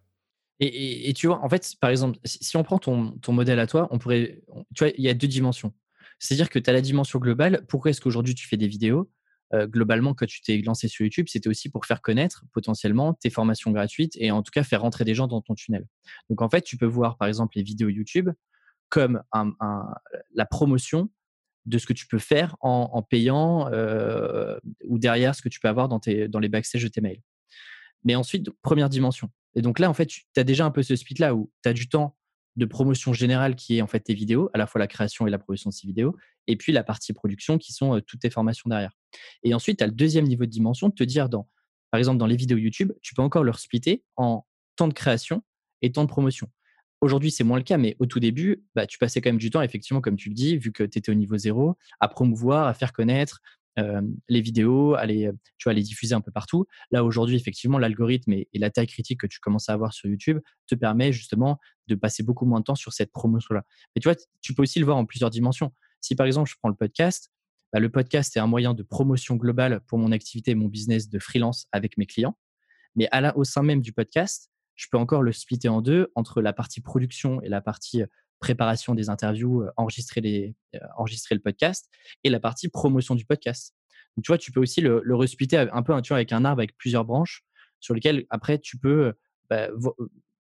Et, 0.60 1.14
tu 1.16 1.28
vois, 1.28 1.40
en 1.46 1.50
fait, 1.50 1.76
par 1.80 1.92
exemple, 1.92 2.18
si, 2.26 2.58
on 2.58 2.64
prend 2.64 2.80
ton, 2.80 3.12
ton, 3.22 3.32
modèle 3.32 3.60
à 3.60 3.68
toi, 3.68 3.88
on 3.92 4.00
pourrait, 4.00 4.42
tu 4.76 4.84
vois, 4.84 4.92
il 4.98 5.04
y 5.04 5.08
a 5.08 5.14
deux 5.14 5.28
dimensions. 5.28 5.72
C'est-à-dire 6.20 6.50
que 6.50 6.60
tu 6.60 6.70
as 6.70 6.74
la 6.74 6.82
dimension 6.82 7.20
globale. 7.20 7.66
Pourquoi 7.68 7.92
est-ce 7.92 8.02
qu'aujourd'hui 8.02 8.36
tu 8.36 8.48
fais 8.48 8.58
des 8.58 8.68
vidéos? 8.68 9.10
Globalement, 9.52 10.14
quand 10.14 10.28
tu 10.28 10.42
t'es 10.42 10.62
lancé 10.62 10.88
sur 10.88 11.04
YouTube, 11.04 11.26
c'était 11.28 11.50
aussi 11.50 11.70
pour 11.70 11.88
faire 11.88 12.04
connaître 12.04 12.46
potentiellement 12.54 13.16
tes 13.16 13.32
formations 13.32 13.72
gratuites 13.72 14.14
et 14.18 14.30
en 14.30 14.44
tout 14.44 14.52
cas 14.52 14.64
faire 14.64 14.82
rentrer 14.82 15.06
des 15.06 15.16
gens 15.16 15.26
dans 15.26 15.42
ton 15.42 15.56
tunnel. 15.56 15.88
Donc 16.30 16.44
en 16.44 16.50
fait, 16.50 16.62
tu 16.62 16.78
peux 16.78 16.86
voir 16.86 17.18
par 17.18 17.28
exemple 17.28 17.58
les 17.58 17.64
vidéos 17.64 17.90
YouTube 17.90 18.30
comme 18.90 19.24
la 20.36 20.46
promotion 20.46 21.10
de 21.66 21.78
ce 21.78 21.86
que 21.86 21.94
tu 21.94 22.06
peux 22.06 22.20
faire 22.20 22.58
en, 22.62 23.02
payant 23.02 23.72
ou 24.84 25.00
derrière 25.00 25.34
ce 25.34 25.42
que 25.42 25.50
tu 25.50 25.60
peux 25.60 25.68
avoir 25.68 25.88
dans, 25.88 26.00
tes, 26.00 26.28
les 26.28 26.50
backstage 26.50 26.84
de 26.84 26.90
tes 26.90 27.02
mails. 27.02 27.22
Mais 28.04 28.16
ensuite, 28.16 28.50
première 28.62 28.90
dimension. 28.90 29.30
Et 29.56 29.62
donc 29.62 29.80
là, 29.80 29.90
en 29.90 29.94
fait, 29.94 30.06
tu 30.06 30.26
as 30.38 30.44
déjà 30.44 30.66
un 30.66 30.72
peu 30.72 30.84
ce 30.84 30.96
split-là 30.96 31.36
où 31.36 31.52
tu 31.64 31.70
as 31.70 31.74
du 31.74 31.90
temps 31.90 32.16
de 32.60 32.66
promotion 32.66 33.14
générale 33.14 33.56
qui 33.56 33.78
est 33.78 33.82
en 33.82 33.88
fait 33.88 34.00
tes 34.02 34.14
vidéos, 34.14 34.50
à 34.54 34.58
la 34.58 34.68
fois 34.68 34.80
la 34.80 34.88
création 34.88 35.26
et 35.26 35.30
la 35.30 35.40
promotion 35.40 35.70
de 35.70 35.74
ces 35.74 35.88
vidéos, 35.88 36.16
et 36.48 36.56
puis 36.56 36.72
la 36.72 36.84
partie 36.84 37.14
production 37.14 37.58
qui 37.58 37.74
sont 37.74 38.00
toutes 38.06 38.20
tes 38.20 38.30
formations 38.30 38.70
derrière. 38.70 38.92
Et 39.44 39.54
ensuite, 39.54 39.80
tu 39.80 39.84
as 39.84 39.88
le 39.88 39.94
deuxième 39.94 40.26
niveau 40.26 40.46
de 40.46 40.52
dimension 40.52 40.90
de 40.90 40.94
te 40.94 41.04
dire, 41.04 41.30
dans, 41.30 41.48
par 41.92 41.98
exemple, 41.98 42.18
dans 42.18 42.28
les 42.28 42.36
vidéos 42.36 42.58
YouTube, 42.58 42.92
tu 43.02 43.16
peux 43.16 43.22
encore 43.22 43.44
leur 43.44 43.60
splitter 43.60 44.04
en 44.16 44.46
temps 44.76 44.88
de 44.88 44.94
création 44.94 45.44
et 45.82 45.92
temps 45.92 46.04
de 46.04 46.10
promotion. 46.10 46.48
Aujourd'hui, 47.02 47.32
c'est 47.32 47.46
moins 47.46 47.58
le 47.58 47.64
cas, 47.64 47.78
mais 47.78 47.96
au 48.00 48.06
tout 48.06 48.20
début, 48.20 48.66
bah, 48.76 48.86
tu 48.86 48.98
passais 48.98 49.22
quand 49.22 49.30
même 49.30 49.38
du 49.38 49.50
temps, 49.50 49.62
effectivement, 49.62 50.02
comme 50.02 50.18
tu 50.18 50.30
le 50.30 50.36
dis, 50.36 50.58
vu 50.58 50.74
que 50.74 50.84
tu 50.84 51.00
étais 51.00 51.12
au 51.12 51.16
niveau 51.16 51.38
zéro, 51.38 51.78
à 52.02 52.10
promouvoir, 52.10 52.68
à 52.68 52.74
faire 52.74 52.92
connaître, 52.92 53.42
les 54.28 54.42
vidéos, 54.42 54.96
à 54.96 55.06
les, 55.06 55.32
tu 55.58 55.72
les 55.72 55.82
diffuser 55.82 56.16
un 56.16 56.22
peu 56.22 56.32
partout. 56.32 56.66
Là, 56.92 57.04
aujourd'hui, 57.04 57.36
effectivement, 57.36 57.78
l'algorithme 57.78 58.34
et, 58.34 58.48
la 58.54 58.70
taille 58.70 58.88
critique 58.88 59.20
que 59.22 59.28
tu 59.28 59.40
commences 59.40 59.70
à 59.70 59.74
avoir 59.74 59.94
sur 59.94 60.10
YouTube 60.10 60.40
te 60.68 60.76
permet 60.76 61.12
justement 61.12 61.60
de 61.90 61.96
passer 61.96 62.24
beaucoup 62.24 62.46
moins 62.46 62.60
de 62.60 62.66
temps 62.66 62.76
sur 62.76 62.94
cette 62.94 63.12
promotion-là. 63.12 63.64
Mais 63.96 64.00
tu 64.00 64.08
vois, 64.08 64.16
tu 64.42 64.54
peux 64.54 64.64
aussi 64.64 64.80
le 64.80 64.86
voir 64.86 64.98
en 64.98 65.06
plusieurs 65.06 65.30
dimensions. 65.30 65.74
Si 66.02 66.16
par 66.16 66.26
exemple, 66.26 66.50
je 66.50 66.56
prends 66.58 66.70
le 66.70 66.76
podcast, 66.76 67.32
bah, 67.74 67.80
le 67.80 67.90
podcast 67.90 68.36
est 68.36 68.40
un 68.40 68.48
moyen 68.48 68.74
de 68.74 68.84
promotion 68.84 69.36
globale 69.36 69.82
pour 69.88 69.98
mon 69.98 70.12
activité 70.12 70.52
et 70.52 70.56
mon 70.56 70.68
business 70.68 71.10
de 71.10 71.20
freelance 71.20 71.68
avec 71.72 71.98
mes 71.98 72.06
clients. 72.06 72.38
Mais 72.96 73.10
au 73.36 73.44
sein 73.44 73.64
même 73.64 73.82
du 73.82 73.94
podcast, 73.94 74.50
je 74.76 74.88
peux 74.92 74.98
encore 74.98 75.22
le 75.22 75.32
splitter 75.32 75.70
en 75.70 75.82
deux 75.82 76.12
entre 76.16 76.42
la 76.42 76.54
partie 76.54 76.82
production 76.82 77.42
et 77.42 77.50
la 77.50 77.62
partie 77.62 78.04
préparation 78.40 78.96
des 78.96 79.10
interviews, 79.10 79.66
enregistrer, 79.76 80.22
les, 80.22 80.56
enregistrer 80.98 81.36
le 81.36 81.42
podcast 81.42 81.90
et 82.24 82.30
la 82.30 82.40
partie 82.40 82.70
promotion 82.70 83.16
du 83.16 83.26
podcast. 83.26 83.76
Donc, 84.16 84.24
tu 84.24 84.30
vois, 84.30 84.38
tu 84.38 84.52
peux 84.52 84.62
aussi 84.62 84.82
le, 84.82 85.02
le 85.04 85.16
resplitter 85.16 85.58
un 85.58 85.84
peu 85.84 86.02
tu 86.02 86.10
vois, 86.10 86.18
avec 86.18 86.32
un 86.32 86.46
arbre 86.46 86.60
avec 86.60 86.78
plusieurs 86.78 87.06
branches 87.06 87.44
sur 87.80 87.94
lesquelles 87.94 88.26
après 88.30 88.58
tu 88.60 88.78
peux 88.78 89.14
bah, 89.50 89.70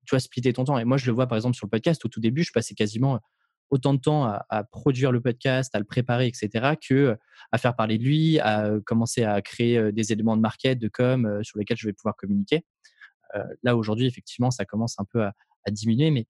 tu 0.06 0.14
vois, 0.14 0.20
splitter 0.20 0.52
ton 0.52 0.64
temps. 0.64 0.78
Et 0.78 0.84
moi, 0.84 0.96
je 0.96 1.06
le 1.06 1.12
vois 1.12 1.26
par 1.26 1.36
exemple 1.36 1.56
sur 1.56 1.66
le 1.66 1.70
podcast. 1.70 2.04
Au 2.04 2.08
tout 2.08 2.20
début, 2.20 2.42
je 2.42 2.52
passais 2.52 2.74
quasiment 2.74 3.20
autant 3.70 3.94
de 3.94 4.00
temps 4.00 4.24
à, 4.24 4.64
produire 4.64 5.10
le 5.10 5.20
podcast, 5.20 5.74
à 5.74 5.80
le 5.80 5.84
préparer, 5.84 6.28
etc., 6.28 6.76
que 6.88 7.16
à 7.50 7.58
faire 7.58 7.74
parler 7.74 7.98
de 7.98 8.04
lui, 8.04 8.38
à 8.38 8.70
commencer 8.86 9.24
à 9.24 9.42
créer 9.42 9.90
des 9.92 10.12
éléments 10.12 10.36
de 10.36 10.40
market, 10.40 10.78
de 10.78 10.88
com 10.88 11.40
sur 11.42 11.58
lesquels 11.58 11.76
je 11.76 11.86
vais 11.88 11.92
pouvoir 11.92 12.14
communiquer. 12.14 12.64
là, 13.64 13.76
aujourd'hui, 13.76 14.06
effectivement, 14.06 14.52
ça 14.52 14.64
commence 14.64 15.00
un 15.00 15.04
peu 15.04 15.24
à, 15.24 15.32
à 15.64 15.72
diminuer, 15.72 16.12
mais 16.12 16.26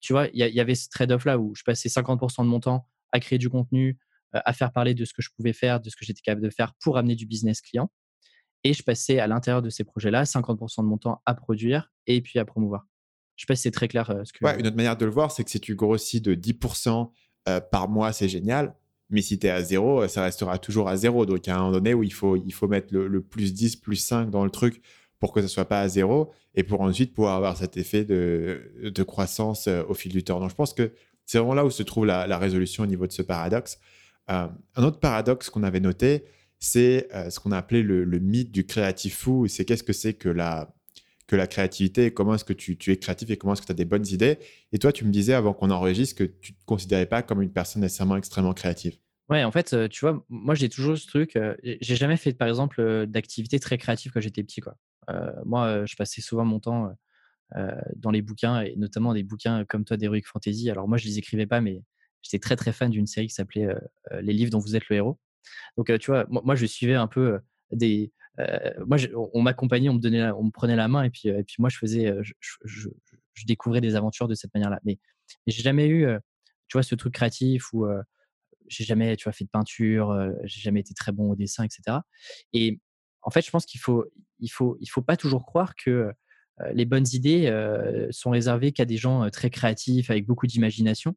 tu 0.00 0.12
vois, 0.12 0.28
il 0.32 0.38
y, 0.38 0.60
avait 0.60 0.74
ce 0.74 0.88
trade-off 0.88 1.24
là 1.24 1.38
où 1.38 1.54
je 1.54 1.62
passais 1.62 1.88
50% 1.88 2.44
de 2.44 2.48
mon 2.48 2.60
temps 2.60 2.86
à 3.12 3.20
créer 3.20 3.38
du 3.38 3.48
contenu, 3.48 3.98
à 4.32 4.52
faire 4.52 4.72
parler 4.72 4.94
de 4.94 5.04
ce 5.04 5.12
que 5.12 5.22
je 5.22 5.30
pouvais 5.34 5.52
faire, 5.52 5.80
de 5.80 5.90
ce 5.90 5.96
que 5.96 6.04
j'étais 6.04 6.20
capable 6.20 6.42
de 6.42 6.50
faire 6.50 6.74
pour 6.80 6.98
amener 6.98 7.16
du 7.16 7.26
business 7.26 7.60
client. 7.60 7.90
Et 8.62 8.74
je 8.74 8.82
passais 8.82 9.18
à 9.18 9.26
l'intérieur 9.26 9.62
de 9.62 9.70
ces 9.70 9.84
projets-là 9.84 10.24
50% 10.24 10.82
de 10.82 10.86
mon 10.86 10.98
temps 10.98 11.22
à 11.24 11.34
produire 11.34 11.90
et 12.06 12.20
puis 12.20 12.38
à 12.38 12.44
promouvoir. 12.44 12.89
Je 13.40 13.44
sais 13.44 13.46
pas 13.46 13.56
si 13.56 13.62
c'est 13.62 13.70
très 13.70 13.88
clair. 13.88 14.06
que... 14.06 14.58
une 14.60 14.66
autre 14.66 14.76
manière 14.76 14.98
de 14.98 15.06
le 15.06 15.10
voir, 15.10 15.32
c'est 15.32 15.44
que 15.44 15.50
si 15.50 15.60
tu 15.60 15.74
grossis 15.74 16.20
de 16.20 16.34
10% 16.34 17.10
par 17.70 17.88
mois, 17.88 18.12
c'est 18.12 18.28
génial. 18.28 18.74
Mais 19.08 19.22
si 19.22 19.38
tu 19.38 19.46
es 19.46 19.50
à 19.50 19.62
zéro, 19.62 20.06
ça 20.08 20.24
restera 20.24 20.58
toujours 20.58 20.90
à 20.90 20.98
zéro. 20.98 21.24
Donc, 21.24 21.48
à 21.48 21.54
un 21.54 21.58
moment 21.60 21.72
donné 21.72 21.94
où 21.94 22.02
il 22.02 22.12
faut, 22.12 22.36
il 22.36 22.52
faut 22.52 22.68
mettre 22.68 22.94
le, 22.94 23.22
plus 23.22 23.54
10, 23.54 23.76
plus 23.76 23.96
5 23.96 24.28
dans 24.28 24.44
le 24.44 24.50
truc 24.50 24.82
pour 25.20 25.32
que 25.32 25.40
ce 25.40 25.48
soit 25.48 25.64
pas 25.64 25.80
à 25.80 25.88
zéro 25.88 26.30
et 26.54 26.64
pour 26.64 26.82
ensuite 26.82 27.14
pouvoir 27.14 27.36
avoir 27.36 27.56
cet 27.56 27.78
effet 27.78 28.04
de, 28.04 28.90
de 28.94 29.02
croissance 29.02 29.68
euh, 29.68 29.84
au 29.88 29.94
fil 29.94 30.12
du 30.12 30.22
temps. 30.22 30.38
Donc, 30.38 30.50
je 30.50 30.54
pense 30.54 30.74
que 30.74 30.92
c'est 31.24 31.38
vraiment 31.38 31.54
là 31.54 31.64
où 31.64 31.70
se 31.70 31.82
trouve 31.82 32.04
la, 32.04 32.36
résolution 32.36 32.82
au 32.82 32.86
niveau 32.86 33.06
de 33.06 33.12
ce 33.12 33.22
paradoxe. 33.22 33.78
Euh, 34.30 34.48
un 34.76 34.84
autre 34.84 35.00
paradoxe 35.00 35.48
qu'on 35.48 35.62
avait 35.62 35.80
noté, 35.80 36.24
c'est 36.58 37.08
euh, 37.14 37.30
ce 37.30 37.40
qu'on 37.40 37.52
a 37.52 37.56
appelé 37.56 37.82
le, 37.82 38.04
mythe 38.18 38.52
du 38.52 38.66
créatif 38.66 39.16
fou. 39.16 39.46
C'est 39.48 39.64
qu'est-ce 39.64 39.82
que 39.82 39.94
c'est 39.94 40.12
que 40.12 40.28
la, 40.28 40.74
que 41.30 41.36
la 41.36 41.46
créativité, 41.46 42.12
comment 42.12 42.34
est-ce 42.34 42.44
que 42.44 42.52
tu, 42.52 42.76
tu, 42.76 42.90
es 42.90 42.96
créatif 42.96 43.30
et 43.30 43.36
comment 43.36 43.52
est-ce 43.52 43.62
que 43.62 43.66
tu 43.66 43.72
as 43.72 43.76
des 43.76 43.84
bonnes 43.84 44.06
idées. 44.08 44.40
Et 44.72 44.80
toi, 44.80 44.92
tu 44.92 45.04
me 45.04 45.12
disais 45.12 45.32
avant 45.32 45.52
qu'on 45.52 45.70
enregistre 45.70 46.16
que 46.16 46.24
tu 46.24 46.52
ne 46.52 46.58
te 46.58 46.64
considérais 46.66 47.06
pas 47.06 47.22
comme 47.22 47.40
une 47.40 47.52
personne 47.52 47.82
nécessairement 47.82 48.16
extrêmement 48.16 48.52
créative. 48.52 48.96
Ouais, 49.28 49.44
en 49.44 49.52
fait, 49.52 49.88
tu 49.90 50.00
vois, 50.00 50.24
moi 50.28 50.56
j'ai 50.56 50.68
toujours 50.68 50.98
ce 50.98 51.06
truc. 51.06 51.38
j'ai 51.62 51.94
jamais 51.94 52.16
fait, 52.16 52.32
par 52.32 52.48
exemple, 52.48 53.06
d'activité 53.06 53.60
très 53.60 53.78
créative 53.78 54.10
quand 54.12 54.20
j'étais 54.20 54.42
petit. 54.42 54.60
Moi, 55.44 55.86
je 55.86 55.94
passais 55.94 56.20
souvent 56.20 56.44
mon 56.44 56.58
temps 56.58 56.92
dans 57.94 58.10
les 58.10 58.22
bouquins, 58.22 58.62
et 58.62 58.74
notamment 58.74 59.14
des 59.14 59.22
bouquins 59.22 59.64
comme 59.66 59.84
toi 59.84 59.96
d'Heroic 59.96 60.22
Fantasy. 60.24 60.68
Alors 60.68 60.88
moi, 60.88 60.98
je 60.98 61.06
les 61.06 61.18
écrivais 61.18 61.46
pas, 61.46 61.60
mais 61.60 61.84
j'étais 62.22 62.40
très 62.40 62.56
très 62.56 62.72
fan 62.72 62.90
d'une 62.90 63.06
série 63.06 63.28
qui 63.28 63.34
s'appelait 63.34 63.68
Les 64.20 64.32
livres 64.32 64.50
dont 64.50 64.58
vous 64.58 64.74
êtes 64.74 64.88
le 64.88 64.96
héros. 64.96 65.20
Donc, 65.76 65.96
tu 66.00 66.10
vois, 66.10 66.26
moi, 66.28 66.56
je 66.56 66.66
suivais 66.66 66.96
un 66.96 67.06
peu 67.06 67.38
des, 67.70 68.12
moi, 68.86 68.98
on 69.32 69.42
m'accompagnait, 69.42 69.88
on 69.88 69.94
me 69.94 70.00
donnait, 70.00 70.30
on 70.30 70.50
prenait 70.50 70.76
la 70.76 70.88
main 70.88 71.02
et 71.02 71.10
puis, 71.10 71.30
puis 71.44 71.56
moi, 71.58 71.68
je 71.68 71.78
faisais, 71.78 72.14
je, 72.64 72.88
découvrais 73.46 73.80
des 73.80 73.96
aventures 73.96 74.28
de 74.28 74.34
cette 74.34 74.52
manière-là. 74.54 74.80
Mais, 74.84 74.98
mais 75.46 75.52
j'ai 75.52 75.62
jamais 75.62 75.88
eu, 75.88 76.06
tu 76.68 76.76
vois, 76.76 76.82
ce 76.82 76.94
truc 76.94 77.14
créatif 77.14 77.72
où 77.72 77.86
j'ai 78.68 78.84
jamais, 78.84 79.16
tu 79.16 79.24
vois, 79.24 79.32
fait 79.32 79.44
de 79.44 79.50
peinture, 79.50 80.14
j'ai 80.44 80.60
jamais 80.60 80.80
été 80.80 80.94
très 80.94 81.12
bon 81.12 81.30
au 81.30 81.36
dessin, 81.36 81.64
etc. 81.64 81.98
Et 82.52 82.80
en 83.22 83.30
fait, 83.30 83.44
je 83.44 83.50
pense 83.50 83.66
qu'il 83.66 83.80
faut, 83.80 84.04
il 84.38 84.48
faut, 84.48 84.76
il 84.80 84.86
faut 84.86 85.02
pas 85.02 85.16
toujours 85.16 85.44
croire 85.44 85.74
que 85.74 86.12
les 86.74 86.84
bonnes 86.84 87.06
idées 87.12 87.50
sont 88.10 88.30
réservées 88.30 88.72
qu'à 88.72 88.84
des 88.84 88.96
gens 88.96 89.28
très 89.30 89.50
créatifs 89.50 90.10
avec 90.10 90.26
beaucoup 90.26 90.46
d'imagination. 90.46 91.14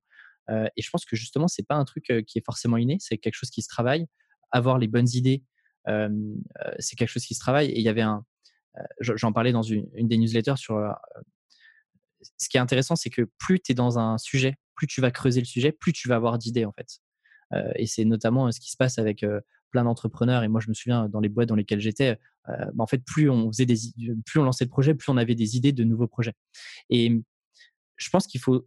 et 0.49 0.81
je 0.81 0.89
pense 0.89 1.05
que 1.05 1.15
justement, 1.15 1.47
c'est 1.47 1.67
pas 1.67 1.75
un 1.75 1.85
truc 1.85 2.05
qui 2.25 2.37
est 2.37 2.45
forcément 2.45 2.77
inné, 2.77 2.97
c'est 2.99 3.17
quelque 3.17 3.35
chose 3.35 3.49
qui 3.49 3.61
se 3.61 3.67
travaille. 3.67 4.07
Avoir 4.51 4.77
les 4.77 4.87
bonnes 4.87 5.09
idées, 5.13 5.43
c'est 5.85 6.95
quelque 6.95 7.09
chose 7.09 7.25
qui 7.25 7.35
se 7.35 7.39
travaille. 7.39 7.67
Et 7.69 7.79
il 7.79 7.83
y 7.83 7.89
avait 7.89 8.01
un, 8.01 8.25
j'en 8.99 9.31
parlais 9.33 9.51
dans 9.51 9.61
une, 9.61 9.87
des 9.95 10.17
newsletters 10.17 10.57
sur. 10.57 10.79
ce 12.37 12.49
qui 12.49 12.57
est 12.57 12.61
intéressant, 12.61 12.95
c'est 12.95 13.09
que 13.09 13.29
plus 13.37 13.59
tu 13.59 13.71
es 13.71 13.75
dans 13.75 13.99
un 13.99 14.17
sujet, 14.17 14.55
plus 14.75 14.87
tu 14.87 15.01
vas 15.01 15.11
creuser 15.11 15.41
le 15.41 15.45
sujet, 15.45 15.71
plus 15.71 15.93
tu 15.93 16.07
vas 16.07 16.15
avoir 16.15 16.37
d'idées 16.37 16.65
en 16.65 16.73
fait. 16.73 16.99
et 17.75 17.85
c'est 17.85 18.05
notamment 18.05 18.51
ce 18.51 18.59
qui 18.59 18.71
se 18.71 18.77
passe 18.77 18.97
avec 18.97 19.25
plein 19.71 19.83
d'entrepreneurs. 19.83 20.43
Et 20.43 20.47
moi, 20.47 20.61
je 20.61 20.69
me 20.69 20.73
souviens 20.73 21.09
dans 21.09 21.19
les 21.19 21.29
boîtes 21.29 21.49
dans 21.49 21.55
lesquelles 21.55 21.81
j'étais, 21.81 22.17
bah, 22.47 22.71
en 22.77 22.87
fait, 22.87 23.03
plus 23.03 23.29
on 23.29 23.51
faisait 23.51 23.65
des, 23.65 23.75
plus 24.25 24.39
on 24.39 24.43
lançait 24.43 24.65
de 24.65 24.69
projets, 24.69 24.93
plus 24.93 25.09
on 25.11 25.17
avait 25.17 25.35
des 25.35 25.57
idées 25.57 25.73
de 25.73 25.83
nouveaux 25.83 26.07
projets. 26.07 26.33
Et 26.89 27.21
je 27.97 28.09
pense 28.09 28.27
qu'il 28.27 28.41
faut, 28.41 28.65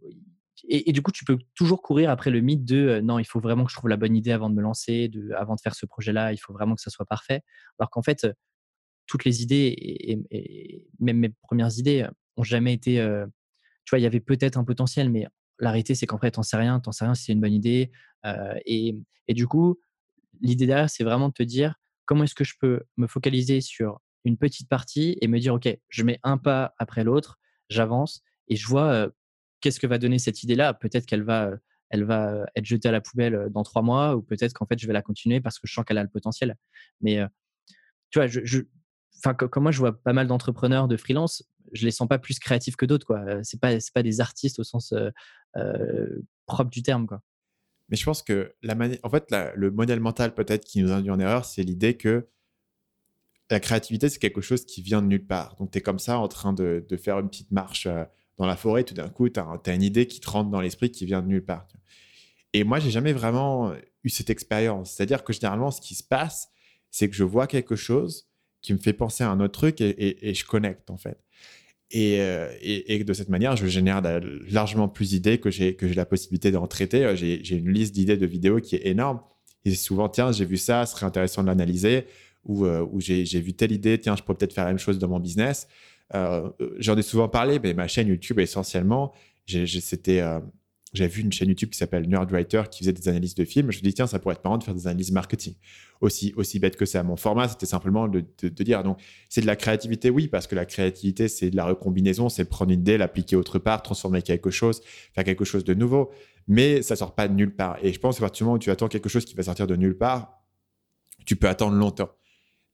et, 0.67 0.91
du 0.91 1.01
coup, 1.01 1.11
tu 1.11 1.23
peux 1.25 1.37
toujours 1.55 1.81
courir 1.81 2.09
après 2.09 2.31
le 2.31 2.41
mythe 2.41 2.65
de 2.65 2.99
non, 3.01 3.19
il 3.19 3.25
faut 3.25 3.39
vraiment 3.39 3.65
que 3.65 3.71
je 3.71 3.75
trouve 3.75 3.89
la 3.89 3.97
bonne 3.97 4.15
idée 4.15 4.31
avant 4.31 4.49
de 4.49 4.55
me 4.55 4.61
lancer, 4.61 5.07
de, 5.07 5.31
avant 5.33 5.55
de 5.55 5.61
faire 5.61 5.75
ce 5.75 5.85
projet-là, 5.85 6.33
il 6.33 6.37
faut 6.37 6.53
vraiment 6.53 6.75
que 6.75 6.81
ça 6.81 6.89
soit 6.89 7.05
parfait. 7.05 7.41
Alors 7.79 7.89
qu'en 7.89 8.01
fait, 8.01 8.27
toutes 9.05 9.23
les 9.25 9.43
idées, 9.43 9.75
et, 9.77 10.87
même 10.99 11.17
mes 11.17 11.29
premières 11.43 11.77
idées, 11.77 12.07
ont 12.37 12.43
jamais 12.43 12.73
été. 12.73 12.95
tu 13.85 13.89
vois, 13.91 13.99
il 13.99 14.03
y 14.03 14.07
avait 14.07 14.19
peut-être 14.19 14.57
un 14.57 14.63
potentiel, 14.63 15.09
mais 15.09 15.27
la 15.59 15.71
réalité, 15.71 15.95
c'est 15.95 16.05
qu'en 16.07 16.19
fait, 16.19 16.31
t'en 16.31 16.43
sais 16.43 16.57
rien, 16.57 16.79
t'en 16.79 16.91
sais 16.91 17.05
rien 17.05 17.15
si 17.15 17.25
c'est 17.25 17.33
une 17.33 17.41
bonne 17.41 17.53
idée. 17.53 17.91
et, 18.65 18.95
et, 19.27 19.33
du 19.33 19.47
coup, 19.47 19.79
l'idée 20.41 20.65
derrière, 20.65 20.89
c'est 20.89 21.03
vraiment 21.03 21.29
de 21.29 21.33
te 21.33 21.43
dire 21.43 21.75
comment 22.05 22.23
est-ce 22.23 22.35
que 22.35 22.43
je 22.43 22.55
peux 22.59 22.81
me 22.97 23.07
focaliser 23.07 23.61
sur 23.61 23.99
une 24.23 24.37
petite 24.37 24.69
partie 24.69 25.17
et 25.21 25.27
me 25.27 25.39
dire, 25.39 25.53
OK, 25.53 25.69
je 25.89 26.03
mets 26.03 26.19
un 26.23 26.37
pas 26.37 26.73
après 26.77 27.03
l'autre, 27.03 27.37
j'avance 27.69 28.23
et 28.47 28.55
je 28.55 28.67
vois 28.67 29.09
qu'est-ce 29.61 29.79
que 29.79 29.87
va 29.87 29.97
donner 29.97 30.19
cette 30.19 30.43
idée-là? 30.43 30.73
Peut-être 30.73 31.05
qu'elle 31.05 31.23
va, 31.23 31.51
elle 31.89 32.03
va 32.03 32.45
être 32.55 32.65
jetée 32.65 32.89
à 32.89 32.91
la 32.91 33.01
poubelle 33.01 33.47
dans 33.51 33.63
trois 33.63 33.81
mois 33.81 34.15
ou 34.15 34.21
peut-être 34.21 34.53
qu'en 34.53 34.65
fait, 34.65 34.79
je 34.79 34.87
vais 34.87 34.93
la 34.93 35.01
continuer 35.01 35.41
parce 35.41 35.59
que 35.59 35.67
je 35.67 35.73
sens 35.73 35.85
qu'elle 35.85 35.97
a 35.97 36.03
le 36.03 36.09
potentiel. 36.09 36.55
Mais 37.01 37.19
tu 38.09 38.19
vois, 38.19 38.27
je, 38.27 38.61
enfin, 39.17 39.33
comme 39.33 39.63
moi, 39.63 39.71
je 39.71 39.79
vois 39.79 40.01
pas 40.01 40.13
mal 40.13 40.27
d'entrepreneurs 40.27 40.87
de 40.87 40.97
freelance, 40.97 41.43
je 41.73 41.85
les 41.85 41.91
sens 41.91 42.07
pas 42.07 42.19
plus 42.19 42.39
créatifs 42.39 42.75
que 42.75 42.85
d'autres. 42.85 43.05
quoi. 43.05 43.43
C'est 43.43 43.59
pas, 43.59 43.73
pas 43.93 44.03
des 44.03 44.21
artistes 44.21 44.59
au 44.59 44.63
sens 44.63 44.93
propre 46.45 46.69
du 46.69 46.81
terme. 46.81 47.07
quoi. 47.07 47.21
Mais 47.89 47.95
je 47.95 48.03
pense 48.03 48.21
que 48.21 48.53
la 48.61 48.75
en 49.03 49.09
fait, 49.09 49.33
le 49.55 49.71
modèle 49.71 49.99
mental 49.99 50.33
peut-être 50.33 50.65
qui 50.65 50.81
nous 50.81 50.91
induit 50.91 51.11
en 51.11 51.19
erreur, 51.19 51.45
c'est 51.45 51.63
l'idée 51.63 51.95
que 51.95 52.27
la 53.49 53.59
créativité, 53.61 54.09
c'est 54.09 54.19
quelque 54.19 54.41
chose 54.41 54.65
qui 54.65 54.81
vient 54.81 55.01
de 55.01 55.07
nulle 55.07 55.25
part. 55.25 55.55
Donc, 55.55 55.71
tu 55.71 55.77
es 55.77 55.81
comme 55.81 55.99
ça 55.99 56.19
en 56.19 56.27
train 56.27 56.51
de, 56.51 56.85
faire 57.01 57.19
une 57.19 57.29
petite 57.29 57.51
marche 57.51 57.85
euh, 57.85 58.03
dans 58.37 58.45
la 58.45 58.55
forêt, 58.55 58.83
tout 58.83 58.93
d'un 58.93 59.09
coup, 59.09 59.29
tu 59.29 59.39
as, 59.39 59.73
une 59.73 59.83
idée 59.83 60.07
qui 60.07 60.19
te 60.19 60.29
rentre 60.29 60.49
dans 60.49 60.61
l'esprit 60.61 60.91
qui 60.91 61.05
vient 61.05 61.21
de 61.21 61.27
nulle 61.27 61.45
part. 61.45 61.67
Et 62.53 62.63
moi, 62.63 62.79
j'ai 62.79 62.91
jamais 62.91 63.13
vraiment 63.13 63.73
eu 64.03 64.09
cette 64.09 64.29
expérience. 64.29 64.91
C'est-à-dire 64.91 65.23
que 65.23 65.33
généralement, 65.33 65.71
ce 65.71 65.81
qui 65.81 65.95
se 65.95 66.03
passe, 66.03 66.49
c'est 66.91 67.09
que 67.09 67.15
je 67.15 67.23
vois 67.23 67.47
quelque 67.47 67.75
chose 67.75 68.27
qui 68.61 68.73
me 68.73 68.77
fait 68.77 68.93
penser 68.93 69.23
à 69.23 69.29
un 69.29 69.39
autre 69.39 69.53
truc 69.53 69.81
et 69.81 70.33
je 70.33 70.45
connecte, 70.45 70.89
en 70.89 70.97
fait. 70.97 71.19
Euh, 71.95 72.51
et, 72.61 72.95
et, 72.95 73.03
de 73.03 73.13
cette 73.13 73.29
manière, 73.29 73.55
je 73.55 73.65
génère 73.67 74.01
largement 74.49 74.89
plus 74.89 75.11
d'idées 75.11 75.37
que 75.37 75.49
j'ai 75.49 75.75
que 75.75 75.87
j'ai 75.87 75.93
la 75.93 76.05
possibilité 76.05 76.51
d'en 76.51 76.67
traiter. 76.67 77.05
Euh, 77.05 77.15
j'ai 77.15 77.55
une 77.55 77.71
liste 77.71 77.93
d'idées 77.93 78.17
de 78.17 78.25
vidéos 78.25 78.59
qui 78.59 78.75
est 78.75 78.85
énorme. 78.87 79.21
Et 79.63 79.73
souvent, 79.75 80.09
tiens, 80.09 80.31
j'ai 80.31 80.45
vu 80.45 80.57
ça, 80.57 80.85
ce 80.85 80.93
serait 80.93 81.05
intéressant 81.05 81.43
de 81.43 81.47
l'analyser. 81.47 82.05
Ou, 82.45 82.65
euh, 82.65 82.85
ou 82.91 83.01
j'ai 83.01 83.23
vu 83.41 83.53
telle 83.53 83.71
idée, 83.71 83.99
tiens, 83.99 84.15
je 84.15 84.23
pourrais 84.23 84.37
peut-être 84.37 84.53
faire 84.53 84.63
la 84.63 84.71
même 84.71 84.79
chose 84.79 84.99
dans 84.99 85.09
mon 85.09 85.19
business. 85.19 85.67
J'en 86.13 86.97
ai 86.97 87.01
souvent 87.01 87.29
parlé, 87.29 87.59
mais 87.59 87.73
ma 87.73 87.87
chaîne 87.87 88.07
YouTube, 88.07 88.39
essentiellement, 88.39 89.13
c'était 89.45 90.21
j'avais 90.93 91.09
vu 91.09 91.21
une 91.21 91.31
chaîne 91.31 91.49
YouTube 91.49 91.69
qui 91.69 91.77
s'appelle 91.77 92.07
Nerdwriter 92.07 92.63
qui 92.71 92.79
faisait 92.79 92.93
des 92.93 93.07
analyses 93.09 93.35
de 93.35 93.43
films. 93.43 93.71
Je 93.71 93.79
me 93.79 93.83
dit, 93.83 93.93
tiens, 93.93 94.07
ça 94.07 94.19
pourrait 94.19 94.35
être 94.35 94.43
marrant 94.43 94.57
de 94.57 94.63
faire 94.63 94.73
des 94.73 94.87
analyses 94.87 95.11
marketing. 95.11 95.53
Aussi, 95.99 96.59
bête 96.59 96.77
que 96.77 96.85
ça. 96.85 97.03
Mon 97.03 97.17
format, 97.17 97.47
c'était 97.49 97.65
simplement 97.65 98.07
de, 98.07 98.23
dire, 98.49 98.83
donc, 98.83 98.99
c'est 99.29 99.41
de 99.41 99.47
la 99.47 99.55
créativité, 99.55 100.09
oui, 100.09 100.27
parce 100.27 100.47
que 100.47 100.55
la 100.55 100.65
créativité, 100.65 101.27
c'est 101.27 101.49
de 101.49 101.55
la 101.55 101.65
recombinaison, 101.65 102.29
c'est 102.29 102.45
prendre 102.45 102.71
une 102.71 102.79
idée, 102.79 102.97
l'appliquer 102.97 103.35
autre 103.35 103.59
part, 103.59 103.81
transformer 103.81 104.21
quelque 104.21 104.49
chose, 104.49 104.81
faire 105.13 105.23
quelque 105.23 105.45
chose 105.45 105.63
de 105.63 105.73
nouveau. 105.73 106.11
Mais 106.47 106.81
ça 106.81 106.95
sort 106.95 107.13
pas 107.15 107.27
de 107.27 107.33
nulle 107.33 107.53
part. 107.53 107.77
Et 107.83 107.91
je 107.91 107.99
pense 107.99 108.17
qu'à 108.17 108.21
partir 108.21 108.39
du 108.39 108.43
moment 108.45 108.55
où 108.55 108.59
tu 108.59 108.71
attends 108.71 108.87
quelque 108.87 109.09
chose 109.09 109.25
qui 109.25 109.35
va 109.35 109.43
sortir 109.43 109.67
de 109.67 109.75
nulle 109.75 109.97
part, 109.97 110.41
tu 111.25 111.35
peux 111.35 111.49
attendre 111.49 111.75
longtemps. 111.75 112.09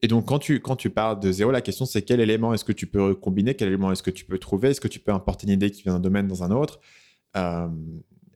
Et 0.03 0.07
donc, 0.07 0.25
quand 0.25 0.37
tu, 0.37 0.59
quand 0.59 0.75
tu 0.75 0.89
parles 0.89 1.21
de 1.21 1.31
zéro, 1.31 1.49
la 1.49 1.61
question, 1.61 1.85
c'est 1.85 2.01
quel 2.01 2.19
élément 2.19 2.53
est-ce 2.53 2.65
que 2.65 2.73
tu 2.73 2.87
peux 2.87 3.01
recombiner, 3.01 3.55
quel 3.55 3.69
élément 3.69 3.89
est-ce 3.89 4.03
que 4.03 4.11
tu 4.11 4.25
peux 4.25 4.37
trouver, 4.37 4.71
est-ce 4.71 4.81
que 4.81 4.89
tu 4.89 4.99
peux 4.99 5.13
importer 5.13 5.47
une 5.47 5.53
idée 5.53 5.71
qui 5.71 5.81
vient 5.81 5.93
d'un 5.93 6.01
domaine 6.01 6.27
dans 6.27 6.43
un 6.43 6.51
autre 6.51 6.81
euh, 7.37 7.69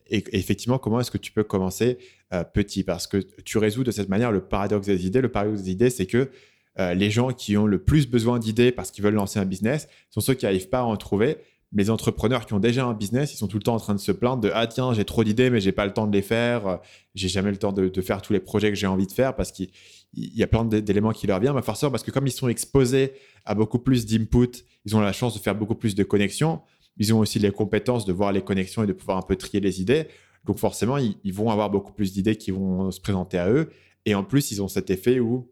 et, 0.10 0.24
effectivement, 0.32 0.78
comment 0.78 1.02
est-ce 1.02 1.12
que 1.12 1.18
tu 1.18 1.34
peux 1.34 1.44
commencer 1.44 1.98
euh, 2.34 2.46
petit? 2.46 2.86
Parce 2.86 3.06
que 3.06 3.18
tu 3.18 3.58
résous 3.58 3.84
de 3.84 3.92
cette 3.92 4.08
manière 4.08 4.32
le 4.32 4.40
paradoxe 4.40 4.88
des 4.88 5.06
idées. 5.06 5.20
Le 5.20 5.30
paradoxe 5.30 5.64
des 5.64 5.72
idées, 5.72 5.90
c'est 5.90 6.06
que 6.06 6.32
euh, 6.80 6.94
les 6.94 7.12
gens 7.12 7.34
qui 7.34 7.58
ont 7.58 7.66
le 7.66 7.84
plus 7.84 8.08
besoin 8.08 8.40
d'idées 8.40 8.72
parce 8.72 8.90
qu'ils 8.90 9.04
veulent 9.04 9.16
lancer 9.16 9.38
un 9.38 9.46
business 9.46 9.90
sont 10.10 10.22
ceux 10.22 10.36
qui 10.36 10.46
n'arrivent 10.46 10.70
pas 10.70 10.80
à 10.80 10.84
en 10.84 10.96
trouver. 10.96 11.36
Mais 11.74 11.84
les 11.84 11.90
entrepreneurs 11.90 12.46
qui 12.46 12.54
ont 12.54 12.60
déjà 12.60 12.86
un 12.86 12.94
business, 12.94 13.34
ils 13.34 13.38
sont 13.38 13.48
tout 13.48 13.58
le 13.58 13.64
temps 13.64 13.76
en 13.76 13.80
train 13.80 13.94
de 13.94 14.00
se 14.00 14.12
plaindre 14.12 14.42
de 14.42 14.52
ah 14.54 14.68
tiens 14.68 14.94
j'ai 14.94 15.04
trop 15.04 15.24
d'idées 15.26 15.50
mais 15.50 15.60
j'ai 15.60 15.74
pas 15.74 15.86
le 15.86 15.92
temps 15.92 16.08
de 16.08 16.14
les 16.14 16.22
faire, 16.22 16.80
j'ai 17.14 17.28
jamais 17.28 17.52
le 17.52 17.58
temps 17.58 17.74
de, 17.74 18.02
faire 18.02 18.22
tous 18.22 18.32
les 18.32 18.40
projets 18.40 18.70
que 18.70 18.76
j'ai 18.76 18.88
envie 18.88 19.06
de 19.08 19.12
faire 19.12 19.36
parce 19.36 19.52
qu'il 19.52 19.70
y 20.14 20.44
a 20.44 20.48
plein 20.48 20.64
d'éléments 20.64 21.12
qui 21.12 21.28
leur 21.28 21.40
viennent. 21.40 21.56
Mais 21.56 21.62
forcément 21.62 21.92
parce 21.92 22.04
que 22.04 22.12
comme 22.12 22.26
ils 22.26 22.32
sont 22.32 22.48
exposés 22.48 23.14
à 23.44 23.54
beaucoup 23.54 23.80
plus 23.80 24.06
d'input, 24.06 24.64
ils 24.86 24.96
ont 24.96 25.02
la 25.02 25.12
chance 25.12 25.34
de 25.34 25.40
faire 25.40 25.56
beaucoup 25.56 25.76
plus 25.76 25.94
de 25.94 26.04
connexions 26.04 26.62
ils 27.00 27.14
ont 27.14 27.20
aussi 27.20 27.40
les 27.40 27.52
compétences 27.52 28.06
de 28.06 28.14
voir 28.14 28.32
les 28.32 28.42
connexions 28.42 28.84
et 28.84 28.88
de 28.88 28.94
pouvoir 28.94 29.18
un 29.18 29.22
peu 29.22 29.36
trier 29.36 29.60
les 29.60 29.82
idées. 29.82 30.08
Donc 30.46 30.58
forcément, 30.58 30.98
ils, 30.98 31.34
vont 31.34 31.50
avoir 31.50 31.70
beaucoup 31.70 31.94
plus 31.94 32.14
d'idées 32.14 32.36
qui 32.36 32.52
vont 32.52 32.90
se 32.92 33.00
présenter 33.00 33.38
à 33.38 33.50
eux. 33.50 33.70
Et 34.06 34.16
en 34.16 34.24
plus, 34.24 34.52
ils 34.52 34.62
ont 34.62 34.68
cet 34.68 34.90
effet 34.90 35.20
où, 35.20 35.50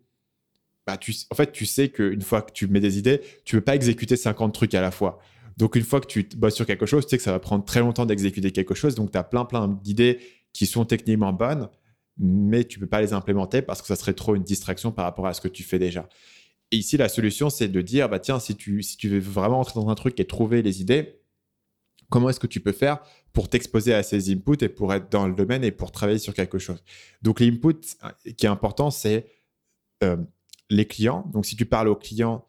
bah, 0.88 0.98
en 1.32 1.36
fait, 1.36 1.52
tu 1.52 1.66
sais 1.66 1.90
qu'une 1.90 2.22
fois 2.22 2.42
que 2.42 2.52
tu 2.52 2.68
mets 2.68 2.80
des 2.80 2.98
idées, 2.98 3.22
tu 3.44 3.56
ne 3.56 3.60
peux 3.60 3.66
pas 3.66 3.76
exécuter 3.76 4.16
50 4.16 4.54
trucs 4.54 4.74
à 4.74 4.82
la 4.82 4.92
fois. 4.92 5.20
Donc 5.58 5.76
une 5.76 5.84
fois 5.84 6.02
que 6.02 6.08
tu 6.08 6.28
bosses 6.36 6.56
sur 6.56 6.66
quelque 6.66 6.86
chose, 6.86 7.06
tu 7.06 7.12
sais 7.12 7.18
que 7.18 7.24
ça 7.24 7.32
va 7.32 7.40
prendre 7.40 7.64
très 7.64 7.80
longtemps 7.80 8.06
d'exécuter 8.06 8.52
quelque 8.52 8.76
chose. 8.76 8.96
Donc 8.96 9.12
tu 9.12 9.18
as 9.18 9.24
plein, 9.24 9.46
plein 9.46 9.68
d'idées 9.68 10.20
qui 10.54 10.66
sont 10.66 10.86
techniquement 10.86 11.34
bonnes, 11.34 11.70
mais 12.18 12.64
tu 12.64 12.80
peux 12.80 12.88
pas 12.88 13.02
les 13.02 13.14
implémenter 13.14 13.62
parce 13.62 13.82
que 13.82 13.88
ça 13.88 13.96
serait 13.96 14.14
trop 14.14 14.36
une 14.36 14.44
distraction 14.44 14.92
par 14.92 15.06
rapport 15.06 15.28
à 15.28 15.34
ce 15.34 15.42
que 15.42 15.48
tu 15.48 15.64
fais 15.64 15.80
déjà. 15.80 16.08
Et 16.72 16.78
ici, 16.78 16.98
la 16.98 17.10
solution, 17.10 17.50
c'est 17.50 17.68
de 17.68 17.82
dire, 17.82 18.10
bah, 18.10 18.20
tiens, 18.20 18.40
si 18.40 18.56
tu, 18.56 18.82
si 18.82 18.98
tu 18.98 19.08
veux 19.10 19.20
vraiment 19.20 19.60
entrer 19.60 19.80
dans 19.80 19.90
un 19.90 19.96
truc 19.96 20.20
et 20.20 20.26
trouver 20.26 20.62
les 20.62 20.82
idées, 20.82 21.22
comment 22.10 22.30
est-ce 22.30 22.40
que 22.40 22.48
tu 22.48 22.60
peux 22.60 22.72
faire 22.72 23.00
pour 23.34 23.50
t'exposer 23.50 23.94
à 23.94 24.04
ces 24.04 24.32
inputs 24.32 24.64
et 24.64 24.70
pour 24.70 24.94
être 24.94 25.12
dans 25.12 25.28
le 25.28 25.36
domaine 25.36 25.64
et 25.64 25.72
pour 25.72 25.92
travailler 25.92 26.20
sur 26.20 26.34
quelque 26.34 26.58
chose? 26.58 26.84
Donc 27.22 27.40
l'input 27.40 27.76
qui 28.38 28.46
est 28.46 28.50
important, 28.50 28.92
c'est 28.92 29.28
euh, 30.04 30.18
les 30.70 30.86
clients. 30.86 31.30
Donc 31.34 31.46
si 31.46 31.56
tu 31.56 31.66
parles 31.66 31.88
aux 31.88 31.96
clients 31.96 32.46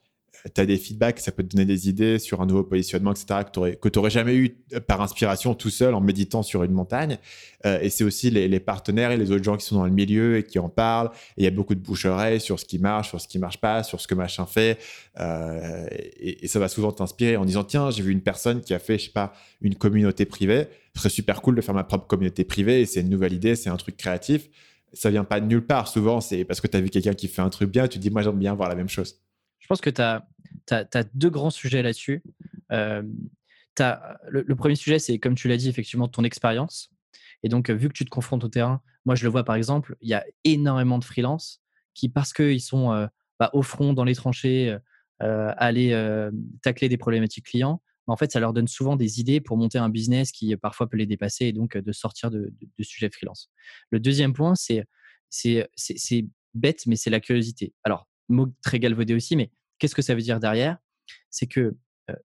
tu 0.54 0.60
as 0.60 0.66
des 0.66 0.76
feedbacks, 0.76 1.20
ça 1.20 1.32
peut 1.32 1.42
te 1.42 1.54
donner 1.54 1.64
des 1.64 1.88
idées 1.88 2.18
sur 2.18 2.40
un 2.40 2.46
nouveau 2.46 2.62
positionnement, 2.62 3.12
etc., 3.12 3.40
que 3.80 3.88
tu 3.88 3.98
n'aurais 3.98 4.10
jamais 4.10 4.34
eu 4.34 4.56
euh, 4.74 4.80
par 4.80 5.00
inspiration 5.00 5.54
tout 5.54 5.70
seul 5.70 5.94
en 5.94 6.00
méditant 6.00 6.42
sur 6.42 6.62
une 6.62 6.72
montagne. 6.72 7.18
Euh, 7.64 7.80
et 7.80 7.90
c'est 7.90 8.04
aussi 8.04 8.30
les, 8.30 8.60
partenaires 8.60 9.10
et 9.10 9.16
les 9.16 9.30
autres 9.30 9.44
gens 9.44 9.56
qui 9.56 9.66
sont 9.66 9.76
dans 9.76 9.84
le 9.84 9.90
milieu 9.90 10.38
et 10.38 10.42
qui 10.44 10.58
en 10.58 10.68
parlent. 10.68 11.10
Il 11.36 11.44
y 11.44 11.46
a 11.46 11.50
beaucoup 11.50 11.74
de 11.74 11.80
bouche-oreille 11.80 12.40
sur 12.40 12.60
ce 12.60 12.64
qui 12.64 12.78
marche, 12.78 13.08
sur 13.08 13.20
ce 13.20 13.28
qui 13.28 13.38
marche 13.38 13.58
pas, 13.58 13.82
sur 13.82 14.00
ce 14.00 14.06
que 14.06 14.14
machin 14.14 14.46
fait. 14.46 14.78
Euh, 15.18 15.86
et, 15.90 16.46
ça 16.48 16.58
va 16.58 16.68
souvent 16.68 16.92
t'inspirer 16.92 17.36
en 17.36 17.44
disant 17.44 17.64
tiens, 17.64 17.90
j'ai 17.90 18.02
vu 18.02 18.12
une 18.12 18.22
personne 18.22 18.60
qui 18.60 18.72
a 18.72 18.78
fait, 18.78 18.98
je 18.98 19.06
sais 19.06 19.10
pas, 19.10 19.32
une 19.60 19.74
communauté 19.74 20.24
privée. 20.24 20.68
Ce 20.94 21.00
serait 21.00 21.10
super 21.10 21.42
cool 21.42 21.56
de 21.56 21.60
faire 21.60 21.74
ma 21.74 21.84
propre 21.84 22.06
communauté 22.06 22.44
privée 22.44 22.82
et 22.82 22.86
c'est 22.86 23.00
une 23.00 23.10
nouvelle 23.10 23.32
idée, 23.32 23.56
c'est 23.56 23.70
un 23.70 23.76
truc 23.76 23.96
créatif. 23.96 24.48
Ça 24.92 25.10
vient 25.10 25.24
pas 25.24 25.40
de 25.40 25.46
nulle 25.46 25.66
part. 25.66 25.88
Souvent, 25.88 26.20
c'est 26.20 26.44
parce 26.44 26.60
que 26.60 26.68
tu 26.68 26.76
as 26.76 26.80
vu 26.80 26.88
quelqu'un 26.88 27.14
qui 27.14 27.28
fait 27.28 27.42
un 27.42 27.50
truc 27.50 27.70
bien, 27.70 27.88
tu 27.88 27.98
te 27.98 28.02
dis 28.02 28.10
moi 28.10 28.22
j'aime 28.22 28.38
bien 28.38 28.54
voir 28.54 28.68
la 28.68 28.76
même 28.76 28.88
chose. 28.88 29.18
Je 29.66 29.68
pense 29.68 29.80
que 29.80 29.90
tu 29.90 30.00
as, 30.00 31.04
deux 31.14 31.28
grands 31.28 31.50
sujets 31.50 31.82
là-dessus. 31.82 32.22
Euh, 32.70 33.02
le, 34.28 34.54
premier 34.54 34.76
sujet, 34.76 35.00
c'est 35.00 35.18
comme 35.18 35.34
tu 35.34 35.48
l'as 35.48 35.56
dit, 35.56 35.68
effectivement, 35.68 36.06
ton 36.06 36.22
expérience. 36.22 36.94
Et 37.42 37.48
donc, 37.48 37.68
vu 37.68 37.88
que 37.88 37.92
tu 37.92 38.04
te 38.04 38.10
confrontes 38.10 38.44
au 38.44 38.48
terrain, 38.48 38.80
moi, 39.06 39.16
je 39.16 39.24
le 39.24 39.30
vois 39.30 39.42
par 39.42 39.56
exemple, 39.56 39.96
il 40.02 40.08
y 40.08 40.14
a 40.14 40.24
énormément 40.44 41.00
de 41.00 41.04
freelances 41.04 41.60
qui, 41.94 42.08
parce 42.08 42.32
qu'ils 42.32 42.60
sont 42.60 42.92
euh, 42.92 43.08
bah, 43.40 43.50
au 43.54 43.62
front, 43.62 43.92
dans 43.92 44.04
les 44.04 44.14
tranchées, 44.14 44.76
euh, 45.20 45.52
aller 45.56 45.90
tacler 46.62 46.88
des 46.88 46.96
problématiques 46.96 47.46
clients, 47.46 47.82
bah, 48.06 48.12
en 48.12 48.16
fait, 48.16 48.30
ça 48.30 48.38
leur 48.38 48.52
donne 48.52 48.68
souvent 48.68 48.94
des 48.94 49.18
idées 49.18 49.40
pour 49.40 49.56
monter 49.56 49.78
un 49.78 49.88
business 49.88 50.30
qui 50.30 50.56
parfois 50.56 50.88
peut 50.88 50.96
les 50.96 51.06
dépasser 51.06 51.46
et 51.46 51.52
donc 51.52 51.76
de 51.76 51.92
sortir 51.92 52.30
de, 52.30 52.38
de, 52.38 52.68
de 52.78 52.84
sujet 52.84 53.10
freelance. 53.10 53.50
Le 53.90 53.98
deuxième 53.98 54.32
point, 54.32 54.54
c'est 54.54 54.86
bête, 56.54 56.86
mais 56.86 56.94
c'est 56.94 57.10
la 57.10 57.18
curiosité. 57.18 57.74
Alors, 57.82 58.06
mot 58.28 58.48
très 58.62 58.78
galvaudé 58.78 59.14
aussi, 59.14 59.36
mais 59.36 59.50
qu'est-ce 59.78 59.94
que 59.94 60.02
ça 60.02 60.14
veut 60.14 60.20
dire 60.20 60.40
derrière? 60.40 60.78
C'est 61.30 61.46
que 61.46 61.76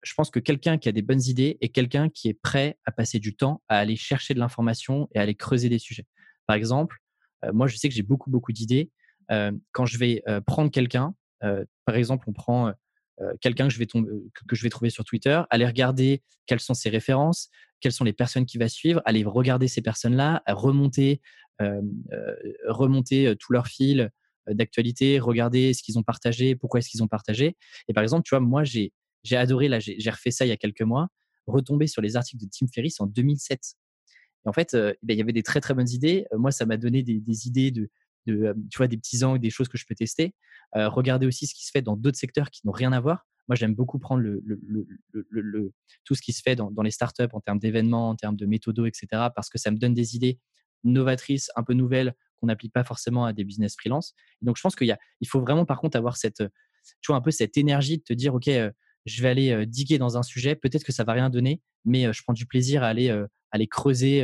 je 0.04 0.14
pense 0.14 0.30
que 0.30 0.39
quelqu'un 0.39 0.78
qui 0.78 0.89
a 0.89 0.91
des 0.91 1.02
bonnes 1.02 1.24
idées 1.24 1.58
est 1.62 1.70
quelqu'un 1.70 2.10
qui 2.10 2.30
est 2.30 2.34
prêt 2.34 2.78
à 2.86 2.91
passer 2.91 3.20
du 3.20 3.36
temps 3.36 3.64
à 3.68 3.80
aller 3.80 3.95
chercher 3.95 4.34
de 4.34 4.39
l'information 4.39 5.10
et 5.14 5.20
à 5.20 5.24
aller 5.24 5.36
creuser 5.36 5.70
des 5.70 5.80
sujets. 5.80 6.06
Par 6.45 6.56
exemple, 6.56 6.97
moi, 7.52 7.68
je 7.68 7.76
sais 7.78 7.89
que 7.89 7.95
j'ai 7.95 8.04
beaucoup, 8.04 8.30
beaucoup 8.30 8.52
d'idées. 8.52 8.91
quand 9.72 9.86
je 9.86 9.97
vais 9.97 10.24
prendre 10.45 10.72
quelqu'un, 10.72 11.16
par 11.39 11.95
exemple, 11.95 12.26
on 12.30 12.34
prend 12.34 12.74
quelqu'un 13.39 13.68
que, 13.68 13.74
je 13.74 13.80
vais 13.80 13.86
que 13.86 14.56
je 14.56 14.64
vais 14.64 14.70
trouver 14.70 14.89
sur 14.89 15.04
Twitter, 15.04 15.41
aller 15.49 15.66
regarder 15.66 16.24
quelles 16.47 16.60
sont 16.60 16.74
ses 16.74 16.89
références, 16.89 17.49
quelles 17.80 17.91
sont 17.91 18.04
les 18.04 18.14
personnes 18.14 18.45
qui 18.45 18.58
va 18.58 18.68
suivre, 18.68 19.02
aller 19.06 19.24
regarder 19.24 19.68
ces 19.68 19.82
personnes-là, 19.82 20.43
remonter, 20.47 21.22
remonter 22.68 23.36
tout 23.39 23.54
leur 23.54 23.68
fil 23.68 24.12
d'actualité, 24.54 25.20
regarder 25.20 25.74
ce 25.74 25.84
qu'ils 25.84 25.97
ont 25.99 26.04
partagé, 26.04 26.56
pourquoi 26.56 26.80
est-ce 26.80 26.89
qu'ils 26.89 27.04
ont 27.04 27.08
partagé. 27.08 27.56
Et 27.88 27.93
par 27.93 28.04
exemple, 28.04 28.24
tu 28.24 28.32
vois, 28.32 28.39
moi, 28.39 28.64
j'ai 28.64 28.93
j'ai 29.24 29.38
adoré, 29.38 29.68
là, 29.68 29.80
j'ai 29.80 30.10
refait 30.10 30.32
ça 30.32 30.45
il 30.45 30.49
y 30.49 30.52
a 30.52 30.58
quelques 30.58 30.82
mois, 30.82 31.10
retomber 31.45 31.88
sur 31.88 32.02
les 32.02 32.16
articles 32.16 32.43
de 32.43 32.49
Tim 32.52 32.66
Ferriss 32.74 32.99
en 32.99 33.06
2007. 33.06 33.76
Et 34.45 34.49
en 34.49 34.54
fait, 34.54 34.76
ben, 34.76 34.95
il 35.10 35.16
y 35.16 35.22
avait 35.22 35.34
des 35.34 35.43
très 35.43 35.62
très 35.62 35.76
bonnes 35.76 35.89
idées. 35.89 36.26
moi, 36.36 36.52
ça 36.52 36.66
m'a 36.66 36.78
donné 36.78 37.04
des, 37.04 37.47
idées 37.47 37.70
de, 37.70 37.89
de, 38.26 38.56
tu 38.72 38.78
vois, 38.78 38.88
des 38.88 38.97
petits 38.97 39.24
angles, 39.24 39.39
des 39.39 39.52
choses 39.52 39.68
que 39.68 39.78
je 39.78 39.86
peux 39.86 39.93
tester. 39.93 40.34
regarder 40.74 41.28
aussi 41.28 41.45
ce 41.45 41.54
qui 41.54 41.66
se 41.66 41.72
fait 41.72 41.84
dans 41.84 41.95
d'autres 41.95 42.18
secteurs 42.18 42.49
qui 42.49 42.66
n'ont 42.66 42.74
rien 42.74 42.91
à 42.93 42.99
voir. 42.99 43.28
Moi, 43.47 43.56
j'aime 43.56 43.76
beaucoup 43.76 43.99
prendre 43.99 44.22
le, 44.22 44.41
le, 44.43 45.74
tout 46.06 46.16
ce 46.16 46.22
qui 46.22 46.32
se 46.32 46.41
fait 46.41 46.56
dans, 46.56 46.72
dans 46.72 46.84
les 46.84 46.91
startups 46.91 47.24
en 47.34 47.41
termes 47.41 47.60
d'événements, 47.60 48.10
en 48.10 48.16
termes 48.16 48.36
de 48.36 48.45
méthodos, 48.45 48.86
etc. 48.86 49.08
Parce 49.36 49.49
que 49.49 49.58
ça 49.58 49.72
me 49.72 49.78
donne 49.78 49.93
des 49.93 50.16
idées 50.16 50.39
novatrices, 50.84 51.52
un 51.56 51.64
peu 51.64 51.74
nouvelles, 51.74 52.16
qu'on 52.42 52.48
n'applique 52.48 52.74
pas 52.74 52.84
forcément 52.84 53.26
à 53.26 53.34
des 53.34 53.46
business 53.46 53.76
freelance. 53.80 54.14
donc, 54.42 54.58
je 54.58 54.62
pense 54.62 54.76
qu'il 54.76 54.98
il 55.22 55.28
faut 55.28 55.39
vraiment, 55.39 55.66
par 55.66 55.80
contre, 55.80 55.98
avoir 55.98 56.18
cette, 56.18 56.44
tu 57.02 57.08
vois, 57.08 57.16
un 57.16 57.22
peu 57.22 57.32
cette 57.32 57.58
énergie 57.58 57.98
de 58.00 58.04
te 58.04 58.14
dire, 58.14 58.36
OK, 58.36 58.50
je 59.06 59.22
vais 59.22 59.30
aller 59.30 59.66
diguer 59.66 59.98
dans 59.98 60.18
un 60.18 60.24
sujet. 60.24 60.56
Peut-être 60.56 60.84
que 60.84 60.92
ça 60.92 61.04
va 61.04 61.14
rien 61.14 61.30
donner, 61.30 61.62
mais 61.86 62.12
je 62.12 62.22
prends 62.24 62.34
du 62.34 62.46
plaisir 62.46 62.84
à 62.84 62.88
aller, 62.88 63.16
aller 63.52 63.68
creuser 63.68 64.24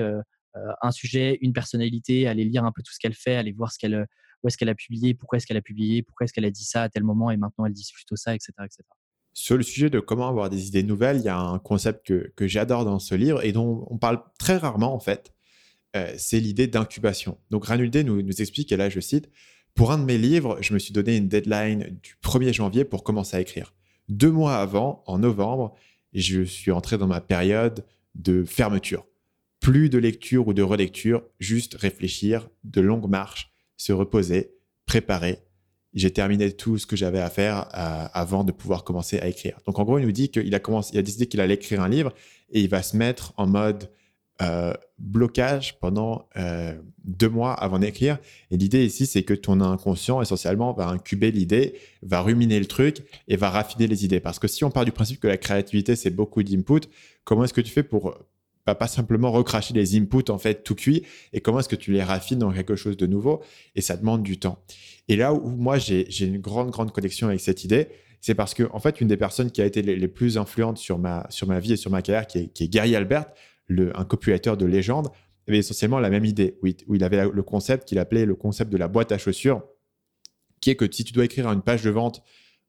un 0.82 0.92
sujet, 0.92 1.38
une 1.42 1.54
personnalité, 1.54 2.28
aller 2.28 2.44
lire 2.44 2.66
un 2.66 2.72
peu 2.72 2.82
tout 2.84 2.94
ce 2.94 3.00
qu'elle 3.00 3.14
fait, 3.14 3.36
aller 3.36 3.52
voir 3.52 3.72
ce 3.72 3.80
qu'elle, 3.80 4.08
où 4.44 4.48
est-ce 4.48 4.58
qu'elle 4.58 4.70
a 4.70 4.76
publié, 4.76 5.14
pourquoi 5.14 5.38
est-ce 5.38 5.48
qu'elle 5.48 5.58
a 5.58 5.62
publié, 5.62 6.04
pourquoi 6.04 6.26
est-ce 6.26 6.34
qu'elle 6.34 6.46
a 6.46 6.52
dit 6.52 6.64
ça 6.64 6.84
à 6.84 6.90
tel 6.90 7.04
moment 7.04 7.32
et 7.32 7.38
maintenant 7.38 7.66
elle 7.66 7.74
dit 7.74 7.90
plutôt 7.94 8.16
ça, 8.16 8.36
etc., 8.36 8.54
etc. 8.60 8.84
Sur 9.34 9.58
le 9.58 9.64
sujet 9.64 9.90
de 9.90 10.00
comment 10.00 10.28
avoir 10.28 10.50
des 10.50 10.68
idées 10.68 10.84
nouvelles, 10.84 11.18
il 11.18 11.24
y 11.24 11.30
a 11.30 11.38
un 11.38 11.60
concept 11.60 12.08
que, 12.08 12.34
que 12.36 12.48
j'adore 12.48 12.86
dans 12.86 13.00
ce 13.00 13.14
livre 13.14 13.44
et 13.46 13.52
dont 13.52 13.86
on 13.90 13.98
parle 13.98 14.24
très 14.40 14.58
rarement 14.58 14.94
en 14.94 15.00
fait. 15.00 15.34
C'est 16.18 16.40
l'idée 16.40 16.68
d'incubation. 16.68 17.38
Donc 17.50 17.66
Ranulde 17.66 17.98
nous, 17.98 18.22
nous 18.22 18.42
explique, 18.42 18.72
et 18.72 18.78
là 18.78 18.90
je 18.90 19.00
cite, 19.00 19.30
pour 19.78 19.92
un 19.92 20.00
de 20.00 20.04
mes 20.04 20.18
livres, 20.18 20.58
je 20.60 20.74
me 20.74 20.80
suis 20.80 20.92
donné 20.92 21.16
une 21.18 21.28
deadline 21.28 22.00
du 22.02 22.16
1er 22.24 22.52
janvier 22.52 22.84
pour 22.84 23.04
commencer 23.04 23.38
à 23.38 23.42
écrire. 23.42 23.76
Deux 24.10 24.32
mois 24.32 24.58
avant, 24.58 25.04
en 25.06 25.20
novembre, 25.20 25.76
je 26.14 26.42
suis 26.42 26.72
entré 26.72 26.98
dans 26.98 27.08
ma 27.08 27.22
période 27.22 27.86
de 28.16 28.44
fermeture. 28.44 29.06
Plus 29.60 29.90
de 29.90 30.00
lecture 30.00 30.48
ou 30.48 30.54
de 30.54 30.64
relecture, 30.64 31.24
juste 31.40 31.76
réfléchir, 31.76 32.50
de 32.64 32.82
longues 32.82 33.10
marches, 33.10 33.52
se 33.76 33.94
reposer, 33.94 34.52
préparer. 34.86 35.40
J'ai 35.94 36.12
terminé 36.12 36.52
tout 36.52 36.78
ce 36.78 36.88
que 36.88 36.96
j'avais 36.96 37.20
à 37.20 37.30
faire 37.30 37.68
euh, 37.76 38.08
avant 38.14 38.44
de 38.44 38.52
pouvoir 38.52 38.84
commencer 38.84 39.20
à 39.20 39.28
écrire. 39.28 39.60
Donc 39.66 39.78
en 39.78 39.84
gros, 39.84 40.00
il 40.00 40.06
nous 40.06 40.12
dit 40.12 40.30
qu'il 40.30 40.54
a, 40.56 40.60
commencé, 40.60 40.92
il 40.94 41.00
a 41.00 41.02
décidé 41.02 41.28
qu'il 41.28 41.40
allait 41.40 41.56
écrire 41.56 41.82
un 41.82 41.90
livre 41.90 42.14
et 42.50 42.62
il 42.62 42.70
va 42.70 42.82
se 42.82 42.98
mettre 42.98 43.34
en 43.38 43.48
mode 43.48 43.90
euh, 44.42 44.74
blocage 45.00 45.80
pendant 45.80 46.28
euh, 46.38 46.74
deux 47.04 47.30
mois 47.30 47.54
avant 47.54 47.80
d'écrire. 47.80 48.18
Et 48.52 48.58
l'idée 48.58 48.86
ici, 48.86 49.06
c'est 49.06 49.24
que 49.24 49.34
ton 49.34 49.62
inconscient, 49.62 50.22
essentiellement, 50.22 50.74
va 50.74 50.88
incuber 50.88 51.32
l'idée, 51.32 51.74
va 52.04 52.22
ruminer 52.22 52.60
le 52.60 52.66
truc 52.66 53.04
et 53.28 53.36
va 53.36 53.50
raffiner 53.50 53.88
les 53.88 54.06
idées. 54.06 54.20
Parce 54.20 54.40
que 54.40 54.48
si 54.48 54.64
on 54.64 54.70
part 54.70 54.86
du 54.86 54.92
principe 54.92 55.20
que 55.20 55.28
la 55.28 55.38
créativité, 55.38 55.96
c'est 55.96 56.12
beaucoup 56.12 56.44
d'input, 56.44 56.82
comment 57.24 57.44
est-ce 57.44 57.54
que 57.54 57.62
tu 57.62 57.72
fais 57.72 57.84
pour 57.84 58.16
bah, 58.68 58.76
pas 58.76 58.88
simplement 58.88 59.32
recracher 59.32 59.74
les 59.74 59.96
inputs 59.96 60.30
en 60.30 60.38
fait 60.38 60.62
tout 60.62 60.76
cuit 60.76 61.04
et 61.32 61.40
comment 61.40 61.62
est-ce 61.62 61.70
que 61.70 61.78
tu 61.78 61.94
les 61.94 62.04
raffines 62.04 62.40
dans 62.40 62.52
quelque 62.52 62.76
chose 62.76 62.98
de 62.98 63.08
nouveau? 63.08 63.42
Et 63.76 63.82
ça 63.82 63.96
demande 63.96 64.24
du 64.24 64.38
temps. 64.38 64.62
Et 65.08 65.16
là 65.16 65.34
où 65.34 65.50
moi 65.50 65.78
j'ai 65.78 66.26
une 66.26 66.40
grande 66.40 66.70
grande 66.70 66.92
connexion 66.92 67.30
avec 67.30 67.40
cette 67.40 67.64
idée, 67.64 67.88
c'est 68.20 68.36
parce 68.36 68.54
que 68.54 68.64
en 68.74 68.80
fait 68.80 69.00
une 69.00 69.08
des 69.08 69.16
personnes 69.16 69.52
qui 69.52 69.62
a 69.62 69.66
été 69.66 69.82
les, 69.82 70.08
plus 70.10 70.38
influentes 70.38 70.80
sur 70.80 71.00
ma 71.00 71.26
sur 71.30 71.48
ma 71.48 71.62
vie 71.62 71.74
et 71.74 71.78
sur 71.78 71.92
ma 71.92 72.02
carrière 72.02 72.28
qui 72.28 72.40
est, 72.40 72.48
qui 72.48 72.66
est 72.66 72.68
Gary 72.68 72.94
Albert, 72.94 73.28
un 73.70 74.06
copulateur 74.06 74.58
de 74.58 74.66
légende, 74.66 75.10
avait 75.48 75.60
essentiellement 75.60 76.00
la 76.00 76.10
même 76.10 76.26
idée, 76.26 76.58
où 76.62 76.96
il, 76.96 77.04
avait 77.04 77.30
le 77.30 77.44
concept 77.44 77.88
qu'il 77.88 78.00
appelait 78.00 78.26
le 78.26 78.36
concept 78.36 78.72
de 78.72 78.78
la 78.78 78.88
boîte 78.88 79.12
à 79.12 79.18
chaussures, 79.18 79.64
qui 80.60 80.70
est 80.70 80.76
que 80.76 80.92
si 80.92 81.04
tu 81.04 81.14
dois 81.14 81.26
écrire 81.26 81.48
une 81.48 81.62
page 81.62 81.84
de 81.84 81.90
vente 81.90 82.22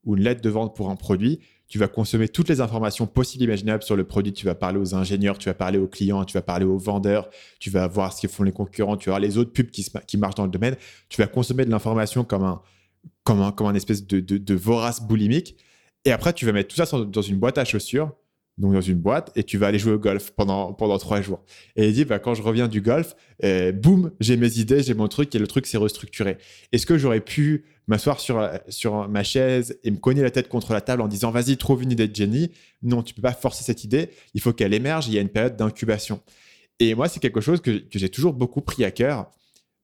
ou 0.05 0.17
une 0.17 0.23
lettre 0.23 0.41
de 0.41 0.51
vente 0.51 0.77
pour 0.77 0.91
un 0.91 0.97
produit, 0.97 1.41
tu 1.69 1.79
vas 1.79 1.89
consommer 1.89 2.29
toutes 2.29 2.49
les 2.49 2.61
informations 2.61 3.07
possibles 3.07 3.45
imaginables 3.45 3.83
sur 3.83 3.95
le 3.95 4.05
produit. 4.05 4.33
Tu 4.33 4.47
vas 4.47 4.55
parler 4.55 4.79
aux 4.79 4.95
ingénieurs, 4.95 5.37
tu 5.37 5.49
vas 5.51 5.55
parler 5.55 5.79
aux 5.79 5.87
clients, 5.87 6.25
tu 6.25 6.33
vas 6.33 6.43
parler 6.43 6.65
aux 6.65 6.79
vendeurs, 6.79 7.29
tu 7.59 7.69
vas 7.69 7.87
voir 7.87 8.13
ce 8.13 8.23
que 8.23 8.29
font 8.29 8.43
les 8.43 8.53
concurrents, 8.53 8.97
tu 8.97 9.11
vas 9.11 9.13
voir 9.13 9.21
les 9.21 9.37
autres 9.37 9.53
pubs 9.53 9.71
qui, 9.71 10.17
marchent 10.17 10.35
dans 10.35 10.45
le 10.45 10.51
domaine. 10.51 10.77
Tu 11.11 11.21
vas 11.21 11.27
consommer 11.27 11.67
de 11.67 11.71
l'information 11.71 12.25
comme 12.25 12.45
un, 12.45 13.75
espèce 13.75 14.07
de, 14.07 14.55
vorace 14.55 15.03
boulimique. 15.03 15.57
Et 16.07 16.13
après, 16.13 16.33
tu 16.33 16.47
vas 16.47 16.53
mettre 16.53 16.75
tout 16.75 16.83
ça 16.83 17.05
dans 17.05 17.23
une 17.23 17.37
boîte 17.37 17.59
à 17.59 17.67
chaussures 17.67 18.13
donc 18.59 18.73
dans 18.73 18.81
une 18.81 18.99
boîte, 18.99 19.31
et 19.37 19.45
tu 19.45 19.57
vas 19.57 19.69
aller 19.69 19.79
jouer 19.79 19.93
au 19.93 19.99
golf 19.99 20.33
pendant, 20.33 20.73
pendant 20.73 20.99
trois 20.99 21.21
jours. 21.21 21.43
Et 21.77 21.89
il 21.89 21.95
dit, 21.95 22.05
bah, 22.05 22.19
quand 22.19 22.35
je 22.35 22.43
reviens 22.43 22.67
du 22.67 22.81
golf, 22.81 23.15
eh, 23.41 23.73
boum, 23.73 24.11
j'ai 24.21 24.37
mes 24.37 24.59
idées, 24.59 24.83
j'ai 24.83 24.95
mon 24.95 25.07
truc, 25.09 25.35
et 25.35 25.39
le 25.39 25.47
truc 25.47 25.67
s'est 25.67 25.79
restructuré. 25.79 26.39
Est-ce 26.73 26.85
que 26.85 26.99
j'aurais 26.99 27.21
pu 27.21 27.65
m'asseoir 27.87 28.19
sur, 28.21 28.51
sur 28.69 29.09
ma 29.09 29.23
chaise 29.23 29.79
et 29.85 29.91
me 29.91 29.97
cogner 29.97 30.23
la 30.23 30.31
tête 30.31 30.49
contre 30.49 30.73
la 30.73 30.81
table 30.81 31.03
en 31.03 31.09
disant, 31.09 31.31
vas-y, 31.31 31.57
trouve 31.57 31.83
une 31.85 31.93
idée 31.93 32.09
de 32.09 32.15
génie? 32.15 32.51
Non, 32.83 33.03
tu 33.03 33.15
peux 33.15 33.23
pas 33.23 33.33
forcer 33.33 33.63
cette 33.63 33.85
idée, 33.85 34.11
il 34.35 34.41
faut 34.41 34.53
qu'elle 34.53 34.75
émerge, 34.75 35.07
il 35.07 35.15
y 35.15 35.19
a 35.19 35.21
une 35.21 35.29
période 35.29 35.57
d'incubation. 35.57 36.21
Et 36.81 36.95
moi, 36.95 37.09
c'est 37.09 37.21
quelque 37.21 37.41
chose 37.41 37.61
que, 37.61 37.71
que 37.71 37.99
j'ai 37.99 38.09
toujours 38.09 38.33
beaucoup 38.33 38.61
pris 38.61 38.85
à 38.85 38.91
cœur. 38.91 39.31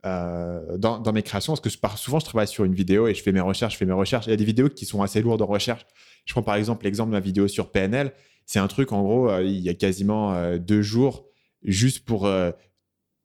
Euh, 0.07 0.77
dans, 0.77 0.99
dans, 0.99 1.15
mes 1.15 1.23
créations, 1.23 1.55
parce 1.55 1.63
que 1.63 1.71
souvent 1.97 2.19
je 2.19 2.27
travaille 2.27 2.47
sur 2.47 2.65
une 2.65 2.75
vidéo 2.75 3.09
et 3.09 3.15
je 3.15 3.23
fais 3.23 3.33
mes 3.33 3.41
recherches, 3.41 3.73
je 3.73 3.79
fais 3.79 3.87
mes 3.87 3.95
recherches. 3.95 4.27
Il 4.27 4.31
y 4.31 4.33
a 4.35 4.37
des 4.37 4.45
vidéos 4.45 4.69
qui 4.69 4.85
sont 4.85 5.01
assez 5.01 5.23
lourdes 5.23 5.41
en 5.41 5.47
recherche. 5.47 5.87
Je 6.27 6.35
prends 6.35 6.43
par 6.43 6.57
exemple 6.57 6.85
l'exemple 6.85 7.09
de 7.09 7.15
ma 7.15 7.21
vidéo 7.21 7.49
sur 7.49 7.71
PNL. 7.71 8.13
C'est 8.47 8.59
un 8.59 8.69
truc, 8.69 8.93
en 8.93 9.03
gros, 9.03 9.31
euh, 9.31 9.43
il 9.43 9.61
y 9.61 9.69
a 9.69 9.75
quasiment 9.75 10.35
euh, 10.35 10.59
deux 10.59 10.83
jours 10.83 11.27
juste 11.63 12.05
pour 12.05 12.27
euh, 12.27 12.51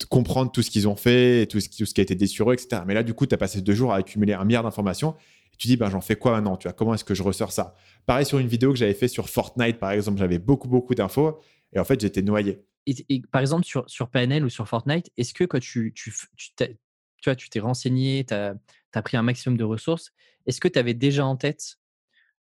comprendre 0.09 0.51
tout 0.51 0.61
ce 0.61 0.69
qu'ils 0.71 0.87
ont 0.87 0.95
fait, 0.95 1.45
tout 1.47 1.59
ce, 1.59 1.67
qui, 1.67 1.83
a 1.99 2.03
été 2.03 2.15
dit 2.15 2.27
sur 2.27 2.49
eux, 2.49 2.53
etc. 2.53 2.83
Mais 2.87 2.93
là, 2.93 3.03
du 3.03 3.13
coup, 3.13 3.25
tu 3.25 3.35
as 3.35 3.37
passé 3.37 3.61
deux 3.61 3.73
jours 3.73 3.93
à 3.93 3.97
accumuler 3.97 4.33
un 4.33 4.45
milliard 4.45 4.63
d'informations. 4.63 5.15
Tu 5.57 5.67
dis, 5.67 5.75
ben, 5.75 5.89
j'en 5.89 5.99
fais 5.99 6.15
quoi 6.15 6.31
maintenant 6.31 6.55
tu 6.55 6.67
vois, 6.69 6.73
Comment 6.73 6.93
est-ce 6.93 7.03
que 7.03 7.13
je 7.13 7.21
ressors 7.21 7.51
ça? 7.51 7.75
Pareil 8.05 8.25
sur 8.25 8.39
une 8.39 8.47
vidéo 8.47 8.71
que 8.71 8.77
j'avais 8.77 8.93
fait 8.93 9.09
sur 9.09 9.29
Fortnite, 9.29 9.77
par 9.77 9.91
exemple, 9.91 10.17
j'avais 10.17 10.39
beaucoup, 10.39 10.69
beaucoup 10.69 10.95
d'infos. 10.95 11.41
Et 11.73 11.79
en 11.79 11.83
fait, 11.83 11.99
j'étais 11.99 12.21
noyé. 12.21 12.63
Par 13.31 13.41
exemple, 13.41 13.65
sur, 13.65 13.83
sur 13.89 14.09
PNL 14.09 14.45
ou 14.45 14.49
sur 14.49 14.67
Fortnite, 14.67 15.11
est-ce 15.17 15.33
que 15.33 15.43
quand 15.43 15.59
tu, 15.59 15.91
tu, 15.93 16.13
tu, 16.37 16.51
tu 16.55 16.77
vois, 17.25 17.35
tu 17.35 17.49
t'es 17.49 17.59
renseigné, 17.59 18.25
tu 18.25 18.33
as, 18.33 19.01
pris 19.03 19.17
un 19.17 19.21
maximum 19.21 19.57
de 19.57 19.63
ressources, 19.65 20.11
est-ce 20.45 20.61
que 20.61 20.67
tu 20.67 20.79
avais 20.79 20.93
déjà 20.93 21.25
en 21.25 21.35
tête 21.35 21.77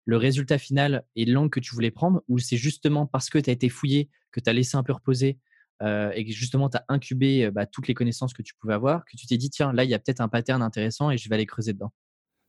le 0.07 0.15
résultat 0.15 0.57
final 0.57 1.03
et 1.17 1.25
l'angle 1.25 1.49
que 1.49 1.59
tu 1.59 1.75
voulais 1.75 1.91
prendre 1.91 2.23
ou 2.29 2.39
c'est 2.39 2.55
justement 2.55 3.05
parce 3.05 3.29
que 3.29 3.37
tu 3.37 3.49
as 3.49 3.53
été 3.53 3.67
fouillé, 3.67 4.09
que 4.31 4.39
tu 4.39 4.49
as 4.49 4.53
laissé 4.53 4.77
un 4.77 4.83
peu 4.83 4.93
reposer 4.93 5.37
euh, 5.83 6.11
et 6.15 6.25
que 6.25 6.31
justement 6.31 6.69
tu 6.69 6.77
as 6.77 6.85
incubé 6.87 7.43
euh, 7.43 7.51
bah, 7.51 7.65
toutes 7.65 7.89
les 7.89 7.93
connaissances 7.93 8.33
que 8.33 8.41
tu 8.41 8.55
pouvais 8.55 8.73
avoir, 8.73 9.03
que 9.03 9.17
tu 9.17 9.27
t'es 9.27 9.35
dit, 9.35 9.49
tiens, 9.49 9.73
là, 9.73 9.83
il 9.83 9.89
y 9.89 9.93
a 9.93 9.99
peut-être 9.99 10.21
un 10.21 10.29
pattern 10.29 10.61
intéressant 10.61 11.11
et 11.11 11.17
je 11.17 11.27
vais 11.27 11.35
aller 11.35 11.45
creuser 11.45 11.73
dedans? 11.73 11.91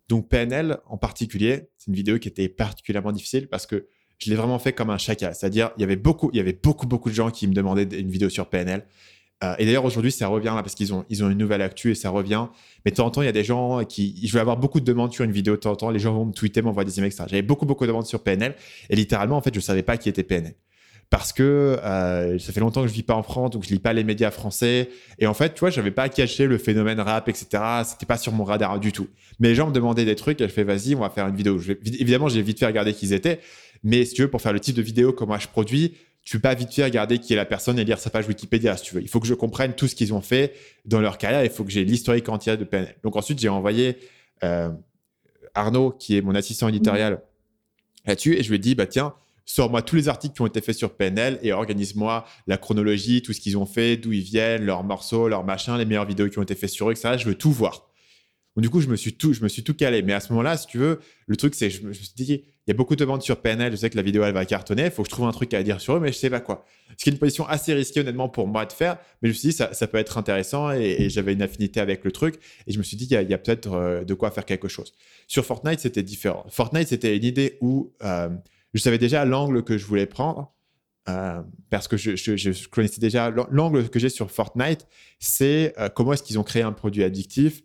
Donc 0.08 0.28
PNL 0.28 0.78
en 0.86 0.98
particulier, 0.98 1.68
c'est 1.76 1.88
une 1.88 1.96
vidéo 1.96 2.20
qui 2.20 2.28
était 2.28 2.48
particulièrement 2.48 3.10
difficile 3.10 3.48
parce 3.48 3.66
que 3.66 3.88
je 4.18 4.30
l'ai 4.30 4.36
vraiment 4.36 4.60
fait 4.60 4.72
comme 4.72 4.90
un 4.90 4.98
chacun. 4.98 5.32
C'est-à-dire, 5.32 5.72
il 5.76 5.80
y 5.80 5.84
avait 5.84 5.96
beaucoup, 5.96 6.30
il 6.32 6.36
y 6.36 6.40
avait 6.40 6.58
beaucoup, 6.60 6.86
beaucoup 6.86 7.10
de 7.10 7.14
gens 7.14 7.30
qui 7.32 7.48
me 7.48 7.54
demandaient 7.54 8.00
une 8.00 8.10
vidéo 8.10 8.28
sur 8.28 8.48
PNL. 8.48 8.86
Euh, 9.44 9.54
et 9.58 9.66
d'ailleurs, 9.66 9.84
aujourd'hui, 9.84 10.10
ça 10.10 10.26
revient 10.26 10.52
là 10.54 10.62
parce 10.62 10.74
qu'ils 10.74 10.92
ont, 10.92 11.04
une 11.08 11.32
nouvelle 11.34 11.62
actu 11.62 11.92
et 11.92 11.94
ça 11.94 12.10
revient. 12.10 12.46
Mais 12.84 12.90
de 12.90 12.96
temps 12.96 13.06
en 13.06 13.10
temps, 13.10 13.22
il 13.22 13.26
y 13.26 13.28
a 13.28 13.32
des 13.32 13.44
gens 13.44 13.84
qui. 13.84 14.26
Je 14.26 14.32
vais 14.32 14.40
avoir 14.40 14.56
beaucoup 14.56 14.80
de 14.80 14.84
demandes 14.84 15.12
sur 15.12 15.24
une 15.24 15.32
vidéo 15.32 15.54
de 15.54 15.60
temps 15.60 15.72
en 15.72 15.76
temps. 15.76 15.90
Les 15.90 16.00
gens 16.00 16.12
vont 16.12 16.26
me 16.26 16.32
tweeter, 16.32 16.62
m'envoyer 16.62 16.86
des 16.86 16.98
emails, 16.98 17.10
etc. 17.10 17.24
J'avais 17.28 17.42
beaucoup, 17.42 17.66
beaucoup 17.66 17.84
de 17.84 17.88
demandes 17.88 18.06
sur 18.06 18.22
PNL. 18.22 18.54
Et 18.90 18.96
littéralement, 18.96 19.36
en 19.36 19.40
fait, 19.40 19.54
je 19.54 19.58
ne 19.58 19.62
savais 19.62 19.82
pas 19.82 19.96
qui 19.96 20.08
était 20.08 20.24
PNL. 20.24 20.54
Parce 21.10 21.32
que 21.32 21.78
euh, 21.82 22.38
ça 22.38 22.52
fait 22.52 22.60
longtemps 22.60 22.82
que 22.82 22.88
je 22.88 22.92
vis 22.92 23.02
pas 23.02 23.14
en 23.14 23.22
France, 23.22 23.50
donc 23.50 23.64
je 23.64 23.70
lis 23.70 23.78
pas 23.78 23.94
les 23.94 24.04
médias 24.04 24.30
français. 24.30 24.90
Et 25.18 25.26
en 25.26 25.32
fait, 25.32 25.54
tu 25.54 25.60
vois, 25.60 25.70
j'avais 25.70 25.90
pas 25.90 26.10
caché 26.10 26.46
le 26.46 26.58
phénomène 26.58 27.00
rap, 27.00 27.28
etc. 27.30 27.46
C'était 27.84 28.04
pas 28.04 28.18
sur 28.18 28.32
mon 28.32 28.44
radar 28.44 28.78
du 28.78 28.92
tout. 28.92 29.08
Mais 29.40 29.48
les 29.48 29.54
gens 29.54 29.66
me 29.66 29.72
demandaient 29.72 30.04
des 30.04 30.16
trucs 30.16 30.40
et 30.42 30.48
je 30.48 30.52
fais, 30.52 30.64
vas-y, 30.64 30.94
on 30.94 31.00
va 31.00 31.08
faire 31.08 31.26
une 31.26 31.36
vidéo. 31.36 31.58
évidemment, 31.82 32.28
j'ai 32.28 32.42
vite 32.42 32.58
fait 32.58 32.66
regarder 32.66 32.92
qui 32.92 33.06
ils 33.06 33.12
étaient. 33.14 33.40
Mais 33.84 34.04
si 34.04 34.14
tu 34.14 34.22
veux, 34.22 34.28
pour 34.28 34.42
faire 34.42 34.52
le 34.52 34.60
type 34.60 34.74
de 34.74 34.82
vidéo 34.82 35.12
que 35.12 35.24
moi 35.24 35.38
je 35.38 35.48
produis, 35.48 35.94
tu 36.28 36.36
peux 36.36 36.42
pas 36.42 36.54
vite 36.54 36.74
fait 36.74 36.84
regarder 36.84 37.20
qui 37.20 37.32
est 37.32 37.36
la 37.36 37.46
personne 37.46 37.78
et 37.78 37.84
lire 37.84 37.98
sa 37.98 38.10
page 38.10 38.28
Wikipédia 38.28 38.76
si 38.76 38.84
tu 38.84 38.94
veux. 38.94 39.00
Il 39.00 39.08
faut 39.08 39.18
que 39.18 39.26
je 39.26 39.32
comprenne 39.32 39.72
tout 39.72 39.88
ce 39.88 39.94
qu'ils 39.94 40.12
ont 40.12 40.20
fait 40.20 40.52
dans 40.84 41.00
leur 41.00 41.16
carrière. 41.16 41.42
Il 41.42 41.48
faut 41.48 41.64
que 41.64 41.70
j'ai 41.70 41.86
l'historique 41.86 42.28
entier 42.28 42.58
de 42.58 42.64
PNL. 42.64 42.96
Donc 43.02 43.16
ensuite, 43.16 43.38
j'ai 43.38 43.48
envoyé 43.48 43.96
euh, 44.44 44.68
Arnaud, 45.54 45.90
qui 45.90 46.18
est 46.18 46.20
mon 46.20 46.34
assistant 46.34 46.68
éditorial, 46.68 47.22
là-dessus 48.04 48.36
et 48.36 48.42
je 48.42 48.50
lui 48.50 48.56
ai 48.56 48.58
dit, 48.58 48.74
bah 48.74 48.84
tiens, 48.84 49.14
sors-moi 49.46 49.80
tous 49.80 49.96
les 49.96 50.10
articles 50.10 50.34
qui 50.34 50.42
ont 50.42 50.46
été 50.46 50.60
faits 50.60 50.76
sur 50.76 50.94
PNL 50.94 51.38
et 51.40 51.54
organise-moi 51.54 52.26
la 52.46 52.58
chronologie, 52.58 53.22
tout 53.22 53.32
ce 53.32 53.40
qu'ils 53.40 53.56
ont 53.56 53.64
fait, 53.64 53.96
d'où 53.96 54.12
ils 54.12 54.20
viennent, 54.20 54.66
leurs 54.66 54.84
morceaux, 54.84 55.28
leurs 55.28 55.44
machins, 55.44 55.78
les 55.78 55.86
meilleures 55.86 56.04
vidéos 56.04 56.28
qui 56.28 56.38
ont 56.38 56.42
été 56.42 56.54
faites 56.54 56.68
sur 56.68 56.90
eux, 56.90 56.92
etc. 56.92 57.14
Je 57.18 57.24
veux 57.24 57.36
tout 57.36 57.52
voir. 57.52 57.88
du 58.58 58.68
coup, 58.68 58.82
je 58.82 58.88
me 58.88 58.96
suis 58.96 59.14
tout, 59.14 59.32
je 59.32 59.42
me 59.42 59.48
suis 59.48 59.64
tout 59.64 59.72
calé. 59.72 60.02
Mais 60.02 60.12
à 60.12 60.20
ce 60.20 60.28
moment-là, 60.34 60.58
si 60.58 60.66
tu 60.66 60.76
veux, 60.76 61.00
le 61.26 61.36
truc, 61.36 61.54
c'est, 61.54 61.70
je 61.70 61.86
me 61.86 61.94
suis 61.94 62.10
dit, 62.14 62.44
il 62.68 62.72
y 62.72 62.74
a 62.74 62.76
beaucoup 62.76 62.96
de 62.96 63.04
ventes 63.06 63.22
sur 63.22 63.40
PNL. 63.40 63.72
Je 63.72 63.76
sais 63.76 63.88
que 63.88 63.96
la 63.96 64.02
vidéo, 64.02 64.24
elle 64.24 64.34
va 64.34 64.44
cartonner. 64.44 64.84
Il 64.84 64.90
faut 64.90 65.02
que 65.02 65.08
je 65.08 65.14
trouve 65.14 65.26
un 65.26 65.32
truc 65.32 65.54
à 65.54 65.62
dire 65.62 65.80
sur 65.80 65.96
eux, 65.96 66.00
mais 66.00 66.12
je 66.12 66.18
sais 66.18 66.28
pas 66.28 66.40
quoi. 66.40 66.66
Ce 66.98 67.02
qui 67.02 67.08
est 67.08 67.12
une 67.14 67.18
position 67.18 67.46
assez 67.46 67.72
risquée, 67.72 68.00
honnêtement, 68.00 68.28
pour 68.28 68.46
moi 68.46 68.66
de 68.66 68.74
faire. 68.74 68.98
Mais 69.22 69.30
je 69.30 69.32
me 69.32 69.38
suis 69.38 69.48
dit, 69.48 69.54
ça, 69.54 69.72
ça 69.72 69.86
peut 69.86 69.96
être 69.96 70.18
intéressant 70.18 70.70
et, 70.72 71.08
j'avais 71.08 71.32
une 71.32 71.40
affinité 71.40 71.80
avec 71.80 72.04
le 72.04 72.12
truc. 72.12 72.34
Et 72.66 72.72
je 72.72 72.76
me 72.76 72.82
suis 72.82 72.98
dit, 72.98 73.06
il 73.06 73.30
y 73.30 73.34
a, 73.34 73.38
peut-être 73.38 73.72
euh, 73.72 74.04
de 74.04 74.12
quoi 74.12 74.30
faire 74.30 74.44
quelque 74.44 74.68
chose. 74.68 74.92
Sur 75.28 75.46
Fortnite, 75.46 75.80
c'était 75.80 76.02
différent. 76.02 76.44
Fortnite, 76.50 76.88
c'était 76.88 77.16
une 77.16 77.24
idée 77.24 77.56
où 77.62 77.94
euh, 78.04 78.28
je 78.74 78.80
savais 78.82 78.98
déjà 78.98 79.24
l'angle 79.24 79.64
que 79.64 79.78
je 79.78 79.86
voulais 79.86 80.06
prendre. 80.06 80.52
Euh, 81.08 81.40
parce 81.70 81.88
que 81.88 81.96
je, 81.96 82.16
je, 82.16 82.68
connaissais 82.68 83.00
déjà 83.00 83.30
l'angle 83.30 83.88
que 83.88 83.98
j'ai 83.98 84.10
sur 84.10 84.30
Fortnite, 84.30 84.86
c'est 85.18 85.74
comment 85.96 86.12
est-ce 86.12 86.22
qu'ils 86.22 86.38
ont 86.38 86.42
créé 86.42 86.60
un 86.60 86.72
produit 86.72 87.02
addictif 87.02 87.62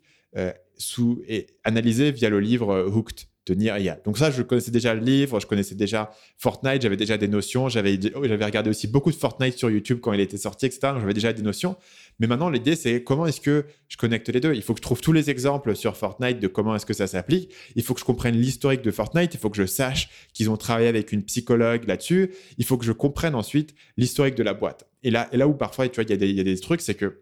sous, 0.78 1.22
et 1.28 1.48
analysé 1.62 2.10
via 2.10 2.30
le 2.30 2.40
livre 2.40 2.86
Hooked 2.88 3.26
de 3.46 3.54
Nir 3.54 3.76
Donc 4.04 4.16
ça, 4.16 4.30
je 4.30 4.42
connaissais 4.42 4.70
déjà 4.70 4.94
le 4.94 5.00
livre, 5.00 5.38
je 5.38 5.46
connaissais 5.46 5.74
déjà 5.74 6.10
Fortnite, 6.38 6.80
j'avais 6.82 6.96
déjà 6.96 7.18
des 7.18 7.28
notions, 7.28 7.68
j'avais 7.68 7.98
j'avais 8.00 8.44
regardé 8.44 8.70
aussi 8.70 8.88
beaucoup 8.88 9.10
de 9.10 9.16
Fortnite 9.16 9.58
sur 9.58 9.70
YouTube 9.70 9.98
quand 10.00 10.12
il 10.12 10.20
était 10.20 10.38
sorti, 10.38 10.66
etc. 10.66 10.94
J'avais 10.98 11.12
déjà 11.12 11.32
des 11.32 11.42
notions. 11.42 11.76
Mais 12.20 12.26
maintenant, 12.26 12.48
l'idée, 12.48 12.76
c'est 12.76 13.02
comment 13.02 13.26
est-ce 13.26 13.40
que 13.40 13.66
je 13.88 13.96
connecte 13.96 14.28
les 14.30 14.40
deux? 14.40 14.54
Il 14.54 14.62
faut 14.62 14.72
que 14.72 14.78
je 14.78 14.82
trouve 14.82 15.00
tous 15.00 15.12
les 15.12 15.30
exemples 15.30 15.76
sur 15.76 15.96
Fortnite 15.96 16.40
de 16.40 16.46
comment 16.46 16.74
est-ce 16.74 16.86
que 16.86 16.94
ça 16.94 17.06
s'applique. 17.06 17.52
Il 17.74 17.82
faut 17.82 17.92
que 17.92 18.00
je 18.00 18.04
comprenne 18.04 18.36
l'historique 18.36 18.82
de 18.82 18.90
Fortnite. 18.90 19.34
Il 19.34 19.40
faut 19.40 19.50
que 19.50 19.56
je 19.56 19.66
sache 19.66 20.08
qu'ils 20.32 20.48
ont 20.48 20.56
travaillé 20.56 20.88
avec 20.88 21.12
une 21.12 21.22
psychologue 21.22 21.86
là-dessus. 21.86 22.32
Il 22.56 22.64
faut 22.64 22.78
que 22.78 22.86
je 22.86 22.92
comprenne 22.92 23.34
ensuite 23.34 23.74
l'historique 23.96 24.36
de 24.36 24.42
la 24.42 24.54
boîte. 24.54 24.88
Et 25.02 25.10
là, 25.10 25.28
et 25.32 25.36
là 25.36 25.48
où 25.48 25.54
parfois, 25.54 25.88
tu 25.88 26.00
vois, 26.00 26.04
il 26.08 26.22
y, 26.22 26.32
y, 26.34 26.40
a 26.40 26.44
des 26.44 26.58
trucs, 26.58 26.80
c'est 26.80 26.94
que 26.94 27.20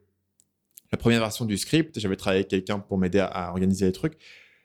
la 0.93 0.99
première 0.99 1.20
version 1.20 1.47
du 1.47 1.57
script, 1.57 1.99
j'avais 1.99 2.16
travaillé 2.16 2.41
avec 2.41 2.49
quelqu'un 2.49 2.79
pour 2.79 2.99
m'aider 2.99 3.18
à, 3.18 3.51
organiser 3.51 3.87
les 3.87 3.93
trucs. 3.93 4.18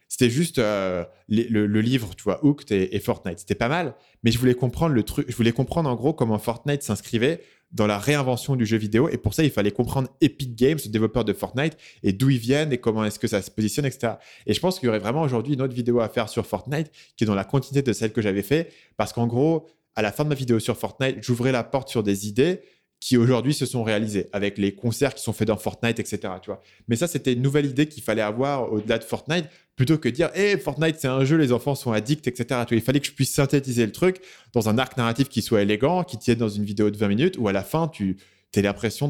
C'était 0.08 0.30
juste 0.30 0.58
euh, 0.58 1.04
le, 1.28 1.82
livre, 1.82 2.16
tu 2.16 2.24
vois, 2.24 2.44
Hooked 2.44 2.72
et, 2.72 3.00
Fortnite. 3.00 3.40
C'était 3.40 3.56
pas 3.56 3.68
mal, 3.68 3.96
mais 4.24 4.32
je 4.32 4.40
voulais 4.40 4.56
comprendre 4.56 4.96
le 4.96 5.04
truc. 5.04 5.26
Je 5.30 5.36
voulais 5.36 5.52
comprendre 5.52 5.90
en 5.90 5.96
gros 5.96 6.14
comment 6.14 6.40
Fortnite 6.40 6.82
s'inscrivait 6.82 7.42
dans 7.72 7.88
la 7.88 8.00
réinvention 8.00 8.56
du 8.56 8.66
jeu 8.66 8.78
vidéo. 8.78 9.10
Et 9.10 9.18
pour 9.18 9.34
ça, 9.34 9.44
il 9.44 9.52
fallait 9.52 9.72
comprendre 9.72 10.10
Epic 10.22 10.56
Games, 10.56 10.80
le 10.84 10.90
développeur 10.90 11.26
de 11.26 11.34
Fortnite, 11.34 11.78
et 12.04 12.14
d'où 12.14 12.30
ils 12.30 12.38
viennent 12.38 12.72
et 12.72 12.78
comment 12.78 13.04
est-ce 13.04 13.20
que 13.20 13.28
ça 13.28 13.42
se 13.42 13.52
positionne, 13.52 13.86
etc. 13.86 14.14
Et 14.46 14.54
je 14.54 14.60
pense 14.62 14.80
qu'il 14.80 14.88
y 14.88 14.90
aurait 14.90 15.00
vraiment 15.00 15.22
aujourd'hui 15.22 15.56
une 15.56 15.62
autre 15.62 15.74
vidéo 15.74 16.00
à 16.00 16.08
faire 16.08 16.30
sur 16.30 16.46
Fortnite 16.46 16.90
qui 17.18 17.26
est 17.26 17.28
dans 17.28 17.36
la 17.36 17.44
continuité 17.44 17.82
de 17.82 17.94
celle 17.94 18.14
que 18.14 18.22
j'avais 18.22 18.44
fait, 18.44 18.72
parce 18.96 19.12
qu'en 19.12 19.28
gros, 19.28 19.68
à 19.96 20.02
la 20.02 20.12
fin 20.12 20.24
de 20.24 20.30
ma 20.30 20.36
vidéo 20.36 20.60
sur 20.60 20.78
Fortnite, 20.78 21.18
j'ouvrais 21.22 21.52
la 21.52 21.64
porte 21.64 21.90
sur 21.90 22.04
des 22.04 22.28
idées 22.28 22.62
qui 23.00 23.18
aujourd'hui 23.18 23.54
se 23.54 23.66
sont 23.66 23.84
réalisés 23.84 24.28
avec 24.34 24.58
les 24.58 24.74
concerts 24.74 25.14
qui 25.14 25.22
sont 25.22 25.34
faits 25.34 25.48
dans 25.48 25.58
Fortnite, 25.58 26.00
etc. 26.00 26.34
Tu 26.42 26.48
vois. 26.48 26.62
Mais 26.88 26.96
ça, 26.96 27.08
c'était 27.08 27.34
une 27.34 27.42
nouvelle 27.42 27.66
idée 27.66 27.88
qu'il 27.88 28.02
fallait 28.02 28.22
avoir 28.22 28.72
au-delà 28.72 28.98
de 28.98 29.04
Fortnite, 29.04 29.46
plutôt 29.78 29.98
que 29.98 30.10
de 30.10 30.14
dire, 30.14 30.30
hey, 30.34 30.60
Fortnite, 30.60 30.98
c'est 31.00 31.08
un 31.08 31.24
jeu, 31.24 31.38
les 31.38 31.54
enfants 31.54 31.76
sont 31.76 31.94
addicts, 31.94 32.28
etc. 32.28 32.62
Il 32.72 32.82
fallait 32.82 33.00
que 33.00 33.06
je 33.06 33.14
puisse 33.14 33.32
synthétiser 33.32 33.86
le 33.86 33.92
truc 33.94 34.18
dans 34.52 34.68
un 34.68 34.78
arc 34.78 34.98
narratif 34.98 35.30
qui 35.30 35.42
soit 35.42 35.62
élégant, 35.62 36.04
qui 36.04 36.18
tienne 36.18 36.40
dans 36.40 36.50
une 36.50 36.66
vidéo 36.66 36.90
de 36.90 36.98
20 36.98 37.08
minutes, 37.08 37.36
où 37.38 37.48
à 37.48 37.54
la 37.54 37.64
fin, 37.64 37.88
tu 37.88 38.18
as 38.56 38.62
l'impression 38.62 39.08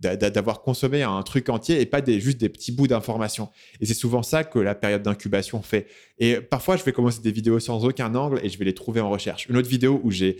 d'avoir 0.00 0.60
consommé 0.60 1.02
un 1.02 1.22
truc 1.22 1.48
entier 1.48 1.80
et 1.80 1.86
pas 1.86 2.04
juste 2.04 2.36
des 2.36 2.50
petits 2.50 2.70
bouts 2.70 2.86
d'informations. 2.86 3.48
Et 3.80 3.86
c'est 3.86 3.94
souvent 3.94 4.22
ça 4.22 4.44
que 4.44 4.58
la 4.58 4.74
période 4.74 5.02
d'incubation 5.02 5.62
fait. 5.62 5.86
Et 6.18 6.36
parfois, 6.36 6.76
je 6.76 6.84
vais 6.84 6.92
commencer 6.92 7.22
des 7.22 7.32
vidéos 7.32 7.58
sans 7.58 7.82
aucun 7.86 8.14
angle 8.14 8.40
et 8.42 8.50
je 8.50 8.58
vais 8.58 8.66
les 8.66 8.74
trouver 8.74 9.00
en 9.00 9.08
recherche. 9.08 9.48
Une 9.48 9.56
autre 9.56 9.70
vidéo 9.70 10.02
où 10.04 10.10
j'ai 10.10 10.36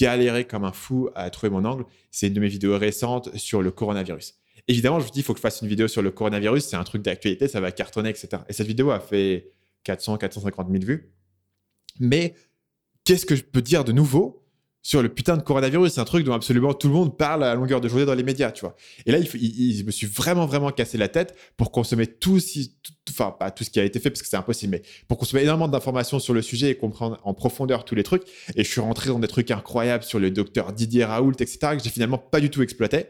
galéré 0.00 0.46
comme 0.46 0.64
un 0.64 0.72
fou 0.72 1.10
à 1.14 1.28
trouver 1.28 1.50
mon 1.50 1.66
angle. 1.66 1.84
C'est 2.10 2.28
une 2.28 2.34
de 2.34 2.40
mes 2.40 2.48
vidéos 2.48 2.78
récentes 2.78 3.36
sur 3.36 3.60
le 3.60 3.70
coronavirus. 3.70 4.36
Évidemment, 4.68 4.98
je 4.98 5.06
me 5.06 5.10
dis, 5.10 5.20
il 5.20 5.22
faut 5.22 5.32
que 5.32 5.38
je 5.38 5.42
fasse 5.42 5.60
une 5.62 5.68
vidéo 5.68 5.86
sur 5.86 6.02
le 6.02 6.10
coronavirus. 6.10 6.64
C'est 6.64 6.76
un 6.76 6.84
truc 6.84 7.02
d'actualité, 7.02 7.46
ça 7.46 7.60
va 7.60 7.70
cartonner, 7.70 8.10
etc. 8.10 8.42
Et 8.48 8.52
cette 8.52 8.66
vidéo 8.66 8.90
a 8.90 9.00
fait 9.00 9.52
400, 9.84 10.18
450 10.18 10.68
000 10.70 10.84
vues. 10.84 11.12
Mais 12.00 12.34
qu'est-ce 13.04 13.24
que 13.26 13.36
je 13.36 13.44
peux 13.44 13.62
dire 13.62 13.84
de 13.84 13.92
nouveau 13.92 14.42
sur 14.82 15.02
le 15.02 15.08
putain 15.08 15.36
de 15.36 15.42
coronavirus? 15.42 15.92
C'est 15.92 16.00
un 16.00 16.04
truc 16.04 16.24
dont 16.24 16.32
absolument 16.32 16.74
tout 16.74 16.88
le 16.88 16.94
monde 16.94 17.16
parle 17.16 17.44
à 17.44 17.54
longueur 17.54 17.80
de 17.80 17.88
journée 17.88 18.04
dans 18.04 18.14
les 18.14 18.24
médias, 18.24 18.50
tu 18.50 18.62
vois. 18.62 18.74
Et 19.06 19.12
là, 19.12 19.18
il, 19.18 19.28
il, 19.34 19.86
me 19.86 19.92
suis 19.92 20.08
vraiment, 20.08 20.46
vraiment 20.46 20.72
cassé 20.72 20.98
la 20.98 21.06
tête 21.06 21.36
pour 21.56 21.70
consommer 21.70 22.08
tout, 22.08 22.40
enfin, 23.08 23.30
pas 23.30 23.52
tout 23.52 23.62
ce 23.62 23.70
qui 23.70 23.78
a 23.78 23.84
été 23.84 24.00
fait 24.00 24.10
parce 24.10 24.22
que 24.22 24.28
c'est 24.28 24.36
impossible, 24.36 24.72
mais 24.72 24.82
pour 25.06 25.16
consommer 25.16 25.44
énormément 25.44 25.68
d'informations 25.68 26.18
sur 26.18 26.34
le 26.34 26.42
sujet 26.42 26.70
et 26.70 26.74
comprendre 26.74 27.20
en 27.22 27.34
profondeur 27.34 27.84
tous 27.84 27.94
les 27.94 28.02
trucs. 28.02 28.24
Et 28.56 28.64
je 28.64 28.68
suis 28.68 28.80
rentré 28.80 29.10
dans 29.10 29.20
des 29.20 29.28
trucs 29.28 29.52
incroyables 29.52 30.02
sur 30.02 30.18
le 30.18 30.32
docteur 30.32 30.72
Didier 30.72 31.04
Raoult, 31.04 31.34
etc., 31.38 31.58
que 31.76 31.84
j'ai 31.84 31.90
finalement 31.90 32.18
pas 32.18 32.40
du 32.40 32.50
tout 32.50 32.62
exploité 32.62 33.06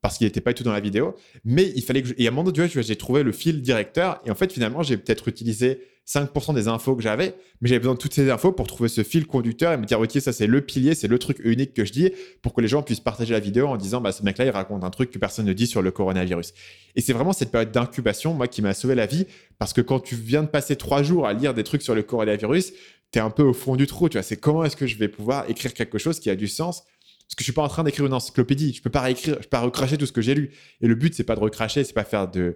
parce 0.00 0.18
qu'il 0.18 0.26
n'était 0.26 0.40
pas 0.40 0.52
du 0.52 0.58
tout 0.58 0.64
dans 0.64 0.72
la 0.72 0.80
vidéo. 0.80 1.14
Mais 1.44 1.72
il 1.74 1.82
fallait 1.82 2.02
que. 2.02 2.10
Et 2.18 2.26
à 2.26 2.30
un 2.30 2.32
moment 2.32 2.50
donné, 2.50 2.68
j'ai 2.68 2.96
trouvé 2.96 3.22
le 3.22 3.32
fil 3.32 3.62
directeur. 3.62 4.20
Et 4.24 4.30
en 4.30 4.34
fait, 4.34 4.52
finalement, 4.52 4.82
j'ai 4.82 4.96
peut-être 4.96 5.28
utilisé 5.28 5.80
5% 6.08 6.54
des 6.54 6.68
infos 6.68 6.96
que 6.96 7.02
j'avais, 7.02 7.34
mais 7.60 7.68
j'avais 7.68 7.80
besoin 7.80 7.92
de 7.92 7.98
toutes 7.98 8.14
ces 8.14 8.30
infos 8.30 8.52
pour 8.52 8.66
trouver 8.66 8.88
ce 8.88 9.02
fil 9.02 9.26
conducteur 9.26 9.74
et 9.74 9.76
me 9.76 9.84
dire, 9.84 10.00
OK, 10.00 10.12
ça, 10.12 10.32
c'est 10.32 10.46
le 10.46 10.62
pilier, 10.62 10.94
c'est 10.94 11.06
le 11.06 11.18
truc 11.18 11.38
unique 11.44 11.74
que 11.74 11.84
je 11.84 11.92
dis 11.92 12.10
pour 12.40 12.54
que 12.54 12.62
les 12.62 12.68
gens 12.68 12.82
puissent 12.82 13.00
partager 13.00 13.34
la 13.34 13.40
vidéo 13.40 13.66
en 13.66 13.76
disant, 13.76 14.00
bah, 14.00 14.12
ce 14.12 14.22
mec-là, 14.22 14.46
il 14.46 14.50
raconte 14.50 14.84
un 14.84 14.90
truc 14.90 15.10
que 15.10 15.18
personne 15.18 15.44
ne 15.44 15.52
dit 15.52 15.66
sur 15.66 15.82
le 15.82 15.90
coronavirus. 15.90 16.54
Et 16.96 17.02
c'est 17.02 17.12
vraiment 17.12 17.34
cette 17.34 17.50
période 17.50 17.72
d'incubation, 17.72 18.32
moi, 18.32 18.48
qui 18.48 18.62
m'a 18.62 18.72
sauvé 18.72 18.94
la 18.94 19.04
vie 19.04 19.26
parce 19.58 19.74
que 19.74 19.82
quand 19.82 20.00
tu 20.00 20.14
viens 20.14 20.42
de 20.42 20.48
passer 20.48 20.76
trois 20.76 21.02
jours 21.02 21.26
à 21.26 21.34
lire 21.34 21.52
des 21.52 21.62
trucs 21.62 21.82
sur 21.82 21.94
le 21.94 22.02
coronavirus, 22.02 22.72
tu 23.12 23.18
es 23.18 23.22
un 23.22 23.30
peu 23.30 23.42
au 23.42 23.52
fond 23.52 23.76
du 23.76 23.86
trou, 23.86 24.08
tu 24.08 24.16
vois. 24.16 24.22
C'est 24.22 24.38
comment 24.38 24.64
est-ce 24.64 24.76
que 24.76 24.86
je 24.86 24.96
vais 24.96 25.08
pouvoir 25.08 25.48
écrire 25.50 25.74
quelque 25.74 25.98
chose 25.98 26.20
qui 26.20 26.30
a 26.30 26.36
du 26.36 26.48
sens 26.48 26.84
parce 27.28 27.34
que 27.34 27.40
je 27.40 27.44
suis 27.44 27.52
pas 27.52 27.62
en 27.62 27.68
train 27.68 27.84
d'écrire 27.84 28.06
une 28.06 28.14
encyclopédie. 28.14 28.72
Je 28.72 28.80
peux 28.80 28.88
pas 28.88 29.02
réécrire, 29.02 29.34
je 29.34 29.40
peux 29.40 29.50
pas 29.50 29.60
recracher 29.60 29.98
tout 29.98 30.06
ce 30.06 30.12
que 30.12 30.22
j'ai 30.22 30.34
lu. 30.34 30.50
Et 30.80 30.86
le 30.86 30.94
but, 30.94 31.12
c'est 31.14 31.24
pas 31.24 31.34
de 31.34 31.40
recracher, 31.40 31.84
c'est 31.84 31.92
pas 31.92 32.04
faire 32.04 32.26
euh, 32.36 32.54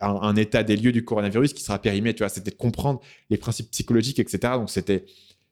un, 0.00 0.34
état 0.34 0.64
des 0.64 0.76
lieux 0.76 0.90
du 0.90 1.04
coronavirus 1.04 1.52
qui 1.52 1.62
sera 1.62 1.80
périmé. 1.80 2.12
Tu 2.12 2.18
vois, 2.18 2.28
c'était 2.28 2.50
de 2.50 2.56
comprendre 2.56 3.00
les 3.30 3.36
principes 3.36 3.70
psychologiques, 3.70 4.18
etc. 4.18 4.54
Donc 4.54 4.70
c'était, 4.70 5.04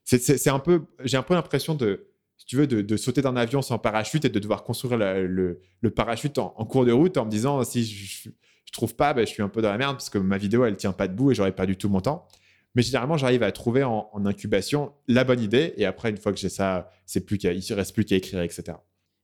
c'est 0.03 0.51
un 0.51 0.59
peu, 0.59 0.83
j'ai 1.05 1.17
un 1.17 1.23
peu 1.23 1.35
l'impression 1.35 1.77
de, 1.77 2.09
si 2.39 2.47
tu 2.47 2.57
veux, 2.57 2.67
de, 2.67 2.97
sauter 2.97 3.23
d'un 3.23 3.37
avion 3.37 3.63
sans 3.63 3.79
parachute 3.79 4.25
et 4.25 4.31
de 4.31 4.39
devoir 4.41 4.65
construire 4.65 4.97
le, 4.97 5.61
parachute 5.95 6.39
en, 6.39 6.51
cours 6.65 6.85
de 6.85 6.91
route 6.91 7.19
en 7.19 7.27
me 7.27 7.31
disant 7.31 7.63
si 7.63 7.85
je, 7.85 8.31
je 8.71 8.73
trouve 8.73 8.97
pas, 8.97 9.15
ben, 9.15 9.25
je 9.27 9.31
suis 9.31 9.43
un 9.43 9.49
peu 9.49 9.63
dans 9.63 9.71
la 9.71 9.79
merde 9.79 9.97
parce 9.97 10.11
que 10.11 10.19
ma 10.19 10.39
vidéo 10.39 10.65
elle 10.65 10.77
tient 10.77 10.93
pas 10.93 11.07
debout 11.07 11.31
et 11.31 11.35
j'aurais 11.35 11.55
pas 11.55 11.67
du 11.67 11.77
tout 11.77 11.89
mon 11.89 12.01
temps. 12.01 12.27
Mais 12.75 12.83
généralement, 12.83 13.17
j'arrive 13.17 13.43
à 13.43 13.51
trouver 13.53 13.83
en, 13.83 14.11
incubation 14.25 14.93
la 15.09 15.25
bonne 15.25 15.41
idée. 15.41 15.75
Et 15.77 15.85
après, 15.85 16.11
une 16.11 16.17
fois 16.17 16.33
que 16.33 16.39
j'ai 16.39 16.49
ça, 16.49 16.91
c'est 17.05 17.25
plus 17.25 17.37
il 17.43 17.49
ne 17.49 17.75
reste 17.75 17.95
plus 17.95 18.05
qu'à 18.05 18.17
écrire, 18.17 18.43
etc. 18.43 18.79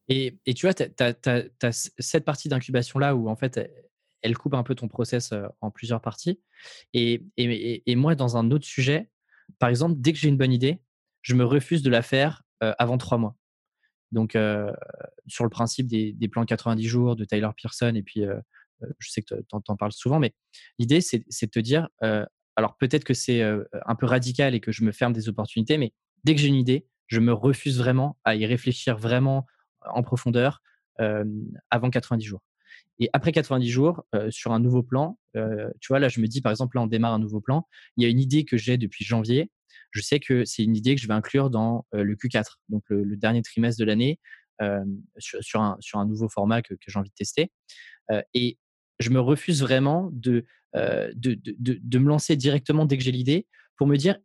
Et, 0.09 0.39
et, 0.47 0.55
tu 0.55 0.67
vois, 0.67 0.75
tu 0.75 0.85
as, 0.99 1.91
cette 1.99 2.25
partie 2.25 2.49
d'incubation-là 2.49 3.15
où, 3.15 3.29
en 3.29 3.37
fait, 3.37 3.59
elle 4.23 4.37
coupe 4.37 4.55
un 4.55 4.63
peu 4.63 4.75
ton 4.75 4.89
process 4.89 5.33
euh, 5.33 5.47
en 5.61 5.71
plusieurs 5.71 6.01
parties. 6.01 6.41
Et, 6.93 7.23
et, 7.37 7.97
moi, 7.97 8.15
dans 8.15 8.37
un 8.37 8.51
autre 8.51 8.67
sujet, 8.67 9.09
par 9.59 9.69
exemple, 9.69 9.95
dès 9.99 10.13
que 10.13 10.19
j'ai 10.19 10.29
une 10.29 10.37
bonne 10.37 10.53
idée, 10.53 10.81
je 11.23 11.35
me 11.35 11.45
refuse 11.45 11.83
de 11.83 11.91
la 11.91 12.03
faire 12.03 12.43
euh, 12.63 12.73
avant 12.79 12.99
trois 12.99 13.19
mois. 13.19 13.37
Donc, 14.13 14.37
euh, 14.37 14.73
sur 15.27 15.45
le 15.45 15.51
principe 15.51 15.87
des, 15.87 16.29
plans 16.29 16.45
90 16.45 16.85
jours 16.87 17.17
de 17.17 17.25
Tyler 17.25 17.49
Pearson, 17.57 17.95
et 17.95 18.03
puis 18.03 18.23
je 18.99 19.11
sais 19.11 19.23
que 19.23 19.35
tu 19.35 19.45
en, 19.53 19.77
parles 19.77 19.93
souvent, 19.93 20.19
mais 20.19 20.35
l'idée, 20.79 21.01
c'est 21.01 21.19
de 21.19 21.51
te 21.51 21.59
dire, 21.59 21.89
alors 22.57 22.77
peut-être 22.79 23.05
que 23.05 23.15
c'est 23.15 23.43
un 23.43 23.95
peu 23.95 24.07
radical 24.07 24.55
et 24.55 24.61
que 24.61 24.73
je 24.73 24.83
me 24.83 24.93
ferme 24.93 25.13
des 25.13 25.29
opportunités, 25.29 25.79
mais 25.79 25.93
dès 26.25 26.35
que 26.35 26.41
j'ai 26.41 26.49
une 26.49 26.55
idée, 26.55 26.87
je 27.07 27.21
me 27.21 27.33
refuse 27.33 27.79
vraiment 27.79 28.19
à 28.25 28.35
y 28.35 28.47
réfléchir 28.47 28.97
vraiment 28.97 29.47
en 29.85 30.03
profondeur 30.03 30.63
avant 30.99 31.91
90 31.91 32.25
jours. 32.25 32.43
Et 32.99 33.11
après 33.13 33.33
90 33.33 33.69
jours, 33.69 34.05
sur 34.31 34.53
un 34.53 34.61
nouveau 34.61 34.83
plan, 34.83 35.19
tu 35.35 35.89
vois, 35.89 35.99
là, 35.99 36.09
je 36.09 36.21
me 36.21 36.27
dis, 36.27 36.41
par 36.41 36.51
exemple, 36.51 36.77
là, 36.77 36.83
on 36.83 36.87
démarre 36.87 37.13
un 37.13 37.19
nouveau 37.19 37.41
plan. 37.41 37.67
Il 37.97 38.03
y 38.03 38.07
a 38.07 38.09
une 38.09 38.21
idée 38.21 38.45
que 38.45 38.57
j'ai 38.57 38.79
depuis 38.79 39.05
janvier. 39.05 39.51
Je 39.91 40.01
sais 40.01 40.19
que 40.19 40.45
c'est 40.45 40.65
une 40.65 40.77
idée 40.77 40.95
que 40.95 41.01
je 41.01 41.07
vais 41.07 41.15
inclure 41.15 41.51
dans 41.51 41.87
le 41.93 42.15
Q4, 42.17 42.57
donc 42.71 42.85
le, 42.89 43.17
dernier 43.17 43.43
trimestre 43.43 43.79
de 43.79 43.85
l'année, 43.85 44.19
sur, 45.19 45.61
un, 45.61 46.07
nouveau 46.07 46.29
format 46.29 46.63
que, 46.63 46.75
que 46.75 46.89
j'ai 46.89 46.99
envie 46.99 47.11
de 47.11 47.15
tester. 47.15 47.53
et 48.35 48.59
je 48.99 49.11
me 49.11 49.21
refuse 49.21 49.61
vraiment 49.61 50.09
de, 50.13 50.47
euh, 50.75 51.11
de, 51.15 51.39
de, 51.43 51.79
de, 51.81 51.99
me 51.99 52.09
lancer 52.09 52.37
directement 52.37 52.85
dès 52.85 52.99
que 52.99 53.05
j'ai 53.05 53.13
l'idée 53.13 53.47
pour 53.77 53.87
me 53.87 53.97
dire, 53.97 54.19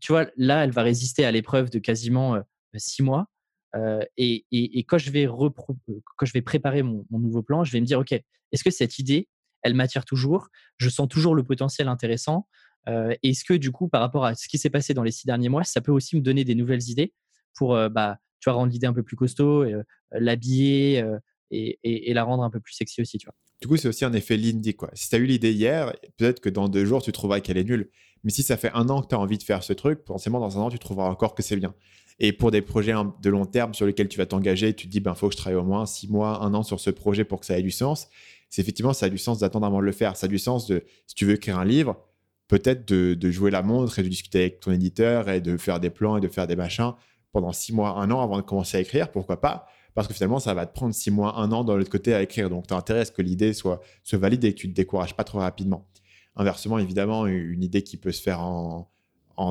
tu 0.00 0.12
vois, 0.12 0.26
là, 0.36 0.64
elle 0.64 0.70
va 0.70 0.82
résister 0.82 1.24
à 1.24 1.30
l'épreuve 1.30 1.70
de 1.70 1.78
quasiment 1.78 2.34
euh, 2.34 2.40
six 2.76 3.02
mois. 3.02 3.26
Euh, 3.74 4.02
et, 4.16 4.44
et, 4.52 4.78
et, 4.78 4.84
quand, 4.84 4.98
je 4.98 5.10
vais 5.10 5.26
quand 5.26 6.26
je 6.26 6.32
vais 6.32 6.42
préparer 6.42 6.82
mon, 6.82 7.06
mon, 7.10 7.18
nouveau 7.18 7.42
plan, 7.42 7.64
je 7.64 7.72
vais 7.72 7.80
me 7.80 7.86
dire, 7.86 7.98
OK, 8.00 8.12
est-ce 8.12 8.64
que 8.64 8.70
cette 8.70 8.98
idée, 8.98 9.28
elle 9.62 9.74
m'attire 9.74 10.04
toujours? 10.04 10.48
Je 10.76 10.88
sens 10.88 11.08
toujours 11.08 11.34
le 11.34 11.42
potentiel 11.42 11.88
intéressant. 11.88 12.46
est-ce 12.86 13.44
que 13.44 13.54
du 13.54 13.72
coup, 13.72 13.88
par 13.88 14.00
rapport 14.00 14.24
à 14.26 14.34
ce 14.34 14.46
qui 14.46 14.58
s'est 14.58 14.70
passé 14.70 14.94
dans 14.94 15.02
les 15.02 15.10
six 15.10 15.26
derniers 15.26 15.48
mois, 15.48 15.64
ça 15.64 15.80
peut 15.80 15.92
aussi 15.92 16.16
me 16.16 16.20
donner 16.20 16.44
des 16.44 16.54
nouvelles 16.54 16.88
idées 16.90 17.14
pour 17.56 17.74
bah, 17.90 18.18
tu 18.40 18.50
vois, 18.50 18.58
rendre 18.58 18.70
l'idée 18.70 18.86
un 18.86 18.92
peu 18.92 19.02
plus 19.02 19.16
costaud, 19.16 19.64
l'habiller 20.12 21.02
et, 21.54 22.14
la 22.14 22.24
rendre 22.24 22.42
un 22.42 22.50
peu 22.50 22.60
plus 22.60 22.74
sexy 22.74 23.00
aussi. 23.00 23.18
Du 23.60 23.68
coup, 23.68 23.76
c'est 23.76 23.88
aussi 23.88 24.04
un 24.04 24.12
effet 24.12 24.36
Lindy. 24.36 24.74
Quoi. 24.74 24.90
Si 24.94 25.08
tu 25.08 25.16
as 25.16 25.18
eu 25.18 25.26
l'idée 25.26 25.52
hier, 25.52 25.92
peut-être 26.16 26.40
que 26.40 26.48
dans 26.48 26.68
deux 26.68 26.84
jours, 26.84 27.02
tu 27.02 27.12
trouveras 27.12 27.40
qu'elle 27.40 27.56
est 27.56 27.64
nulle. 27.64 27.90
Mais 28.24 28.30
si 28.30 28.42
ça 28.42 28.56
fait 28.56 28.70
un 28.74 28.88
an 28.88 29.02
que 29.02 29.08
tu 29.08 29.14
as 29.14 29.18
envie 29.18 29.38
de 29.38 29.42
faire 29.42 29.62
ce 29.62 29.72
truc, 29.72 30.04
potentiellement 30.04 30.40
dans 30.40 30.58
un 30.58 30.62
an, 30.62 30.70
tu 30.70 30.78
trouveras 30.78 31.08
encore 31.08 31.34
que 31.34 31.42
c'est 31.42 31.56
bien. 31.56 31.74
Et 32.20 32.32
pour 32.32 32.50
des 32.50 32.62
projets 32.62 32.94
de 33.22 33.30
long 33.30 33.44
terme 33.44 33.74
sur 33.74 33.86
lesquels 33.86 34.08
tu 34.08 34.18
vas 34.18 34.26
t'engager, 34.26 34.74
tu 34.74 34.86
te 34.86 34.92
dis, 34.92 35.00
ben, 35.00 35.14
faut 35.14 35.28
que 35.28 35.32
je 35.32 35.38
travaille 35.38 35.58
au 35.58 35.64
moins 35.64 35.84
six 35.84 36.08
mois, 36.08 36.42
un 36.42 36.54
an 36.54 36.62
sur 36.62 36.80
ce 36.80 36.90
projet 36.90 37.24
pour 37.24 37.40
que 37.40 37.46
ça 37.46 37.58
ait 37.58 37.62
du 37.62 37.70
sens. 37.70 38.08
c'est 38.50 38.62
effectivement, 38.62 38.92
ça 38.92 39.06
a 39.06 39.08
du 39.08 39.18
sens 39.18 39.40
d'attendre 39.40 39.66
avant 39.66 39.80
de 39.80 39.84
le 39.84 39.92
faire. 39.92 40.16
Ça 40.16 40.26
a 40.26 40.28
du 40.28 40.38
sens 40.38 40.66
de, 40.66 40.84
si 41.06 41.14
tu 41.14 41.26
veux 41.26 41.34
écrire 41.34 41.58
un 41.58 41.64
livre, 41.64 41.96
peut-être 42.48 42.86
de, 42.86 43.30
jouer 43.30 43.50
la 43.50 43.62
montre 43.62 43.98
et 43.98 44.02
de 44.02 44.08
discuter 44.08 44.40
avec 44.40 44.60
ton 44.60 44.70
éditeur 44.72 45.28
et 45.28 45.40
de 45.40 45.56
faire 45.56 45.80
des 45.80 45.90
plans 45.90 46.16
et 46.16 46.20
de 46.20 46.28
faire 46.28 46.46
des 46.46 46.56
machins 46.56 46.92
pendant 47.32 47.52
six 47.52 47.72
mois, 47.72 47.98
un 47.98 48.10
an 48.10 48.22
avant 48.22 48.36
de 48.36 48.42
commencer 48.42 48.76
à 48.76 48.80
écrire, 48.80 49.10
pourquoi 49.10 49.40
pas 49.40 49.66
Parce 49.94 50.08
que 50.08 50.14
finalement, 50.14 50.40
ça 50.40 50.54
va 50.54 50.66
te 50.66 50.74
prendre 50.74 50.92
six 50.92 51.10
mois, 51.10 51.38
un 51.38 51.52
an 51.52 51.62
dans 51.62 51.76
l'autre 51.76 51.90
côté 51.90 52.14
à 52.14 52.22
écrire. 52.22 52.50
Donc, 52.50 52.66
tu 52.66 52.74
as 52.74 52.76
intérêt 52.76 53.00
à 53.00 53.04
ce 53.04 53.12
que 53.12 53.22
l'idée 53.22 53.52
soit, 53.52 53.80
se 54.02 54.16
valide 54.16 54.44
et 54.44 54.52
que 54.52 54.58
tu 54.58 54.66
ne 54.66 54.72
te 54.72 54.76
décourages 54.76 55.16
pas 55.16 55.24
trop 55.24 55.38
rapidement. 55.38 55.88
Inversement, 56.36 56.78
évidemment, 56.78 57.26
une 57.26 57.62
idée 57.62 57.82
qui 57.82 57.96
peut 57.96 58.10
se 58.10 58.20
faire 58.20 58.40
en, 58.40 58.90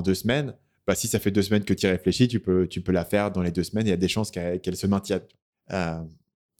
deux 0.03 0.15
semaines, 0.15 0.53
bah, 0.85 0.95
si 0.95 1.07
ça 1.07 1.19
fait 1.19 1.31
deux 1.31 1.41
semaines 1.41 1.63
que 1.63 1.73
tu 1.73 1.85
y 1.85 1.89
réfléchis, 1.89 2.27
tu 2.27 2.41
peux, 2.41 2.67
tu 2.67 2.81
peux 2.81 2.91
la 2.91 3.05
faire 3.05 3.31
dans 3.31 3.41
les 3.41 3.51
deux 3.51 3.63
semaines. 3.63 3.87
Il 3.87 3.89
y 3.89 3.93
a 3.93 3.97
des 3.97 4.09
chances 4.09 4.31
qu'elle 4.31 4.75
se 4.75 4.87
maintienne. 4.87 5.21
Euh, 5.71 6.03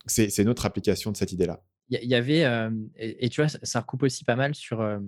c'est 0.06 0.38
une 0.38 0.48
autre 0.48 0.64
application 0.64 1.12
de 1.12 1.16
cette 1.16 1.32
idée-là. 1.32 1.62
Il 1.90 2.08
y, 2.08 2.14
avait, 2.14 2.44
euh, 2.44 2.70
et, 2.96 3.28
tu 3.28 3.42
vois, 3.42 3.48
ça 3.48 3.80
recoupe 3.80 4.04
aussi 4.04 4.24
pas 4.24 4.36
mal 4.36 4.54
sur, 4.54 4.80
euh, 4.80 4.98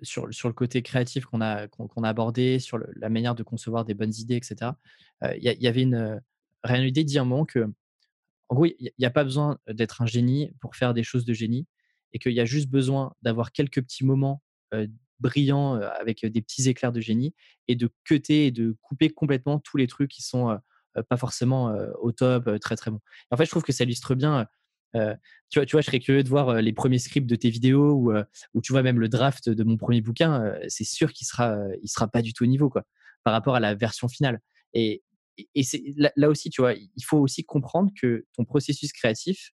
sur, 0.00 0.32
sur, 0.32 0.48
le 0.48 0.54
côté 0.54 0.80
créatif 0.80 1.26
qu'on 1.26 1.42
a, 1.42 1.68
qu'on 1.68 2.02
a 2.02 2.08
abordé, 2.08 2.58
sur 2.58 2.78
la 2.78 3.10
manière 3.10 3.34
de 3.34 3.42
concevoir 3.42 3.84
des 3.84 3.92
bonnes 3.92 4.14
idées, 4.18 4.36
etc. 4.36 4.70
Il 5.36 5.42
y, 5.42 5.66
avait 5.66 5.82
une, 5.82 6.22
idée 6.74 7.04
de 7.04 7.08
dire 7.08 7.22
un 7.22 7.26
moment 7.26 7.44
que, 7.44 7.70
en 8.48 8.54
gros, 8.54 8.66
il 8.66 8.92
n'y 8.98 9.06
a 9.06 9.10
pas 9.10 9.24
besoin 9.24 9.58
d'être 9.68 10.02
un 10.02 10.06
génie 10.06 10.52
pour 10.60 10.76
faire 10.76 10.94
des 10.94 11.02
choses 11.02 11.24
de 11.24 11.34
génie 11.34 11.66
et 12.12 12.18
qu'il 12.18 12.32
y 12.32 12.40
a 12.40 12.44
juste 12.44 12.68
besoin 12.68 13.12
d'avoir 13.22 13.52
quelques 13.52 13.82
petits 13.82 14.04
moments 14.04 14.42
brillants 15.20 15.74
avec 15.74 16.24
des 16.24 16.42
petits 16.42 16.68
éclairs 16.68 16.92
de 16.92 17.00
génie 17.00 17.34
et 17.68 17.76
de 17.76 17.90
cuter 18.04 18.46
et 18.46 18.50
de 18.50 18.76
couper 18.82 19.10
complètement 19.10 19.58
tous 19.58 19.76
les 19.76 19.86
trucs 19.86 20.10
qui 20.10 20.22
sont 20.22 20.58
pas 21.08 21.16
forcément 21.16 21.74
au 22.00 22.12
top, 22.12 22.58
très 22.60 22.76
très 22.76 22.90
bons. 22.90 23.00
en 23.30 23.36
fait, 23.36 23.44
je 23.44 23.50
trouve 23.50 23.62
que 23.62 23.72
ça 23.72 23.84
illustre 23.84 24.14
bien. 24.14 24.46
tu, 24.94 25.58
vois, 25.58 25.66
tu 25.66 25.72
vois, 25.72 25.80
je 25.80 25.86
serais 25.86 26.00
curieux 26.00 26.22
de 26.22 26.28
voir 26.28 26.54
les 26.62 26.72
premiers 26.72 26.98
scripts 26.98 27.28
de 27.28 27.36
tes 27.36 27.50
vidéos 27.50 27.92
ou, 27.92 28.12
ou 28.54 28.60
tu 28.60 28.72
vois 28.72 28.82
même 28.82 29.00
le 29.00 29.08
draft 29.08 29.48
de 29.48 29.64
mon 29.64 29.76
premier 29.76 30.00
bouquin. 30.00 30.54
c'est 30.68 30.84
sûr 30.84 31.12
qu'il 31.12 31.26
sera, 31.26 31.56
il 31.82 31.88
sera 31.88 32.08
pas 32.08 32.22
du 32.22 32.32
tout 32.32 32.44
au 32.44 32.48
niveau 32.48 32.70
quoi, 32.70 32.84
par 33.24 33.32
rapport 33.32 33.56
à 33.56 33.60
la 33.60 33.74
version 33.74 34.08
finale. 34.08 34.40
Et, 34.72 35.02
et 35.54 35.62
c'est 35.62 35.82
là, 35.96 36.28
aussi, 36.28 36.50
tu 36.50 36.60
vois, 36.62 36.74
il 36.74 37.04
faut 37.04 37.18
aussi 37.18 37.44
comprendre 37.44 37.90
que 38.00 38.24
ton 38.34 38.44
processus 38.44 38.92
créatif, 38.92 39.52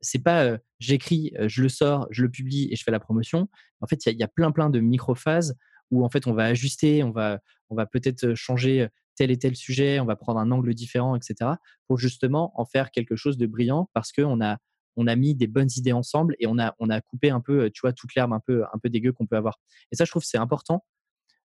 c'est 0.00 0.22
pas 0.22 0.58
j'écris, 0.78 1.32
je 1.46 1.62
le 1.62 1.68
sors, 1.68 2.06
je 2.10 2.22
le 2.22 2.30
publie 2.30 2.68
et 2.70 2.76
je 2.76 2.82
fais 2.82 2.90
la 2.90 3.00
promotion. 3.00 3.48
En 3.80 3.86
fait, 3.86 4.04
il 4.06 4.18
y, 4.18 4.22
a 4.22 4.28
plein 4.28 4.50
plein 4.50 4.68
de 4.68 4.80
micro-phases 4.80 5.56
où 5.90 6.04
en 6.04 6.10
fait 6.10 6.26
on 6.26 6.34
va 6.34 6.44
ajuster, 6.44 7.02
on 7.04 7.10
va, 7.10 7.40
on 7.70 7.76
va 7.76 7.86
peut-être 7.86 8.34
changer 8.34 8.88
tel 9.14 9.30
et 9.30 9.38
tel 9.38 9.54
sujet, 9.56 10.00
on 10.00 10.06
va 10.06 10.16
prendre 10.16 10.40
un 10.40 10.50
angle 10.50 10.74
différent, 10.74 11.16
etc. 11.16 11.52
pour 11.86 11.98
justement 11.98 12.52
en 12.60 12.64
faire 12.64 12.90
quelque 12.90 13.16
chose 13.16 13.36
de 13.36 13.46
brillant 13.46 13.88
parce 13.94 14.12
qu'on 14.12 14.40
a 14.42 14.58
on 14.96 15.06
a 15.06 15.16
mis 15.16 15.34
des 15.34 15.46
bonnes 15.46 15.70
idées 15.76 15.92
ensemble 15.92 16.36
et 16.38 16.46
on 16.46 16.58
a, 16.58 16.74
on 16.78 16.90
a 16.90 17.00
coupé 17.00 17.30
un 17.30 17.40
peu, 17.40 17.70
tu 17.70 17.80
vois, 17.80 17.92
toute 17.92 18.14
l'herbe 18.14 18.32
un 18.32 18.40
peu, 18.40 18.64
un 18.64 18.78
peu 18.78 18.90
dégueu 18.90 19.12
qu'on 19.12 19.26
peut 19.26 19.36
avoir. 19.36 19.58
Et 19.90 19.96
ça, 19.96 20.04
je 20.04 20.10
trouve 20.10 20.22
c'est 20.22 20.38
important 20.38 20.84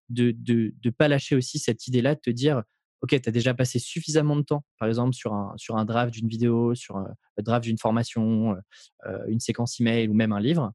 de 0.08 0.34
ne 0.48 0.70
de, 0.82 0.90
pas 0.90 1.08
lâcher 1.08 1.36
aussi 1.36 1.58
cette 1.58 1.86
idée-là, 1.86 2.14
de 2.14 2.20
te 2.20 2.30
dire, 2.30 2.62
OK, 3.02 3.10
tu 3.10 3.28
as 3.28 3.32
déjà 3.32 3.54
passé 3.54 3.78
suffisamment 3.78 4.36
de 4.36 4.42
temps, 4.42 4.64
par 4.78 4.88
exemple, 4.88 5.14
sur 5.14 5.32
un, 5.32 5.54
sur 5.56 5.76
un 5.76 5.84
draft 5.84 6.12
d'une 6.12 6.28
vidéo, 6.28 6.74
sur 6.74 6.96
un 6.96 7.14
draft 7.38 7.64
d'une 7.64 7.78
formation, 7.78 8.56
une 9.28 9.40
séquence 9.40 9.78
email 9.78 10.08
ou 10.08 10.14
même 10.14 10.32
un 10.32 10.40
livre. 10.40 10.72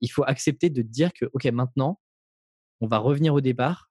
il 0.00 0.08
faut 0.08 0.24
accepter 0.24 0.68
de 0.70 0.82
te 0.82 0.86
dire 0.86 1.12
que, 1.12 1.26
OK, 1.32 1.44
maintenant, 1.46 2.00
on 2.80 2.86
va 2.86 2.98
revenir 2.98 3.34
au 3.34 3.40
départ 3.40 3.90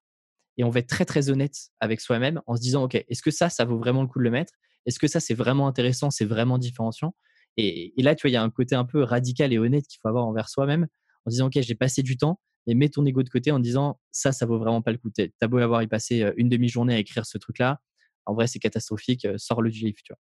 et 0.57 0.63
on 0.63 0.69
va 0.69 0.79
être 0.79 0.87
très, 0.87 1.05
très 1.05 1.29
honnête 1.29 1.55
avec 1.79 2.01
soi-même 2.01 2.41
en 2.47 2.55
se 2.55 2.61
disant, 2.61 2.83
OK, 2.83 2.95
est-ce 2.95 3.21
que 3.21 3.31
ça, 3.31 3.49
ça 3.49 3.65
vaut 3.65 3.77
vraiment 3.77 4.01
le 4.01 4.07
coup 4.07 4.19
de 4.19 4.23
le 4.23 4.31
mettre? 4.31 4.53
Est-ce 4.85 4.99
que 4.99 5.07
ça, 5.07 5.19
c'est 5.19 5.33
vraiment 5.33 5.67
intéressant, 5.67 6.09
c'est 6.09 6.25
vraiment 6.25 6.57
différenciant? 6.57 7.15
Et, 7.57 7.99
et, 7.99 8.03
là, 8.03 8.15
tu 8.15 8.23
vois, 8.23 8.29
il 8.29 8.33
y 8.33 8.37
a 8.37 8.43
un 8.43 8.49
côté 8.49 8.75
un 8.75 8.85
peu 8.85 9.03
radical 9.03 9.53
et 9.53 9.57
honnête 9.57 9.85
qu'il 9.87 9.99
faut 10.01 10.07
avoir 10.07 10.25
envers 10.25 10.49
soi-même 10.49 10.87
en 11.25 11.29
disant, 11.29 11.47
OK, 11.47 11.59
j'ai 11.59 11.75
passé 11.75 12.03
du 12.03 12.17
temps, 12.17 12.39
et 12.67 12.75
mets 12.75 12.89
ton 12.89 13.05
ego 13.05 13.23
de 13.23 13.29
côté 13.29 13.51
en 13.51 13.59
disant 13.59 13.99
ça, 14.11 14.31
ça 14.31 14.45
vaut 14.45 14.59
vraiment 14.59 14.81
pas 14.81 14.91
le 14.91 14.97
coup. 14.97 15.09
T'as 15.09 15.47
beau 15.47 15.57
avoir 15.57 15.81
y 15.81 15.87
passé 15.87 16.31
une 16.37 16.49
demi-journée 16.49 16.93
à 16.93 16.99
écrire 16.99 17.25
ce 17.25 17.37
truc-là, 17.37 17.81
en 18.25 18.33
vrai, 18.33 18.47
c'est 18.47 18.59
catastrophique, 18.59 19.25
sors-le 19.37 19.71
du 19.71 19.93
tu 19.93 20.03
vois. 20.09 20.19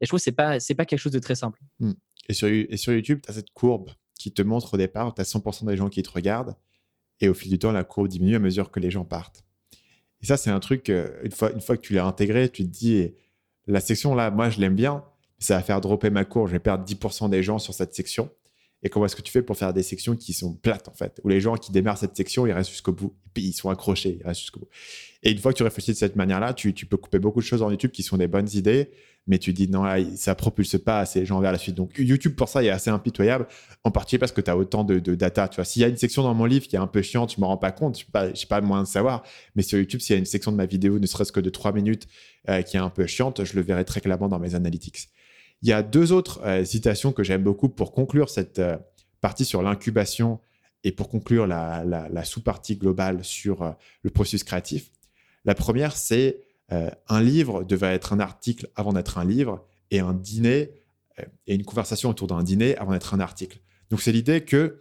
Et 0.00 0.06
je 0.06 0.08
trouve 0.08 0.18
que 0.18 0.24
c'est 0.24 0.32
pas, 0.32 0.58
pas 0.58 0.84
quelque 0.84 0.98
chose 0.98 1.12
de 1.12 1.20
très 1.20 1.36
simple. 1.36 1.60
Mmh. 1.78 1.92
Et, 2.28 2.32
sur, 2.32 2.48
et 2.48 2.76
sur 2.76 2.92
YouTube, 2.92 3.20
tu 3.22 3.30
as 3.30 3.34
cette 3.34 3.50
courbe 3.50 3.90
qui 4.18 4.32
te 4.32 4.42
montre 4.42 4.74
au 4.74 4.76
départ, 4.76 5.14
tu 5.14 5.20
as 5.20 5.24
100% 5.24 5.66
des 5.66 5.76
gens 5.76 5.88
qui 5.88 6.02
te 6.02 6.10
regardent, 6.10 6.56
et 7.20 7.28
au 7.28 7.34
fil 7.34 7.50
du 7.50 7.58
temps, 7.58 7.70
la 7.70 7.84
courbe 7.84 8.08
diminue 8.08 8.34
à 8.34 8.40
mesure 8.40 8.70
que 8.70 8.80
les 8.80 8.90
gens 8.90 9.04
partent. 9.04 9.44
Et 10.22 10.26
ça, 10.26 10.36
c'est 10.36 10.50
un 10.50 10.60
truc, 10.60 10.88
une 10.88 11.30
fois, 11.30 11.52
une 11.52 11.60
fois 11.60 11.76
que 11.76 11.82
tu 11.82 11.94
l'as 11.94 12.04
intégré, 12.04 12.48
tu 12.48 12.64
te 12.64 12.68
dis, 12.68 13.14
la 13.66 13.80
section 13.80 14.14
là, 14.14 14.30
moi, 14.30 14.50
je 14.50 14.60
l'aime 14.60 14.74
bien, 14.74 15.04
ça 15.38 15.56
va 15.56 15.62
faire 15.62 15.80
dropper 15.80 16.10
ma 16.10 16.24
courbe, 16.24 16.48
je 16.48 16.52
vais 16.52 16.60
perdre 16.60 16.84
10% 16.84 17.28
des 17.28 17.42
gens 17.42 17.58
sur 17.58 17.74
cette 17.74 17.94
section. 17.94 18.30
Et 18.82 18.88
comment 18.88 19.06
est-ce 19.06 19.16
que 19.16 19.22
tu 19.22 19.30
fais 19.30 19.42
pour 19.42 19.56
faire 19.56 19.72
des 19.72 19.82
sections 19.82 20.16
qui 20.16 20.32
sont 20.32 20.54
plates, 20.54 20.88
en 20.88 20.94
fait, 20.94 21.20
où 21.22 21.28
les 21.28 21.40
gens 21.40 21.54
qui 21.56 21.70
démarrent 21.70 21.98
cette 21.98 22.16
section, 22.16 22.46
ils 22.46 22.52
restent 22.52 22.70
jusqu'au 22.70 22.92
bout, 22.92 23.14
ils 23.36 23.52
sont 23.52 23.70
accrochés, 23.70 24.18
ils 24.20 24.26
restent 24.26 24.40
jusqu'au 24.40 24.60
bout. 24.60 24.68
Et 25.22 25.30
une 25.30 25.38
fois 25.38 25.52
que 25.52 25.58
tu 25.58 25.62
réfléchis 25.62 25.92
de 25.92 25.96
cette 25.96 26.16
manière-là, 26.16 26.52
tu, 26.52 26.72
peux 26.72 26.96
couper 26.96 27.20
beaucoup 27.20 27.40
de 27.40 27.44
choses 27.44 27.62
en 27.62 27.70
YouTube 27.70 27.92
qui 27.92 28.02
sont 28.02 28.16
des 28.16 28.26
bonnes 28.26 28.48
idées, 28.54 28.90
mais 29.28 29.38
tu 29.38 29.52
dis 29.52 29.68
non, 29.68 29.84
là, 29.84 29.98
ça 30.16 30.34
propulse 30.34 30.76
pas 30.78 30.98
assez 30.98 31.20
les 31.20 31.26
gens 31.26 31.38
vers 31.40 31.52
la 31.52 31.58
suite. 31.58 31.76
Donc 31.76 31.92
YouTube, 31.96 32.34
pour 32.34 32.48
ça, 32.48 32.64
est 32.64 32.70
assez 32.70 32.90
impitoyable, 32.90 33.46
en 33.84 33.92
particulier 33.92 34.18
parce 34.18 34.32
que 34.32 34.40
tu 34.40 34.50
as 34.50 34.56
autant 34.56 34.82
de, 34.82 34.98
data. 35.14 35.46
Tu 35.46 35.56
vois, 35.56 35.64
s'il 35.64 35.80
y 35.82 35.84
a 35.84 35.88
une 35.88 35.96
section 35.96 36.24
dans 36.24 36.34
mon 36.34 36.44
livre 36.44 36.66
qui 36.66 36.74
est 36.74 36.80
un 36.80 36.88
peu 36.88 37.02
chiante, 37.02 37.34
je 37.36 37.40
me 37.40 37.46
rends 37.46 37.56
pas 37.56 37.70
compte, 37.70 38.00
je 38.00 38.04
n'ai 38.04 38.10
pas, 38.10 38.32
pas 38.48 38.60
moyen 38.60 38.82
de 38.82 38.88
savoir. 38.88 39.22
Mais 39.54 39.62
sur 39.62 39.78
YouTube, 39.78 40.00
s'il 40.00 40.14
y 40.14 40.16
a 40.16 40.18
une 40.18 40.26
section 40.26 40.50
de 40.50 40.56
ma 40.56 40.66
vidéo, 40.66 40.98
ne 40.98 41.06
serait-ce 41.06 41.30
que 41.30 41.38
de 41.38 41.50
trois 41.50 41.72
minutes, 41.72 42.08
euh, 42.48 42.62
qui 42.62 42.76
est 42.76 42.80
un 42.80 42.90
peu 42.90 43.06
chiante, 43.06 43.44
je 43.44 43.54
le 43.54 43.62
verrai 43.62 43.84
très 43.84 44.00
clairement 44.00 44.28
dans 44.28 44.40
mes 44.40 44.56
analytics. 44.56 45.08
Il 45.62 45.68
y 45.68 45.72
a 45.72 45.82
deux 45.82 46.12
autres 46.12 46.40
euh, 46.44 46.64
citations 46.64 47.12
que 47.12 47.22
j'aime 47.22 47.42
beaucoup 47.42 47.68
pour 47.68 47.92
conclure 47.92 48.28
cette, 48.28 48.58
euh, 48.58 48.76
partie 49.22 49.46
sur 49.46 49.62
l'incubation 49.62 50.40
et 50.84 50.92
pour 50.92 51.08
conclure 51.08 51.46
la, 51.46 52.24
sous-partie 52.24 52.76
globale 52.76 53.24
sur 53.24 53.62
euh, 53.62 53.70
le 54.02 54.10
processus 54.10 54.44
créatif. 54.44 54.90
La 55.46 55.54
première, 55.54 55.96
c'est 55.96 56.40
euh, 56.72 56.90
un 57.08 57.22
livre 57.22 57.64
devait 57.64 57.94
être 57.94 58.12
un 58.12 58.20
article 58.20 58.68
avant 58.74 58.92
d'être 58.92 59.16
un 59.16 59.24
livre 59.24 59.64
et 59.90 60.00
un 60.00 60.12
dîner 60.12 60.72
euh, 61.18 61.24
et 61.46 61.54
une 61.54 61.64
conversation 61.64 62.10
autour 62.10 62.26
d'un 62.26 62.42
dîner 62.42 62.76
avant 62.76 62.92
d'être 62.92 63.14
un 63.14 63.20
article. 63.20 63.60
Donc 63.90 64.02
c'est 64.02 64.12
l'idée 64.12 64.44
que 64.44 64.80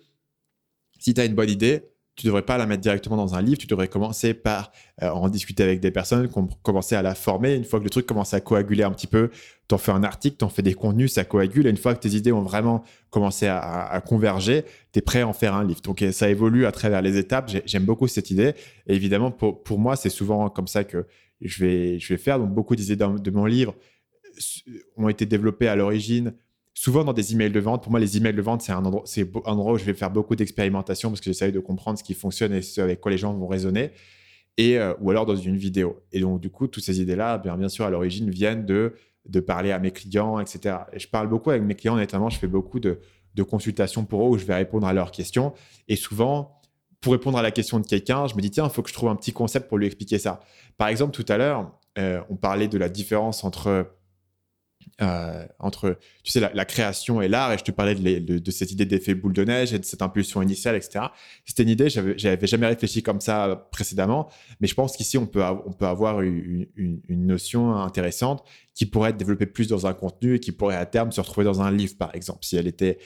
si 0.99 1.13
tu 1.13 1.21
as 1.21 1.25
une 1.25 1.35
bonne 1.35 1.49
idée, 1.49 1.90
tu 2.15 2.27
devrais 2.27 2.41
pas 2.41 2.57
la 2.57 2.65
mettre 2.65 2.81
directement 2.81 3.15
dans 3.15 3.35
un 3.35 3.41
livre, 3.41 3.57
tu 3.57 3.67
devrais 3.67 3.87
commencer 3.87 4.33
par 4.33 4.71
euh, 5.01 5.09
en 5.09 5.29
discuter 5.29 5.63
avec 5.63 5.79
des 5.79 5.91
personnes, 5.91 6.29
commencer 6.61 6.95
à 6.95 7.01
la 7.01 7.15
former. 7.15 7.55
Une 7.55 7.63
fois 7.63 7.79
que 7.79 7.85
le 7.85 7.89
truc 7.89 8.05
commence 8.05 8.33
à 8.33 8.41
coaguler 8.41 8.83
un 8.83 8.91
petit 8.91 9.07
peu, 9.07 9.29
tu 9.67 9.75
en 9.75 9.77
fais 9.77 9.91
un 9.91 10.03
article, 10.03 10.37
tu 10.37 10.45
en 10.45 10.49
fais 10.49 10.61
des 10.61 10.73
contenus, 10.73 11.13
ça 11.13 11.23
coagule. 11.23 11.67
Et 11.67 11.69
une 11.69 11.77
fois 11.77 11.95
que 11.95 11.99
tes 11.99 12.15
idées 12.15 12.31
ont 12.31 12.43
vraiment 12.43 12.83
commencé 13.09 13.47
à, 13.47 14.01
converger, 14.05 14.65
tu 14.91 14.99
es 14.99 15.01
prêt 15.01 15.21
à 15.21 15.27
en 15.27 15.33
faire 15.33 15.55
un 15.55 15.63
livre. 15.63 15.81
Donc 15.81 16.03
ça 16.11 16.29
évolue 16.29 16.65
à 16.65 16.71
travers 16.71 17.01
les 17.01 17.17
étapes. 17.17 17.51
J'aime 17.65 17.85
beaucoup 17.85 18.07
cette 18.07 18.29
idée. 18.29 18.53
Et 18.87 18.95
évidemment, 18.95 19.31
pour, 19.31 19.79
moi, 19.79 19.95
c'est 19.95 20.09
souvent 20.09 20.49
comme 20.49 20.67
ça 20.67 20.83
que 20.83 21.07
je 21.39 21.65
vais, 21.65 21.99
je 21.99 22.13
vais 22.13 22.19
faire. 22.19 22.39
Donc 22.39 22.53
beaucoup 22.53 22.75
d'idées 22.75 22.97
de 22.97 23.31
mon 23.31 23.45
livre 23.45 23.73
ont 24.97 25.09
été 25.09 25.25
développées 25.25 25.67
à 25.67 25.75
l'origine 25.75 26.33
souvent 26.73 27.03
dans 27.03 27.13
des 27.13 27.33
emails 27.33 27.51
de 27.51 27.59
vente, 27.59 27.83
pour 27.83 27.91
moi, 27.91 27.99
les 27.99 28.17
emails 28.17 28.33
de 28.33 28.41
vente, 28.41 28.61
c'est 28.61 28.71
un 28.71 28.85
endroit, 28.85 29.73
où 29.73 29.77
je 29.77 29.83
vais 29.83 29.93
faire 29.93 30.11
beaucoup 30.11 30.35
d'expérimentation 30.35 31.09
parce 31.09 31.19
que 31.19 31.25
j'essaie 31.25 31.51
de 31.51 31.59
comprendre 31.59 31.97
ce 31.99 32.03
qui 32.03 32.13
fonctionne 32.13 32.53
et 32.53 32.61
ce 32.61 32.81
avec 32.81 32.99
quoi 32.99 33.11
les 33.11 33.17
gens 33.17 33.33
vont 33.33 33.47
raisonner. 33.47 33.91
Et, 34.57 34.77
euh, 34.77 34.93
ou 34.99 35.09
alors 35.09 35.25
dans 35.25 35.35
une 35.35 35.57
vidéo. 35.57 36.03
Et 36.11 36.19
donc, 36.19 36.41
du 36.41 36.49
coup, 36.49 36.67
toutes 36.67 36.83
ces 36.83 37.01
idées-là, 37.01 37.37
bien, 37.37 37.69
sûr, 37.69 37.85
à 37.85 37.89
l'origine, 37.89 38.29
viennent 38.29 38.65
de, 38.65 38.93
parler 39.45 39.71
à 39.71 39.79
mes 39.79 39.91
clients, 39.91 40.39
etc. 40.39 40.77
Et 40.93 40.99
je 40.99 41.07
parle 41.07 41.27
beaucoup 41.29 41.51
avec 41.51 41.63
mes 41.63 41.75
clients, 41.75 41.95
notamment, 41.95 42.29
je 42.29 42.37
fais 42.37 42.47
beaucoup 42.47 42.79
de, 42.79 42.99
de 43.35 43.43
consultations 43.43 44.05
pour 44.05 44.25
eux 44.25 44.29
où 44.29 44.37
je 44.37 44.45
vais 44.45 44.55
répondre 44.55 44.87
à 44.87 44.93
leurs 44.93 45.11
questions. 45.11 45.53
Et 45.87 45.95
souvent, 45.95 46.61
pour 46.99 47.13
répondre 47.13 47.37
à 47.37 47.41
la 47.41 47.51
question 47.51 47.79
de 47.79 47.85
quelqu'un, 47.85 48.27
je 48.27 48.35
me 48.35 48.41
dis, 48.41 48.51
tiens, 48.51 48.65
il 48.65 48.69
faut 48.69 48.81
que 48.81 48.89
je 48.89 48.93
trouve 48.93 49.09
un 49.09 49.15
petit 49.15 49.33
concept 49.33 49.67
pour 49.67 49.77
lui 49.77 49.87
expliquer 49.87 50.19
ça. 50.19 50.39
Par 50.77 50.87
exemple, 50.87 51.13
tout 51.13 51.25
à 51.31 51.37
l'heure, 51.37 51.71
euh, 51.97 52.21
on 52.29 52.35
parlait 52.35 52.67
de 52.67 52.77
la 52.77 52.89
différence 52.89 53.43
entre 53.43 53.87
euh, 55.01 55.45
entre, 55.59 55.97
tu 56.23 56.31
sais, 56.31 56.39
la, 56.39 56.65
création 56.65 57.21
et 57.21 57.27
l'art, 57.27 57.51
et 57.53 57.57
je 57.57 57.63
te 57.63 57.71
parlais 57.71 57.95
de, 57.95 58.51
cette 58.51 58.71
idée 58.71 58.85
d'effet 58.85 59.15
boule 59.15 59.33
de 59.33 59.43
neige 59.43 59.73
et 59.73 59.79
de 59.79 59.85
cette 59.85 60.01
impulsion 60.01 60.41
initiale, 60.41 60.75
etc. 60.75 61.05
C'était 61.45 61.63
une 61.63 61.69
idée, 61.69 61.89
j'avais 61.89 62.47
jamais 62.47 62.67
réfléchi 62.67 63.01
comme 63.01 63.21
ça 63.21 63.67
précédemment, 63.71 64.29
mais 64.59 64.67
je 64.67 64.75
pense 64.75 64.95
qu'ici, 64.95 65.17
on 65.17 65.25
peut, 65.25 65.43
avoir 65.81 66.21
une, 66.21 66.67
notion 67.09 67.75
intéressante 67.75 68.43
qui 68.73 68.85
pourrait 68.85 69.11
être 69.11 69.17
développée 69.17 69.45
plus 69.45 69.67
dans 69.67 69.87
un 69.87 69.93
contenu 69.93 70.35
et 70.35 70.39
qui 70.39 70.51
pourrait 70.51 70.75
à 70.75 70.85
terme 70.85 71.11
se 71.11 71.21
retrouver 71.21 71.45
dans 71.45 71.61
un 71.61 71.71
livre, 71.71 71.97
par 71.97 72.15
exemple, 72.15 72.39
si 72.43 72.55
elle 72.57 72.67
était, 72.67 72.97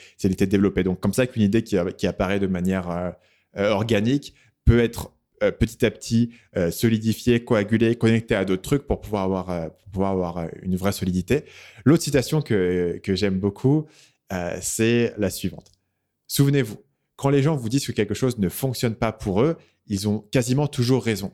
développée. 0.46 0.82
Donc, 0.82 1.00
comme 1.00 1.12
ça 1.12 1.26
qu'une 1.26 1.42
idée 1.42 1.62
qui, 1.62 1.76
apparaît 2.06 2.40
de 2.40 2.46
manière 2.46 2.90
euh, 2.90 3.10
euh, 3.56 3.70
organique 3.70 4.34
peut 4.64 4.80
être 4.80 5.15
euh, 5.42 5.50
petit 5.50 5.84
à 5.84 5.90
petit 5.90 6.30
euh, 6.56 6.70
solidifier, 6.70 7.44
coaguler, 7.44 7.96
connecter 7.96 8.34
à 8.34 8.44
d'autres 8.44 8.62
trucs 8.62 8.86
pour 8.86 9.00
pouvoir 9.00 9.24
avoir, 9.24 9.50
euh, 9.50 9.68
pouvoir 9.92 10.12
avoir 10.12 10.48
une 10.62 10.76
vraie 10.76 10.92
solidité. 10.92 11.44
L'autre 11.84 12.02
citation 12.02 12.40
que, 12.40 12.98
que 13.02 13.14
j'aime 13.14 13.38
beaucoup, 13.38 13.86
c'est 14.60 15.14
la 15.18 15.30
suivante. 15.30 15.70
Souvenez-vous, 16.26 16.78
quand 17.16 17.28
les 17.28 17.42
gens 17.42 17.54
vous 17.54 17.68
disent 17.68 17.86
que 17.86 17.92
quelque 17.92 18.14
chose 18.14 18.38
ne 18.38 18.48
fonctionne 18.48 18.94
pas 18.94 19.12
pour 19.12 19.42
eux, 19.42 19.56
ils 19.86 20.08
ont 20.08 20.18
quasiment 20.18 20.66
toujours 20.66 21.04
raison. 21.04 21.32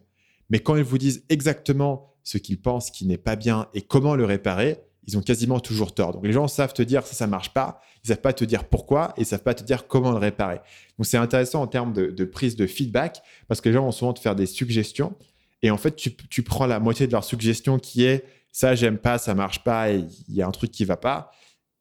Mais 0.51 0.59
quand 0.59 0.77
ils 0.77 0.85
vous 0.85 0.99
disent 0.99 1.25
exactement 1.29 2.15
ce 2.23 2.39
qu'ils 2.39 2.61
pensent 2.61 2.91
qui 2.91 3.07
n'est 3.07 3.19
pas 3.19 3.37
bien 3.37 3.69
et 3.73 3.83
comment 3.83 4.15
le 4.15 4.25
réparer, 4.25 4.79
ils 5.07 5.19
ont 5.19 5.21
quasiment 5.21 5.61
toujours 5.61 5.95
tort. 5.95 6.13
Donc 6.13 6.25
les 6.25 6.33
gens 6.33 6.49
savent 6.49 6.73
te 6.73 6.83
dire 6.83 7.07
ça, 7.07 7.15
ça 7.15 7.27
marche 7.27 7.53
pas, 7.53 7.81
ils 8.05 8.09
savent 8.09 8.21
pas 8.21 8.33
te 8.33 8.45
dire 8.45 8.65
pourquoi 8.65 9.15
et 9.17 9.23
ils 9.23 9.27
savent 9.27 9.43
pas 9.43 9.55
te 9.55 9.65
dire 9.65 9.87
comment 9.87 10.13
le 10.13 10.19
réparer. 10.19 10.61
Donc 10.99 11.07
c'est 11.07 11.17
intéressant 11.17 11.63
en 11.63 11.67
termes 11.67 11.93
de, 11.93 12.25
prise 12.25 12.57
de 12.57 12.67
feedback 12.67 13.23
parce 13.49 13.61
que 13.61 13.69
les 13.69 13.75
gens 13.75 13.85
vont 13.85 13.93
souvent 13.93 14.13
te 14.13 14.21
faire 14.21 14.37
des 14.37 14.47
suggestions 14.47 15.15
et 15.63 15.71
en 15.71 15.77
fait 15.77 15.97
tu, 15.97 16.43
prends 16.43 16.67
la 16.67 16.81
moitié 16.81 17.07
de 17.07 17.13
leur 17.13 17.25
suggestion 17.25 17.79
qui 17.79 18.05
est 18.05 18.25
ça 18.53 18.75
j'aime 18.75 18.99
pas, 18.99 19.19
ça 19.19 19.35
marche 19.35 19.65
pas, 19.65 19.91
il 19.91 20.09
y 20.29 20.43
a 20.43 20.47
un 20.47 20.51
truc 20.51 20.71
qui 20.71 20.85
va 20.85 20.97
pas 20.97 21.33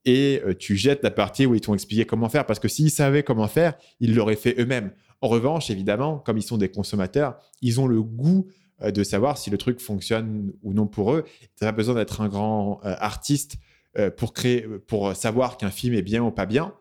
et 0.06 0.42
euh, 0.46 0.56
tu 0.56 0.76
jettes 0.76 1.04
la 1.04 1.12
partie 1.12 1.46
où 1.46 1.54
ils 1.54 1.62
t'ont 1.62 1.74
expliqué 1.74 2.06
comment 2.06 2.30
faire 2.30 2.46
parce 2.46 2.60
que 2.60 2.68
s'ils 2.68 2.92
savaient 2.92 3.24
comment 3.24 3.48
faire, 3.48 3.74
ils 4.00 4.16
l'auraient 4.16 4.36
fait 4.36 4.56
eux-mêmes. 4.60 4.92
En 5.22 5.28
revanche, 5.28 5.70
évidemment, 5.70 6.18
comme 6.18 6.38
ils 6.40 6.44
sont 6.44 6.58
des 6.58 6.70
consommateurs, 6.70 7.38
ils 7.62 7.80
ont 7.80 7.88
le 7.88 8.02
goût 8.02 8.48
de 8.90 9.04
savoir 9.04 9.38
si 9.38 9.50
le 9.50 9.58
truc 9.58 9.80
fonctionne 9.80 10.54
ou 10.64 10.74
non 10.74 10.88
pour 10.88 11.14
eux. 11.14 11.26
Tu 11.58 11.66
pas 11.66 11.72
besoin 11.72 11.96
d'être 11.96 12.22
un 12.22 12.30
grand 12.30 12.80
euh, 12.84 12.96
artiste 13.00 13.58
euh, 13.98 14.10
pour, 14.10 14.34
créer, 14.34 14.68
pour 14.88 15.16
savoir 15.16 15.58
qu'un 15.58 15.72
film 15.72 15.94
est 15.94 16.02
bien 16.02 16.24
ou 16.24 16.32
pas 16.32 16.46
bien, 16.46 16.74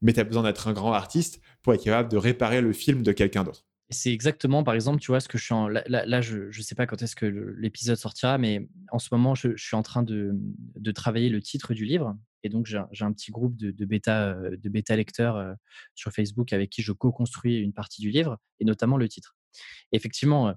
mais 0.00 0.12
tu 0.12 0.20
as 0.20 0.24
besoin 0.24 0.42
d'être 0.42 0.68
un 0.68 0.72
grand 0.72 0.92
artiste 0.92 1.40
pour 1.62 1.74
être 1.74 1.82
capable 1.82 2.08
de 2.08 2.16
réparer 2.16 2.60
le 2.60 2.72
film 2.72 3.02
de 3.02 3.12
quelqu'un 3.12 3.44
d'autre. 3.44 3.64
C'est 3.90 4.12
exactement, 4.12 4.64
par 4.64 4.74
exemple, 4.74 5.00
tu 5.00 5.10
vois, 5.10 5.20
ce 5.20 5.28
que 5.28 5.38
je 5.38 5.44
suis 5.44 5.54
en. 5.54 5.66
Là, 5.66 6.20
je 6.20 6.36
ne 6.54 6.62
sais 6.62 6.74
pas 6.74 6.86
quand 6.86 7.00
est-ce 7.00 7.16
que 7.16 7.24
l'épisode 7.24 7.96
sortira, 7.96 8.36
mais 8.36 8.68
en 8.92 8.98
ce 8.98 9.08
moment, 9.12 9.34
je, 9.34 9.56
suis 9.56 9.76
en 9.76 9.82
train 9.82 10.02
de, 10.02 10.32
de, 10.76 10.92
travailler 10.92 11.30
le 11.30 11.40
titre 11.40 11.72
du 11.72 11.86
livre. 11.86 12.14
Et 12.42 12.50
donc, 12.50 12.66
j'ai 12.66 13.04
un 13.04 13.12
petit 13.12 13.30
groupe 13.30 13.56
de, 13.56 13.84
bêta, 13.86 14.34
de 14.34 14.68
bêta 14.68 14.94
lecteurs 14.94 15.54
sur 15.94 16.12
Facebook 16.12 16.52
avec 16.52 16.68
qui 16.68 16.82
je 16.82 16.92
co-construis 16.92 17.60
une 17.60 17.72
partie 17.72 18.02
du 18.02 18.10
livre, 18.10 18.36
et 18.60 18.66
notamment 18.66 18.98
le 18.98 19.08
titre. 19.08 19.38
effectivement, 19.92 20.54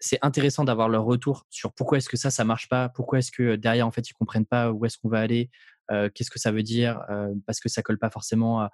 c'est 0.00 0.18
intéressant 0.22 0.64
d'avoir 0.64 0.88
leur 0.88 1.04
retour 1.04 1.46
sur 1.48 1.72
pourquoi 1.72 1.98
est-ce 1.98 2.08
que 2.08 2.16
ça, 2.16 2.30
ça 2.30 2.44
marche 2.44 2.68
pas, 2.68 2.88
pourquoi 2.88 3.18
est-ce 3.18 3.30
que 3.30 3.56
derrière, 3.56 3.86
en 3.86 3.92
fait, 3.92 4.08
ils 4.08 4.14
comprennent 4.14 4.46
pas 4.46 4.72
où 4.72 4.84
est-ce 4.84 4.98
qu'on 4.98 5.08
va 5.08 5.20
aller, 5.20 5.50
qu'est-ce 5.88 6.30
que 6.30 6.38
ça 6.38 6.52
veut 6.52 6.62
dire, 6.62 7.00
parce 7.46 7.60
que 7.60 7.68
ça 7.68 7.82
colle 7.82 7.98
pas 7.98 8.10
forcément 8.10 8.60
à, 8.60 8.70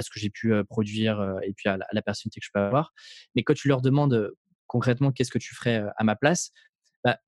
ce 0.00 0.10
que 0.10 0.20
j'ai 0.20 0.30
pu 0.30 0.52
produire 0.68 1.38
et 1.42 1.52
puis 1.52 1.68
à 1.68 1.78
la, 1.90 2.02
personnalité 2.02 2.40
que 2.40 2.46
je 2.46 2.50
peux 2.52 2.60
avoir. 2.60 2.92
Mais 3.34 3.42
quand 3.42 3.54
tu 3.54 3.68
leur 3.68 3.82
demandes 3.82 4.30
concrètement 4.66 5.10
qu'est-ce 5.10 5.30
que 5.30 5.38
tu 5.38 5.54
ferais 5.54 5.84
à 5.96 6.04
ma 6.04 6.16
place, 6.16 6.52
bah, 7.02 7.18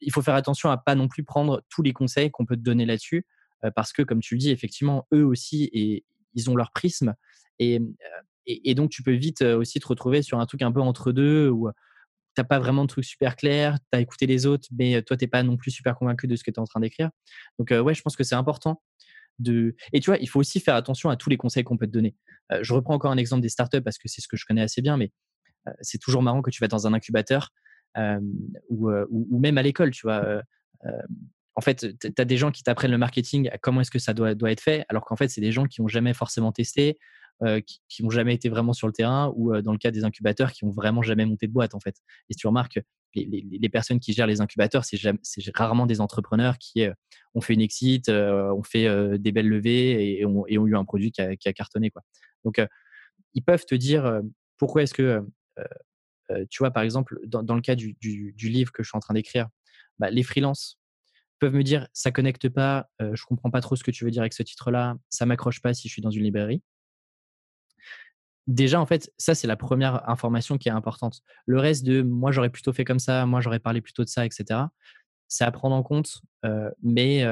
il 0.00 0.12
faut 0.12 0.22
faire 0.22 0.34
attention 0.34 0.70
à 0.70 0.76
pas 0.76 0.94
non 0.94 1.08
plus 1.08 1.24
prendre 1.24 1.62
tous 1.70 1.82
les 1.82 1.92
conseils 1.92 2.30
qu'on 2.30 2.46
peut 2.46 2.56
te 2.56 2.62
donner 2.62 2.86
là-dessus, 2.86 3.26
parce 3.74 3.92
que 3.92 4.02
comme 4.02 4.20
tu 4.20 4.34
le 4.34 4.38
dis, 4.38 4.50
effectivement, 4.50 5.06
eux 5.12 5.24
aussi, 5.24 5.70
et, 5.72 6.04
ils 6.34 6.48
ont 6.48 6.56
leur 6.56 6.72
prisme. 6.72 7.14
Et, 7.58 7.78
et, 8.46 8.70
et, 8.70 8.74
donc, 8.74 8.90
tu 8.90 9.02
peux 9.02 9.12
vite 9.12 9.42
aussi 9.42 9.80
te 9.80 9.86
retrouver 9.86 10.22
sur 10.22 10.40
un 10.40 10.46
truc 10.46 10.62
un 10.62 10.72
peu 10.72 10.80
entre 10.80 11.12
deux 11.12 11.50
où 11.50 11.68
t'as 12.34 12.44
pas 12.44 12.58
vraiment 12.58 12.82
de 12.82 12.88
trucs 12.88 13.04
super 13.04 13.36
clairs, 13.36 13.78
tu 13.92 13.98
as 13.98 14.00
écouté 14.00 14.26
les 14.26 14.46
autres, 14.46 14.68
mais 14.76 15.02
toi, 15.02 15.16
tu 15.16 15.24
n'es 15.24 15.28
pas 15.28 15.42
non 15.42 15.56
plus 15.56 15.70
super 15.70 15.96
convaincu 15.96 16.26
de 16.26 16.36
ce 16.36 16.44
que 16.44 16.50
tu 16.50 16.56
es 16.56 16.60
en 16.60 16.64
train 16.64 16.80
d'écrire. 16.80 17.10
Donc, 17.58 17.70
ouais, 17.70 17.94
je 17.94 18.02
pense 18.02 18.16
que 18.16 18.24
c'est 18.24 18.34
important. 18.34 18.82
De... 19.38 19.74
Et 19.92 20.00
tu 20.00 20.10
vois, 20.10 20.18
il 20.18 20.28
faut 20.28 20.40
aussi 20.40 20.60
faire 20.60 20.74
attention 20.74 21.10
à 21.10 21.16
tous 21.16 21.30
les 21.30 21.36
conseils 21.36 21.64
qu'on 21.64 21.76
peut 21.76 21.86
te 21.86 21.92
donner. 21.92 22.14
je 22.60 22.74
reprends 22.74 22.94
encore 22.94 23.10
un 23.10 23.16
exemple 23.16 23.42
des 23.42 23.48
startups 23.48 23.80
parce 23.82 23.98
que 23.98 24.08
c'est 24.08 24.20
ce 24.20 24.28
que 24.28 24.36
je 24.36 24.44
connais 24.46 24.62
assez 24.62 24.82
bien, 24.82 24.96
mais 24.96 25.12
c'est 25.80 25.98
toujours 25.98 26.22
marrant 26.22 26.42
que 26.42 26.50
tu 26.50 26.60
vas 26.60 26.68
dans 26.68 26.86
un 26.86 26.92
incubateur 26.92 27.50
ou, 28.68 29.38
même 29.38 29.58
à 29.58 29.62
l'école, 29.62 29.90
tu 29.90 30.06
en 31.54 31.60
fait, 31.60 31.98
tu 32.00 32.12
as 32.16 32.24
des 32.24 32.38
gens 32.38 32.50
qui 32.50 32.62
t'apprennent 32.62 32.90
le 32.90 32.98
marketing, 32.98 33.50
comment 33.60 33.82
est-ce 33.82 33.90
que 33.90 33.98
ça 33.98 34.14
doit, 34.14 34.34
doit 34.34 34.50
être 34.50 34.62
fait, 34.62 34.86
alors 34.88 35.04
qu'en 35.04 35.16
fait, 35.16 35.28
c'est 35.28 35.42
des 35.42 35.52
gens 35.52 35.66
qui 35.66 35.82
n'ont 35.82 35.88
jamais 35.88 36.14
forcément 36.14 36.50
testé, 36.50 36.98
qui 37.66 38.02
n'ont 38.02 38.10
jamais 38.10 38.34
été 38.34 38.48
vraiment 38.48 38.72
sur 38.72 38.86
le 38.86 38.92
terrain 38.92 39.32
ou 39.34 39.52
euh, 39.52 39.62
dans 39.62 39.72
le 39.72 39.78
cas 39.78 39.90
des 39.90 40.04
incubateurs 40.04 40.52
qui 40.52 40.64
n'ont 40.64 40.70
vraiment 40.70 41.02
jamais 41.02 41.26
monté 41.26 41.46
de 41.46 41.52
boîte 41.52 41.74
en 41.74 41.80
fait. 41.80 41.96
Et 42.28 42.34
si 42.34 42.38
tu 42.38 42.46
remarques, 42.46 42.80
les, 43.14 43.26
les, 43.26 43.68
personnes 43.68 44.00
qui 44.00 44.12
gèrent 44.12 44.26
les 44.26 44.40
incubateurs, 44.40 44.84
c'est 44.84 44.98
rarement 45.54 45.86
des 45.86 46.00
entrepreneurs 46.00 46.56
qui 46.58 46.82
euh, 46.82 46.92
ont 47.34 47.40
fait 47.40 47.54
une 47.54 47.60
exit, 47.60 48.08
ont 48.08 48.62
fait 48.62 49.18
des 49.18 49.32
belles 49.32 49.48
levées 49.48 50.18
et, 50.18 50.24
ont, 50.24 50.46
eu 50.48 50.76
un 50.76 50.84
produit 50.84 51.12
qui 51.12 51.20
a, 51.20 51.52
cartonné. 51.52 51.90
Quoi. 51.90 52.02
Donc, 52.44 52.60
ils 53.34 53.42
peuvent 53.42 53.66
te 53.66 53.74
dire 53.74 54.20
pourquoi 54.56 54.82
est-ce 54.82 54.94
que, 54.94 55.22
tu 56.50 56.58
vois, 56.58 56.70
par 56.70 56.82
exemple, 56.82 57.18
dans, 57.26 57.54
le 57.54 57.60
cas 57.60 57.74
du, 57.74 57.96
livre 58.38 58.72
que 58.72 58.82
je 58.82 58.88
suis 58.88 58.96
en 58.96 59.00
train 59.00 59.14
d'écrire, 59.14 59.48
bah, 59.98 60.10
les 60.10 60.22
freelances 60.22 60.78
peuvent 61.38 61.54
me 61.54 61.62
dire 61.62 61.88
ça 61.92 62.12
connecte 62.12 62.48
pas, 62.48 62.88
je 63.00 63.24
comprends 63.24 63.50
pas 63.50 63.60
trop 63.60 63.76
ce 63.76 63.84
que 63.84 63.90
tu 63.90 64.04
veux 64.04 64.10
dire 64.10 64.22
avec 64.22 64.32
ce 64.34 64.42
titre-là, 64.42 64.96
ça 65.10 65.26
m'accroche 65.26 65.60
pas 65.60 65.74
si 65.74 65.88
je 65.88 65.92
suis 65.92 66.02
dans 66.02 66.10
une 66.10 66.24
librairie 66.24 66.62
déjà, 68.46 68.80
en 68.80 68.86
fait, 68.86 69.12
ça, 69.18 69.34
c'est 69.34 69.46
la 69.46 69.56
première 69.56 70.08
information 70.08 70.58
qui 70.58 70.68
est 70.68 70.72
importante. 70.72 71.22
Le 71.46 71.58
reste 71.58 71.84
de 71.84 72.02
moi, 72.02 72.32
j'aurais 72.32 72.50
plutôt 72.50 72.72
fait 72.72 72.84
comme 72.84 72.98
ça, 72.98 73.26
moi, 73.26 73.40
j'aurais 73.40 73.60
parlé 73.60 73.80
plutôt 73.80 74.04
de 74.04 74.08
ça, 74.08 74.26
etc., 74.26 74.60
c'est 75.28 75.44
à 75.44 75.50
prendre 75.50 75.74
en 75.74 75.82
compte. 75.82 76.20
mais 76.82 77.24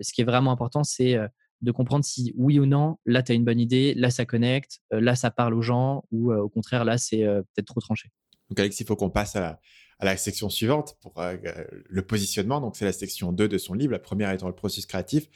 ce 0.00 0.12
qui 0.12 0.22
est 0.22 0.24
vraiment 0.24 0.50
important, 0.50 0.82
c'est 0.82 1.18
de 1.60 1.72
comprendre 1.72 2.04
si 2.04 2.32
oui 2.36 2.58
ou 2.58 2.66
non, 2.66 2.98
là, 3.04 3.22
tu 3.22 3.32
as 3.32 3.34
une 3.34 3.44
bonne 3.44 3.60
idée, 3.60 3.92
là, 3.94 4.10
ça 4.10 4.24
connecte, 4.24 4.80
là, 4.90 5.14
ça 5.14 5.30
parle 5.30 5.54
aux 5.54 5.60
gens, 5.60 6.04
ou 6.10 6.32
au 6.32 6.48
contraire, 6.48 6.84
là, 6.84 6.96
c'est 6.96 7.18
peut-être 7.18 7.66
trop 7.66 7.80
tranché. 7.80 8.10
Donc, 8.48 8.58
Alex, 8.60 8.80
il 8.80 8.86
faut 8.86 8.96
qu'on 8.96 9.10
passe 9.10 9.36
à 9.36 9.60
la, 10.00 10.16
section 10.16 10.48
suivante 10.48 10.96
pour 11.00 11.20
le 11.20 12.02
positionnement. 12.02 12.60
Donc, 12.60 12.76
c'est 12.76 12.86
la 12.86 12.92
section 12.92 13.32
2 13.32 13.46
de 13.46 13.58
son 13.58 13.74
livre, 13.74 13.92
la 13.92 13.98
première 13.98 14.30
étant 14.30 14.48
le 14.48 14.54
processus 14.54 14.86
créatif. 14.86 15.28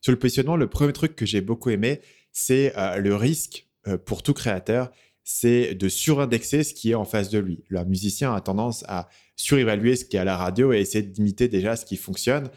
Sur 0.00 0.12
le 0.12 0.18
positionnement, 0.18 0.56
le 0.56 0.68
premier 0.68 0.92
truc 0.92 1.16
que 1.16 1.26
j'ai 1.26 1.40
beaucoup 1.40 1.70
aimé, 1.70 2.00
c'est 2.32 2.72
le 2.98 3.14
risque 3.14 3.64
euh, 3.64 3.73
pour 4.04 4.22
tout 4.22 4.34
créateur, 4.34 4.90
c'est 5.24 5.74
de 5.74 5.88
surindexer 5.88 6.62
ce 6.62 6.74
qui 6.74 6.90
est 6.90 6.94
en 6.94 7.06
face 7.06 7.30
de 7.30 7.38
lui. 7.38 7.64
Le 7.68 7.82
musicien 7.84 8.34
a 8.34 8.40
tendance 8.40 8.84
à 8.88 9.08
surévaluer 9.36 9.96
ce 9.96 10.04
qui 10.04 10.16
est 10.16 10.20
à 10.20 10.24
la 10.24 10.36
radio 10.36 10.72
et 10.72 10.80
essayer 10.80 11.02
d'imiter 11.02 11.48
déjà 11.48 11.76
ce 11.76 11.86
qui 11.86 11.96
fonctionne. 11.96 12.50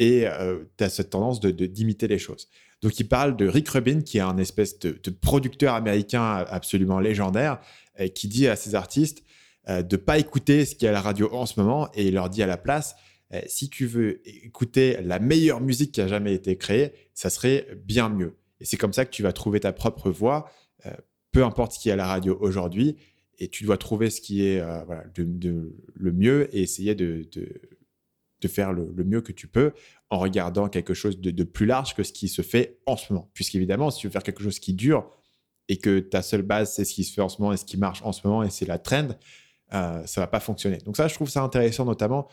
Et 0.00 0.26
euh, 0.26 0.64
tu 0.76 0.84
as 0.84 0.90
cette 0.90 1.10
tendance 1.10 1.40
de 1.40 1.50
d'imiter 1.50 2.08
les 2.08 2.18
choses. 2.18 2.48
Donc, 2.82 2.98
il 3.00 3.08
parle 3.08 3.36
de 3.36 3.48
Rick 3.48 3.68
Rubin, 3.68 4.02
qui 4.02 4.18
est 4.18 4.22
un 4.22 4.36
espèce 4.36 4.78
de, 4.78 5.10
producteur 5.10 5.74
américain 5.74 6.44
absolument 6.48 7.00
légendaire, 7.00 7.60
euh, 7.98 8.08
qui 8.08 8.28
dit 8.28 8.46
à 8.46 8.56
ses 8.56 8.74
artistes 8.74 9.24
de 9.68 9.82
ne 9.82 9.96
pas 10.00 10.18
écouter 10.18 10.64
ce 10.64 10.74
qui 10.74 10.86
est 10.86 10.88
à 10.88 10.92
la 10.92 11.02
radio 11.02 11.28
en 11.34 11.44
ce 11.44 11.60
moment 11.60 11.90
et 11.92 12.08
il 12.08 12.14
leur 12.14 12.30
dit 12.30 12.42
à 12.42 12.46
la 12.46 12.56
place 12.56 12.94
si 13.46 13.68
tu 13.68 13.84
veux 13.84 14.26
écouter 14.26 14.96
la 15.02 15.18
meilleure 15.18 15.60
musique 15.60 15.92
qui 15.92 16.00
a 16.00 16.08
jamais 16.08 16.32
été 16.32 16.56
créée, 16.56 16.92
ça 17.12 17.28
serait 17.28 17.66
bien 17.84 18.08
mieux. 18.08 18.38
Et 18.60 18.64
c'est 18.64 18.78
comme 18.78 18.94
ça 18.94 19.04
que 19.04 19.10
tu 19.10 19.22
vas 19.22 19.34
trouver 19.34 19.60
ta 19.60 19.72
propre 19.72 20.10
voix 20.10 20.46
euh, 20.46 20.67
peu 21.32 21.44
importe 21.44 21.72
ce 21.72 21.78
qui 21.78 21.88
est 21.88 21.92
à 21.92 21.96
la 21.96 22.06
radio 22.06 22.36
aujourd'hui, 22.40 22.96
et 23.38 23.48
tu 23.48 23.64
dois 23.64 23.78
trouver 23.78 24.10
ce 24.10 24.20
qui 24.20 24.44
est 24.44 24.60
euh, 24.60 24.82
le 25.94 26.12
mieux 26.12 26.54
et 26.54 26.62
essayer 26.62 26.94
de, 26.94 27.28
faire 28.46 28.72
le, 28.72 29.04
mieux 29.04 29.20
que 29.20 29.32
tu 29.32 29.46
peux 29.46 29.72
en 30.10 30.18
regardant 30.18 30.68
quelque 30.68 30.94
chose 30.94 31.20
de, 31.20 31.44
plus 31.44 31.66
large 31.66 31.94
que 31.94 32.02
ce 32.02 32.12
qui 32.12 32.28
se 32.28 32.42
fait 32.42 32.78
en 32.86 32.96
ce 32.96 33.12
moment. 33.12 33.30
Puisqu'évidemment, 33.34 33.90
si 33.90 34.00
tu 34.00 34.06
veux 34.08 34.12
faire 34.12 34.22
quelque 34.22 34.42
chose 34.42 34.58
qui 34.58 34.74
dure 34.74 35.08
et 35.68 35.76
que 35.76 36.00
ta 36.00 36.22
seule 36.22 36.42
base, 36.42 36.74
c'est 36.74 36.84
ce 36.84 36.94
qui 36.94 37.04
se 37.04 37.12
fait 37.12 37.20
en 37.20 37.28
ce 37.28 37.40
moment 37.40 37.52
et 37.52 37.56
ce 37.56 37.64
qui 37.64 37.76
marche 37.76 38.02
en 38.02 38.12
ce 38.12 38.26
moment 38.26 38.42
et 38.42 38.50
c'est 38.50 38.66
la 38.66 38.78
trend, 38.78 39.08
euh, 39.74 40.02
ça 40.06 40.20
va 40.20 40.26
pas 40.26 40.40
fonctionner. 40.40 40.78
Donc 40.78 40.96
ça, 40.96 41.08
je 41.08 41.14
trouve 41.14 41.28
ça 41.28 41.42
intéressant, 41.42 41.84
notamment, 41.84 42.26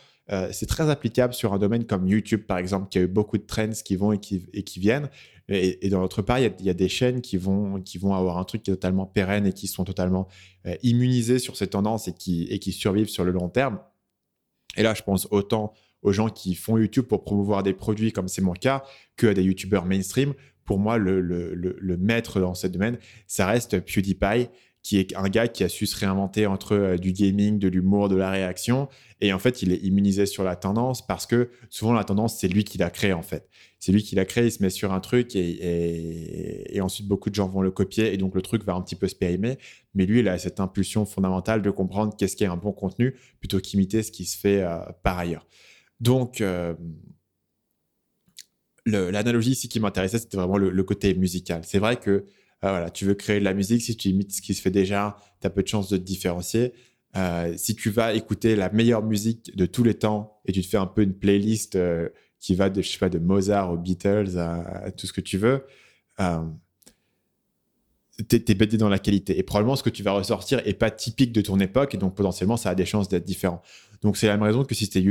c'est 0.52 0.66
très 0.66 0.89
applicable 0.89 1.36
sur 1.36 1.54
un 1.54 1.60
domaine 1.60 1.86
comme 1.86 2.08
YouTube, 2.08 2.48
par 2.48 2.58
exemple, 2.58 2.89
qui 2.89 2.98
a 2.98 3.02
eu 3.02 3.08
beaucoup 3.08 3.38
de 3.38 3.43
trends 3.43 3.70
qui 3.86 3.96
vont 3.96 4.12
et 4.12 4.20
qui 4.20 4.80
viennent. 4.80 5.08
Et, 5.48 5.89
dans 5.89 6.00
l'autre 6.00 6.24
part, 6.24 6.39
il 6.39 6.52
y, 6.60 6.70
a, 6.70 6.74
des 6.74 6.89
chaînes 6.89 7.22
qui 7.22 7.38
vont, 7.38 7.80
qui 7.82 8.00
vont 8.00 8.16
avoir 8.16 8.39
un 8.39 8.43
truc 8.46 8.64
qui 8.64 8.72
est 8.72 8.74
totalement 8.74 9.06
pérenne 9.06 9.46
et 9.46 9.54
qui 9.54 9.68
sont 9.68 9.84
totalement 9.84 10.28
euh, 10.66 10.76
immunisées 10.82 11.38
sur 11.38 11.56
ces 11.56 11.68
tendances 11.68 12.08
et 12.08 12.14
qui, 12.14 12.48
et 12.50 12.58
qui 12.58 12.72
survivent 12.72 13.10
sur 13.10 13.24
le 13.24 13.32
long 13.32 13.50
terme. 13.50 13.80
Et 14.76 14.82
là, 14.82 14.96
je 14.96 15.04
pense 15.04 15.28
autant 15.30 15.74
aux 16.02 16.12
gens 16.12 16.30
qui 16.30 16.56
font 16.56 16.78
YouTube 16.78 17.06
pour 17.06 17.24
promouvoir 17.24 17.62
des 17.62 17.74
produits, 17.74 18.12
comme 18.12 18.28
c'est 18.28 18.41
mon 18.41 18.54
cas, 18.54 18.84
que 19.18 19.28
à 19.28 19.34
des 19.34 19.43
YouTubeurs 19.43 19.86
mainstream. 19.86 20.34
Pour 20.66 20.80
moi, 20.80 20.98
le, 20.98 21.22
le, 21.22 21.54
le 21.54 21.98
maître 21.98 22.39
dans 22.39 22.56
ce 22.56 22.66
domaine, 22.66 22.98
ça 23.28 23.46
reste 23.46 23.80
PewDiePie 23.80 24.50
qui 24.86 25.00
est 25.00 25.16
un 25.16 25.30
gars 25.30 25.48
qui 25.48 25.64
a 25.64 25.68
su 25.68 25.88
se 25.88 25.98
réinventer 25.98 26.46
entre 26.46 26.76
euh, 26.76 26.98
du 26.98 27.12
gaming, 27.12 27.58
de 27.58 27.68
l'humour, 27.68 28.08
de 28.08 28.16
la 28.16 28.30
réaction. 28.30 28.88
Et 29.20 29.34
en 29.34 29.40
fait, 29.40 29.64
il 29.64 29.72
est 29.72 29.78
immunisé 29.78 30.28
sur 30.28 30.44
la 30.44 30.56
tendance 30.56 31.04
parce 31.04 31.26
que 31.26 31.50
souvent, 31.72 31.94
la 31.94 32.04
tendance, 32.04 32.38
c'est 32.38 32.48
lui 32.48 32.64
qui 32.64 32.78
l'a 32.78 32.92
créé, 32.92 33.12
en 33.12 33.24
fait. 33.24 33.50
C'est 33.80 33.92
lui 33.92 34.04
qui 34.04 34.14
l'a 34.14 34.26
créé, 34.26 34.46
il 34.46 34.52
se 34.52 34.62
met 34.62 34.70
sur 34.70 34.94
un 34.94 35.00
truc 35.00 35.36
et, 35.36 36.80
ensuite, 36.82 37.08
beaucoup 37.08 37.32
de 37.32 37.36
gens 37.36 37.50
vont 37.50 37.64
le 37.64 37.72
copier 37.72 38.14
et 38.14 38.18
donc 38.18 38.36
le 38.36 38.44
truc 38.44 38.64
va 38.64 38.76
un 38.76 38.82
petit 38.82 38.96
peu 38.96 39.08
se 39.08 39.16
périmer. 39.16 39.58
Mais 39.96 40.06
lui, 40.06 40.20
il 40.20 40.28
a 40.28 40.38
cette 40.38 40.60
impulsion 40.60 41.04
fondamentale 41.08 41.64
de 41.64 41.72
comprendre 41.72 42.16
qu'est-ce 42.16 42.36
qui 42.36 42.44
est 42.44 42.48
un 42.48 42.56
bon 42.56 42.72
contenu 42.72 43.16
plutôt 43.40 43.60
qu'imiter 43.60 44.04
ce 44.04 44.12
qui 44.12 44.26
se 44.26 44.38
fait 44.38 44.62
euh, 44.62 44.78
par 45.02 45.18
ailleurs. 45.18 45.48
Donc, 46.00 46.42
euh, 46.42 46.76
l'analogie 48.86 49.52
ici 49.52 49.68
qui 49.68 49.80
m'intéressait, 49.80 50.20
c'était 50.20 50.38
vraiment 50.38 50.58
le, 50.58 50.84
côté 50.84 51.16
musical. 51.16 51.62
C'est 51.64 51.80
vrai 51.80 51.98
que 51.98 52.26
ah, 52.66 52.72
voilà, 52.72 52.89
tu 52.89 53.05
veux 53.05 53.13
créer 53.13 53.39
de 53.39 53.45
la 53.45 53.53
musique, 53.53 53.84
si 53.84 53.95
tu 53.95 54.09
imites 54.09 54.32
ce 54.32 54.41
qui 54.41 54.55
se 54.55 54.61
fait 54.61 54.72
déjà, 54.72 55.18
tu 55.39 55.45
as 55.45 55.51
peu 55.51 55.61
de 55.61 55.68
chances 55.68 55.89
de 55.89 55.97
te 55.97 56.01
différencier. 56.01 56.74
Euh, 57.16 57.53
si 57.57 57.76
tu 57.76 57.91
vas 57.91 58.16
écouter 58.16 58.55
la 58.55 58.72
meilleure 58.72 59.03
musique 59.03 59.55
de 59.55 59.68
tous 59.68 59.84
les 59.84 59.93
temps 59.93 60.41
et 60.45 60.51
tu 60.51 60.61
te 60.61 60.68
fais 60.68 60.78
un 60.78 60.88
peu 60.88 61.03
une 61.03 61.13
playlist 61.13 61.76
euh, 61.76 62.09
qui 62.39 62.55
va 62.55 62.72
de, 62.72 62.82
je 62.82 62.89
sais 62.89 62.97
pas, 62.97 63.09
de 63.09 63.20
Mozart 63.20 63.72
aux 63.72 63.78
Beatles 63.78 64.39
à, 64.39 64.91
tout 64.91 65.05
ce 65.05 65.13
que 65.13 65.22
tu 65.22 65.38
veux, 65.38 65.63
euh, 66.20 66.43
tu 68.28 68.36
es, 68.36 68.55
bêté 68.55 68.78
dans 68.78 68.89
la 68.89 68.99
qualité. 68.99 69.38
Et 69.38 69.43
probablement 69.43 69.76
ce 69.76 69.84
que 69.84 69.91
tu 69.91 70.01
vas 70.01 70.13
ressortir 70.13 70.59
est 70.66 70.74
pas 70.74 70.89
typique 70.89 71.34
de 71.34 71.41
ton 71.41 71.59
époque 71.59 71.93
et 71.93 71.97
donc 71.97 72.16
potentiellement 72.16 72.57
ça 72.57 72.72
a 72.72 72.76
des 72.76 72.86
chances 72.86 73.09
d'être 73.09 73.26
différent. 73.26 73.61
Donc 74.01 74.18
c'est 74.18 74.28
la 74.28 74.38
même 74.38 74.43
raison 74.43 74.63
que 74.63 74.74
si 74.74 74.89
tu 74.89 74.97
es 74.97 75.01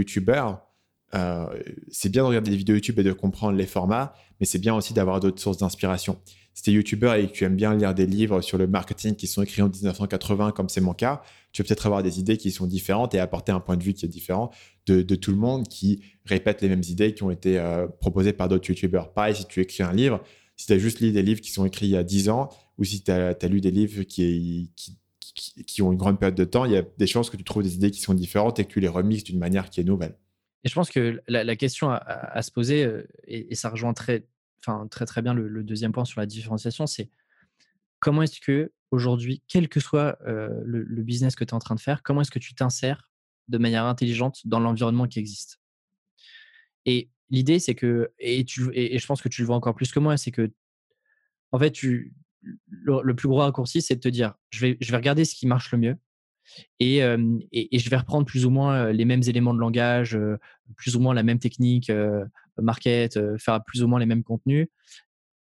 YouTuber, 1.12 1.46
c'est 1.90 2.08
bien 2.08 2.22
de 2.22 2.28
regarder 2.28 2.50
des 2.50 2.56
vidéos 2.56 2.76
YouTube 2.76 2.98
et 2.98 3.04
de 3.04 3.12
comprendre 3.12 3.56
les 3.56 3.66
formats, 3.66 4.14
mais 4.40 4.46
c'est 4.46 4.58
bien 4.58 4.74
aussi 4.74 4.94
d'avoir 4.94 5.20
d'autres 5.20 5.40
sources 5.40 5.58
d'inspiration. 5.58 6.18
Si 6.54 6.62
tu 6.62 6.70
es 6.70 6.72
YouTuber 6.74 7.14
et 7.18 7.26
que 7.26 7.32
tu 7.32 7.44
aimes 7.44 7.56
bien 7.56 7.74
lire 7.74 7.94
des 7.94 8.06
livres 8.06 8.40
sur 8.40 8.58
le 8.58 8.68
marketing 8.68 9.16
qui 9.16 9.26
sont 9.26 9.42
écrits 9.42 9.62
en 9.62 9.68
1980, 9.68 10.52
comme 10.52 10.68
c'est 10.68 10.80
mon 10.80 10.94
cas, 10.94 11.22
tu 11.52 11.62
vas 11.62 11.66
peut-être 11.66 11.86
avoir 11.86 12.02
des 12.02 12.20
idées 12.20 12.36
qui 12.36 12.52
sont 12.52 12.66
différentes 12.66 13.14
et 13.14 13.18
apporter 13.18 13.50
un 13.50 13.58
point 13.58 13.76
de 13.76 13.82
vue 13.82 13.92
qui 13.92 14.04
est 14.04 14.08
différent 14.08 14.50
de, 14.86 15.02
tout 15.02 15.32
le 15.32 15.36
monde 15.36 15.66
qui 15.66 16.02
répète 16.24 16.62
les 16.62 16.68
mêmes 16.68 16.82
idées 16.88 17.12
qui 17.14 17.24
ont 17.24 17.30
été 17.30 17.58
euh, 17.58 17.88
proposées 17.88 18.32
par 18.32 18.48
d'autres 18.48 18.68
YouTubers. 18.68 19.12
Pareil, 19.12 19.34
si 19.34 19.46
tu 19.46 19.60
écris 19.60 19.82
un 19.82 19.92
livre, 19.92 20.22
si 20.56 20.66
tu 20.66 20.72
as 20.72 20.78
juste 20.78 21.00
lu 21.00 21.10
des 21.10 21.22
livres 21.22 21.40
qui 21.40 21.50
sont 21.50 21.64
écrits 21.64 21.86
il 21.86 21.92
y 21.92 21.96
a 21.96 22.04
10 22.04 22.28
ans 22.28 22.50
ou 22.78 22.84
si 22.84 23.02
tu 23.02 23.10
as, 23.10 23.34
lu 23.48 23.60
des 23.60 23.70
livres 23.72 24.04
qui, 24.04 24.70
ont 25.80 25.90
une 25.90 25.98
grande 25.98 26.20
période 26.20 26.36
de 26.36 26.44
temps, 26.44 26.64
il 26.64 26.72
y 26.72 26.76
a 26.76 26.82
des 26.98 27.06
chances 27.08 27.30
que 27.30 27.36
tu 27.36 27.44
trouves 27.44 27.64
des 27.64 27.74
idées 27.74 27.90
qui 27.90 28.00
sont 28.00 28.14
différentes 28.14 28.60
et 28.60 28.64
que 28.64 28.70
tu 28.70 28.80
les 28.80 28.88
remixes 28.88 29.24
d'une 29.24 29.38
manière 29.38 29.70
qui 29.70 29.80
est 29.80 29.84
nouvelle. 29.84 30.16
Et 30.64 30.68
je 30.68 30.74
pense 30.74 30.90
que 30.90 31.22
la, 31.28 31.56
question 31.56 31.90
à, 31.90 32.40
se 32.42 32.50
poser, 32.50 32.84
euh, 32.84 33.06
et, 33.24 33.54
ça 33.54 33.68
rejoint 33.68 33.92
très, 33.92 34.26
enfin, 34.60 34.86
très, 34.88 35.04
très 35.04 35.20
bien 35.20 35.34
le, 35.34 35.62
deuxième 35.62 35.92
point 35.92 36.06
sur 36.06 36.20
la 36.20 36.26
différenciation, 36.26 36.86
c'est 36.86 37.10
comment 38.00 38.22
est-ce 38.22 38.40
que 38.40 38.72
aujourd'hui, 38.90 39.42
quel 39.46 39.68
que 39.68 39.78
soit 39.78 40.18
euh, 40.26 40.62
le, 40.64 41.02
business 41.02 41.36
que 41.36 41.44
tu 41.44 41.50
es 41.50 41.54
en 41.54 41.58
train 41.58 41.74
de 41.74 41.80
faire, 41.80 42.02
comment 42.02 42.22
est-ce 42.22 42.30
que 42.30 42.38
tu 42.38 42.54
t'insères 42.54 43.10
de 43.48 43.58
manière 43.58 43.84
intelligente 43.84 44.40
dans 44.46 44.58
l'environnement 44.58 45.06
qui 45.06 45.18
existe? 45.18 45.60
Et 46.86 47.10
l'idée, 47.28 47.58
c'est 47.58 47.74
que, 47.74 48.12
et, 48.18 48.44
tu, 48.46 48.70
et, 48.72 48.98
je 48.98 49.06
pense 49.06 49.20
que 49.20 49.28
tu 49.28 49.42
le 49.42 49.46
vois 49.46 49.56
encore 49.56 49.74
plus 49.74 49.92
que 49.92 49.98
moi, 49.98 50.16
c'est 50.16 50.30
que, 50.30 50.50
en 51.52 51.58
fait, 51.58 51.72
tu, 51.72 52.14
le, 52.40 53.14
plus 53.14 53.28
gros 53.28 53.40
raccourci, 53.40 53.82
c'est 53.82 53.96
de 53.96 54.00
te 54.00 54.08
dire, 54.08 54.34
je 54.48 54.60
vais, 54.60 54.78
je 54.80 54.90
vais 54.90 54.96
regarder 54.96 55.26
ce 55.26 55.34
qui 55.34 55.46
marche 55.46 55.70
le 55.72 55.78
mieux, 55.78 55.96
et, 56.80 57.00
je 57.00 57.90
vais 57.90 57.96
reprendre 57.96 58.26
plus 58.26 58.46
ou 58.46 58.50
moins 58.50 58.92
les 58.92 59.04
mêmes 59.04 59.22
éléments 59.26 59.54
de 59.54 59.60
langage, 59.60 60.18
plus 60.76 60.96
ou 60.96 61.00
moins 61.00 61.14
la 61.14 61.22
même 61.22 61.38
technique, 61.38 61.90
market, 62.58 63.18
faire 63.38 63.62
plus 63.64 63.82
ou 63.82 63.88
moins 63.88 64.00
les 64.00 64.06
mêmes 64.06 64.22
contenus, 64.22 64.68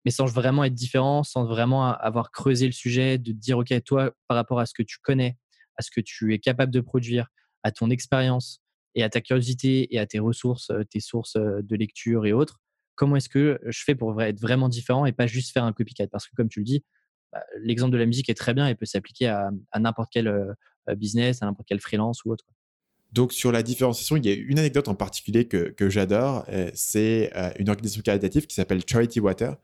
mais 0.05 0.11
sans 0.11 0.27
vraiment 0.27 0.65
être 0.65 0.75
différent, 0.75 1.23
sans 1.23 1.45
vraiment 1.45 1.93
avoir 1.93 2.31
creusé 2.31 2.67
le 2.67 2.73
sujet, 2.73 3.19
de 3.19 3.33
dire, 3.33 3.59
OK, 3.59 3.73
toi, 3.85 4.13
par 4.27 4.37
rapport 4.37 4.61
à 4.61 4.67
ce 4.67 4.75
que 4.75 4.83
tu 4.83 4.99
connais, 5.03 5.37
à 5.77 5.83
ce 5.83 5.91
que 5.91 6.01
tu 6.01 6.35
es 6.35 6.39
capable 6.39 6.73
de 6.73 6.81
produire, 6.81 7.29
à 7.63 7.73
ton 7.73 7.91
expérience 7.91 8.61
et 8.95 9.03
à 9.03 9.11
ta 9.11 9.21
curiosité 9.21 9.95
et 9.95 9.99
à 9.99 10.07
tes 10.07 10.19
ressources, 10.19 10.73
tes 10.91 11.01
sources 11.01 11.37
de 11.37 11.77
lecture 11.77 12.27
et 12.27 12.33
autres, 12.33 12.61
comment 12.95 13.17
est-ce 13.17 13.29
que 13.29 13.61
je 13.67 13.83
fais 13.85 13.95
pour 13.95 14.21
être 14.23 14.41
vraiment 14.41 14.69
différent 14.69 15.07
et 15.07 15.13
pas 15.13 15.27
juste 15.27 15.53
faire 15.53 15.65
un 15.65 15.73
copycat? 15.73 16.09
Parce 16.09 16.27
que 16.27 16.35
comme 16.37 16.49
tu 16.49 16.61
le 16.61 16.65
dis, 16.65 16.85
bah, 17.33 17.43
l'exemple 17.61 17.93
de 17.93 17.99
la 17.99 18.07
musique 18.07 18.29
est 18.29 18.35
très 18.35 18.55
bien 18.55 18.67
et 18.67 18.75
peut 18.75 18.87
s'appliquer 18.87 19.29
à, 19.29 19.51
n'importe 19.79 20.11
quel 20.13 20.29
business, 20.95 21.43
à 21.43 21.47
n'importe 21.47 21.69
quel 21.69 21.81
freelance 21.81 22.25
ou 22.25 22.33
autre. 22.33 22.45
Donc 23.13 23.33
sur 23.33 23.53
la 23.53 23.63
différenciation, 23.63 24.17
il 24.17 24.27
y 24.27 24.31
a 24.31 24.35
une 24.35 24.59
anecdote 24.59 24.89
en 24.89 24.95
particulier 24.95 25.47
que, 25.47 25.89
j'adore. 25.89 26.45
C'est 26.75 27.33
une 27.59 27.71
organisation 27.71 28.03
caritative 28.03 28.47
qui 28.47 28.55
s'appelle 28.55 28.83
Charity 28.87 29.21
Water. 29.21 29.57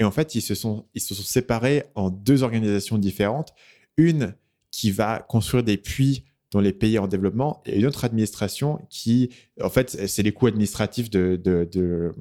Et 0.00 0.04
en 0.04 0.10
fait, 0.10 0.34
ils 0.34 0.40
se, 0.40 0.54
sont, 0.54 0.86
ils 0.94 1.00
se 1.00 1.14
sont 1.14 1.22
séparés 1.22 1.84
en 1.94 2.10
deux 2.10 2.42
organisations 2.42 2.98
différentes. 2.98 3.52
Une 3.96 4.34
qui 4.70 4.90
va 4.90 5.20
construire 5.20 5.62
des 5.62 5.76
puits 5.76 6.24
dans 6.50 6.60
les 6.60 6.72
pays 6.72 6.98
en 6.98 7.06
développement 7.06 7.62
et 7.64 7.78
une 7.78 7.86
autre 7.86 8.04
administration 8.04 8.84
qui, 8.88 9.30
en 9.62 9.70
fait, 9.70 10.06
c'est 10.08 10.22
les 10.22 10.32
coûts 10.32 10.46
administratifs 10.46 11.10
de, 11.10 11.36
de, 11.36 11.68
de, 11.70 12.12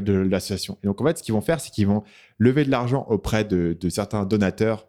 de, 0.00 0.12
l'association. 0.12 0.78
Et 0.82 0.86
donc, 0.86 1.00
en 1.00 1.04
fait, 1.04 1.18
ce 1.18 1.22
qu'ils 1.22 1.34
vont 1.34 1.40
faire, 1.40 1.60
c'est 1.60 1.70
qu'ils 1.70 1.86
vont 1.86 2.02
lever 2.38 2.64
de 2.64 2.70
l'argent 2.70 3.06
auprès 3.08 3.44
de, 3.44 3.76
certains 3.88 4.24
donateurs 4.24 4.88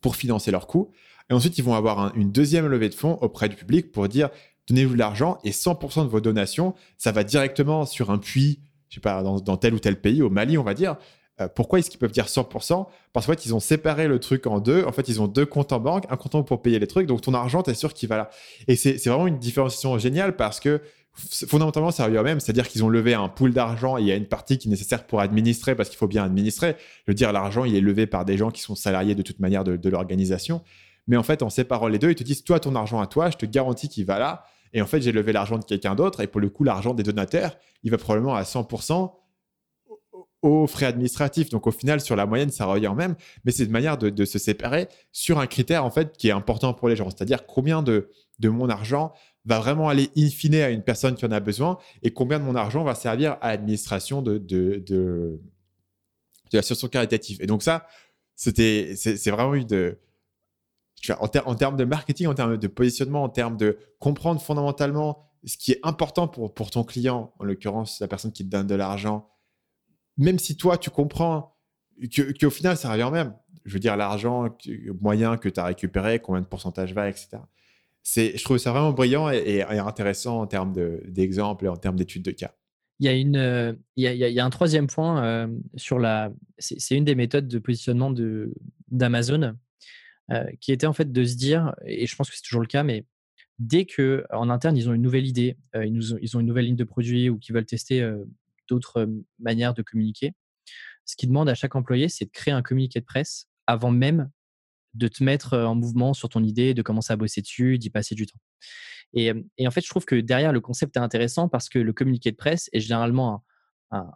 pour 0.00 0.16
financer 0.16 0.50
leurs 0.50 0.66
coûts. 0.66 0.90
Et 1.30 1.34
ensuite, 1.34 1.58
ils 1.58 1.64
vont 1.64 1.74
avoir 1.74 2.14
une 2.16 2.30
deuxième 2.30 2.66
levée 2.66 2.88
de 2.88 2.94
fonds 2.94 3.18
auprès 3.20 3.48
du 3.48 3.56
public 3.56 3.90
pour 3.90 4.08
dire 4.08 4.30
donnez-vous 4.68 4.94
de 4.94 4.98
l'argent 4.98 5.38
et 5.44 5.50
100% 5.50 6.04
de 6.04 6.08
vos 6.08 6.20
donations, 6.20 6.74
ça 6.98 7.12
va 7.12 7.24
directement 7.24 7.86
sur 7.86 8.10
un 8.10 8.18
puits, 8.18 8.60
je 8.88 8.96
sais 8.96 9.00
pas, 9.00 9.22
dans, 9.22 9.56
tel 9.56 9.74
ou 9.74 9.78
tel 9.78 10.00
pays, 10.00 10.22
au 10.22 10.30
Mali, 10.30 10.58
on 10.58 10.64
va 10.64 10.74
dire. 10.74 10.96
Euh, 11.40 11.48
pourquoi 11.54 11.78
est-ce 11.78 11.90
qu'ils 11.90 12.00
peuvent 12.00 12.12
dire 12.12 12.26
100% 12.26 12.86
Parce 13.12 13.26
qu'en 13.26 13.32
fait, 13.32 13.44
ils 13.44 13.54
ont 13.54 13.60
séparé 13.60 14.08
le 14.08 14.18
truc 14.18 14.46
en 14.46 14.58
deux. 14.58 14.84
En 14.84 14.92
fait, 14.92 15.08
ils 15.08 15.20
ont 15.20 15.28
deux 15.28 15.44
comptes 15.44 15.72
en 15.72 15.80
banque, 15.80 16.04
un 16.08 16.16
compte 16.16 16.46
pour 16.46 16.62
payer 16.62 16.78
les 16.78 16.86
trucs. 16.86 17.06
Donc, 17.06 17.20
ton 17.20 17.34
argent, 17.34 17.62
tu 17.62 17.70
es 17.70 17.74
sûr 17.74 17.92
qu'il 17.92 18.08
va 18.08 18.16
là. 18.16 18.30
Et 18.68 18.74
c'est 18.74 19.04
vraiment 19.06 19.26
une 19.26 19.38
différenciation 19.38 19.98
géniale 19.98 20.34
parce 20.34 20.60
que 20.60 20.80
fondamentalement, 21.16 21.90
ça 21.90 22.04
revient 22.04 22.18
au 22.18 22.22
même, 22.22 22.40
c'est-à-dire 22.40 22.68
qu'ils 22.68 22.84
ont 22.84 22.88
levé 22.88 23.14
un 23.14 23.28
pool 23.28 23.52
d'argent 23.52 23.96
et 23.96 24.02
il 24.02 24.06
y 24.06 24.12
a 24.12 24.16
une 24.16 24.26
partie 24.26 24.58
qui 24.58 24.68
est 24.68 24.70
nécessaire 24.70 25.06
pour 25.06 25.20
administrer 25.20 25.74
parce 25.74 25.88
qu'il 25.88 25.98
faut 25.98 26.06
bien 26.06 26.24
administrer. 26.24 26.76
Je 27.06 27.12
veux 27.12 27.14
dire, 27.14 27.32
l'argent, 27.32 27.64
il 27.64 27.74
est 27.74 27.80
levé 27.80 28.06
par 28.06 28.24
des 28.24 28.36
gens 28.36 28.50
qui 28.50 28.60
sont 28.60 28.74
salariés 28.74 29.14
de 29.14 29.22
toute 29.22 29.40
manière 29.40 29.64
de, 29.64 29.88
l'organisation. 29.88 30.62
Mais 31.06 31.16
en 31.16 31.22
fait, 31.22 31.42
en 31.42 31.50
séparant 31.50 31.88
les 31.88 31.98
deux, 31.98 32.10
ils 32.10 32.16
te 32.16 32.24
disent, 32.24 32.44
toi, 32.44 32.60
ton 32.60 32.74
argent 32.74 33.00
à 33.00 33.06
toi, 33.06 33.30
je 33.30 33.36
te 33.36 33.46
garantis 33.46 33.88
qu'il 33.88 34.04
va 34.04 34.18
là. 34.18 34.44
Et 34.72 34.82
en 34.82 34.86
fait, 34.86 35.00
j'ai 35.00 35.12
levé 35.12 35.32
l'argent 35.32 35.58
de 35.58 35.64
quelqu'un 35.64 35.94
d'autre 35.94 36.20
et 36.20 36.26
pour 36.26 36.40
le 36.40 36.50
coup, 36.50 36.64
l'argent 36.64 36.94
des 36.94 37.02
donateurs, 37.02 37.56
il 37.82 37.90
va 37.90 37.98
probablement 37.98 38.34
à 38.34 38.42
100% 38.42 39.12
aux 40.42 40.66
frais 40.66 40.86
administratifs. 40.86 41.50
Donc 41.50 41.66
au 41.66 41.70
final, 41.70 42.00
sur 42.00 42.16
la 42.16 42.26
moyenne, 42.26 42.50
ça 42.50 42.66
revient 42.66 42.92
même. 42.96 43.14
Mais 43.44 43.52
c'est 43.52 43.64
une 43.64 43.70
manière 43.70 43.98
de, 43.98 44.24
se 44.24 44.38
séparer 44.38 44.88
sur 45.12 45.38
un 45.38 45.46
critère 45.46 45.84
en 45.84 45.90
fait 45.90 46.16
qui 46.16 46.28
est 46.28 46.32
important 46.32 46.74
pour 46.74 46.88
les 46.88 46.96
gens. 46.96 47.08
C'est-à-dire 47.10 47.46
combien 47.46 47.82
de, 47.82 48.10
de 48.38 48.48
mon 48.48 48.68
argent 48.68 49.12
va 49.44 49.60
vraiment 49.60 49.88
aller 49.88 50.10
in 50.16 50.28
fine 50.28 50.56
à 50.56 50.70
une 50.70 50.82
personne 50.82 51.14
qui 51.14 51.24
en 51.24 51.30
a 51.30 51.40
besoin 51.40 51.78
et 52.02 52.10
combien 52.10 52.38
de 52.38 52.44
mon 52.44 52.56
argent 52.56 52.82
va 52.82 52.94
servir 52.94 53.38
à 53.40 53.50
l'administration 53.50 54.20
de, 54.20 54.38
de, 54.38 54.82
de, 54.86 55.40
de 56.50 56.56
l'association 56.56 56.88
caritative. 56.88 57.38
Et 57.40 57.46
donc 57.46 57.62
ça, 57.62 57.86
c'était, 58.34 58.94
c'est 58.96 59.30
vraiment 59.30 59.54
eu 59.54 59.64
En, 61.20 61.54
termes 61.54 61.76
de 61.76 61.84
marketing, 61.84 62.26
en 62.26 62.34
termes 62.34 62.56
de 62.56 62.66
positionnement, 62.66 63.22
en 63.22 63.28
termes 63.28 63.56
de 63.56 63.78
comprendre 63.98 64.40
fondamentalement 64.40 65.30
ce 65.44 65.56
qui 65.56 65.72
est 65.72 65.80
important 65.82 66.26
pour, 66.26 66.52
pour 66.52 66.70
ton 66.70 66.82
client, 66.84 67.32
en 67.38 67.44
l'occurrence 67.44 68.00
la 68.00 68.08
personne 68.08 68.32
qui 68.32 68.44
te 68.44 68.50
donne 68.50 68.66
de 68.66 68.74
l'argent, 68.74 69.28
même 70.16 70.38
si 70.38 70.56
toi, 70.56 70.78
tu 70.78 70.90
comprends 70.90 71.56
qu'au 72.40 72.50
final, 72.50 72.76
ça 72.76 72.90
revient 72.90 73.10
même. 73.12 73.34
Je 73.64 73.74
veux 73.74 73.78
dire, 73.78 73.96
l'argent 73.96 74.48
moyen 75.00 75.36
que 75.36 75.48
tu 75.48 75.60
as 75.60 75.64
récupéré, 75.64 76.18
combien 76.18 76.40
de 76.40 76.46
pourcentage 76.46 76.94
va, 76.94 77.08
etc 77.08 77.38
je 78.14 78.42
trouve 78.44 78.58
ça 78.58 78.72
vraiment 78.72 78.92
brillant 78.92 79.30
et, 79.30 79.62
intéressant 79.62 80.40
en 80.40 80.46
termes 80.46 80.72
d'exemples 81.06 81.64
et 81.64 81.68
en 81.68 81.76
termes 81.76 81.96
d'études 81.96 82.22
de 82.22 82.30
cas. 82.30 82.52
Il 82.98 83.06
y 83.06 83.08
a, 83.08 83.12
une, 83.12 83.36
euh, 83.36 83.74
il 83.96 84.04
y 84.04 84.40
a, 84.40 84.44
un 84.44 84.50
troisième 84.50 84.86
point 84.86 85.22
euh, 85.22 85.48
sur 85.74 85.98
la. 85.98 86.32
C'est 86.58 86.96
une 86.96 87.04
des 87.04 87.14
méthodes 87.14 87.46
de 87.46 87.58
positionnement 87.58 88.14
d'Amazon 88.88 89.54
qui 90.60 90.72
était 90.72 90.86
en 90.86 90.92
fait 90.92 91.12
de 91.12 91.24
se 91.24 91.36
dire, 91.36 91.74
et 91.84 92.06
je 92.06 92.16
pense 92.16 92.28
que 92.28 92.36
c'est 92.36 92.42
toujours 92.42 92.60
le 92.60 92.66
cas, 92.66 92.82
mais 92.82 93.04
dès 93.58 93.86
que 93.86 94.24
en 94.30 94.50
interne 94.50 94.76
ils 94.76 94.88
ont 94.88 94.92
une 94.92 95.02
nouvelle 95.02 95.26
idée, 95.26 95.56
ils, 95.74 96.14
ont, 96.14 96.18
ils, 96.20 96.36
ont, 96.36 96.40
une 96.40 96.46
nouvelle 96.46 96.64
ligne 96.64 96.76
de 96.76 96.84
produit 96.84 97.30
ou 97.30 97.38
qu'ils 97.38 97.54
veulent 97.54 97.66
tester 97.66 98.04
d'autres 98.68 99.08
manières 99.38 99.72
de 99.72 99.82
communiquer, 99.82 100.34
ce 101.06 101.16
qu'ils 101.16 101.28
demandent 101.28 101.48
à 101.48 101.54
chaque 101.54 101.76
employé, 101.76 102.08
c'est 102.08 102.26
de 102.26 102.30
créer 102.30 102.52
un 102.52 102.62
communiqué 102.62 103.00
de 103.00 103.04
presse 103.04 103.48
avant 103.66 103.90
même 103.90 104.30
de 104.94 105.08
te 105.08 105.22
mettre 105.22 105.56
en 105.56 105.74
mouvement 105.74 106.14
sur 106.14 106.28
ton 106.28 106.42
idée, 106.42 106.74
de 106.74 106.82
commencer 106.82 107.12
à 107.12 107.16
bosser 107.16 107.42
dessus, 107.42 107.78
d'y 107.78 107.90
passer 107.90 108.14
du 108.14 108.26
temps. 108.26 108.38
Et, 109.14 109.32
en 109.32 109.70
fait, 109.70 109.82
je 109.82 109.88
trouve 109.88 110.04
que 110.04 110.16
derrière, 110.16 110.52
le 110.52 110.60
concept 110.60 110.96
est 110.96 111.00
intéressant 111.00 111.48
parce 111.48 111.68
que 111.68 111.78
le 111.78 111.92
communiqué 111.92 112.30
de 112.32 112.36
presse 112.36 112.68
est 112.72 112.80
généralement 112.80 113.44
un, 113.90 114.10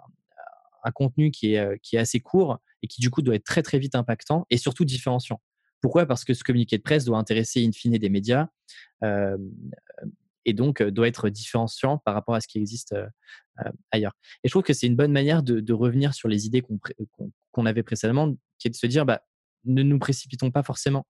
contenu 0.94 1.30
qui 1.30 1.54
est 1.54 1.96
assez 1.96 2.20
court 2.20 2.58
et 2.82 2.88
qui, 2.88 3.00
du 3.00 3.10
coup, 3.10 3.22
doit 3.22 3.34
être 3.34 3.44
très, 3.44 3.62
très 3.62 3.78
vite 3.78 3.94
impactant 3.94 4.46
et 4.50 4.56
surtout 4.56 4.84
différenciant. 4.84 5.40
Pourquoi? 5.80 6.06
Parce 6.06 6.24
que 6.24 6.34
ce 6.34 6.44
communiqué 6.44 6.78
de 6.78 6.82
presse 6.82 7.04
doit 7.04 7.18
intéresser 7.18 7.64
in 7.64 7.72
fine 7.72 7.96
des 7.98 8.08
médias 8.08 8.48
et 10.44 10.52
donc 10.52 10.82
doit 10.82 11.08
être 11.08 11.28
différenciant 11.28 11.98
par 11.98 12.14
rapport 12.14 12.34
à 12.34 12.40
ce 12.40 12.48
qui 12.48 12.58
existe 12.58 12.94
ailleurs. 13.90 14.12
Et 14.42 14.48
je 14.48 14.50
trouve 14.50 14.62
que 14.62 14.72
c'est 14.72 14.86
une 14.86 14.96
bonne 14.96 15.12
manière 15.12 15.42
de, 15.42 15.72
revenir 15.72 16.14
sur 16.14 16.28
les 16.28 16.46
idées 16.46 16.62
qu'on 17.52 17.66
avait 17.66 17.82
précédemment, 17.82 18.34
qui 18.58 18.68
est 18.68 18.70
de 18.70 18.76
se 18.76 18.86
dire, 18.86 19.06
bah, 19.06 19.22
ne 19.64 19.82
nous 19.82 19.98
précipitons 19.98 20.50
pas 20.50 20.62
forcément 20.62 21.06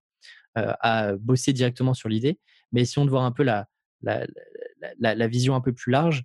à 0.54 1.16
bosser 1.16 1.52
directement 1.52 1.94
sur 1.94 2.08
l'idée, 2.08 2.38
mais 2.72 2.82
essayons 2.82 3.04
de 3.04 3.10
voir 3.10 3.24
un 3.24 3.32
peu 3.32 3.42
la, 3.42 3.68
la, 4.02 5.28
vision 5.28 5.54
un 5.54 5.60
peu 5.60 5.72
plus 5.72 5.90
large 5.92 6.24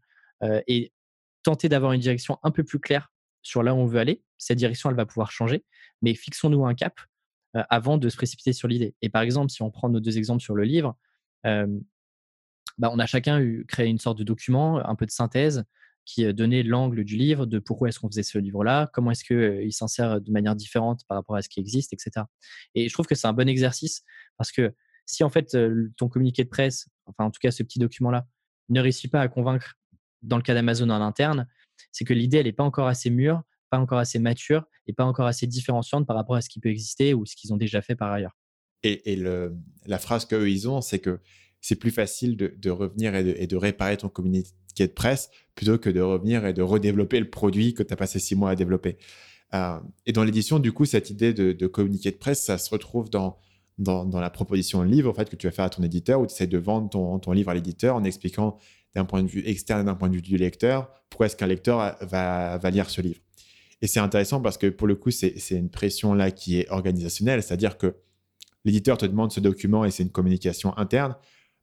et 0.67 0.91
tenter 1.43 1.69
d'avoir 1.69 1.93
une 1.93 2.01
direction 2.01 2.39
un 2.43 2.51
peu 2.51 2.63
plus 2.63 2.79
claire 2.79 3.11
sur 3.41 3.63
là 3.63 3.73
où 3.73 3.77
on 3.77 3.85
veut 3.85 3.99
aller. 3.99 4.23
Cette 4.37 4.57
direction, 4.57 4.89
elle 4.89 4.95
va 4.95 5.05
pouvoir 5.05 5.31
changer, 5.31 5.63
mais 6.01 6.15
fixons-nous 6.15 6.65
un 6.65 6.73
cap 6.73 6.99
avant 7.69 7.97
de 7.97 8.09
se 8.09 8.17
précipiter 8.17 8.53
sur 8.53 8.67
l'idée. 8.67 8.95
Et 9.01 9.09
par 9.09 9.21
exemple, 9.21 9.49
si 9.49 9.61
on 9.61 9.71
prend 9.71 9.89
nos 9.89 9.99
deux 9.99 10.17
exemples 10.17 10.41
sur 10.41 10.55
le 10.55 10.63
livre, 10.63 10.97
bah, 11.43 12.89
on 12.91 12.99
a 12.99 13.05
chacun 13.05 13.39
eu, 13.39 13.65
créé 13.67 13.87
une 13.87 13.99
sorte 13.99 14.17
de 14.17 14.23
document, 14.23 14.85
un 14.85 14.95
peu 14.95 15.05
de 15.05 15.11
synthèse, 15.11 15.63
qui 16.05 16.31
donnait 16.33 16.61
l'angle 16.61 17.03
du 17.03 17.17
livre, 17.17 17.45
de 17.45 17.57
pourquoi 17.59 17.89
est-ce 17.89 17.99
qu'on 17.99 18.09
faisait 18.09 18.23
ce 18.23 18.37
livre-là, 18.37 18.89
comment 18.93 19.11
est-ce 19.11 19.23
qu'il 19.23 19.73
s'insère 19.73 20.21
de 20.21 20.31
manière 20.31 20.55
différente 20.55 21.01
par 21.07 21.17
rapport 21.17 21.35
à 21.35 21.41
ce 21.41 21.49
qui 21.49 21.59
existe, 21.59 21.93
etc. 21.93 22.25
Et 22.75 22.87
je 22.87 22.93
trouve 22.93 23.07
que 23.07 23.15
c'est 23.15 23.27
un 23.27 23.33
bon 23.33 23.49
exercice 23.49 24.03
parce 24.37 24.51
que 24.51 24.73
si 25.07 25.23
en 25.23 25.29
fait 25.29 25.57
ton 25.97 26.07
communiqué 26.07 26.43
de 26.43 26.49
presse, 26.49 26.87
enfin 27.05 27.25
en 27.25 27.31
tout 27.31 27.39
cas 27.41 27.51
ce 27.51 27.63
petit 27.63 27.79
document-là, 27.79 28.27
ne 28.69 28.81
réussit 28.81 29.11
pas 29.11 29.21
à 29.21 29.27
convaincre 29.27 29.75
dans 30.21 30.37
le 30.37 30.43
cas 30.43 30.53
d'Amazon 30.53 30.89
en 30.89 31.01
interne, 31.01 31.47
c'est 31.91 32.05
que 32.05 32.13
l'idée, 32.13 32.37
elle 32.37 32.45
n'est 32.45 32.53
pas 32.53 32.63
encore 32.63 32.87
assez 32.87 33.09
mûre, 33.09 33.43
pas 33.75 33.81
encore 33.81 33.99
assez 33.99 34.19
mature 34.19 34.63
et 34.87 34.93
pas 34.93 35.03
encore 35.03 35.25
assez 35.25 35.47
différenciante 35.47 36.07
par 36.07 36.15
rapport 36.15 36.35
à 36.35 36.41
ce 36.41 36.49
qui 36.49 36.59
peut 36.59 36.69
exister 36.69 37.13
ou 37.13 37.25
ce 37.25 37.35
qu'ils 37.35 37.53
ont 37.53 37.57
déjà 37.57 37.81
fait 37.81 37.95
par 37.95 38.11
ailleurs. 38.11 38.37
Et, 38.83 39.17
la 39.87 39.99
phrase 39.99 40.25
qu'eux, 40.25 40.49
ils 40.49 40.69
ont, 40.69 40.79
c'est 40.81 40.99
que 40.99 41.19
c'est 41.59 41.75
plus 41.75 41.91
facile 41.91 42.37
de, 42.37 42.69
revenir 42.69 43.15
et 43.15 43.47
de, 43.47 43.55
réparer 43.55 43.97
ton 43.97 44.09
communiqué 44.09 44.51
de 44.79 44.93
presse 44.93 45.29
plutôt 45.55 45.79
que 45.79 45.89
de 45.89 46.01
revenir 46.01 46.45
et 46.45 46.53
de 46.53 46.61
redévelopper 46.61 47.19
le 47.19 47.29
produit 47.29 47.73
que 47.73 47.81
tu 47.81 47.91
as 47.91 47.97
passé 47.97 48.19
six 48.19 48.35
mois 48.35 48.51
à 48.51 48.55
développer. 48.55 48.97
Euh, 49.53 49.79
et 50.05 50.11
dans 50.11 50.23
l'édition, 50.23 50.59
du 50.59 50.71
coup, 50.71 50.85
cette 50.85 51.09
idée 51.09 51.33
de, 51.33 51.67
communiqué 51.67 52.11
de 52.11 52.17
presse, 52.17 52.43
ça 52.43 52.57
se 52.59 52.69
retrouve 52.69 53.09
dans, 53.09 53.39
la 53.77 54.29
proposition 54.29 54.83
de 54.83 54.89
livre 54.89 55.09
en 55.09 55.13
fait, 55.13 55.29
que 55.29 55.35
tu 55.35 55.47
vas 55.47 55.51
faire 55.51 55.65
à 55.65 55.69
ton 55.69 55.81
éditeur 55.81 56.21
où 56.21 56.27
tu 56.27 56.33
essaies 56.33 56.47
de 56.47 56.57
vendre 56.59 56.89
ton, 57.19 57.31
livre 57.31 57.49
à 57.49 57.55
l'éditeur 57.55 57.95
en 57.95 58.03
expliquant 58.03 58.57
d'un 58.93 59.05
point 59.05 59.23
de 59.23 59.27
vue 59.27 59.43
externe 59.47 59.81
et 59.81 59.85
d'un 59.85 59.95
point 59.95 60.09
de 60.09 60.15
vue 60.15 60.21
du 60.21 60.37
lecteur 60.37 60.89
pourquoi 61.09 61.27
est-ce 61.27 61.35
qu'un 61.35 61.47
lecteur 61.47 61.97
va 62.01 62.69
lire 62.71 62.89
ce 62.89 63.01
livre. 63.01 63.21
Et 63.81 63.87
c'est 63.87 63.99
intéressant 63.99 64.41
parce 64.41 64.57
que 64.57 64.67
pour 64.67 64.87
le 64.87 64.95
coup, 64.95 65.11
c'est 65.11 65.35
une 65.51 65.69
pression 65.69 66.13
là 66.13 66.31
qui 66.31 66.59
est 66.59 66.69
organisationnelle, 66.69 67.43
c'est-à-dire 67.43 67.77
que 67.77 67.95
l'éditeur 68.63 68.97
te 68.97 69.05
demande 69.05 69.31
ce 69.31 69.39
document 69.39 69.85
et 69.85 69.91
c'est 69.91 70.03
une 70.03 70.11
communication 70.11 70.75
interne, 70.77 71.15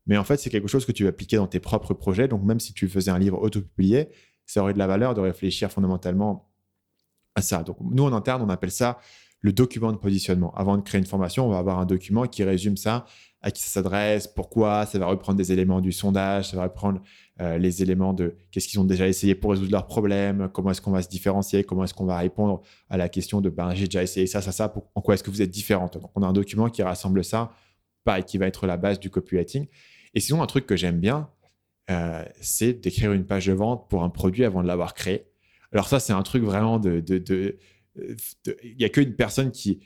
mais 0.06 0.16
en 0.16 0.24
fait, 0.24 0.36
c'est 0.36 0.50
quelque 0.50 0.68
chose 0.68 0.84
que 0.84 0.92
tu 0.92 1.04
vas 1.04 1.10
appliquer 1.10 1.36
dans 1.36 1.46
tes 1.46 1.60
propres 1.60 1.94
projets. 1.94 2.28
Donc, 2.28 2.42
même 2.42 2.60
si 2.60 2.74
tu 2.74 2.88
faisais 2.88 3.10
un 3.10 3.18
livre 3.18 3.40
auto-publié, 3.40 4.08
ça 4.46 4.62
aurait 4.62 4.72
de 4.72 4.78
la 4.78 4.86
valeur 4.86 5.14
de 5.14 5.20
réfléchir 5.20 5.70
fondamentalement 5.70 6.50
à 7.34 7.42
ça. 7.42 7.62
Donc, 7.62 7.76
nous, 7.80 8.04
en 8.04 8.12
interne, 8.12 8.42
on 8.42 8.48
appelle 8.48 8.72
ça 8.72 8.98
le 9.42 9.52
document 9.52 9.92
de 9.92 9.98
positionnement. 9.98 10.54
Avant 10.54 10.76
de 10.76 10.82
créer 10.82 11.00
une 11.00 11.06
formation, 11.06 11.46
on 11.46 11.50
va 11.50 11.58
avoir 11.58 11.78
un 11.78 11.84
document 11.84 12.26
qui 12.26 12.44
résume 12.44 12.76
ça, 12.76 13.04
à 13.42 13.50
qui 13.50 13.60
ça 13.60 13.68
s'adresse, 13.68 14.28
pourquoi, 14.28 14.86
ça 14.86 14.98
va 14.98 15.06
reprendre 15.06 15.36
des 15.36 15.52
éléments 15.52 15.80
du 15.80 15.90
sondage, 15.90 16.50
ça 16.50 16.56
va 16.56 16.62
reprendre 16.64 17.02
euh, 17.40 17.58
les 17.58 17.82
éléments 17.82 18.12
de 18.12 18.36
qu'est-ce 18.52 18.68
qu'ils 18.68 18.78
ont 18.78 18.84
déjà 18.84 19.08
essayé 19.08 19.34
pour 19.34 19.50
résoudre 19.50 19.72
leurs 19.72 19.86
problèmes, 19.86 20.48
comment 20.52 20.70
est-ce 20.70 20.80
qu'on 20.80 20.92
va 20.92 21.02
se 21.02 21.08
différencier, 21.08 21.64
comment 21.64 21.82
est-ce 21.82 21.92
qu'on 21.92 22.06
va 22.06 22.18
répondre 22.18 22.62
à 22.88 22.96
la 22.96 23.08
question 23.08 23.40
de 23.40 23.50
ben, 23.50 23.74
j'ai 23.74 23.86
déjà 23.86 24.02
essayé 24.02 24.28
ça, 24.28 24.40
ça, 24.40 24.52
ça, 24.52 24.72
en 24.94 25.00
quoi 25.00 25.14
est-ce 25.14 25.24
que 25.24 25.30
vous 25.30 25.42
êtes 25.42 25.50
différente? 25.50 25.98
Donc, 25.98 26.10
on 26.14 26.22
a 26.22 26.26
un 26.26 26.32
document 26.32 26.70
qui 26.70 26.84
rassemble 26.84 27.24
ça, 27.24 27.50
pareil, 28.04 28.22
qui 28.22 28.38
va 28.38 28.46
être 28.46 28.66
la 28.68 28.76
base 28.76 29.00
du 29.00 29.10
copywriting. 29.10 29.66
Et 30.14 30.20
sinon, 30.20 30.40
un 30.40 30.46
truc 30.46 30.66
que 30.66 30.76
j'aime 30.76 31.00
bien, 31.00 31.28
euh, 31.90 32.24
c'est 32.40 32.74
d'écrire 32.74 33.12
une 33.12 33.26
page 33.26 33.46
de 33.46 33.52
vente 33.52 33.88
pour 33.90 34.04
un 34.04 34.08
produit 34.08 34.44
avant 34.44 34.62
de 34.62 34.68
l'avoir 34.68 34.94
créé. 34.94 35.26
Alors 35.72 35.88
ça, 35.88 35.98
c'est 35.98 36.12
un 36.12 36.22
truc 36.22 36.44
vraiment 36.44 36.78
de... 36.78 37.00
Il 37.96 38.76
n'y 38.78 38.84
a 38.84 38.88
qu'une 38.88 39.14
personne 39.14 39.50
qui, 39.50 39.80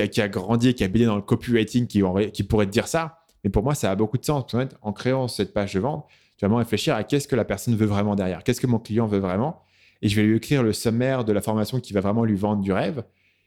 a, 0.00 0.28
grandi, 0.28 0.74
qui 0.74 0.84
a 0.84 0.88
baigné 0.88 1.06
dans 1.06 1.16
le 1.16 1.22
copywriting 1.22 1.86
qui, 1.86 2.02
qui 2.32 2.42
pourrait 2.42 2.66
te 2.66 2.70
dire 2.70 2.88
ça. 2.88 3.18
Mais 3.44 3.50
pour 3.50 3.62
moi, 3.62 3.74
ça 3.74 3.90
a 3.90 3.96
beaucoup 3.96 4.18
de 4.18 4.24
sens. 4.24 4.44
En 4.82 4.92
créant 4.92 5.28
cette 5.28 5.52
page 5.52 5.74
de 5.74 5.80
vente, 5.80 6.06
tu 6.36 6.44
vas 6.44 6.48
vraiment 6.48 6.58
réfléchir 6.58 6.94
à 6.94 7.04
qu'est-ce 7.04 7.28
que 7.28 7.36
la 7.36 7.44
personne 7.44 7.76
veut 7.76 7.86
vraiment 7.86 8.14
derrière, 8.14 8.44
qu'est-ce 8.44 8.60
que 8.60 8.66
mon 8.66 8.78
client 8.78 9.06
veut 9.06 9.18
vraiment. 9.18 9.62
Et 10.00 10.08
je 10.08 10.16
vais 10.16 10.26
lui 10.26 10.36
écrire 10.36 10.62
le 10.62 10.72
sommaire 10.72 11.24
de 11.24 11.32
la 11.32 11.40
formation 11.40 11.80
qui 11.80 11.92
va 11.92 12.00
vraiment 12.00 12.24
lui 12.24 12.36
vendre 12.36 12.62
du 12.62 12.72
rêve. 12.72 13.04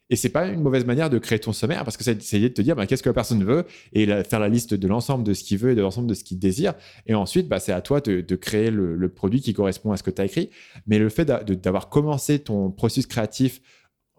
Et 0.10 0.16
c'est 0.16 0.30
pas 0.30 0.48
une 0.48 0.62
mauvaise 0.62 0.86
manière 0.86 1.10
de 1.10 1.18
créer 1.18 1.40
ton 1.40 1.52
sommaire 1.52 1.84
parce 1.84 1.98
que 1.98 2.04
c'est 2.04 2.18
essayer 2.18 2.50
de 2.50 2.54
te 2.54 2.62
dire 2.62 2.76
bah, 2.76 2.86
qu'est-ce 2.86 3.02
que 3.02 3.10
la 3.10 3.14
personne 3.14 3.44
veut 3.44 3.66
et 3.94 4.06
faire 4.24 4.40
la 4.40 4.50
liste 4.50 4.74
de 4.76 4.88
l'ensemble 4.88 5.24
de 5.24 5.34
ce 5.34 5.44
qu'il 5.44 5.58
veut 5.58 5.72
et 5.72 5.76
de 5.76 5.82
l'ensemble 5.82 6.08
de 6.08 6.14
ce 6.14 6.24
qu'il 6.24 6.38
désire. 6.38 6.76
Et 7.08 7.16
ensuite, 7.16 7.48
bah, 7.48 7.60
c'est 7.60 7.72
à 7.72 7.82
toi 7.82 8.02
de, 8.02 8.36
créer 8.36 8.70
le, 8.70 9.10
produit 9.10 9.42
qui 9.42 9.54
correspond 9.54 9.92
à 9.92 9.98
ce 9.98 10.04
que 10.04 10.12
tu 10.12 10.22
as 10.22 10.26
écrit. 10.26 10.52
Mais 10.86 11.00
le 11.00 11.10
fait 11.10 11.26
d'avoir 11.26 11.90
commencé 11.90 12.40
ton 12.40 12.70
processus 12.70 13.08
créatif 13.08 13.62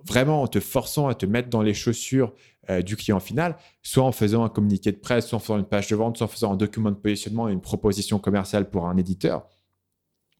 vraiment 0.04 0.42
en 0.42 0.46
te 0.48 0.60
forçant 0.60 1.08
à 1.08 1.14
te 1.14 1.26
mettre 1.26 1.48
dans 1.48 1.62
les 1.62 1.74
chaussures 1.74 2.32
euh, 2.68 2.82
du 2.82 2.96
client 2.96 3.20
final, 3.20 3.56
soit 3.82 4.04
en 4.04 4.12
faisant 4.12 4.44
un 4.44 4.48
communiqué 4.48 4.90
de 4.90 4.96
presse, 4.96 5.28
soit 5.28 5.36
en 5.36 5.40
faisant 5.40 5.58
une 5.58 5.66
page 5.66 5.88
de 5.88 5.96
vente, 5.96 6.16
soit 6.16 6.26
en 6.26 6.28
faisant 6.28 6.52
un 6.52 6.56
document 6.56 6.90
de 6.90 6.96
positionnement 6.96 7.48
et 7.48 7.52
une 7.52 7.60
proposition 7.60 8.18
commerciale 8.18 8.68
pour 8.70 8.88
un 8.88 8.96
éditeur, 8.96 9.48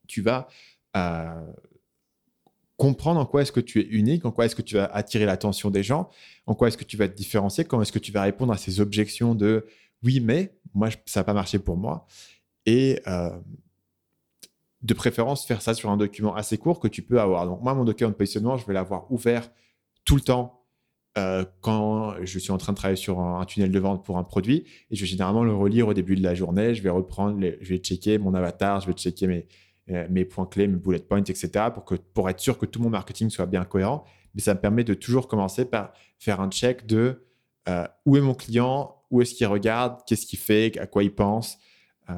tu 0.06 0.22
vas 0.22 0.48
euh, 0.96 1.40
comprendre 2.76 3.20
en 3.20 3.26
quoi 3.26 3.42
est-ce 3.42 3.52
que 3.52 3.60
tu 3.60 3.80
es 3.80 3.86
unique, 3.86 4.24
en 4.24 4.30
quoi 4.30 4.44
est-ce 4.46 4.54
que 4.56 4.62
tu 4.62 4.74
vas 4.76 4.84
attirer 4.86 5.24
l'attention 5.24 5.70
des 5.70 5.82
gens, 5.82 6.10
en 6.46 6.54
quoi 6.54 6.68
est-ce 6.68 6.76
que 6.76 6.84
tu 6.84 6.96
vas 6.96 7.08
te 7.08 7.16
différencier, 7.16 7.64
comment 7.64 7.82
est-ce 7.82 7.92
que 7.92 7.98
tu 7.98 8.12
vas 8.12 8.22
répondre 8.22 8.52
à 8.52 8.56
ces 8.56 8.80
objections 8.80 9.34
de 9.34 9.66
oui, 10.02 10.20
mais 10.20 10.54
moi, 10.74 10.90
ça 11.06 11.20
n'a 11.20 11.24
pas 11.24 11.32
marché 11.32 11.58
pour 11.58 11.76
moi. 11.76 12.06
Et 12.66 13.00
euh, 13.06 13.30
de 14.82 14.94
préférence, 14.94 15.46
faire 15.46 15.62
ça 15.62 15.74
sur 15.74 15.90
un 15.90 15.96
document 15.96 16.34
assez 16.34 16.58
court 16.58 16.80
que 16.80 16.88
tu 16.88 17.02
peux 17.02 17.20
avoir. 17.20 17.46
Donc, 17.46 17.62
moi, 17.62 17.74
mon 17.74 17.84
document 17.84 18.10
de 18.10 18.14
positionnement, 18.14 18.56
je 18.56 18.66
vais 18.66 18.74
l'avoir 18.74 19.10
ouvert 19.10 19.50
tout 20.04 20.16
le 20.16 20.20
temps 20.20 20.66
euh, 21.16 21.44
quand 21.62 22.14
je 22.22 22.38
suis 22.38 22.52
en 22.52 22.58
train 22.58 22.72
de 22.72 22.76
travailler 22.76 22.96
sur 22.96 23.20
un, 23.20 23.44
tunnel 23.46 23.72
de 23.72 23.78
vente 23.78 24.04
pour 24.04 24.18
un 24.18 24.24
produit. 24.24 24.64
Et 24.90 24.96
je 24.96 25.00
vais 25.00 25.06
généralement 25.06 25.44
le 25.44 25.54
relire 25.54 25.88
au 25.88 25.94
début 25.94 26.14
de 26.14 26.22
la 26.22 26.34
journée. 26.34 26.74
Je 26.74 26.82
vais 26.82 26.90
reprendre, 26.90 27.40
je 27.40 27.68
vais 27.68 27.78
checker 27.78 28.18
mon 28.18 28.34
avatar, 28.34 28.80
je 28.80 28.86
vais 28.88 28.92
checker 28.92 29.26
mes, 29.26 29.46
mes 29.88 30.24
points 30.24 30.46
clés, 30.46 30.66
mes 30.66 30.76
bullet 30.76 30.98
points, 30.98 31.22
etc. 31.22 31.66
pour, 31.72 31.84
que, 31.84 31.94
pour 31.94 32.28
être 32.28 32.40
sûr 32.40 32.58
que 32.58 32.66
tout 32.66 32.82
mon 32.82 32.90
marketing 32.90 33.30
soit 33.30 33.46
bien 33.46 33.64
cohérent. 33.64 34.04
Mais 34.34 34.42
ça 34.42 34.54
me 34.54 34.60
permet 34.60 34.84
de 34.84 34.94
toujours 34.94 35.28
commencer 35.28 35.64
par 35.64 35.92
faire 36.18 36.40
un 36.40 36.50
check 36.50 36.86
de 36.86 37.24
euh, 37.68 37.86
où 38.04 38.16
est 38.16 38.20
mon 38.20 38.34
client, 38.34 38.96
où 39.10 39.22
est-ce 39.22 39.34
qu'il 39.34 39.46
regarde, 39.46 40.00
qu'est-ce 40.06 40.26
qu'il 40.26 40.38
fait, 40.38 40.78
à 40.78 40.86
quoi 40.86 41.02
il 41.02 41.14
pense. 41.14 41.58
Euh, 42.10 42.14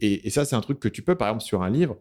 et, 0.00 0.30
ça, 0.30 0.44
c'est 0.44 0.56
un 0.56 0.60
truc 0.60 0.80
que 0.80 0.88
tu 0.88 1.02
peux, 1.02 1.16
par 1.16 1.28
exemple, 1.28 1.44
sur 1.44 1.62
un 1.62 1.70
livre, 1.70 1.96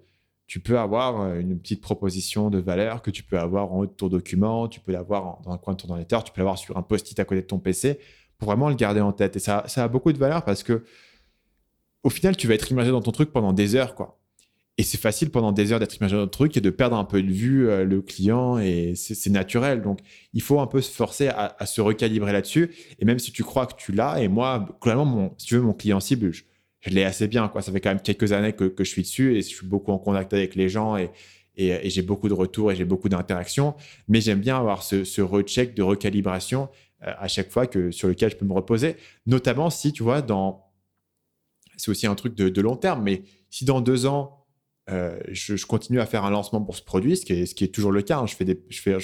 tu 0.45 0.59
peux 0.59 0.79
avoir 0.79 1.35
une 1.35 1.59
petite 1.59 1.81
proposition 1.81 2.49
de 2.49 2.59
valeur 2.59 3.01
que 3.01 3.11
tu 3.11 3.21
peux 3.21 3.37
avoir 3.37 3.73
en 3.73 3.79
haut 3.79 3.85
de 3.85 3.91
ton 3.91 4.07
document, 4.07 4.67
tu 4.67 4.79
peux 4.79 4.91
l'avoir 4.91 5.41
dans 5.41 5.51
un 5.51 5.57
coin 5.57 5.73
de 5.73 5.81
ton 5.81 5.89
ordinateur, 5.89 6.23
tu 6.23 6.31
peux 6.31 6.39
l'avoir 6.39 6.57
sur 6.57 6.77
un 6.77 6.83
post-it 6.83 7.19
à 7.19 7.25
côté 7.25 7.41
de 7.41 7.47
ton 7.47 7.59
PC 7.59 7.99
pour 8.37 8.47
vraiment 8.47 8.69
le 8.69 8.75
garder 8.75 9.01
en 9.01 9.11
tête. 9.11 9.35
Et 9.35 9.39
ça, 9.39 9.63
ça 9.67 9.83
a 9.83 9.87
beaucoup 9.87 10.13
de 10.13 10.17
valeur 10.17 10.45
parce 10.45 10.63
que 10.63 10.85
au 12.03 12.09
final, 12.09 12.37
tu 12.37 12.47
vas 12.47 12.53
être 12.53 12.71
immergé 12.71 12.91
dans 12.91 13.01
ton 13.01 13.11
truc 13.11 13.31
pendant 13.33 13.51
des 13.51 13.75
heures. 13.75 13.93
quoi. 13.93 14.19
Et 14.79 14.83
c'est 14.83 14.99
facile 14.99 15.31
pendant 15.31 15.51
des 15.51 15.71
heures 15.71 15.79
d'être 15.79 15.95
immergé 15.95 16.15
dans 16.15 16.23
le 16.23 16.29
truc 16.29 16.55
et 16.55 16.61
de 16.61 16.69
perdre 16.69 16.95
un 16.97 17.03
peu 17.03 17.21
de 17.23 17.31
vue 17.31 17.67
euh, 17.67 17.83
le 17.83 18.01
client 18.01 18.59
et 18.59 18.93
c'est 18.95 19.31
naturel. 19.31 19.81
Donc, 19.81 19.99
il 20.33 20.41
faut 20.41 20.59
un 20.59 20.67
peu 20.67 20.81
se 20.81 20.91
forcer 20.91 21.29
à, 21.29 21.65
se 21.65 21.81
recalibrer 21.81 22.31
là-dessus. 22.31 22.69
Et 22.99 23.05
même 23.05 23.17
si 23.17 23.31
tu 23.31 23.43
crois 23.43 23.65
que 23.65 23.73
tu 23.75 23.91
l'as, 23.91 24.21
et 24.21 24.27
moi, 24.27 24.77
clairement, 24.79 25.05
mon, 25.05 25.33
si 25.39 25.47
tu 25.47 25.55
veux, 25.55 25.61
mon 25.61 25.73
client 25.73 25.99
cible, 25.99 26.31
je, 26.31 26.43
l'ai 26.91 27.03
assez 27.03 27.27
bien. 27.27 27.47
Quoi. 27.47 27.63
Ça 27.63 27.71
fait 27.71 27.81
quand 27.81 27.89
même 27.89 28.01
quelques 28.01 28.31
années 28.33 28.53
que, 28.53 28.71
je 28.77 28.83
suis 28.83 29.01
dessus 29.01 29.35
et 29.35 29.41
je 29.41 29.47
suis 29.47 29.65
beaucoup 29.65 29.91
en 29.91 29.97
contact 29.97 30.31
avec 30.33 30.53
les 30.53 30.69
gens 30.69 30.95
et, 30.95 31.09
j'ai 31.55 32.03
beaucoup 32.03 32.29
de 32.29 32.35
retours 32.35 32.71
et 32.71 32.75
j'ai 32.75 32.85
beaucoup 32.85 33.09
d'interactions. 33.09 33.73
Mais 34.07 34.21
j'aime 34.21 34.39
bien 34.39 34.59
avoir 34.59 34.83
ce, 34.83 35.21
recheck 35.21 35.73
de 35.73 35.81
recalibration 35.81 36.69
euh, 37.01 37.13
à 37.17 37.27
chaque 37.27 37.49
fois 37.49 37.65
que, 37.65 37.89
sur 37.89 38.07
lequel 38.07 38.29
je 38.29 38.35
peux 38.35 38.45
me 38.45 38.53
reposer. 38.53 38.95
Notamment 39.25 39.71
si, 39.71 39.91
tu 39.91 40.03
vois, 40.03 40.21
dans. 40.21 40.65
C'est 41.77 41.89
aussi 41.89 42.05
un 42.05 42.15
truc 42.15 42.35
de 42.35 42.61
long 42.61 42.75
terme, 42.75 43.03
mais 43.03 43.23
si 43.49 43.63
dans 43.65 43.81
deux 43.81 44.07
ans, 44.07 44.36
euh, 44.89 45.19
je, 45.27 45.65
continue 45.65 45.99
à 45.99 46.05
faire 46.05 46.23
un 46.23 46.29
lancement 46.29 46.61
pour 46.61 46.75
ce 46.75 46.81
produit, 46.81 47.17
ce 47.17 47.25
qui 47.25 47.33
est, 47.33 47.73
toujours 47.73 47.91
le 47.91 48.01
cas. 48.01 48.19
Hein. 48.19 48.25
Je, 48.25 48.35
fais 48.35 48.45
des, 48.45 48.61
je, 48.69 48.81
fais, 48.81 48.97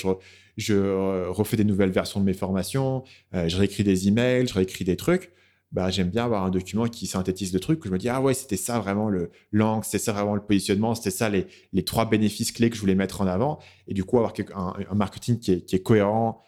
je, 0.57 0.73
euh, 0.73 1.29
refais 1.29 1.57
des 1.57 1.65
nouvelles 1.65 1.91
versions 1.91 2.19
de 2.19 2.25
mes 2.25 2.33
formations, 2.33 3.03
euh, 3.33 3.49
je 3.49 3.57
réécris 3.57 3.83
des 3.83 4.07
emails, 4.07 4.47
je 4.47 4.53
réécris 4.53 4.85
des 4.85 4.95
trucs. 4.95 5.31
Bah, 5.71 5.89
j'aime 5.89 6.09
bien 6.09 6.25
avoir 6.25 6.43
un 6.43 6.51
document 6.51 6.85
qui 6.85 7.07
synthétise 7.07 7.51
le 7.51 7.59
truc, 7.59 7.83
où 7.83 7.87
je 7.87 7.91
me 7.91 7.97
dis, 7.97 8.07
ah 8.07 8.21
ouais, 8.21 8.35
c'était 8.35 8.57
ça 8.57 8.79
vraiment 8.79 9.09
le 9.09 9.31
l'angle, 9.51 9.83
c'était 9.83 9.97
ça 9.97 10.13
vraiment 10.13 10.35
le 10.35 10.45
positionnement, 10.45 10.93
c'était 10.93 11.09
ça 11.09 11.29
les, 11.29 11.83
trois 11.83 12.07
bénéfices 12.07 12.51
clés 12.51 12.69
que 12.69 12.75
je 12.75 12.81
voulais 12.81 12.95
mettre 12.95 13.21
en 13.21 13.27
avant. 13.27 13.59
Et 13.87 13.95
du 13.95 14.03
coup, 14.03 14.17
avoir 14.17 14.33
un, 14.55 14.95
marketing 14.95 15.39
qui 15.39 15.51
est, 15.51 15.83
cohérent 15.83 16.43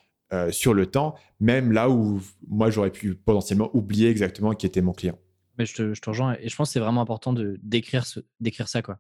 sur 0.51 0.75
le 0.75 0.85
temps, 0.85 1.15
même 1.39 1.71
là 1.71 1.89
où 1.89 2.21
moi, 2.47 2.69
j'aurais 2.69 2.91
pu 2.91 3.15
potentiellement 3.15 3.71
oublier 3.73 4.09
exactement 4.09 4.53
qui 4.53 4.67
était 4.67 4.81
mon 4.81 4.93
client. 4.93 5.17
Mais 5.57 5.65
je, 5.65 5.73
te, 5.73 6.09
rejoins 6.09 6.37
et 6.39 6.49
je 6.49 6.55
pense 6.55 6.69
que 6.69 6.73
c'est 6.73 6.79
vraiment 6.79 7.01
important 7.01 7.33
d'écrire 7.33 8.05
d'écrire 8.39 8.67
ça 8.67 8.81
quoi 8.81 8.99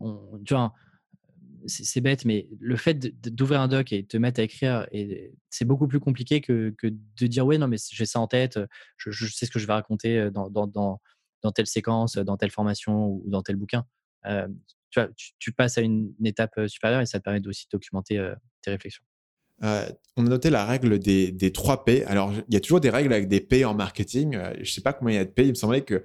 tu 0.00 0.54
vois, 0.54 0.72
c'est 1.66 2.00
bête, 2.00 2.24
mais 2.24 2.48
le 2.60 2.76
fait 2.76 2.94
d'ouvrir 2.94 3.60
un 3.60 3.68
doc 3.68 3.92
et 3.92 4.02
de 4.02 4.06
te 4.06 4.16
mettre 4.16 4.40
à 4.40 4.44
écrire, 4.44 4.86
c'est 5.50 5.64
beaucoup 5.64 5.88
plus 5.88 6.00
compliqué 6.00 6.40
que, 6.40 6.74
de 6.82 7.26
dire 7.26 7.46
ouais, 7.46 7.58
non, 7.58 7.68
mais 7.68 7.76
j'ai 7.90 8.06
ça 8.06 8.20
en 8.20 8.26
tête, 8.26 8.58
je, 8.96 9.26
sais 9.26 9.46
ce 9.46 9.50
que 9.50 9.58
je 9.58 9.66
vais 9.66 9.72
raconter 9.72 10.30
dans, 10.30 10.48
dans, 10.50 11.00
telle 11.54 11.66
séquence, 11.66 12.16
dans 12.16 12.36
telle 12.36 12.50
formation 12.50 13.08
ou 13.08 13.24
dans 13.26 13.42
tel 13.42 13.56
bouquin. 13.56 13.84
tu, 14.24 15.00
vois, 15.00 15.08
tu, 15.38 15.52
passes 15.52 15.78
à 15.78 15.80
une, 15.80 16.12
étape 16.24 16.54
supérieure 16.68 17.00
et 17.00 17.06
ça 17.06 17.18
te 17.18 17.24
permet 17.24 17.46
aussi 17.46 17.66
de 17.66 17.70
documenter 17.76 18.32
tes 18.62 18.70
réflexions. 18.70 19.04
on 19.62 20.26
a 20.26 20.28
noté 20.28 20.50
la 20.50 20.66
règle 20.66 20.98
des, 20.98 21.32
des 21.32 21.52
3 21.52 21.84
P. 21.84 22.04
Alors, 22.04 22.32
il 22.48 22.54
y 22.54 22.56
a 22.56 22.60
toujours 22.60 22.80
des 22.80 22.90
règles 22.90 23.12
avec 23.12 23.28
des 23.28 23.40
P 23.40 23.64
en 23.64 23.74
marketing. 23.74 24.38
je 24.54 24.60
ne 24.60 24.64
sais 24.64 24.82
pas 24.82 24.92
combien 24.92 25.14
il 25.14 25.18
y 25.18 25.20
a 25.20 25.24
de 25.24 25.30
P. 25.30 25.44
Il 25.44 25.50
me 25.50 25.54
semblait 25.54 25.82
que 25.82 26.04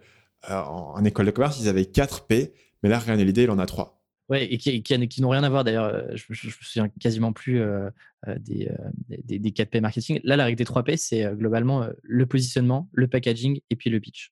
en, 0.49 1.03
école 1.05 1.27
de 1.27 1.31
commerce, 1.31 1.59
ils 1.59 1.67
avaient 1.67 1.85
4 1.85 2.25
P. 2.25 2.53
Mais 2.83 2.89
là, 2.89 3.01
n'est 3.15 3.25
l'idée, 3.25 3.43
il 3.43 3.49
en 3.49 3.59
a 3.59 3.65
trois. 3.65 4.01
Ouais, 4.31 4.45
et 4.45 4.57
qui, 4.57 4.81
qui, 4.81 5.21
n'ont 5.21 5.29
rien 5.29 5.43
à 5.43 5.49
voir 5.49 5.65
d'ailleurs. 5.65 5.85
Euh, 5.85 6.15
je, 6.15 6.25
ne 6.29 6.47
me 6.47 6.51
souviens 6.51 6.87
quasiment 7.01 7.33
plus 7.33 7.59
euh, 7.59 7.89
euh, 8.29 8.37
des, 8.39 8.71
des, 9.09 9.39
des, 9.39 9.51
4P 9.51 9.81
marketing. 9.81 10.21
Là, 10.23 10.37
la 10.37 10.45
règle 10.45 10.57
des 10.57 10.63
3P, 10.63 10.95
c'est 10.95 11.25
globalement 11.35 11.87
le 12.01 12.25
positionnement, 12.25 12.89
le 12.93 13.07
packaging 13.07 13.59
et 13.69 13.75
puis 13.75 13.89
le 13.89 13.99
pitch. 13.99 14.31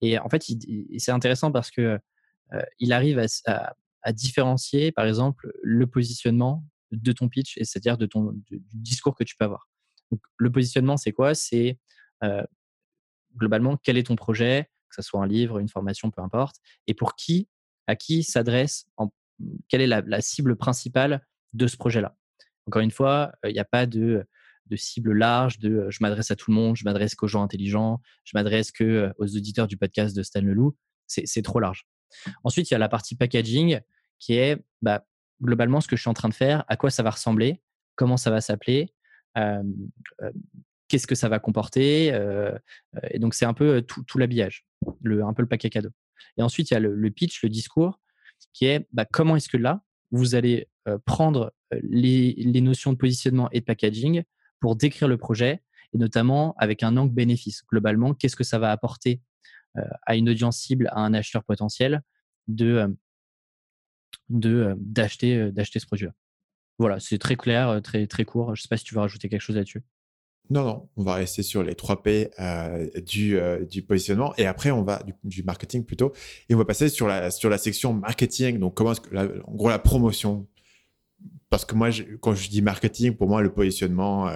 Et 0.00 0.18
en 0.18 0.30
fait, 0.30 0.42
c'est 0.96 1.10
intéressant 1.10 1.52
parce 1.52 1.70
que 1.70 1.98
il 2.78 2.94
arrive 2.94 3.18
à, 3.44 3.74
à, 4.02 4.12
différencier, 4.14 4.92
par 4.92 5.04
exemple, 5.04 5.52
le 5.62 5.86
positionnement 5.86 6.64
de 6.92 7.12
ton 7.12 7.28
pitch, 7.28 7.58
c'est-à-dire 7.58 7.98
du 7.98 8.08
discours 8.72 9.14
que 9.14 9.24
tu 9.24 9.36
peux 9.36 9.44
avoir. 9.44 9.68
Le 10.38 10.50
positionnement, 10.50 10.96
c'est 10.96 11.12
quoi? 11.12 11.34
C'est 11.34 11.76
globalement 13.36 13.76
quel 13.76 13.98
est 13.98 14.04
ton 14.04 14.16
projet, 14.16 14.70
que 14.88 14.94
ce 14.94 15.02
soit 15.02 15.22
un 15.22 15.26
livre, 15.26 15.58
une 15.58 15.68
formation, 15.68 16.10
peu 16.10 16.22
importe, 16.22 16.56
et 16.86 16.94
pour 16.94 17.14
qui 17.14 17.46
à 17.88 17.96
qui 17.96 18.22
s'adresse, 18.22 18.86
quelle 19.68 19.80
est 19.80 19.86
la, 19.86 20.20
cible 20.20 20.54
principale 20.56 21.26
de 21.54 21.66
ce 21.66 21.76
projet-là. 21.76 22.14
Encore 22.66 22.82
une 22.82 22.90
fois, 22.90 23.32
il 23.44 23.52
n'y 23.52 23.58
a 23.58 23.64
pas 23.64 23.86
de, 23.86 24.26
cible 24.76 25.14
large, 25.14 25.58
de 25.58 25.86
je 25.88 25.98
m'adresse 26.02 26.30
à 26.30 26.36
tout 26.36 26.50
le 26.50 26.54
monde, 26.54 26.76
je 26.76 26.84
m'adresse 26.84 27.14
qu'aux 27.14 27.26
gens 27.26 27.42
intelligents, 27.42 28.00
je 28.24 28.32
m'adresse 28.34 28.70
que 28.70 29.10
aux 29.18 29.36
auditeurs 29.36 29.66
du 29.66 29.78
podcast 29.78 30.14
de 30.14 30.22
Stan 30.22 30.42
Leloup. 30.42 30.76
C'est 31.06 31.42
trop 31.42 31.58
large. 31.58 31.86
Ensuite, 32.44 32.70
il 32.70 32.74
y 32.74 32.76
a 32.76 32.78
la 32.78 32.90
partie 32.90 33.16
packaging 33.16 33.80
qui 34.18 34.34
est 34.34 34.62
bah, 34.82 35.06
globalement 35.42 35.80
ce 35.80 35.88
que 35.88 35.96
je 35.96 36.02
suis 36.02 36.10
en 36.10 36.14
train 36.14 36.28
de 36.28 36.34
faire, 36.34 36.64
à 36.68 36.76
quoi 36.76 36.90
ça 36.90 37.02
va 37.02 37.10
ressembler, 37.10 37.62
comment 37.96 38.18
ça 38.18 38.30
va 38.30 38.42
s'appeler, 38.42 38.92
qu'est-ce 40.88 41.06
que 41.06 41.14
ça 41.14 41.30
va 41.30 41.38
comporter. 41.38 42.08
et 43.10 43.18
donc, 43.18 43.32
c'est 43.32 43.46
un 43.46 43.54
peu 43.54 43.80
tout, 43.80 44.18
l'habillage, 44.18 44.66
un 44.84 45.32
peu 45.32 45.40
le 45.40 45.48
paquet 45.48 45.70
cadeau. 45.70 45.90
Et 46.36 46.42
ensuite, 46.42 46.70
il 46.70 46.74
y 46.74 46.76
a 46.76 46.80
le, 46.80 47.10
pitch, 47.10 47.42
le 47.42 47.48
discours, 47.48 48.00
qui 48.52 48.66
est 48.66 48.86
bah, 48.92 49.04
comment 49.04 49.36
est-ce 49.36 49.48
que 49.48 49.56
là, 49.56 49.82
vous 50.10 50.34
allez 50.34 50.68
prendre 51.04 51.52
les, 51.82 52.34
notions 52.60 52.92
de 52.92 52.98
positionnement 52.98 53.50
et 53.50 53.60
de 53.60 53.64
packaging 53.64 54.22
pour 54.60 54.76
décrire 54.76 55.08
le 55.08 55.18
projet, 55.18 55.62
et 55.92 55.98
notamment 55.98 56.54
avec 56.58 56.82
un 56.82 56.96
angle 56.96 57.12
bénéfice. 57.12 57.62
Globalement, 57.70 58.14
qu'est-ce 58.14 58.36
que 58.36 58.44
ça 58.44 58.58
va 58.58 58.70
apporter 58.70 59.20
à 60.06 60.16
une 60.16 60.28
audience 60.28 60.58
cible, 60.58 60.88
à 60.88 61.00
un 61.00 61.14
acheteur 61.14 61.44
potentiel 61.44 62.02
de 62.46 62.96
d'acheter 64.28 65.52
d'acheter 65.52 65.78
ce 65.78 65.86
produit-là. 65.86 66.12
Voilà, 66.78 67.00
c'est 67.00 67.18
très 67.18 67.36
clair, 67.36 67.80
très 67.82 68.06
très 68.06 68.24
court. 68.24 68.54
Je 68.54 68.60
ne 68.60 68.62
sais 68.62 68.68
pas 68.68 68.76
si 68.76 68.84
tu 68.84 68.94
veux 68.94 69.00
rajouter 69.00 69.28
quelque 69.28 69.42
chose 69.42 69.56
là-dessus. 69.56 69.82
Non, 70.50 70.64
non, 70.64 70.88
on 70.96 71.02
va 71.02 71.14
rester 71.14 71.42
sur 71.42 71.62
les 71.62 71.74
3 71.74 72.02
P 72.02 72.30
du, 73.06 73.38
du, 73.68 73.82
positionnement 73.82 74.34
et 74.38 74.46
après 74.46 74.70
on 74.70 74.82
va 74.82 75.02
du, 75.24 75.42
marketing 75.42 75.84
plutôt 75.84 76.12
et 76.48 76.54
on 76.54 76.58
va 76.58 76.64
passer 76.64 76.88
sur 76.88 77.06
la, 77.06 77.30
sur 77.30 77.50
la 77.50 77.58
section 77.58 77.92
marketing. 77.92 78.58
Donc, 78.58 78.74
comment 78.74 78.94
que 78.94 79.14
en 79.16 79.54
gros, 79.54 79.68
la 79.68 79.78
promotion? 79.78 80.46
Parce 81.50 81.64
que 81.64 81.74
moi, 81.74 81.88
quand 82.20 82.34
je 82.34 82.48
dis 82.48 82.62
marketing, 82.62 83.14
pour 83.14 83.28
moi, 83.28 83.42
le 83.42 83.52
positionnement, 83.52 84.30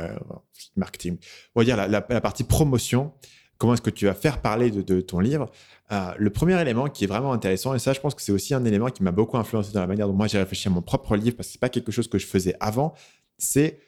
marketing, 0.76 1.18
on 1.54 1.60
va 1.60 1.64
dire 1.64 1.76
la, 1.76 2.00
partie 2.20 2.44
promotion, 2.44 3.12
comment 3.58 3.74
est-ce 3.74 3.82
que 3.82 3.90
tu 3.90 4.06
vas 4.06 4.14
faire 4.14 4.40
parler 4.40 4.70
de, 4.70 5.00
ton 5.00 5.20
livre? 5.20 5.50
Euh, 5.92 6.12
le 6.18 6.30
premier 6.30 6.60
élément 6.60 6.88
qui 6.88 7.04
est 7.04 7.06
vraiment 7.06 7.32
intéressant, 7.32 7.74
et 7.74 7.78
ça, 7.78 7.92
je 7.92 8.00
pense 8.00 8.14
que 8.14 8.22
c'est 8.22 8.32
aussi 8.32 8.54
un 8.54 8.64
élément 8.64 8.88
qui 8.88 9.02
m'a 9.02 9.12
beaucoup 9.12 9.36
influencé 9.36 9.72
dans 9.72 9.80
la 9.80 9.86
manière 9.86 10.08
dont 10.08 10.14
moi 10.14 10.26
j'ai 10.26 10.38
réfléchi 10.38 10.68
à 10.68 10.70
mon 10.70 10.82
propre 10.82 11.16
livre, 11.16 11.36
parce 11.36 11.48
que 11.48 11.52
c'est 11.52 11.60
pas 11.60 11.68
quelque 11.68 11.92
chose 11.92 12.08
que 12.08 12.18
je 12.18 12.26
faisais 12.26 12.56
avant, 12.58 12.94
c'est 13.38 13.78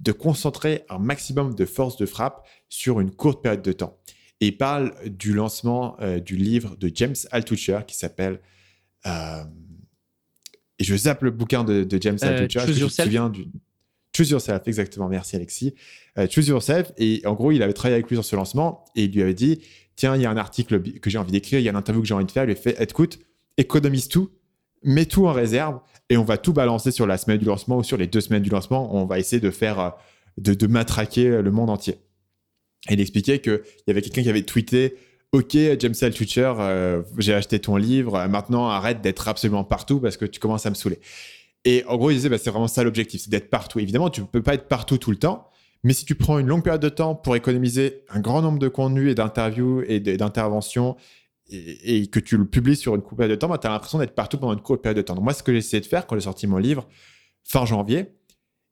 de 0.00 0.12
concentrer 0.12 0.84
un 0.88 0.98
maximum 0.98 1.54
de 1.54 1.64
force 1.64 1.96
de 1.96 2.06
frappe 2.06 2.46
sur 2.68 3.00
une 3.00 3.10
courte 3.10 3.42
période 3.42 3.62
de 3.62 3.72
temps. 3.72 3.98
Et 4.40 4.48
il 4.48 4.56
parle 4.56 4.92
du 5.06 5.32
lancement 5.32 5.96
euh, 6.00 6.18
du 6.18 6.36
livre 6.36 6.76
de 6.76 6.90
James 6.94 7.14
Altucher 7.30 7.80
qui 7.86 7.96
s'appelle. 7.96 8.40
Euh, 9.06 9.44
et 10.78 10.84
je 10.84 10.96
zappe 10.96 11.22
le 11.22 11.30
bouquin 11.30 11.62
de, 11.64 11.86
James 12.00 12.18
Altucher. 12.20 12.72
je 12.72 12.84
me 12.84 12.88
souviens 12.88 13.30
du. 13.30 13.46
Choose 14.16 14.30
Yourself, 14.30 14.62
exactement. 14.66 15.08
Merci 15.08 15.36
Alexis. 15.36 15.74
Euh, 16.18 16.26
Choose 16.28 16.48
Yourself. 16.48 16.92
Et 16.98 17.22
en 17.24 17.34
gros, 17.34 17.52
il 17.52 17.62
avait 17.62 17.72
travaillé 17.72 17.94
avec 17.94 18.08
lui 18.08 18.16
sur 18.16 18.24
ce 18.24 18.36
lancement 18.36 18.84
et 18.94 19.04
il 19.04 19.12
lui 19.12 19.22
avait 19.22 19.34
dit 19.34 19.60
Tiens, 19.96 20.16
il 20.16 20.22
y 20.22 20.26
a 20.26 20.30
un 20.30 20.36
article 20.36 20.82
que 20.82 21.10
j'ai 21.10 21.18
envie 21.18 21.32
d'écrire, 21.32 21.60
il 21.60 21.62
y 21.62 21.68
a 21.68 21.70
une 21.70 21.76
interview 21.76 22.02
que 22.02 22.08
j'ai 22.08 22.14
envie 22.14 22.24
de 22.24 22.30
faire. 22.30 22.44
Il 22.44 22.48
lui 22.48 22.52
a 22.52 22.56
fait 22.56 22.80
Écoute, 22.80 23.18
économise 23.56 24.08
tout, 24.08 24.30
mets 24.82 25.06
tout 25.06 25.26
en 25.26 25.32
réserve 25.32 25.80
et 26.10 26.16
on 26.16 26.24
va 26.24 26.36
tout 26.36 26.52
balancer 26.52 26.90
sur 26.90 27.06
la 27.06 27.16
semaine 27.16 27.38
du 27.38 27.44
lancement 27.44 27.78
ou 27.78 27.82
sur 27.82 27.96
les 27.96 28.06
deux 28.06 28.20
semaines 28.20 28.42
du 28.42 28.50
lancement. 28.50 28.94
On 28.94 29.06
va 29.06 29.18
essayer 29.18 29.40
de 29.40 29.50
faire, 29.50 29.80
euh, 29.80 29.90
de, 30.38 30.66
matraquer 30.66 31.42
le 31.42 31.50
monde 31.50 31.70
entier. 31.70 31.94
Et 32.88 32.94
il 32.94 33.00
expliquait 33.00 33.40
qu'il 33.40 33.62
y 33.86 33.90
avait 33.90 34.02
quelqu'un 34.02 34.22
qui 34.22 34.28
avait 34.28 34.42
tweeté 34.42 34.96
Ok, 35.34 35.56
James 35.80 35.94
Altucher, 36.00 36.52
euh, 36.60 37.02
j'ai 37.18 37.34
acheté 37.34 37.58
ton 37.58 37.74
livre. 37.74 38.24
Maintenant, 38.28 38.68
arrête 38.68 39.00
d'être 39.00 39.26
absolument 39.26 39.64
partout 39.64 39.98
parce 39.98 40.16
que 40.16 40.26
tu 40.26 40.38
commences 40.38 40.64
à 40.64 40.70
me 40.70 40.76
saouler. 40.76 41.00
Et 41.64 41.82
en 41.88 41.96
gros, 41.96 42.12
il 42.12 42.14
disait, 42.14 42.28
bah, 42.28 42.38
c'est 42.38 42.50
vraiment 42.50 42.68
ça 42.68 42.84
l'objectif, 42.84 43.22
c'est 43.22 43.30
d'être 43.30 43.50
partout. 43.50 43.80
Évidemment, 43.80 44.10
tu 44.10 44.20
ne 44.20 44.26
peux 44.26 44.42
pas 44.42 44.54
être 44.54 44.68
partout 44.68 44.96
tout 44.96 45.10
le 45.10 45.16
temps, 45.16 45.50
mais 45.82 45.92
si 45.92 46.04
tu 46.04 46.14
prends 46.14 46.38
une 46.38 46.46
longue 46.46 46.62
période 46.62 46.82
de 46.82 46.88
temps 46.88 47.16
pour 47.16 47.34
économiser 47.34 48.04
un 48.10 48.20
grand 48.20 48.42
nombre 48.42 48.60
de 48.60 48.68
contenus 48.68 49.10
et 49.10 49.16
d'interviews 49.16 49.82
et 49.88 49.98
d'interventions 49.98 50.96
et, 51.50 52.06
que 52.06 52.20
tu 52.20 52.36
le 52.36 52.46
publies 52.46 52.76
sur 52.76 52.94
une 52.94 53.02
courte 53.02 53.16
période 53.16 53.36
de 53.36 53.40
temps, 53.40 53.48
bah, 53.48 53.58
tu 53.58 53.66
as 53.66 53.70
l'impression 53.70 53.98
d'être 53.98 54.14
partout 54.14 54.38
pendant 54.38 54.54
une 54.54 54.62
courte 54.62 54.82
période 54.82 54.96
de 54.96 55.02
temps. 55.02 55.14
Donc 55.14 55.24
moi, 55.24 55.34
ce 55.34 55.42
que 55.42 55.52
j'ai 55.52 55.58
essayé 55.58 55.80
de 55.80 55.86
faire 55.86 56.06
quand 56.06 56.16
j'ai 56.16 56.22
sorti 56.22 56.46
mon 56.46 56.58
livre 56.58 56.88
fin 57.42 57.66
janvier, 57.66 58.14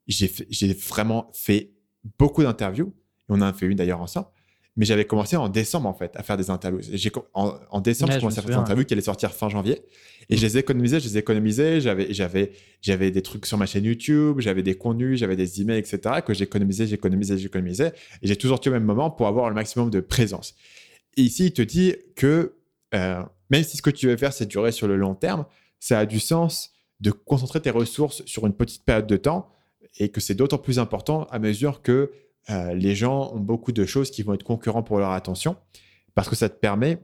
j'ai 0.07 0.73
vraiment 0.73 1.31
fait 1.33 1.71
beaucoup 2.17 2.43
d'interviews. 2.43 2.93
On 3.29 3.35
en 3.35 3.41
a 3.41 3.53
fait 3.53 3.67
une 3.67 3.77
d'ailleurs 3.77 4.01
ensemble 4.01 4.27
mais 4.75 4.85
j'avais 4.85 5.05
commencé 5.05 5.35
en 5.35 5.49
décembre 5.49 5.87
en 5.87 5.93
fait 5.93 6.11
à 6.15 6.23
faire 6.23 6.37
des 6.37 6.49
interviews. 6.49 6.81
En, 7.33 7.53
en, 7.69 7.81
décembre, 7.81 8.11
j'ai 8.11 8.19
commencé 8.19 8.39
à 8.39 8.41
faire 8.41 8.51
des 8.51 8.57
interviews 8.57 8.85
qui 8.85 8.93
allaient 8.93 9.01
sortir 9.01 9.31
fin 9.31 9.49
janvier, 9.49 9.83
et 10.29 10.37
je 10.37 10.41
les 10.41 10.57
économisais, 10.57 10.99
je 10.99 11.07
les 11.07 11.17
économisais. 11.17 11.79
J'avais, 11.79 13.11
des 13.11 13.21
trucs 13.21 13.45
sur 13.45 13.57
ma 13.57 13.65
chaîne 13.65 13.85
YouTube, 13.85 14.39
j'avais 14.39 14.63
des 14.63 14.75
contenus, 14.75 15.19
j'avais 15.19 15.35
des 15.35 15.61
emails, 15.61 15.79
etc. 15.79 16.21
que 16.25 16.33
j'économisais, 16.33 16.87
j'économisais, 16.87 17.37
j'économisais, 17.37 17.93
et 18.21 18.27
j'ai 18.27 18.35
toujours 18.35 18.59
tué 18.59 18.71
au 18.71 18.73
même 18.73 18.83
moment 18.83 19.11
pour 19.11 19.27
avoir 19.27 19.49
le 19.49 19.55
maximum 19.55 19.89
de 19.89 19.99
présence. 19.99 20.55
Et 21.17 21.21
ici, 21.21 21.45
il 21.47 21.53
te 21.53 21.61
dit 21.61 21.95
que 22.15 22.55
euh, 22.93 23.23
même 23.49 23.63
si 23.63 23.77
ce 23.77 23.81
que 23.81 23.89
tu 23.89 24.07
veux 24.07 24.17
faire, 24.17 24.33
c'est 24.33 24.45
durer 24.45 24.71
sur 24.71 24.87
le 24.87 24.95
long 24.95 25.15
terme, 25.15 25.45
ça 25.79 25.99
a 25.99 26.05
du 26.05 26.19
sens 26.19 26.71
de 26.99 27.11
concentrer 27.11 27.61
tes 27.61 27.69
ressources 27.69 28.23
sur 28.25 28.45
une 28.45 28.53
petite 28.53 28.85
période 28.85 29.07
de 29.07 29.17
temps, 29.17 29.49
et 29.99 30.09
que 30.09 30.21
c'est 30.21 30.35
d'autant 30.35 30.57
plus 30.57 30.79
important 30.79 31.25
à 31.25 31.39
mesure 31.39 31.81
que 31.81 32.11
euh, 32.49 32.73
les 32.73 32.95
gens 32.95 33.31
ont 33.33 33.39
beaucoup 33.39 33.71
de 33.71 33.85
choses 33.85 34.11
qui 34.11 34.23
vont 34.23 34.33
être 34.33 34.43
concurrents 34.43 34.83
pour 34.83 34.99
leur 34.99 35.11
attention 35.11 35.55
parce 36.13 36.29
que 36.29 36.35
ça 36.35 36.49
te 36.49 36.59
permet 36.59 36.99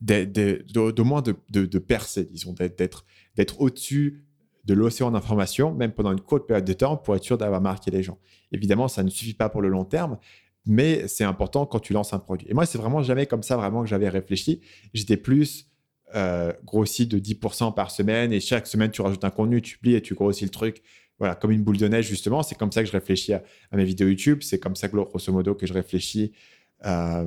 d'au 0.00 1.04
moins 1.04 1.22
de, 1.22 1.78
percer, 1.78 2.24
disons, 2.26 2.52
d'être 2.52 3.60
au-dessus 3.60 4.22
de 4.64 4.74
l'océan 4.74 5.10
d'information, 5.10 5.72
même 5.72 5.92
pendant 5.92 6.12
une 6.12 6.20
courte 6.20 6.46
période 6.46 6.64
de 6.64 6.72
temps, 6.72 6.96
pour 6.96 7.14
être 7.16 7.22
sûr 7.22 7.38
d'avoir 7.38 7.60
marqué 7.60 7.90
les 7.90 8.02
gens. 8.02 8.18
Évidemment, 8.52 8.88
ça 8.88 9.02
ne 9.02 9.08
suffit 9.08 9.34
pas 9.34 9.48
pour 9.48 9.62
le 9.62 9.68
long 9.68 9.84
terme, 9.84 10.18
mais 10.66 11.06
c'est 11.08 11.24
important 11.24 11.66
quand 11.66 11.80
tu 11.80 11.92
lances 11.92 12.12
un 12.12 12.18
produit. 12.18 12.48
Et 12.50 12.54
moi, 12.54 12.66
c'est 12.66 12.78
vraiment 12.78 13.02
jamais 13.02 13.26
comme 13.26 13.42
ça 13.42 13.56
vraiment 13.56 13.82
que 13.82 13.88
j'avais 13.88 14.08
réfléchi. 14.08 14.60
J'étais 14.94 15.16
plus 15.16 15.68
euh, 16.14 16.52
grossi 16.64 17.06
de 17.06 17.18
10% 17.18 17.74
par 17.74 17.90
semaine, 17.90 18.32
et 18.32 18.40
chaque 18.40 18.66
semaine, 18.66 18.90
tu 18.90 19.02
rajoutes 19.02 19.24
un 19.24 19.30
contenu, 19.30 19.62
tu 19.62 19.78
plies 19.78 19.94
et 19.94 20.02
tu 20.02 20.14
grossis 20.14 20.44
le 20.44 20.50
truc 20.50 20.82
voilà, 21.18 21.34
comme 21.34 21.50
une 21.50 21.62
boule 21.62 21.78
de 21.78 21.88
neige, 21.88 22.06
justement. 22.08 22.42
C'est 22.42 22.56
comme 22.56 22.72
ça 22.72 22.82
que 22.82 22.88
je 22.88 22.92
réfléchis 22.92 23.32
à, 23.32 23.42
mes 23.72 23.84
vidéos 23.84 24.08
YouTube. 24.08 24.40
C'est 24.42 24.58
comme 24.58 24.76
ça, 24.76 24.88
grosso 24.88 25.32
modo, 25.32 25.54
que 25.54 25.66
je 25.66 25.72
réfléchis 25.72 26.32
euh, 26.84 27.26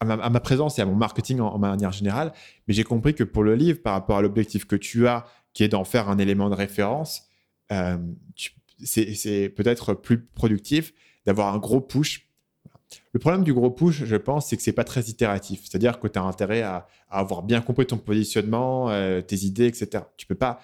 à, 0.00 0.04
ma, 0.04 0.40
présence 0.40 0.78
et 0.78 0.82
à 0.82 0.86
mon 0.86 0.96
marketing 0.96 1.40
en, 1.40 1.58
manière 1.58 1.92
générale. 1.92 2.32
Mais 2.66 2.74
j'ai 2.74 2.84
compris 2.84 3.14
que 3.14 3.24
pour 3.24 3.44
le 3.44 3.54
livre, 3.54 3.80
par 3.80 3.92
rapport 3.92 4.18
à 4.18 4.22
l'objectif 4.22 4.66
que 4.66 4.76
tu 4.76 5.06
as, 5.06 5.24
qui 5.52 5.62
est 5.62 5.68
d'en 5.68 5.84
faire 5.84 6.08
un 6.08 6.18
élément 6.18 6.50
de 6.50 6.54
référence, 6.54 7.22
euh, 7.72 7.98
c'est 8.82 9.48
peut-être 9.50 9.94
plus 9.94 10.24
productif 10.24 10.92
d'avoir 11.26 11.54
un 11.54 11.58
gros 11.58 11.80
push. 11.80 12.29
Le 13.12 13.18
problème 13.18 13.42
du 13.42 13.52
gros 13.52 13.70
push, 13.70 14.04
je 14.04 14.16
pense, 14.16 14.48
c'est 14.48 14.56
que 14.56 14.62
c'est 14.62 14.72
pas 14.72 14.84
très 14.84 15.02
itératif. 15.02 15.62
C'est-à-dire 15.64 15.98
que 15.98 16.06
tu 16.06 16.18
as 16.18 16.22
intérêt 16.22 16.62
à, 16.62 16.86
avoir 17.08 17.42
bien 17.42 17.60
compris 17.60 17.86
ton 17.86 17.98
positionnement, 17.98 18.88
euh, 18.90 19.20
tes 19.20 19.44
idées, 19.44 19.66
etc. 19.66 20.04
Tu 20.16 20.26
peux 20.26 20.36
pas 20.36 20.60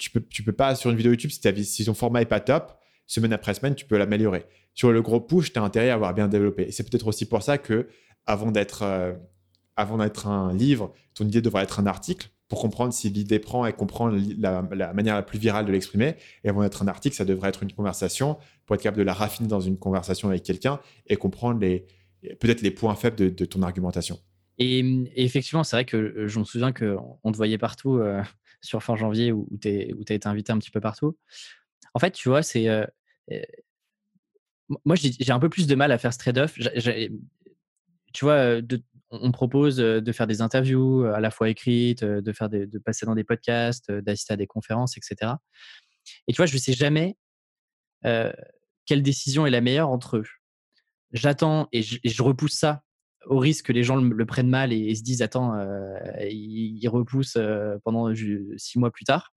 tu 0.00 0.10
peux, 0.10 0.22
tu 0.22 0.42
peux 0.42 0.52
pas, 0.52 0.74
sur 0.74 0.90
une 0.90 0.96
vidéo 0.96 1.12
YouTube, 1.12 1.30
si, 1.30 1.64
si 1.64 1.84
ton 1.84 1.92
format 1.92 2.22
est 2.22 2.26
pas 2.26 2.40
top, 2.40 2.72
semaine 3.06 3.34
après 3.34 3.52
semaine, 3.52 3.74
tu 3.74 3.84
peux 3.84 3.98
l'améliorer. 3.98 4.46
Sur 4.74 4.92
le 4.92 5.02
gros 5.02 5.20
push, 5.20 5.52
tu 5.52 5.58
as 5.58 5.62
intérêt 5.62 5.90
à 5.90 5.94
avoir 5.94 6.14
bien 6.14 6.26
développé. 6.26 6.62
Et 6.68 6.72
c'est 6.72 6.88
peut-être 6.88 7.06
aussi 7.06 7.26
pour 7.26 7.42
ça 7.42 7.58
que 7.58 7.86
avant 8.24 8.50
d'être 8.50 8.82
euh, 8.82 9.12
avant 9.76 9.98
d'être 9.98 10.26
un 10.26 10.54
livre, 10.54 10.94
ton 11.14 11.26
idée 11.26 11.42
devrait 11.42 11.64
être 11.64 11.80
un 11.80 11.86
article 11.86 12.30
pour 12.50 12.60
comprendre 12.60 12.92
si 12.92 13.08
l'idée 13.08 13.38
prend 13.38 13.64
et 13.64 13.72
comprendre 13.72 14.20
la, 14.36 14.60
manière 14.92 15.14
la 15.14 15.22
plus 15.22 15.38
virale 15.38 15.64
de 15.64 15.70
l'exprimer. 15.70 16.16
Et 16.42 16.48
avant 16.48 16.62
d'être 16.62 16.82
un 16.82 16.88
article, 16.88 17.14
ça 17.14 17.24
devrait 17.24 17.48
être 17.48 17.62
une 17.62 17.72
conversation 17.72 18.38
pour 18.66 18.74
être 18.74 18.82
capable 18.82 18.98
de 18.98 19.04
la 19.04 19.14
raffiner 19.14 19.48
dans 19.48 19.60
une 19.60 19.78
conversation 19.78 20.28
avec 20.28 20.42
quelqu'un 20.42 20.80
et 21.06 21.14
comprendre 21.14 21.60
les, 21.60 21.86
peut-être 22.40 22.60
les 22.60 22.72
points 22.72 22.96
faibles 22.96 23.32
de, 23.32 23.44
ton 23.44 23.62
argumentation. 23.62 24.18
Et, 24.58 24.84
effectivement, 25.14 25.62
c'est 25.62 25.76
vrai 25.76 25.84
que 25.84 25.96
euh, 25.96 26.28
je 26.28 26.40
me 26.40 26.44
souviens 26.44 26.72
qu'on 26.72 27.32
te 27.32 27.36
voyait 27.36 27.56
partout. 27.56 27.98
Euh, 27.98 28.20
sur 28.62 28.82
fin 28.82 28.94
janvier 28.94 29.32
où, 29.32 29.48
tu 29.62 29.68
as 29.68 30.12
été 30.12 30.26
invité 30.28 30.52
un 30.52 30.58
petit 30.58 30.72
peu 30.72 30.80
partout. 30.80 31.16
En 31.94 31.98
fait, 31.98 32.10
tu 32.10 32.28
vois, 32.28 32.42
c'est. 32.42 32.66
moi, 34.84 34.96
j'ai 34.96 35.32
un 35.32 35.38
peu 35.38 35.48
plus 35.48 35.66
de 35.66 35.74
mal 35.76 35.92
à 35.92 35.98
faire 35.98 36.12
ce 36.12 36.18
trade-off. 36.18 36.58
Tu 38.12 38.24
vois, 38.24 38.60
on 39.10 39.32
propose 39.32 39.76
de 39.76 40.12
faire 40.12 40.26
des 40.26 40.40
interviews 40.40 41.04
à 41.04 41.20
la 41.20 41.30
fois 41.30 41.48
écrites, 41.48 42.04
de, 42.04 42.32
faire 42.32 42.48
de 42.48 42.78
passer 42.78 43.06
dans 43.06 43.14
des 43.14 43.24
podcasts, 43.24 43.90
d'assister 43.90 44.34
à 44.34 44.36
des 44.36 44.46
conférences, 44.46 44.96
etc. 44.96 45.32
Et 46.28 46.32
tu 46.32 46.36
vois, 46.36 46.46
je 46.46 46.54
ne 46.54 46.58
sais 46.58 46.72
jamais 46.72 47.16
quelle 48.02 49.02
décision 49.02 49.46
est 49.46 49.50
la 49.50 49.60
meilleure 49.60 49.90
entre 49.90 50.18
eux. 50.18 50.24
J'attends 51.12 51.68
et 51.72 51.82
je 51.82 52.22
repousse 52.22 52.54
ça 52.54 52.82
au 53.26 53.38
risque 53.38 53.66
que 53.66 53.72
les 53.72 53.82
gens 53.82 53.96
le, 53.96 54.26
prennent 54.26 54.48
mal 54.48 54.72
et, 54.72 54.94
se 54.94 55.02
disent 55.02 55.22
attends, 55.22 55.54
euh, 55.54 55.98
il, 56.30 56.86
repousse 56.88 57.36
euh, 57.36 57.76
pendant 57.84 58.12
six 58.56 58.78
mois 58.78 58.90
plus 58.90 59.04
tard, 59.04 59.32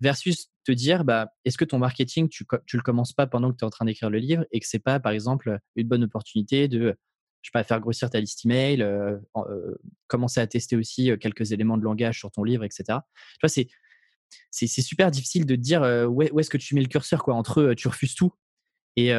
versus 0.00 0.48
te 0.64 0.72
dire 0.72 1.04
bah, 1.04 1.28
est-ce 1.44 1.58
que 1.58 1.64
ton 1.64 1.78
marketing, 1.78 2.28
tu 2.28 2.44
ne 2.44 2.78
le 2.78 2.82
commences 2.82 3.12
pas 3.12 3.26
pendant 3.26 3.52
que 3.52 3.56
tu 3.56 3.64
es 3.64 3.66
en 3.66 3.70
train 3.70 3.84
d'écrire 3.84 4.10
le 4.10 4.18
livre 4.18 4.44
et 4.50 4.60
que 4.60 4.66
c'est 4.66 4.78
pas, 4.78 4.98
par 5.00 5.12
exemple, 5.12 5.58
une 5.76 5.88
bonne 5.88 6.04
opportunité 6.04 6.68
de 6.68 6.96
je 7.44 7.50
sais 7.50 7.52
pas, 7.52 7.62
faire 7.62 7.78
grossir 7.78 8.08
ta 8.08 8.20
liste 8.20 8.46
email, 8.46 8.84
commencer 10.06 10.40
à 10.40 10.46
tester 10.46 10.76
aussi 10.76 11.10
quelques 11.20 11.52
éléments 11.52 11.76
de 11.76 11.82
langage 11.82 12.18
sur 12.18 12.30
ton 12.30 12.42
livre, 12.42 12.64
etc. 12.64 12.84
Tu 12.88 13.46
vois, 13.46 13.48
c'est, 14.50 14.66
super 14.66 15.10
difficile 15.10 15.44
de 15.44 15.54
dire 15.54 15.82
où, 16.08 16.22
est, 16.22 16.42
ce 16.42 16.48
que 16.48 16.56
tu 16.56 16.74
mets 16.74 16.80
le 16.80 16.88
curseur 16.88 17.22
quoi, 17.22 17.34
entre 17.34 17.74
tu 17.74 17.86
refuses 17.86 18.14
tout 18.14 18.32
et 18.96 19.10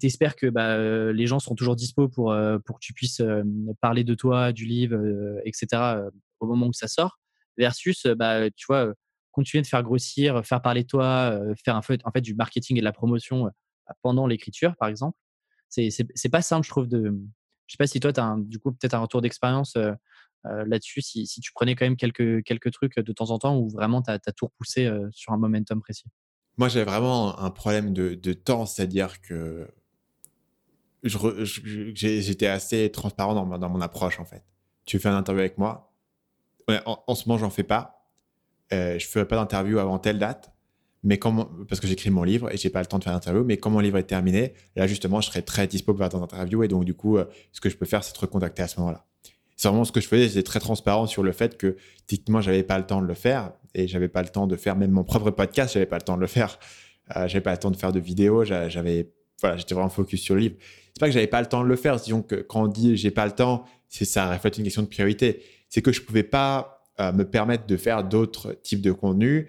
tu 0.00 0.06
espères 0.06 0.36
que 0.36 0.46
bah, 0.46 1.12
les 1.12 1.26
gens 1.26 1.40
seront 1.40 1.56
toujours 1.56 1.74
dispo 1.74 2.08
pour, 2.08 2.36
pour 2.64 2.78
que 2.78 2.84
tu 2.84 2.92
puisses 2.92 3.20
parler 3.80 4.04
de 4.04 4.14
toi, 4.14 4.52
du 4.52 4.64
livre, 4.64 4.96
etc. 5.44 6.04
au 6.38 6.46
moment 6.46 6.68
où 6.68 6.72
ça 6.72 6.86
sort. 6.86 7.18
versus, 7.58 8.06
bah, 8.06 8.48
tu 8.50 8.66
vois, 8.68 8.94
continuer 9.32 9.62
de 9.62 9.66
faire 9.66 9.82
grossir, 9.82 10.46
faire 10.46 10.62
parler 10.62 10.84
de 10.84 10.88
toi, 10.88 11.36
faire 11.64 11.74
un 11.74 11.82
fait, 11.82 12.00
en 12.04 12.12
fait 12.12 12.20
du 12.20 12.36
marketing 12.36 12.76
et 12.76 12.80
de 12.80 12.84
la 12.84 12.92
promotion 12.92 13.50
pendant 14.02 14.28
l'écriture, 14.28 14.76
par 14.76 14.88
exemple. 14.88 15.18
C'est, 15.68 15.88
c'est, 15.90 16.28
pas 16.28 16.42
simple, 16.42 16.66
je 16.66 16.70
trouve. 16.70 16.86
De, 16.86 17.18
je 17.66 17.72
sais 17.72 17.78
pas 17.78 17.86
si 17.86 18.00
toi, 18.00 18.12
tu 18.12 18.20
as 18.20 18.36
du 18.38 18.58
coup 18.58 18.72
peut-être 18.72 18.94
un 18.94 19.00
retour 19.00 19.22
d'expérience 19.22 19.76
là-dessus, 20.44 21.02
si, 21.02 21.26
tu 21.40 21.52
prenais 21.52 21.74
quand 21.74 21.84
même 21.84 21.96
quelques, 21.96 22.72
trucs 22.72 22.98
de 22.98 23.12
temps 23.12 23.30
en 23.30 23.38
temps 23.38 23.56
ou 23.56 23.68
vraiment 23.68 24.02
tu 24.02 24.10
as, 24.10 24.18
tout 24.18 24.46
repoussé 24.46 24.90
sur 25.12 25.32
un 25.32 25.38
momentum 25.38 25.80
précis? 25.80 26.06
Moi, 26.58 26.68
j'ai 26.68 26.84
vraiment 26.84 27.38
un 27.38 27.50
problème 27.50 27.92
de, 27.92 28.32
temps, 28.32 28.66
c'est-à-dire 28.66 29.20
que 29.20 29.68
j'étais 31.02 32.46
assez 32.46 32.90
transparent 32.90 33.34
dans, 33.34 33.68
mon 33.68 33.80
approche, 33.80 34.20
en 34.20 34.24
fait. 34.24 34.44
Tu 34.84 34.98
fais 34.98 35.08
un 35.08 35.16
interview 35.16 35.40
avec 35.40 35.58
moi. 35.58 35.92
En, 36.86 37.14
ce 37.14 37.28
moment, 37.28 37.38
j'en 37.38 37.50
fais 37.50 37.62
pas. 37.62 38.08
Je 38.70 39.06
ferai 39.08 39.26
pas 39.26 39.36
d'interview 39.36 39.78
avant 39.78 39.98
telle 39.98 40.18
date. 40.18 40.52
Mais 41.04 41.18
parce 41.68 41.80
que 41.80 41.86
j'écris 41.86 42.10
mon 42.10 42.22
livre 42.22 42.52
et 42.52 42.56
j'ai 42.56 42.70
pas 42.70 42.80
le 42.80 42.86
temps 42.86 42.98
de 42.98 43.04
faire 43.04 43.12
l'interview, 43.12 43.42
mais 43.44 43.56
quand 43.56 43.70
mon 43.70 43.80
livre 43.80 43.98
est 43.98 44.04
terminé, 44.04 44.54
là 44.76 44.86
justement, 44.86 45.20
je 45.20 45.26
serai 45.28 45.42
très 45.42 45.66
dispo 45.66 45.92
pour 45.92 45.98
faire 45.98 46.08
des 46.08 46.22
interviews 46.22 46.62
et 46.62 46.68
donc 46.68 46.84
du 46.84 46.94
coup, 46.94 47.18
euh, 47.18 47.24
ce 47.50 47.60
que 47.60 47.68
je 47.68 47.76
peux 47.76 47.86
faire, 47.86 48.04
c'est 48.04 48.12
te 48.12 48.20
recontacter 48.20 48.62
à 48.62 48.68
ce 48.68 48.78
moment-là. 48.80 49.04
C'est 49.56 49.68
vraiment 49.68 49.84
ce 49.84 49.92
que 49.92 50.00
je 50.00 50.06
faisais, 50.06 50.28
j'étais 50.28 50.42
très 50.42 50.60
transparent 50.60 51.06
sur 51.06 51.22
le 51.22 51.32
fait 51.32 51.56
que 51.56 51.76
techniquement, 52.06 52.40
j'avais 52.40 52.62
pas 52.62 52.78
le 52.78 52.86
temps 52.86 53.02
de 53.02 53.06
le 53.06 53.14
faire 53.14 53.52
et 53.74 53.88
j'avais 53.88 54.08
pas 54.08 54.22
le 54.22 54.28
temps 54.28 54.46
de 54.46 54.56
faire 54.56 54.76
même 54.76 54.92
mon 54.92 55.04
propre 55.04 55.30
podcast, 55.30 55.74
j'avais 55.74 55.86
pas 55.86 55.96
le 55.96 56.02
temps 56.02 56.16
de 56.16 56.20
le 56.20 56.26
faire, 56.28 56.58
euh, 57.16 57.26
j'avais 57.26 57.42
pas 57.42 57.52
le 57.52 57.58
temps 57.58 57.70
de 57.70 57.76
faire 57.76 57.92
de 57.92 58.00
vidéos, 58.00 58.44
j'avais, 58.44 59.10
voilà, 59.40 59.56
j'étais 59.56 59.74
vraiment 59.74 59.90
focus 59.90 60.20
sur 60.22 60.34
le 60.36 60.40
livre 60.42 60.56
c'est 60.92 61.00
pas 61.00 61.06
que 61.06 61.12
j'avais 61.12 61.26
pas 61.26 61.40
le 61.40 61.46
temps 61.46 61.62
de 61.62 61.68
le 61.68 61.76
faire. 61.76 61.96
Disons 61.96 62.22
que 62.22 62.36
quand 62.36 62.64
on 62.64 62.66
dit 62.68 62.96
j'ai 62.96 63.10
pas 63.10 63.26
le 63.26 63.32
temps, 63.32 63.64
c'est 63.88 64.04
ça 64.04 64.32
reflète 64.32 64.58
une 64.58 64.64
question 64.64 64.82
de 64.82 64.88
priorité. 64.88 65.42
C'est 65.68 65.82
que 65.82 65.92
je 65.92 66.02
pouvais 66.02 66.22
pas 66.22 66.84
euh, 67.00 67.12
me 67.12 67.24
permettre 67.24 67.66
de 67.66 67.76
faire 67.76 68.04
d'autres 68.04 68.52
types 68.62 68.82
de 68.82 68.92
contenus 68.92 69.48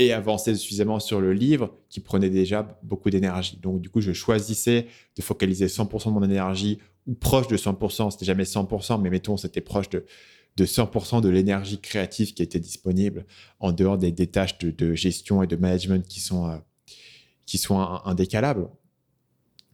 et 0.00 0.14
avancer 0.14 0.54
suffisamment 0.54 0.98
sur 0.98 1.20
le 1.20 1.34
livre 1.34 1.76
qui 1.90 2.00
prenait 2.00 2.30
déjà 2.30 2.78
beaucoup 2.82 3.10
d'énergie. 3.10 3.58
Donc, 3.58 3.82
du 3.82 3.90
coup, 3.90 4.00
je 4.00 4.12
choisissais 4.14 4.86
de 5.14 5.20
focaliser 5.20 5.66
100% 5.66 6.06
de 6.06 6.10
mon 6.12 6.22
énergie 6.22 6.78
ou 7.06 7.12
proche 7.12 7.48
de 7.48 7.58
100%. 7.58 8.10
C'était 8.10 8.24
jamais 8.24 8.44
100%, 8.44 8.98
mais 9.02 9.10
mettons, 9.10 9.36
c'était 9.36 9.60
proche 9.60 9.90
de, 9.90 10.06
de 10.56 10.64
100% 10.64 11.20
de 11.20 11.28
l'énergie 11.28 11.78
créative 11.78 12.32
qui 12.32 12.42
était 12.42 12.58
disponible 12.58 13.26
en 13.58 13.72
dehors 13.72 13.98
des, 13.98 14.14
tâches 14.26 14.56
de, 14.56 14.94
gestion 14.94 15.42
et 15.42 15.46
de 15.46 15.56
management 15.56 16.08
qui 16.08 16.20
sont, 16.20 16.48
euh, 16.48 16.56
qui 17.44 17.58
sont 17.58 17.78
indécalables. 17.78 18.70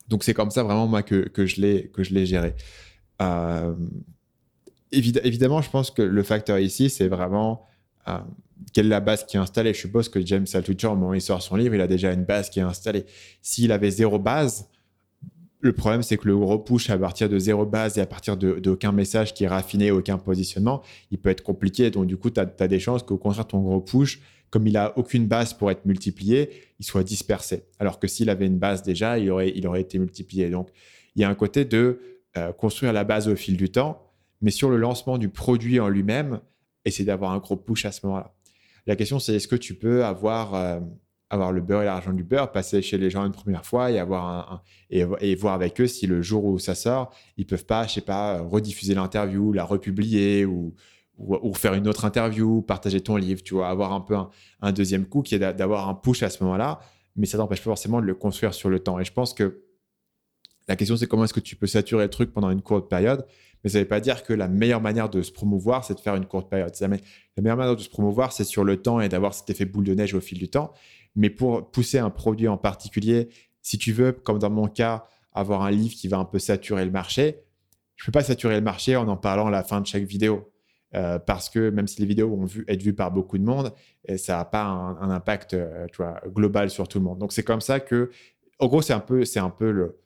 Donc 0.09 0.25
c'est 0.25 0.35
comme 0.35 0.51
ça 0.51 0.65
vraiment 0.65 0.89
moi 0.89 1.05
que, 1.05 1.29
que 1.29 1.47
je 1.47 1.61
l'ai 1.61 2.27
géré. 2.27 2.57
Euh, 3.23 3.77
évidemment, 4.91 5.63
je 5.63 5.71
pense 5.71 5.93
que 5.93 6.03
le 6.03 6.23
facteur 6.25 6.59
ici, 6.59 6.91
c'est 6.91 7.07
vraiment 7.07 7.65
euh, 8.09 8.19
quelle 8.73 8.87
est 8.87 8.91
la 8.91 9.01
base 9.01 9.25
qui 9.25 9.37
est 9.37 9.41
installée. 9.41 9.75
Je 9.75 9.81
suppose 9.81 10.09
que 10.09 10.25
James 10.25 10.47
Altucher, 10.53 10.89
au 10.89 10.95
moment 10.95 11.11
où 11.11 11.15
il 11.15 11.21
sort 11.21 11.43
son 11.43 11.57
livre, 11.57 11.75
il 11.75 11.81
a 11.81 11.87
déjà 11.87 12.13
une 12.13 12.25
base 12.25 12.51
qui 12.51 12.59
est 12.59 12.63
installée. 12.63 13.05
S'il 13.43 13.73
avait 13.73 13.91
zéro 13.91 14.19
base, 14.19 14.69
le 15.61 15.73
problème, 15.73 16.03
c'est 16.03 16.17
que 16.17 16.29
le 16.29 16.37
gros 16.37 16.59
push 16.59 16.91
à 16.91 16.99
partir 16.99 17.29
de 17.29 17.39
zéro 17.39 17.67
base 17.67 17.99
et 17.99 18.01
à 18.01 18.07
partir 18.07 18.37
d'aucun 18.37 18.93
message 18.93 19.35
qui 19.35 19.45
est 19.45 19.49
raffiné, 19.49 19.91
aucun 19.91 20.19
positionnement, 20.19 20.83
il 21.11 21.19
peut 21.19 21.31
être 21.31 21.43
compliqué. 21.43 21.91
Donc, 21.91 22.07
du 22.07 22.17
coup, 22.17 22.31
tu 22.31 22.41
as, 22.41 22.69
des 22.69 22.81
chances 22.81 23.03
qu'au 23.03 23.19
contraire, 23.19 23.47
ton 23.47 23.61
gros 23.61 23.81
push, 23.81 24.21
comme 24.51 24.67
il 24.67 24.75
n'a 24.75 24.97
aucune 24.97 25.27
base 25.27 25.55
pour 25.55 25.71
être 25.71 25.85
multiplié, 25.85 26.51
il 26.79 26.85
soit 26.85 27.03
dispersé. 27.03 27.65
Alors 27.79 27.99
que 27.99 28.07
s'il 28.07 28.31
avait 28.31 28.47
une 28.47 28.59
base 28.59 28.83
déjà, 28.83 29.19
il 29.19 29.31
aurait, 29.31 29.53
il 29.55 29.67
aurait 29.67 29.81
été 29.81 29.99
multiplié. 29.99 30.51
Donc, 30.51 30.69
il 31.15 31.23
y 31.23 31.25
a 31.25 31.29
un 31.29 31.35
côté 31.35 31.65
de 31.65 32.01
euh, 32.37 32.53
construire 32.53 32.93
la 32.93 33.05
base 33.05 33.29
au 33.29 33.35
fil 33.35 33.57
du 33.57 33.71
temps, 33.71 34.13
mais 34.43 34.51
sur 34.51 34.71
le 34.71 34.77
lancement 34.77 35.19
du 35.19 35.31
produit 35.31 35.81
en 35.81 35.89
lui-même, 35.89 36.41
essayer 36.85 37.07
d'avoir 37.07 37.33
un 37.33 37.39
gros 37.39 37.57
push 37.57 37.87
à 37.87 37.93
ce 37.93 38.07
moment-là. 38.07 38.36
La 38.87 38.97
question, 38.97 39.19
c'est 39.19 39.35
est-ce 39.35 39.49
que 39.49 39.57
tu 39.57 39.75
peux 39.75 40.05
avoir, 40.05 40.55
euh, 40.55 40.81
avoir 41.31 41.53
le 41.53 41.61
beurre 41.61 41.83
et 41.83 41.87
l'argent 41.87 42.13
du 42.13 42.23
beurre, 42.23 42.53
passer 42.53 42.83
chez 42.83 42.99
les 42.99 43.11
gens 43.11 43.25
une 43.25 43.33
première 43.33 43.67
fois 43.67 43.91
et, 43.91 44.01
voir 44.03 45.55
avec 45.55 45.81
eux 45.81 45.87
si 45.87 46.07
le 46.07 46.23
jour 46.23 46.45
où 46.45 46.59
ça 46.59 46.75
sort, 46.75 47.13
ils 47.37 47.47
peuvent 47.47 47.67
pas, 47.67 47.87
je 47.87 47.95
sais 47.95 48.01
pas, 48.01 48.41
rediffuser 48.41 48.95
l'interview, 48.95 49.53
la 49.53 49.65
republier 49.65 50.45
ou, 50.45 50.75
ou, 51.19 51.55
faire 51.55 51.75
une 51.75 51.89
autre 51.89 52.05
interview, 52.05 52.63
partager 52.63 53.01
ton 53.01 53.17
livre, 53.17 53.43
tu 53.43 53.55
vois, 53.55 53.69
avoir 53.69 53.93
un 53.93 54.01
peu 54.01 54.15
un, 54.61 54.73
deuxième 54.73 55.07
coup 55.07 55.23
qui 55.23 55.35
est 55.35 55.39
d'avoir 55.39 55.89
un 55.89 55.95
push 55.95 56.23
à 56.23 56.31
ce 56.31 56.43
moment-là, 56.45 56.81
mais 57.17 57.27
ça 57.27 57.39
n'empêche 57.39 57.61
pas 57.61 57.71
forcément 57.71 58.01
de 58.01 58.07
le 58.07 58.15
construire 58.15 58.55
sur 58.55 58.69
le 58.69 58.79
temps. 58.81 59.01
Et 59.01 59.05
je 59.05 59.13
pense 59.13 59.35
que 59.35 59.63
la 60.69 60.77
question, 60.77 60.97
c'est 60.97 61.07
comment 61.07 61.25
est-ce 61.25 61.35
que 61.35 61.41
tu 61.41 61.57
peux 61.57 61.67
saturer 61.67 62.05
le 62.05 62.11
truc 62.11 62.33
pendant 62.33 62.51
une 62.51 62.61
courte 62.61 62.89
période, 62.89 63.27
mais 63.67 63.71
ça 63.71 63.79
ne 63.79 63.83
veut 63.83 63.89
pas 63.89 63.99
dire 63.99 64.23
que 64.23 64.33
la 64.33 64.47
meilleure 64.47 64.81
manière 64.81 65.09
de 65.09 65.23
se 65.23 65.33
promouvoir, 65.33 65.85
c'est 65.85 65.95
de 65.95 65.99
faire 65.99 66.15
une 66.15 66.27
courte 66.27 66.49
période. 66.49 66.73
La 66.81 66.87
meilleure 67.43 67.57
manière 67.57 67.75
de 67.75 67.83
se 67.83 67.89
promouvoir, 67.89 68.31
c'est 68.31 68.45
sur 68.45 68.63
le 68.63 68.81
temps 68.81 69.01
et 69.01 69.09
d'avoir 69.09 69.35
cet 69.35 69.51
effet 69.51 69.65
boule 69.65 69.83
de 69.83 69.93
neige 69.93 70.15
au 70.15 70.21
fil 70.21 70.39
du 70.39 70.49
temps. 70.49 70.73
Mais 71.17 71.31
pour 71.31 71.69
pousser 71.73 71.99
un 71.99 72.11
produit 72.11 72.47
en 72.47 72.59
particulier, 72.59 73.29
si 73.63 73.77
tu 73.77 73.91
veux, 73.91 74.13
comme 74.13 74.39
dans 74.39 74.51
mon 74.51 74.69
cas, 74.69 75.09
avoir 75.33 75.63
un 75.63 75.73
livre 75.73 75.97
qui 75.97 76.07
va 76.07 76.19
un 76.19 76.25
peu 76.25 76.39
saturer 76.39 76.85
le 76.85 76.93
marché, 76.93 77.41
je 77.97 78.05
ne 78.05 78.07
peux 78.07 78.13
pas 78.13 78.23
saturer 78.23 78.55
le 78.55 78.61
marché 78.61 78.95
en 78.95 79.09
en 79.09 79.17
parlant 79.17 79.49
à 79.49 79.51
la 79.51 79.65
fin 79.65 79.81
de 79.81 79.87
chaque 79.89 80.05
vidéo. 80.05 80.53
Euh, 80.95 81.19
parce 81.19 81.49
que 81.49 81.71
même 81.71 81.89
si 81.89 82.01
les 82.01 82.07
vidéos 82.07 82.29
vont 82.29 82.45
vu, 82.45 82.65
être 82.69 82.85
vues 82.85 82.95
par 82.95 83.11
beaucoup 83.11 83.37
de 83.37 83.43
monde, 83.43 83.73
euh, 84.09 84.17
ça 84.17 84.37
n'a 84.37 84.45
pas 84.45 84.63
un, 84.63 85.11
impact 85.11 85.55
euh, 85.55 85.89
global 86.29 86.71
sur 86.71 86.87
tout 86.87 87.01
le 87.01 87.05
monde. 87.05 87.19
Donc 87.19 87.33
c'est 87.33 87.43
comme 87.43 87.61
ça 87.61 87.81
que, 87.81 88.13
en 88.61 88.69
gros, 88.69 88.81
c'est 88.81 88.93
un 88.93 89.01
peu, 89.01 89.25
c'est 89.25 89.41
un 89.41 89.51
peu 89.51 89.73
le, 89.73 89.99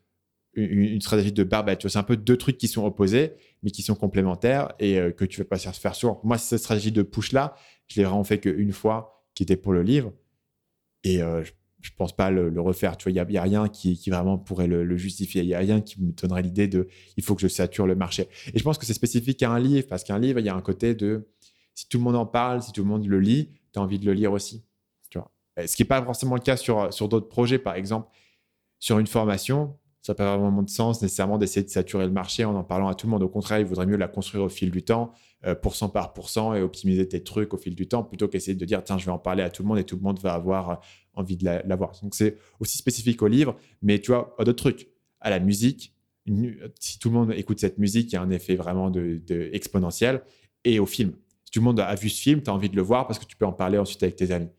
une, 0.55 1.01
stratégie 1.01 1.33
de 1.33 1.45
barbette. 1.45 1.87
C'est 1.89 1.99
un 1.99 2.03
peu 2.03 2.17
deux 2.17 2.37
trucs 2.37 2.59
qui 2.59 2.69
sont 2.69 2.85
opposés, 2.85 3.35
mais 3.63 3.71
qui 3.71 3.83
sont 3.83 3.95
complémentaires 3.95 4.73
et 4.79 4.97
que 5.17 5.25
tu 5.25 5.41
ne 5.41 5.45
vas 5.45 5.49
pas 5.49 5.59
faire 5.59 5.95
sur. 5.95 6.21
Moi, 6.25 6.39
cette 6.39 6.59
stratégie 6.59 6.93
de 6.93 7.03
push-là, 7.03 7.55
je 7.87 8.01
l'ai 8.01 8.05
vraiment 8.05 8.25
fait 8.25 8.39
qu'une 8.39 8.73
fois, 8.73 9.25
qui 9.35 9.43
était 9.43 9.57
pour 9.57 9.73
le 9.73 9.83
livre. 9.83 10.13
Et 11.05 11.19
je 11.19 11.53
je 11.81 11.91
pense 11.97 12.15
pas 12.15 12.31
le, 12.31 12.61
refaire. 12.61 12.97
Il 13.07 13.13
n'y 13.13 13.39
a, 13.39 13.43
rien 13.43 13.69
qui, 13.69 13.99
vraiment 14.09 14.39
pourrait 14.39 14.67
le, 14.67 14.97
justifier. 14.97 15.43
Il 15.43 15.49
n'y 15.49 15.55
a 15.55 15.59
rien 15.59 15.81
qui 15.81 16.01
me 16.01 16.13
donnerait 16.13 16.43
l'idée 16.43 16.69
de 16.69 16.89
il 17.17 17.25
faut 17.25 17.35
que 17.35 17.41
je 17.41 17.49
sature 17.49 17.87
le 17.87 17.95
marché. 17.95 18.29
Et 18.53 18.59
je 18.59 18.65
pense 18.65 18.79
que 18.79 18.85
c'est 18.85 18.95
spécifique 18.95 19.43
à 19.43 19.51
un 19.51 19.59
livre 19.59 19.87
parce 19.89 20.05
qu'un 20.05 20.19
livre, 20.19 20.39
il 20.39 20.47
y 20.47 20.49
a 20.49 20.55
un 20.55 20.61
côté 20.61 20.95
de 20.95 21.29
si 21.75 21.89
tout 21.89 21.99
le 21.99 22.05
monde 22.05 22.17
en 22.17 22.27
parle, 22.27 22.63
si 22.63 22.73
tout 22.73 22.83
le 22.83 22.89
monde 22.89 23.07
le 23.07 23.21
lit, 23.21 23.51
tu 23.73 23.79
as 23.79 23.83
envie 23.83 23.99
de 23.99 24.07
le 24.07 24.13
lire 24.13 24.33
aussi. 24.33 24.65
Tu 25.09 25.19
vois? 25.19 25.31
Ce 25.67 25.75
qui 25.75 25.83
n'est 25.83 25.89
pas 25.89 26.03
forcément 26.03 26.35
le 26.35 26.41
cas 26.41 26.57
sur, 26.57 26.93
sur 26.93 27.09
d'autres 27.09 27.29
projets, 27.29 27.59
par 27.59 27.75
exemple, 27.75 28.11
sur 28.79 28.99
une 28.99 29.07
formation. 29.07 29.77
Ça 30.03 30.13
n'a 30.13 30.17
pas 30.17 30.37
vraiment 30.37 30.63
de 30.63 30.71
sens 30.71 31.03
nécessairement 31.03 31.37
d'essayer 31.37 31.65
de 31.65 31.71
saturer 31.71 32.07
le 32.07 32.13
marché 32.13 32.45
en 32.45 32.55
en 32.55 32.65
parlant 32.65 32.89
à 32.89 32.95
tout 32.95 33.07
le 33.07 33.11
monde. 33.11 33.23
Au 33.23 33.29
contraire, 33.29 33.59
il 33.61 33.67
vaudrait 33.67 33.87
mieux 33.87 33.97
la 33.97 34.09
construire 34.09 34.45
au 34.45 34.49
fil 34.49 34.71
du 34.71 34.83
temps, 34.83 35.13
euh, 35.45 35.55
pourcent 35.55 35.91
par 35.91 36.15
pourcent, 36.15 36.55
et 36.55 36.63
optimiser 36.63 37.07
tes 37.07 37.23
trucs 37.23 37.53
au 37.53 37.59
fil 37.59 37.75
du 37.75 37.87
temps, 37.87 38.03
plutôt 38.03 38.27
qu'essayer 38.27 38.55
de 38.55 38.65
dire, 38.65 38.83
tiens, 38.83 38.97
je 38.97 39.05
vais 39.05 39.13
en 39.13 39.19
parler 39.19 39.43
à 39.43 39.51
tout 39.51 39.63
le 39.63 39.69
monde 39.69 39.79
et 39.79 39.85
tout 39.85 39.97
le 39.97 40.03
monde 40.03 40.19
va 40.21 40.33
avoir 40.33 40.81
envie 41.15 41.37
de 41.37 41.45
l'avoir. 41.45 41.93
Donc 42.03 42.15
c'est 42.15 42.37
aussi 42.61 42.79
spécifique 42.79 43.21
au 43.23 43.27
livre, 43.27 43.57
mais 43.83 43.99
tu 43.99 44.11
vois, 44.11 44.35
d'autres 44.39 44.53
trucs. 44.53 44.89
À 45.21 45.29
la 45.29 45.39
musique, 45.39 45.95
si 46.79 46.99
tout 46.99 47.11
le 47.11 47.15
monde 47.15 47.33
écoute 47.37 47.59
cette 47.59 47.79
musique, 47.79 48.13
il 48.13 48.15
y 48.15 48.17
a 48.17 48.23
un 48.23 48.31
effet 48.31 48.57
vraiment 48.57 48.91
de, 48.91 49.21
exponentiel. 49.53 50.23
Et 50.65 50.79
au 50.79 50.87
film, 50.87 51.13
si 51.45 51.51
tout 51.51 51.61
le 51.61 51.65
monde 51.65 51.81
a 51.81 51.95
vu 51.95 52.09
ce 52.09 52.21
film, 52.21 52.43
tu 52.43 52.51
as 52.51 52.55
envie 52.55 52.69
de 52.69 52.77
le 52.77 52.83
voir 52.83 53.07
parce 53.07 53.19
que 53.19 53.25
tu 53.25 53.37
peux 53.37 53.47
en 53.47 53.53
parler 53.53 53.79
ensuite 53.79 54.03
avec 54.03 54.17
tes 54.17 54.31
amis. 54.31 54.51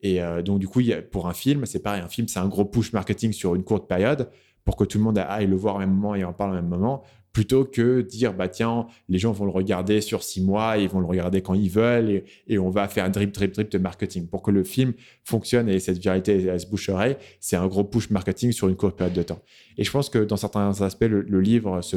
Et 0.00 0.22
euh, 0.22 0.42
donc, 0.42 0.60
du 0.60 0.68
coup, 0.68 0.80
pour 1.10 1.28
un 1.28 1.34
film, 1.34 1.66
c'est 1.66 1.82
pareil. 1.82 2.00
Un 2.00 2.08
film, 2.08 2.28
c'est 2.28 2.38
un 2.38 2.48
gros 2.48 2.64
push 2.64 2.92
marketing 2.92 3.32
sur 3.32 3.54
une 3.54 3.64
courte 3.64 3.88
période 3.88 4.30
pour 4.68 4.76
que 4.76 4.84
tout 4.84 4.98
le 4.98 5.04
monde 5.04 5.16
aille 5.16 5.46
le 5.46 5.56
voir 5.56 5.76
au 5.76 5.78
même 5.78 5.94
moment 5.94 6.14
et 6.14 6.24
en 6.24 6.34
parle 6.34 6.50
au 6.50 6.54
même 6.56 6.68
moment 6.68 7.02
plutôt 7.32 7.64
que 7.64 8.02
dire 8.02 8.34
bah 8.34 8.48
tiens 8.48 8.86
les 9.08 9.18
gens 9.18 9.32
vont 9.32 9.46
le 9.46 9.50
regarder 9.50 10.02
sur 10.02 10.22
six 10.22 10.42
mois 10.42 10.76
ils 10.76 10.90
vont 10.90 11.00
le 11.00 11.06
regarder 11.06 11.40
quand 11.40 11.54
ils 11.54 11.70
veulent 11.70 12.22
et, 12.46 12.58
on 12.58 12.68
va 12.68 12.86
faire 12.86 13.06
un 13.06 13.08
drip 13.08 13.32
drip 13.32 13.54
drip 13.54 13.70
de 13.70 13.78
marketing. 13.78 14.28
Pour 14.28 14.42
que 14.42 14.50
le 14.50 14.64
film 14.64 14.92
fonctionne 15.24 15.70
et 15.70 15.78
cette 15.78 15.96
viralité 15.96 16.44
elle 16.44 16.60
se 16.60 16.66
boucherait 16.66 17.18
c'est 17.40 17.56
un 17.56 17.66
gros 17.66 17.82
push 17.82 18.10
marketing 18.10 18.52
sur 18.52 18.68
une 18.68 18.76
courte 18.76 18.98
période 18.98 19.16
de 19.16 19.22
temps. 19.22 19.40
Et 19.78 19.84
je 19.84 19.90
pense 19.90 20.10
que 20.10 20.18
dans 20.18 20.36
certains 20.36 20.82
aspects 20.82 21.06
le, 21.08 21.40
livre 21.40 21.80
se, 21.80 21.96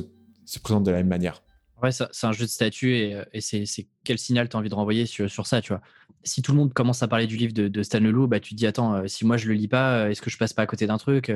présente 0.64 0.86
de 0.86 0.92
la 0.92 0.98
même 1.00 1.10
manière. 1.10 1.44
Ouais, 1.84 1.92
c'est 1.92 2.26
un 2.26 2.32
jeu 2.32 2.46
de 2.46 2.50
statut 2.50 2.96
et, 2.96 3.16
euh, 3.16 3.26
c'est 3.42 3.88
quel 4.06 4.18
signal 4.18 4.48
tu 4.48 4.56
as 4.56 4.60
envie 4.60 4.70
de 4.70 4.76
renvoyer 4.76 5.06
sur, 5.08 5.30
sur, 5.30 5.46
ça, 5.46 5.62
tu 5.62 5.74
vois? 5.74 5.82
Si 6.24 6.42
tout 6.42 6.52
le 6.52 6.58
monde 6.58 6.74
commence 6.74 7.02
à 7.04 7.08
parler 7.08 7.28
du 7.28 7.38
livre 7.38 7.54
de, 7.54 7.84
Stan 7.84 8.00
Leloup, 8.00 8.28
bah, 8.28 8.40
tu 8.40 8.52
te 8.52 8.56
dis, 8.56 8.68
attends, 8.68 8.96
euh, 8.96 9.08
si 9.08 9.26
moi 9.26 9.38
je 9.38 9.48
le 9.48 9.54
lis 9.54 9.68
pas, 9.68 9.98
euh, 9.98 10.10
est-ce 10.10 10.22
que 10.22 10.30
je 10.30 10.38
passe 10.38 10.54
pas 10.54 10.62
à 10.62 10.68
côté 10.68 10.88
d'un 10.88 10.98
truc 10.98 11.32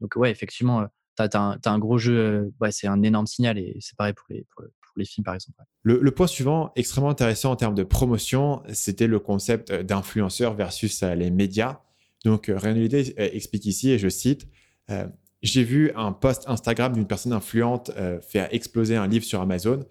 Donc 0.00 0.16
ouais, 0.16 0.30
effectivement, 0.30 0.86
tu 1.26 1.36
as, 1.36 1.58
un 1.64 1.78
gros 1.78 1.98
jeu, 1.98 2.16
euh, 2.62 2.70
c'est 2.70 2.86
un 2.86 3.02
énorme 3.02 3.26
signal 3.26 3.58
et 3.58 3.76
c'est 3.80 3.96
pareil 3.96 4.12
pour 4.14 4.26
les, 4.30 5.04
films 5.04 5.24
par 5.24 5.34
exemple. 5.34 5.58
Le, 5.82 6.10
point 6.10 6.26
suivant, 6.26 6.72
extrêmement 6.74 7.10
intéressant 7.10 7.52
en 7.52 7.56
termes 7.56 7.74
de 7.74 7.84
promotion, 7.84 8.62
c'était 8.72 9.06
le 9.06 9.20
concept 9.20 9.72
d'influenceur 9.72 10.54
versus 10.54 11.02
euh, 11.02 11.14
les 11.14 11.30
médias. 11.30 11.80
Donc, 12.24 12.48
euh, 12.48 12.58
Ryan 12.58 12.76
explique 13.16 13.66
ici, 13.66 13.90
et 13.90 13.98
je 13.98 14.08
cite, 14.08 14.48
j'ai 15.42 15.62
vu 15.62 15.92
un 15.94 16.12
post 16.12 16.48
Instagram 16.48 16.94
d'une 16.94 17.06
personne 17.06 17.32
influente 17.32 17.92
faire 18.22 18.48
exploser 18.52 18.96
un 18.96 19.06
livre 19.06 19.24
sur 19.24 19.40
Amazon. 19.40 19.84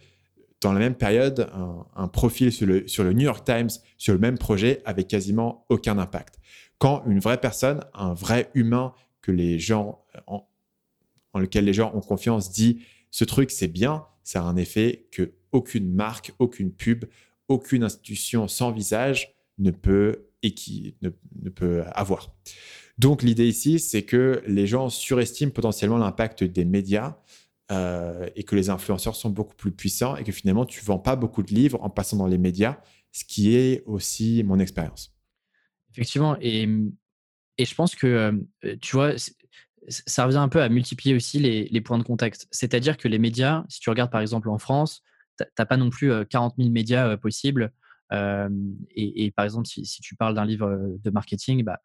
Dans 0.61 0.73
la 0.73 0.79
même 0.79 0.95
période, 0.95 1.49
un, 1.95 2.07
profil 2.07 2.51
sur 2.51 2.65
le, 2.65 3.13
New 3.13 3.23
York 3.23 3.45
Times 3.45 3.69
sur 3.97 4.13
le 4.13 4.19
même 4.19 4.37
projet 4.37 4.81
avait 4.85 5.03
quasiment 5.03 5.65
aucun 5.69 5.97
impact. 5.99 6.39
Quand 6.79 7.03
une 7.05 7.19
vraie 7.19 7.39
personne, 7.39 7.81
un 7.93 8.13
vrai 8.13 8.49
humain 8.55 8.93
que 9.21 9.31
les 9.31 9.59
gens 9.59 10.03
dans 10.27 11.39
lequel 11.39 11.65
les 11.65 11.73
gens 11.73 11.91
ont 11.93 12.01
confiance 12.01 12.51
dit 12.51 12.81
ce 13.11 13.23
truc 13.23 13.51
c'est 13.51 13.67
bien, 13.67 14.05
ça 14.23 14.41
a 14.41 14.43
un 14.43 14.55
effet 14.55 15.07
que 15.11 15.33
aucune 15.51 15.93
marque, 15.93 16.33
aucune 16.39 16.71
pub, 16.71 17.05
aucune 17.47 17.83
institution 17.83 18.47
sans 18.47 18.71
visage 18.71 19.35
ne 19.59 19.71
peut, 19.71 20.27
et 20.43 20.53
qui 20.53 20.95
ne, 21.01 21.49
peut 21.49 21.83
avoir. 21.93 22.35
Donc 22.97 23.23
l'idée 23.23 23.47
ici, 23.47 23.79
c'est 23.79 24.03
que 24.03 24.41
les 24.47 24.67
gens 24.67 24.89
surestiment 24.89 25.51
potentiellement 25.51 25.97
l'impact 25.97 26.43
des 26.43 26.65
médias 26.65 27.17
euh, 27.69 28.29
et 28.35 28.43
que 28.43 28.55
les 28.55 28.69
influenceurs 28.69 29.15
sont 29.15 29.29
beaucoup 29.29 29.55
plus 29.55 29.71
puissants 29.71 30.15
et 30.15 30.23
que 30.23 30.31
finalement 30.31 30.65
tu 30.65 30.83
vends 30.85 30.99
pas 30.99 31.17
beaucoup 31.17 31.43
de 31.43 31.53
livres 31.53 31.83
en 31.83 31.89
passant 31.89 32.15
dans 32.15 32.27
les 32.27 32.37
médias, 32.37 32.77
ce 33.11 33.25
qui 33.25 33.55
est 33.55 33.83
aussi 33.85 34.41
mon 34.45 34.59
expérience. 34.59 35.13
Effectivement, 35.91 36.37
et, 36.39 36.69
et 37.57 37.65
je 37.65 37.75
pense 37.75 37.95
que 37.95 38.07
euh, 38.07 38.77
tu 38.81 38.95
vois, 38.95 39.13
ça 39.89 40.25
revient 40.25 40.37
un 40.37 40.47
peu 40.47 40.61
à 40.61 40.69
multiplier 40.69 41.13
aussi 41.13 41.39
les, 41.39 41.81
points 41.81 41.97
de 41.97 42.03
contact. 42.03 42.47
C'est-à-dire 42.51 42.95
que 42.95 43.09
les 43.09 43.19
médias, 43.19 43.65
si 43.67 43.81
tu 43.81 43.89
regardes 43.89 44.11
par 44.11 44.21
exemple 44.21 44.49
en 44.49 44.59
France, 44.59 45.03
tu 45.37 45.45
n'as 45.59 45.65
pas 45.65 45.77
non 45.77 45.89
plus 45.89 46.25
40 46.25 46.55
000 46.57 46.69
médias 46.69 47.17
possibles. 47.17 47.73
et, 48.11 49.33
par 49.35 49.45
exemple, 49.45 49.67
si, 49.67 50.01
tu 50.01 50.15
parles 50.15 50.35
d'un 50.35 50.45
livre 50.45 50.97
de 51.03 51.09
marketing, 51.09 51.63
bah, 51.63 51.81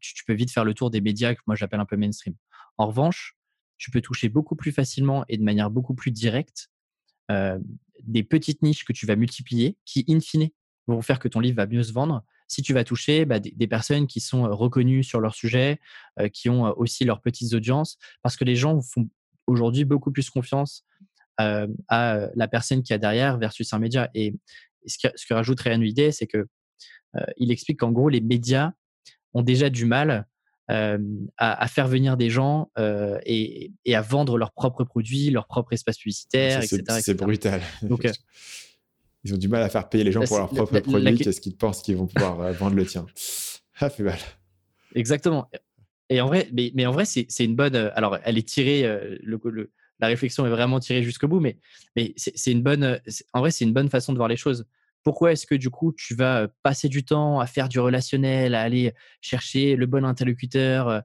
tu, 0.00 0.24
peux 0.24 0.32
vite 0.32 0.50
faire 0.50 0.64
le 0.64 0.74
tour 0.74 0.90
des 0.90 1.00
médias 1.00 1.34
que 1.34 1.40
moi 1.46 1.54
j'appelle 1.54 1.80
un 1.80 1.86
peu 1.86 1.96
mainstream. 1.96 2.34
En 2.78 2.86
revanche, 2.86 3.36
tu 3.80 3.90
peux 3.90 4.02
toucher 4.02 4.28
beaucoup 4.28 4.54
plus 4.54 4.70
facilement 4.70 5.24
et 5.28 5.38
de 5.38 5.42
manière 5.42 5.70
beaucoup 5.70 5.94
plus 5.94 6.12
directe 6.12 6.70
des 8.02 8.24
petites 8.24 8.62
niches 8.62 8.84
que 8.84 8.92
tu 8.92 9.06
vas 9.06 9.14
multiplier 9.14 9.76
qui, 9.84 10.04
in 10.08 10.20
fine, 10.20 10.50
vont 10.88 11.00
faire 11.00 11.20
que 11.20 11.28
ton 11.28 11.38
livre 11.38 11.56
va 11.56 11.66
mieux 11.66 11.84
se 11.84 11.92
vendre 11.92 12.24
si 12.48 12.62
tu 12.62 12.74
vas 12.74 12.82
toucher 12.82 13.24
bah, 13.24 13.38
des, 13.38 13.66
personnes 13.68 14.08
qui 14.08 14.20
sont 14.20 14.42
reconnues 14.42 15.04
sur 15.04 15.20
leur 15.20 15.34
sujet, 15.34 15.78
qui 16.32 16.48
ont 16.48 16.76
aussi 16.76 17.04
leurs 17.04 17.20
petites 17.20 17.54
audiences, 17.54 17.96
parce 18.22 18.36
que 18.36 18.44
les 18.44 18.56
gens 18.56 18.82
font 18.82 19.08
aujourd'hui 19.46 19.84
beaucoup 19.84 20.10
plus 20.10 20.28
confiance 20.28 20.84
à 21.38 22.28
la 22.34 22.48
personne 22.48 22.82
qui 22.82 22.92
a 22.92 22.98
derrière 22.98 23.38
versus 23.38 23.72
un 23.72 23.78
média. 23.78 24.10
Et 24.14 24.34
ce 24.86 24.98
que, 25.08 25.34
rajoute 25.34 25.60
Ryan 25.60 25.80
Idée, 25.80 26.10
c'est 26.10 26.26
que 26.26 26.48
il 27.36 27.52
explique 27.52 27.80
qu'en 27.80 27.92
gros, 27.92 28.08
les 28.08 28.20
médias 28.20 28.72
ont 29.32 29.42
déjà 29.42 29.70
du 29.70 29.84
mal 29.84 30.26
à, 31.36 31.68
faire 31.68 31.88
venir 31.88 32.16
des 32.16 32.30
gens 32.30 32.70
et, 33.24 33.72
à 33.92 34.00
vendre 34.00 34.38
leurs 34.38 34.52
propres 34.52 34.84
produits, 34.84 35.30
leur 35.30 35.46
propre 35.46 35.72
espace 35.72 35.98
publicitaire, 35.98 36.62
etc. 36.62 36.82
C'est 37.00 37.14
brutal. 37.14 37.60
Donc, 37.82 38.06
ils 39.24 39.34
ont 39.34 39.38
du 39.38 39.48
mal 39.48 39.62
à 39.62 39.68
faire 39.68 39.88
payer 39.88 40.04
les 40.04 40.12
gens 40.12 40.20
bah, 40.20 40.26
pour 40.26 40.38
leurs 40.38 40.50
propres 40.50 40.80
produits. 40.80 41.18
Qu'est-ce 41.18 41.40
qu'ils 41.40 41.56
pensent 41.56 41.82
qu'ils 41.82 41.96
vont 41.96 42.06
pouvoir 42.06 42.40
euh, 42.40 42.52
vendre 42.52 42.76
le 42.76 42.86
tien 42.86 43.06
Ça 43.74 43.90
fait 43.90 44.02
mal. 44.02 44.18
Exactement. 44.94 45.48
Et 46.08 46.20
en 46.20 46.26
vrai, 46.26 46.48
mais, 46.52 46.72
mais 46.74 46.86
en 46.86 46.92
vrai, 46.92 47.04
c'est 47.04 47.26
une 47.40 47.56
bonne. 47.56 47.76
Euh, 47.76 47.90
alors, 47.94 48.18
elle 48.24 48.38
est 48.38 48.48
tirée. 48.48 48.84
Euh, 48.84 49.16
le, 49.22 49.70
la 50.00 50.06
réflexion 50.06 50.46
est 50.46 50.50
vraiment 50.50 50.80
tirée 50.80 51.02
jusqu'au 51.02 51.28
bout, 51.28 51.40
mais, 51.40 51.58
mais 51.96 52.14
c'est 52.16 52.50
une 52.50 52.62
bonne. 52.62 53.00
En 53.32 53.40
vrai, 53.40 53.50
c'est 53.50 53.64
une 53.64 53.72
bonne 53.72 53.90
façon 53.90 54.12
de 54.12 54.18
voir 54.18 54.28
les 54.28 54.36
choses. 54.36 54.66
Pourquoi 55.02 55.32
est-ce 55.32 55.46
que 55.46 55.54
du 55.54 55.70
coup, 55.70 55.92
tu 55.96 56.14
vas 56.14 56.48
passer 56.62 56.88
du 56.88 57.04
temps 57.04 57.40
à 57.40 57.46
faire 57.46 57.68
du 57.68 57.80
relationnel, 57.80 58.54
à 58.54 58.62
aller 58.62 58.92
chercher 59.20 59.76
le 59.76 59.86
bon 59.86 60.04
interlocuteur 60.04 61.02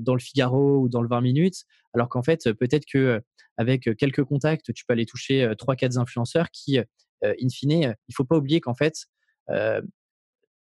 dans 0.00 0.14
le 0.14 0.20
Figaro 0.20 0.78
ou 0.78 0.88
dans 0.88 1.02
le 1.02 1.08
20 1.08 1.20
minutes, 1.20 1.64
alors 1.94 2.08
qu'en 2.08 2.22
fait, 2.22 2.50
peut-être 2.52 2.86
que 2.86 3.22
avec 3.58 3.94
quelques 3.96 4.24
contacts, 4.24 4.72
tu 4.72 4.84
peux 4.86 4.92
aller 4.92 5.06
toucher 5.06 5.52
trois, 5.58 5.76
quatre 5.76 5.98
influenceurs 5.98 6.50
qui 6.50 6.78
in 7.22 7.48
fine, 7.52 7.94
il 8.08 8.14
faut 8.14 8.24
pas 8.24 8.36
oublier 8.36 8.60
qu'en 8.60 8.74
fait, 8.74 9.06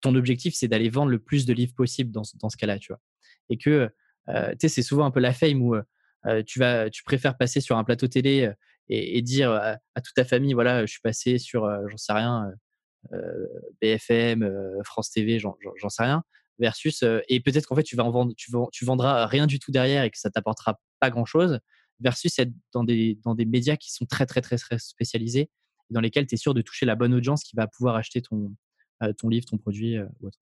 ton 0.01 0.15
objectif, 0.15 0.55
c'est 0.55 0.69
d'aller 0.69 0.89
vendre 0.91 1.11
le 1.11 1.19
plus 1.19 1.47
de 1.47 1.53
livres 1.53 1.75
possible 1.75 2.11
dans, 2.11 2.23
dans 2.41 2.49
ce 2.49 2.57
cas-là, 2.57 2.79
tu 2.79 2.93
vois? 2.93 3.01
Et 3.51 3.59
que, 3.59 3.91
tu 4.29 4.35
sais, 4.61 4.69
c'est 4.69 4.83
souvent 4.83 5.05
un 5.05 5.11
peu 5.11 5.21
la 5.21 5.33
fame 5.33 5.63
où 5.63 5.75
tu, 6.47 6.59
vas, 6.59 6.91
tu 6.91 7.03
préfères 7.03 7.37
passer 7.37 7.61
sur 7.61 7.77
un 7.77 7.85
plateau 7.85 8.07
télé 8.07 8.53
et, 8.89 9.23
dire 9.23 9.51
à, 9.53 9.79
toute 9.97 10.15
ta 10.15 10.25
famille, 10.25 10.53
voilà, 10.53 10.85
je 10.87 10.93
suis 10.93 11.01
passé 11.01 11.39
sur, 11.39 11.69
j'en 11.89 11.97
sais 11.97 12.13
rien, 12.13 12.53
BFM, 13.81 14.49
France 14.85 15.11
TV, 15.11 15.39
j'en 15.39 15.89
sais 15.89 16.03
rien, 16.03 16.23
versus, 16.59 17.05
et 17.29 17.41
peut-être 17.41 17.67
qu'en 17.67 17.77
fait, 17.77 17.83
tu, 17.83 17.97
vas 17.97 18.05
en 18.05 18.11
vendre, 18.11 18.35
tu, 18.37 18.85
vendras 18.85 19.27
rien 19.27 19.47
du 19.47 19.59
tout 19.59 19.71
derrière 19.71 20.05
et 20.05 20.11
que 20.11 20.19
ça 20.19 20.31
t'apportera 20.31 20.79
pas 21.01 21.11
grand-chose, 21.11 21.59
versus 22.01 22.39
être 22.39 22.53
dans 22.73 22.85
des, 22.85 23.19
dans 23.25 23.35
des 23.35 23.45
médias 23.45 23.77
qui 23.77 23.93
sont 23.93 24.05
très, 24.05 24.27
très, 24.27 24.41
très, 24.41 24.59
spécialisés 24.79 25.51
dans 25.91 26.01
lesquels 26.01 26.27
tu 26.27 26.35
es 26.35 26.39
sûr 26.39 26.55
de 26.55 26.63
toucher 26.63 26.87
la 26.87 26.97
bonne 26.97 27.15
audience 27.15 27.45
qui 27.45 27.55
va 27.57 27.67
pouvoir 27.67 27.97
acheter 27.97 28.23
ton, 28.23 28.55
ton 29.19 29.29
livre, 29.29 29.47
ton 29.47 29.59
produit 29.59 29.97
euh, 29.97 30.07
ou 30.21 30.29
autre. 30.29 30.39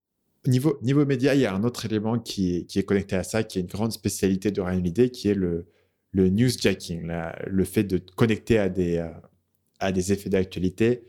Niveau, 0.47 0.79
niveau 0.81 1.05
média, 1.05 1.35
il 1.35 1.41
y 1.41 1.45
a 1.45 1.53
un 1.53 1.63
autre 1.63 1.85
élément 1.85 2.17
qui 2.17 2.55
est, 2.55 2.65
qui 2.65 2.79
est 2.79 2.83
connecté 2.83 3.15
à 3.15 3.23
ça, 3.23 3.43
qui 3.43 3.59
est 3.59 3.61
une 3.61 3.67
grande 3.67 3.91
spécialité 3.91 4.51
de 4.51 4.59
Ryan 4.59 4.81
qui 4.81 5.27
est 5.27 5.35
le, 5.35 5.67
le 6.11 6.29
newsjacking, 6.29 7.11
le 7.47 7.63
fait 7.63 7.83
de 7.83 7.97
te 7.97 8.11
connecter 8.13 8.59
à 8.59 8.69
des, 8.69 8.97
euh, 8.97 9.09
à 9.79 9.91
des 9.91 10.11
effets 10.13 10.29
d'actualité 10.29 11.03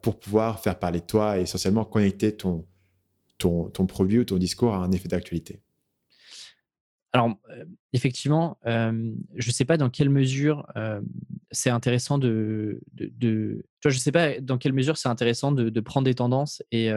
pour 0.00 0.20
pouvoir 0.20 0.60
faire 0.60 0.78
parler 0.78 1.00
de 1.00 1.06
toi 1.06 1.38
et 1.38 1.42
essentiellement 1.42 1.84
connecter 1.84 2.36
ton, 2.36 2.64
ton, 3.38 3.68
ton 3.68 3.86
produit 3.86 4.20
ou 4.20 4.24
ton 4.24 4.36
discours 4.36 4.74
à 4.74 4.78
un 4.78 4.92
effet 4.92 5.08
d'actualité. 5.08 5.60
Alors, 7.12 7.34
effectivement, 7.92 8.58
je 8.64 9.48
ne 9.48 9.52
sais 9.52 9.64
pas 9.64 9.76
dans 9.76 9.90
quelle 9.90 10.08
mesure 10.08 10.66
c'est 11.50 11.70
intéressant 11.70 12.16
de, 12.16 12.80
de, 12.94 13.66
je 13.84 13.88
ne 13.88 13.92
sais 13.94 14.12
pas 14.12 14.40
dans 14.40 14.56
quelle 14.56 14.72
mesure 14.72 14.96
c'est 14.96 15.08
intéressant 15.08 15.52
de, 15.52 15.80
prendre 15.80 16.04
des 16.04 16.14
tendances 16.14 16.62
et, 16.70 16.90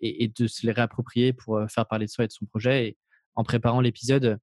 et, 0.00 0.28
de 0.28 0.46
se 0.46 0.66
les 0.66 0.72
réapproprier 0.72 1.32
pour 1.32 1.60
faire 1.68 1.86
parler 1.86 2.06
de 2.06 2.10
soi 2.10 2.24
et 2.24 2.28
de 2.28 2.32
son 2.32 2.46
projet. 2.46 2.88
Et 2.88 2.96
en 3.34 3.44
préparant 3.44 3.80
l'épisode, 3.80 4.38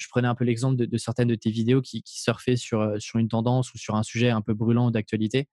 je 0.00 0.08
prenais 0.08 0.28
un 0.28 0.34
peu 0.34 0.44
l'exemple 0.44 0.76
de, 0.76 0.98
certaines 0.98 1.28
de 1.28 1.34
tes 1.34 1.50
vidéos 1.50 1.82
qui, 1.82 2.02
surfaient 2.06 2.56
sur, 2.56 2.96
sur 2.98 3.18
une 3.18 3.28
tendance 3.28 3.72
ou 3.74 3.78
sur 3.78 3.94
un 3.94 4.02
sujet 4.02 4.30
un 4.30 4.40
peu 4.40 4.54
brûlant 4.54 4.90
d'actualité 4.90 5.48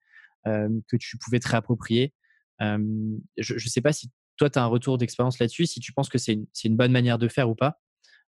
que 0.46 0.96
tu 0.98 1.18
pouvais 1.18 1.40
te 1.40 1.50
réapproprier. 1.50 2.14
je 2.60 3.54
ne 3.54 3.60
sais 3.60 3.82
pas 3.82 3.92
si 3.92 4.10
toi, 4.38 4.50
tu 4.50 4.60
as 4.60 4.64
un 4.64 4.68
retour 4.68 4.98
d'expérience 4.98 5.40
là-dessus, 5.40 5.66
si 5.66 5.80
tu 5.80 5.92
penses 5.92 6.10
que 6.10 6.18
c'est 6.18 6.40
une, 6.64 6.78
bonne 6.78 6.92
manière 6.92 7.18
de 7.18 7.28
faire 7.28 7.50
ou 7.50 7.56
pas. 7.56 7.80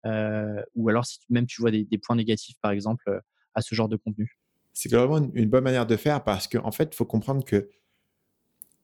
Euh, 0.05 0.61
ou 0.75 0.87
alors 0.89 1.03
si 1.05 1.17
même 1.29 1.47
tu 1.47 1.61
vois 1.61 1.71
des, 1.71 1.97
points 1.97 2.15
négatifs, 2.15 2.55
par 2.61 2.71
exemple, 2.71 3.03
euh, 3.09 3.19
à 3.55 3.61
ce 3.61 3.73
genre 3.73 3.89
de 3.89 3.95
contenu 3.95 4.37
C'est 4.73 4.91
vraiment 4.91 5.17
une, 5.33 5.49
bonne 5.49 5.63
manière 5.63 5.87
de 5.87 5.97
faire 5.97 6.23
parce 6.23 6.47
qu'en 6.47 6.65
en 6.65 6.71
fait, 6.71 6.89
il 6.93 6.95
faut 6.95 7.05
comprendre 7.05 7.43
que, 7.43 7.69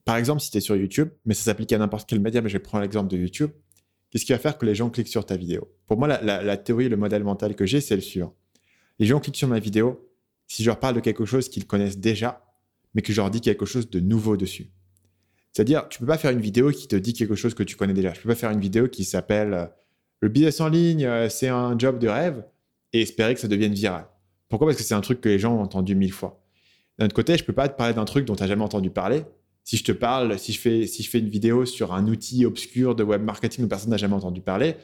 par 0.03 0.17
exemple, 0.17 0.41
si 0.41 0.49
tu 0.49 0.57
es 0.57 0.61
sur 0.61 0.75
YouTube, 0.75 1.09
mais 1.25 1.35
ça 1.35 1.43
s'applique 1.43 1.71
à 1.73 1.77
n'importe 1.77 2.09
quel 2.09 2.19
média, 2.19 2.41
mais 2.41 2.49
je 2.49 2.53
vais 2.53 2.63
prendre 2.63 2.81
l'exemple 2.81 3.09
de 3.09 3.17
YouTube, 3.17 3.51
qu'est-ce 4.11 4.25
qui 4.25 4.31
va 4.31 4.37
faire 4.37 4.57
que 4.57 4.65
les 4.65 4.75
gens 4.75 4.89
cliquent 4.89 5.07
sur 5.07 5.25
ta 5.25 5.35
vidéo? 5.35 5.71
Pour 5.87 5.97
moi, 5.97 6.07
la, 6.07 6.57
théorie, 6.57 6.89
le 6.89 6.97
modèle 6.97 7.23
mental 7.23 7.55
que 7.55 7.65
j'ai, 7.65 7.81
c'est 7.81 7.95
le 7.95 8.01
suivant. 8.01 8.35
Les 8.99 9.07
gens 9.07 9.19
cliquent 9.19 9.37
sur 9.37 9.47
ma 9.47 9.59
vidéo 9.59 10.07
si 10.47 10.63
je 10.63 10.69
leur 10.69 10.79
parle 10.79 10.95
de 10.95 10.99
quelque 10.99 11.25
chose 11.25 11.49
qu'ils 11.49 11.65
connaissent 11.65 11.97
déjà, 11.97 12.45
mais 12.93 13.01
que 13.01 13.13
je 13.13 13.21
leur 13.21 13.31
dis 13.31 13.41
quelque 13.41 13.65
chose 13.65 13.89
de 13.89 13.99
nouveau 13.99 14.35
dessus. 14.35 14.69
C'est-à-dire, 15.53 15.87
tu 15.89 15.99
peux 15.99 16.05
pas 16.05 16.17
faire 16.17 16.31
une 16.31 16.41
vidéo 16.41 16.71
qui 16.71 16.87
te 16.87 16.95
dit 16.95 17.13
quelque 17.13 17.35
chose 17.35 17.53
que 17.53 17.63
tu 17.63 17.75
connais 17.75 17.93
déjà. 17.93 18.13
Je 18.13 18.21
peux 18.21 18.29
pas 18.29 18.35
faire 18.35 18.51
une 18.51 18.59
vidéo 18.59 18.87
qui 18.87 19.05
s'appelle 19.05 19.53
euh, 19.53 19.65
le 20.19 20.29
business 20.29 20.59
en 20.61 20.67
ligne, 20.67 21.05
euh, 21.05 21.29
c'est 21.29 21.47
un 21.47 21.77
job 21.77 21.99
de 21.99 22.07
rêve 22.07 22.45
et 22.93 23.01
espérer 23.01 23.33
que 23.33 23.39
ça 23.39 23.47
devienne 23.47 23.73
viral. 23.73 24.07
Pourquoi? 24.49 24.67
Parce 24.67 24.77
que 24.77 24.83
c'est 24.83 24.93
un 24.93 25.01
truc 25.01 25.21
que 25.21 25.29
les 25.29 25.39
gens 25.39 25.55
ont 25.55 25.61
entendu 25.61 25.95
mille 25.95 26.11
fois. 26.11 26.41
D'un 26.99 27.05
autre 27.05 27.15
côté, 27.15 27.35
je 27.37 27.43
ne 27.43 27.47
peux 27.47 27.53
pas 27.53 27.67
te 27.67 27.75
parler 27.75 27.93
d'un 27.93 28.05
truc 28.05 28.25
dont 28.25 28.35
tu 28.35 28.43
n'as 28.43 28.47
jamais 28.47 28.63
entendu 28.63 28.89
parler. 28.91 29.23
Si 29.63 29.77
je 29.77 29.83
te 29.83 29.91
parle, 29.91 30.37
si 30.39 30.53
je, 30.53 30.59
fais, 30.59 31.19
une 31.19 31.29
vidéo 31.29 31.65
sur 31.65 31.93
un 31.93 32.07
outil 32.07 32.45
obscur 32.45 32.95
de 32.95 33.03
web 33.03 33.21
marketing 33.21 33.63
dont 33.63 33.69
personne 33.69 33.91
n'a 33.91 33.97
jamais 33.97 34.15
entendu 34.15 34.41
parler, 34.41 34.75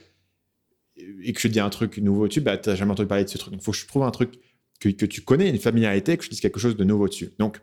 et 0.95 1.33
que 1.33 1.39
je 1.39 1.47
te 1.47 1.53
dis 1.53 1.59
un 1.59 1.69
truc 1.69 1.97
nouveau 1.97 2.27
dessus, 2.27 2.41
bah, 2.41 2.57
tu 2.57 2.69
n'as 2.69 2.75
jamais 2.75 2.91
entendu 2.91 3.07
parler 3.07 3.23
de 3.23 3.29
ce 3.29 3.37
truc. 3.37 3.53
il 3.53 3.61
faut 3.61 3.71
que 3.71 3.77
je 3.77 3.87
trouve 3.87 4.03
un 4.03 4.11
truc 4.11 4.39
que, 4.79 4.89
tu 4.89 5.21
connais, 5.21 5.49
une 5.49 5.57
familiarité, 5.57 6.17
que 6.17 6.23
je 6.23 6.29
dise 6.29 6.39
quelque 6.39 6.59
chose 6.59 6.75
de 6.75 6.83
nouveau 6.83 7.07
dessus. 7.07 7.31
Donc, 7.39 7.59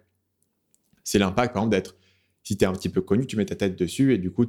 c'est 1.04 1.18
l'impact, 1.18 1.54
par 1.54 1.62
exemple, 1.62 1.76
d'être, 1.76 1.96
si 2.42 2.56
tu 2.56 2.64
es 2.64 2.66
un 2.66 2.72
petit 2.72 2.88
peu 2.88 3.00
connu, 3.00 3.26
tu 3.26 3.36
mets 3.36 3.44
ta 3.44 3.54
tête 3.54 3.76
dessus 3.76 4.12
et 4.14 4.18
du 4.18 4.30
coup, 4.30 4.44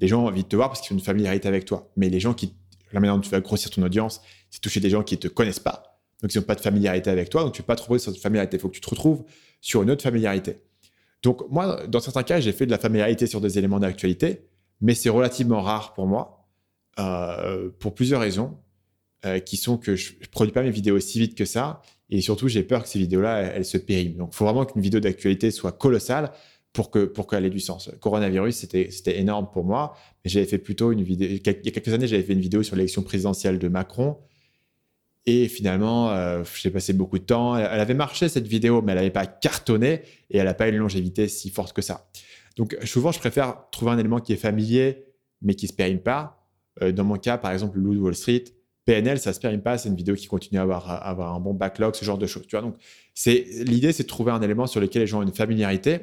les 0.00 0.08
gens 0.08 0.24
ont 0.24 0.28
envie 0.28 0.42
de 0.42 0.48
te 0.48 0.56
voir 0.56 0.68
parce 0.68 0.80
qu'ils 0.80 0.94
ont 0.94 0.98
une 0.98 1.04
familiarité 1.04 1.48
avec 1.48 1.64
toi. 1.64 1.92
Mais 1.96 2.08
les 2.08 2.20
gens 2.20 2.34
qui 2.34 2.54
la 2.92 3.00
manière 3.00 3.14
dont 3.14 3.20
tu 3.20 3.30
vas 3.30 3.40
grossir 3.40 3.70
ton 3.70 3.82
audience, 3.82 4.20
c'est 4.50 4.60
toucher 4.60 4.80
des 4.80 4.90
gens 4.90 5.02
qui 5.02 5.14
ne 5.14 5.20
te 5.20 5.28
connaissent 5.28 5.60
pas, 5.60 6.00
donc 6.20 6.34
ils 6.34 6.38
n'ont 6.38 6.44
pas 6.44 6.54
de 6.54 6.60
familiarité 6.60 7.10
avec 7.10 7.30
toi, 7.30 7.42
donc 7.42 7.54
tu 7.54 7.60
ne 7.60 7.62
peux 7.62 7.68
pas 7.68 7.76
te 7.76 7.80
retrouver 7.80 7.98
sur 7.98 8.12
cette 8.12 8.22
familiarité. 8.22 8.56
Il 8.56 8.60
faut 8.60 8.68
que 8.68 8.74
tu 8.74 8.80
te 8.80 8.90
retrouves 8.90 9.24
sur 9.60 9.82
une 9.82 9.90
autre 9.90 10.02
familiarité. 10.02 10.58
Donc 11.22 11.48
moi, 11.50 11.86
dans 11.86 12.00
certains 12.00 12.22
cas, 12.22 12.40
j'ai 12.40 12.52
fait 12.52 12.66
de 12.66 12.70
la 12.70 12.78
familiarité 12.78 13.26
sur 13.26 13.40
des 13.40 13.58
éléments 13.58 13.78
d'actualité, 13.78 14.42
mais 14.80 14.94
c'est 14.94 15.08
relativement 15.08 15.62
rare 15.62 15.94
pour 15.94 16.06
moi, 16.06 16.48
euh, 16.98 17.70
pour 17.78 17.94
plusieurs 17.94 18.20
raisons, 18.20 18.58
euh, 19.24 19.38
qui 19.38 19.56
sont 19.56 19.78
que 19.78 19.94
je 19.94 20.14
ne 20.20 20.26
produis 20.26 20.52
pas 20.52 20.62
mes 20.62 20.70
vidéos 20.70 20.96
aussi 20.96 21.20
vite 21.20 21.36
que 21.36 21.44
ça, 21.44 21.80
et 22.10 22.20
surtout 22.20 22.48
j'ai 22.48 22.64
peur 22.64 22.82
que 22.82 22.88
ces 22.88 22.98
vidéos-là, 22.98 23.40
elles, 23.40 23.64
se 23.64 23.78
périment. 23.78 24.18
Donc 24.18 24.30
il 24.32 24.36
faut 24.36 24.44
vraiment 24.44 24.64
qu'une 24.64 24.82
vidéo 24.82 25.00
d'actualité 25.00 25.50
soit 25.50 25.72
colossale 25.72 26.32
pour 26.72 26.90
que 26.90 27.04
pour 27.04 27.26
qu'elle 27.28 27.44
ait 27.44 27.50
du 27.50 27.60
sens. 27.60 27.90
coronavirus, 28.00 28.56
c'était 28.56 28.90
c'était 28.90 29.20
énorme 29.20 29.48
pour 29.52 29.64
moi, 29.64 29.94
mais 30.24 30.30
j'avais 30.30 30.46
fait 30.46 30.58
plutôt 30.58 30.90
une 30.90 31.02
vidéo. 31.02 31.28
Il 31.28 31.36
y 31.36 31.48
a 31.48 31.70
quelques 31.70 31.92
années, 31.92 32.08
j'avais 32.08 32.22
fait 32.22 32.32
une 32.32 32.40
vidéo 32.40 32.62
sur 32.62 32.74
l'élection 32.74 33.02
présidentielle 33.02 33.58
de 33.58 33.68
Macron. 33.68 34.18
Et 35.26 35.48
finalement, 35.48 36.10
euh, 36.10 36.42
j'ai 36.60 36.70
passé 36.70 36.92
beaucoup 36.92 37.18
de 37.18 37.24
temps. 37.24 37.56
Elle 37.56 37.80
avait 37.80 37.94
marché 37.94 38.28
cette 38.28 38.46
vidéo, 38.46 38.82
mais 38.82 38.92
elle 38.92 38.98
n'avait 38.98 39.10
pas 39.10 39.26
cartonné 39.26 40.02
et 40.30 40.38
elle 40.38 40.46
n'a 40.46 40.54
pas 40.54 40.68
une 40.68 40.76
longévité 40.76 41.28
si 41.28 41.50
forte 41.50 41.72
que 41.72 41.82
ça. 41.82 42.08
Donc 42.56 42.76
souvent, 42.84 43.12
je 43.12 43.20
préfère 43.20 43.70
trouver 43.70 43.92
un 43.92 43.98
élément 43.98 44.18
qui 44.18 44.32
est 44.32 44.36
familier, 44.36 45.04
mais 45.40 45.54
qui 45.54 45.68
se 45.68 45.72
périme 45.72 46.00
pas. 46.00 46.48
Euh, 46.82 46.90
dans 46.90 47.04
mon 47.04 47.16
cas, 47.16 47.38
par 47.38 47.52
exemple, 47.52 47.78
Loup 47.78 47.94
Wall 48.02 48.16
Street, 48.16 48.44
PNL, 48.84 49.20
ça 49.20 49.32
se 49.32 49.38
périme 49.38 49.62
pas. 49.62 49.78
C'est 49.78 49.88
une 49.88 49.94
vidéo 49.94 50.16
qui 50.16 50.26
continue 50.26 50.58
à 50.58 50.62
avoir, 50.62 51.34
un 51.34 51.40
bon 51.40 51.54
backlog, 51.54 51.94
ce 51.94 52.04
genre 52.04 52.18
de 52.18 52.26
choses. 52.26 52.46
Tu 52.48 52.56
vois, 52.56 52.62
donc 52.62 52.76
l'idée, 53.26 53.92
c'est 53.92 54.02
de 54.02 54.08
trouver 54.08 54.32
un 54.32 54.42
élément 54.42 54.66
sur 54.66 54.80
lequel 54.80 55.02
les 55.02 55.06
gens 55.06 55.20
ont 55.20 55.22
une 55.22 55.34
familiarité 55.34 56.00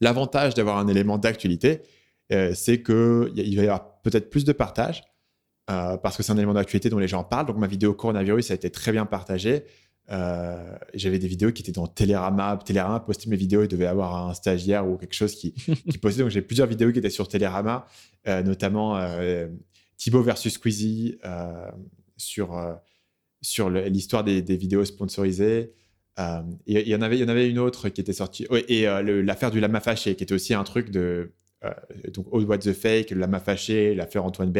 L'avantage 0.00 0.54
d'avoir 0.54 0.78
un 0.78 0.88
élément 0.88 1.18
d'actualité, 1.18 1.82
c'est 2.28 2.82
qu'il 2.82 3.56
va 3.56 3.62
y 3.62 3.68
avoir 3.68 4.00
peut-être 4.02 4.28
plus 4.28 4.44
de 4.44 4.52
partage, 4.52 5.04
parce 5.66 6.16
que 6.16 6.22
c'est 6.22 6.32
un 6.32 6.36
élément 6.36 6.54
d'actualité 6.54 6.90
dont 6.90 6.98
les 6.98 7.08
gens 7.08 7.24
parlent. 7.24 7.46
Donc 7.46 7.56
ma 7.56 7.66
vidéo 7.66 7.94
coronavirus 7.94 8.50
a 8.50 8.54
été 8.54 8.70
très 8.70 8.92
bien 8.92 9.06
partagée. 9.06 9.64
Euh, 10.10 10.76
j'avais 10.92 11.18
des 11.18 11.28
vidéos 11.28 11.52
qui 11.52 11.62
étaient 11.62 11.72
dans 11.72 11.86
Télérama. 11.86 12.58
Télérama 12.64 13.00
postait 13.00 13.30
mes 13.30 13.36
vidéos, 13.36 13.62
il 13.62 13.68
devait 13.68 13.86
avoir 13.86 14.28
un 14.28 14.34
stagiaire 14.34 14.86
ou 14.86 14.96
quelque 14.96 15.14
chose 15.14 15.34
qui, 15.34 15.52
qui 15.90 15.98
postait. 15.98 16.22
Donc 16.22 16.30
j'ai 16.30 16.42
plusieurs 16.42 16.66
vidéos 16.66 16.92
qui 16.92 16.98
étaient 16.98 17.10
sur 17.10 17.28
Télérama, 17.28 17.86
euh, 18.28 18.42
notamment 18.42 18.96
euh, 18.96 19.48
Thibaut 19.96 20.22
versus 20.22 20.54
Squeezie 20.54 21.18
sur, 22.16 22.78
sur 23.40 23.70
l'histoire 23.70 24.24
des, 24.24 24.40
vidéos 24.42 24.84
sponsorisées. 24.84 25.72
et 26.18 26.80
il 26.82 26.88
y 26.88 26.94
en 26.94 27.02
avait, 27.02 27.16
il 27.16 27.20
y 27.20 27.24
en 27.24 27.28
avait 27.28 27.48
une 27.48 27.58
autre 27.58 27.88
qui 27.88 28.00
était 28.00 28.12
sortie. 28.12 28.46
et 28.68 28.84
l'affaire 29.22 29.50
du 29.50 29.60
lama 29.60 29.80
fâché, 29.80 30.14
qui 30.16 30.24
était 30.24 30.34
aussi 30.34 30.52
un 30.52 30.64
truc 30.64 30.90
de 30.90 31.32
donc 32.12 32.26
Old 32.32 32.46
What 32.46 32.58
the 32.58 32.72
Fake, 32.72 33.10
le 33.10 33.20
lama 33.20 33.40
fâché, 33.40 33.94
l'affaire 33.94 34.24
Antoine 34.24 34.52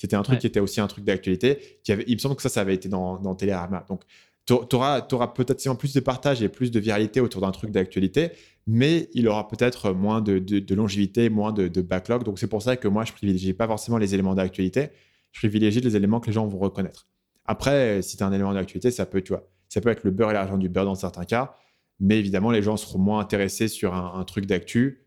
C'était 0.00 0.16
un 0.16 0.22
truc 0.22 0.38
qui 0.38 0.46
était 0.46 0.60
aussi 0.60 0.80
un 0.80 0.86
truc 0.86 1.04
d'actualité. 1.04 1.78
il 1.86 2.14
me 2.14 2.18
semble 2.18 2.34
que 2.34 2.40
ça, 2.40 2.48
ça 2.48 2.62
avait 2.62 2.74
été 2.74 2.88
dans, 2.88 3.18
dans 3.18 3.34
Télérama. 3.34 3.84
Donc 3.86 4.04
tu 4.46 4.76
auras, 4.76 5.02
peut-être 5.02 5.76
plus 5.76 5.92
de 5.92 6.00
partage 6.00 6.42
et 6.42 6.48
plus 6.48 6.70
de 6.70 6.80
viralité 6.80 7.20
autour 7.20 7.42
d'un 7.42 7.50
truc 7.50 7.70
d'actualité, 7.70 8.30
mais 8.66 9.10
il 9.12 9.28
aura 9.28 9.46
peut-être 9.46 9.92
moins 9.92 10.22
de, 10.22 10.74
longévité, 10.74 11.28
moins 11.28 11.52
de, 11.52 11.82
backlog. 11.82 12.24
Donc 12.24 12.38
c'est 12.38 12.46
pour 12.46 12.62
ça 12.62 12.78
que 12.78 12.88
moi, 12.88 13.04
je 13.04 13.12
privilégie 13.12 13.52
pas 13.52 13.66
forcément 13.66 13.98
les 13.98 14.14
éléments 14.14 14.34
d'actualité, 14.34 14.88
je 15.32 15.40
privilégie 15.40 15.82
les 15.82 15.96
éléments 15.96 16.18
que 16.18 16.28
les 16.28 16.32
gens 16.32 16.46
vont 16.46 16.58
reconnaître. 16.58 17.06
Après, 17.44 18.00
si 18.00 18.16
tu 18.16 18.22
as 18.22 18.26
un 18.26 18.32
élément 18.32 18.54
d'actualité, 18.54 18.90
ça 18.90 19.04
peut, 19.04 19.20
tu 19.20 19.34
vois, 19.34 19.46
ça 19.68 19.82
peut 19.82 19.90
être 19.90 20.02
le 20.02 20.12
beurre 20.12 20.30
et 20.30 20.34
l'argent 20.34 20.56
du 20.56 20.70
beurre 20.70 20.86
dans 20.86 20.94
certains 20.94 21.26
cas, 21.26 21.54
mais 21.98 22.18
évidemment, 22.18 22.50
les 22.50 22.62
gens 22.62 22.78
seront 22.78 22.98
moins 22.98 23.20
intéressés 23.20 23.68
sur 23.68 23.94
un, 23.94 24.24
truc 24.24 24.46
d'actu 24.46 25.06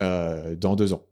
euh, 0.00 0.54
dans 0.54 0.76
deux 0.76 0.92
ans. 0.92 1.07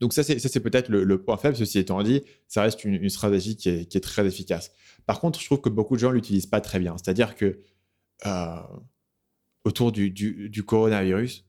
Donc 0.00 0.12
ça, 0.12 0.22
c'est 0.22 0.60
peut-être 0.60 0.88
le, 0.88 1.22
point 1.22 1.36
faible. 1.36 1.56
Ceci 1.56 1.78
étant 1.78 2.02
dit, 2.02 2.22
ça 2.46 2.62
reste 2.62 2.84
une, 2.84 3.08
stratégie 3.08 3.56
qui 3.56 3.68
est, 3.68 4.00
très 4.00 4.26
efficace. 4.26 4.72
Par 5.06 5.20
contre, 5.20 5.40
je 5.40 5.46
trouve 5.46 5.60
que 5.60 5.68
beaucoup 5.68 5.96
de 5.96 6.00
gens 6.00 6.10
l'utilisent 6.10 6.46
pas 6.46 6.60
très 6.60 6.78
bien. 6.78 6.96
C'est-à-dire 6.96 7.34
que 7.34 7.58
euh, 8.26 8.56
autour 9.64 9.90
du, 9.90 10.64
coronavirus, 10.64 11.44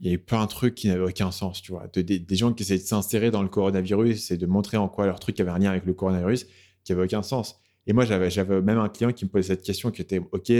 il 0.00 0.06
y 0.06 0.10
a 0.10 0.12
eu 0.12 0.18
plein 0.18 0.44
de 0.44 0.50
trucs 0.50 0.76
qui 0.76 0.86
n'avaient 0.86 1.10
aucun 1.10 1.32
sens, 1.32 1.60
tu 1.60 1.72
vois. 1.72 1.88
des, 1.88 2.36
gens 2.36 2.52
qui 2.52 2.62
essaient 2.62 2.78
de 2.78 2.82
s'insérer 2.82 3.32
dans 3.32 3.42
le 3.42 3.48
coronavirus 3.48 4.30
et 4.30 4.36
de 4.36 4.46
montrer 4.46 4.76
en 4.76 4.88
quoi 4.88 5.06
leur 5.06 5.18
truc 5.18 5.40
avait 5.40 5.50
un 5.50 5.58
lien 5.58 5.70
avec 5.70 5.84
le 5.84 5.94
coronavirus, 5.94 6.46
qui 6.84 6.92
n'avait 6.92 7.04
aucun 7.04 7.22
sens. 7.22 7.60
Et 7.88 7.92
moi, 7.92 8.04
j'avais 8.04 8.60
même 8.60 8.78
un 8.78 8.88
client 8.88 9.12
qui 9.12 9.24
me 9.24 9.30
posait 9.30 9.48
cette 9.48 9.62
question 9.62 9.90
qui 9.90 10.02
était, 10.02 10.20
OK, 10.30 10.52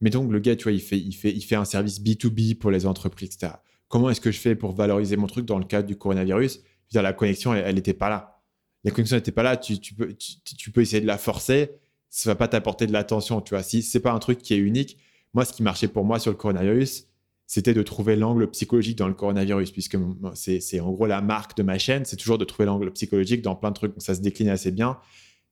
mais 0.00 0.10
donc 0.10 0.32
le 0.32 0.40
gars, 0.40 0.56
tu 0.56 0.64
vois, 0.64 0.72
il 0.72 0.80
fait, 0.80 0.98
il 0.98 1.42
fait 1.42 1.54
un 1.54 1.64
service 1.64 2.00
B2B 2.00 2.56
pour 2.56 2.72
les 2.72 2.86
entreprises, 2.86 3.36
etc 3.36 3.52
comment 3.92 4.08
est-ce 4.08 4.22
que 4.22 4.32
je 4.32 4.40
fais 4.40 4.56
pour 4.56 4.72
valoriser 4.72 5.16
mon 5.18 5.26
truc 5.26 5.44
dans 5.44 5.58
le 5.58 5.66
cadre 5.66 5.86
du 5.86 5.96
coronavirus? 5.96 6.62
La 6.94 7.12
connexion, 7.12 7.54
elle 7.54 7.74
n'était 7.74 7.92
pas 7.92 8.08
là. 8.08 8.40
La 8.84 8.90
connexion 8.90 9.16
n'était 9.16 9.32
pas 9.32 9.42
là, 9.42 9.58
tu, 9.58 9.76
peux, 9.94 10.14
tu, 10.14 10.70
peux 10.70 10.80
essayer 10.80 11.02
de 11.02 11.06
la 11.06 11.18
forcer, 11.18 11.72
ça 12.08 12.30
va 12.30 12.34
pas 12.34 12.48
t'apporter 12.48 12.86
de 12.86 12.92
l'attention, 12.92 13.42
tu 13.42 13.50
vois. 13.50 13.62
Si 13.62 13.82
c'est 13.82 14.00
pas 14.00 14.12
un 14.12 14.18
truc 14.18 14.38
qui 14.38 14.54
est 14.54 14.58
unique, 14.58 14.96
moi, 15.34 15.44
ce 15.44 15.52
qui 15.52 15.62
marchait 15.62 15.88
pour 15.88 16.04
moi 16.04 16.18
sur 16.18 16.30
le 16.30 16.36
coronavirus, 16.38 17.06
c'était 17.46 17.74
de 17.74 17.82
trouver 17.82 18.16
l'angle 18.16 18.50
psychologique 18.50 18.96
dans 18.96 19.08
le 19.08 19.14
coronavirus, 19.14 19.70
puisque 19.70 19.98
c'est 20.34 20.80
en 20.80 20.90
gros 20.90 21.06
la 21.06 21.20
marque 21.20 21.56
de 21.56 21.62
ma 21.62 21.78
chaîne, 21.78 22.06
c'est 22.06 22.16
toujours 22.16 22.38
de 22.38 22.46
trouver 22.46 22.64
l'angle 22.64 22.90
psychologique 22.92 23.42
dans 23.42 23.54
plein 23.54 23.70
de 23.70 23.76
trucs. 23.76 23.92
ça 23.98 24.14
se 24.14 24.20
décline 24.20 24.48
assez 24.48 24.70
bien. 24.70 24.98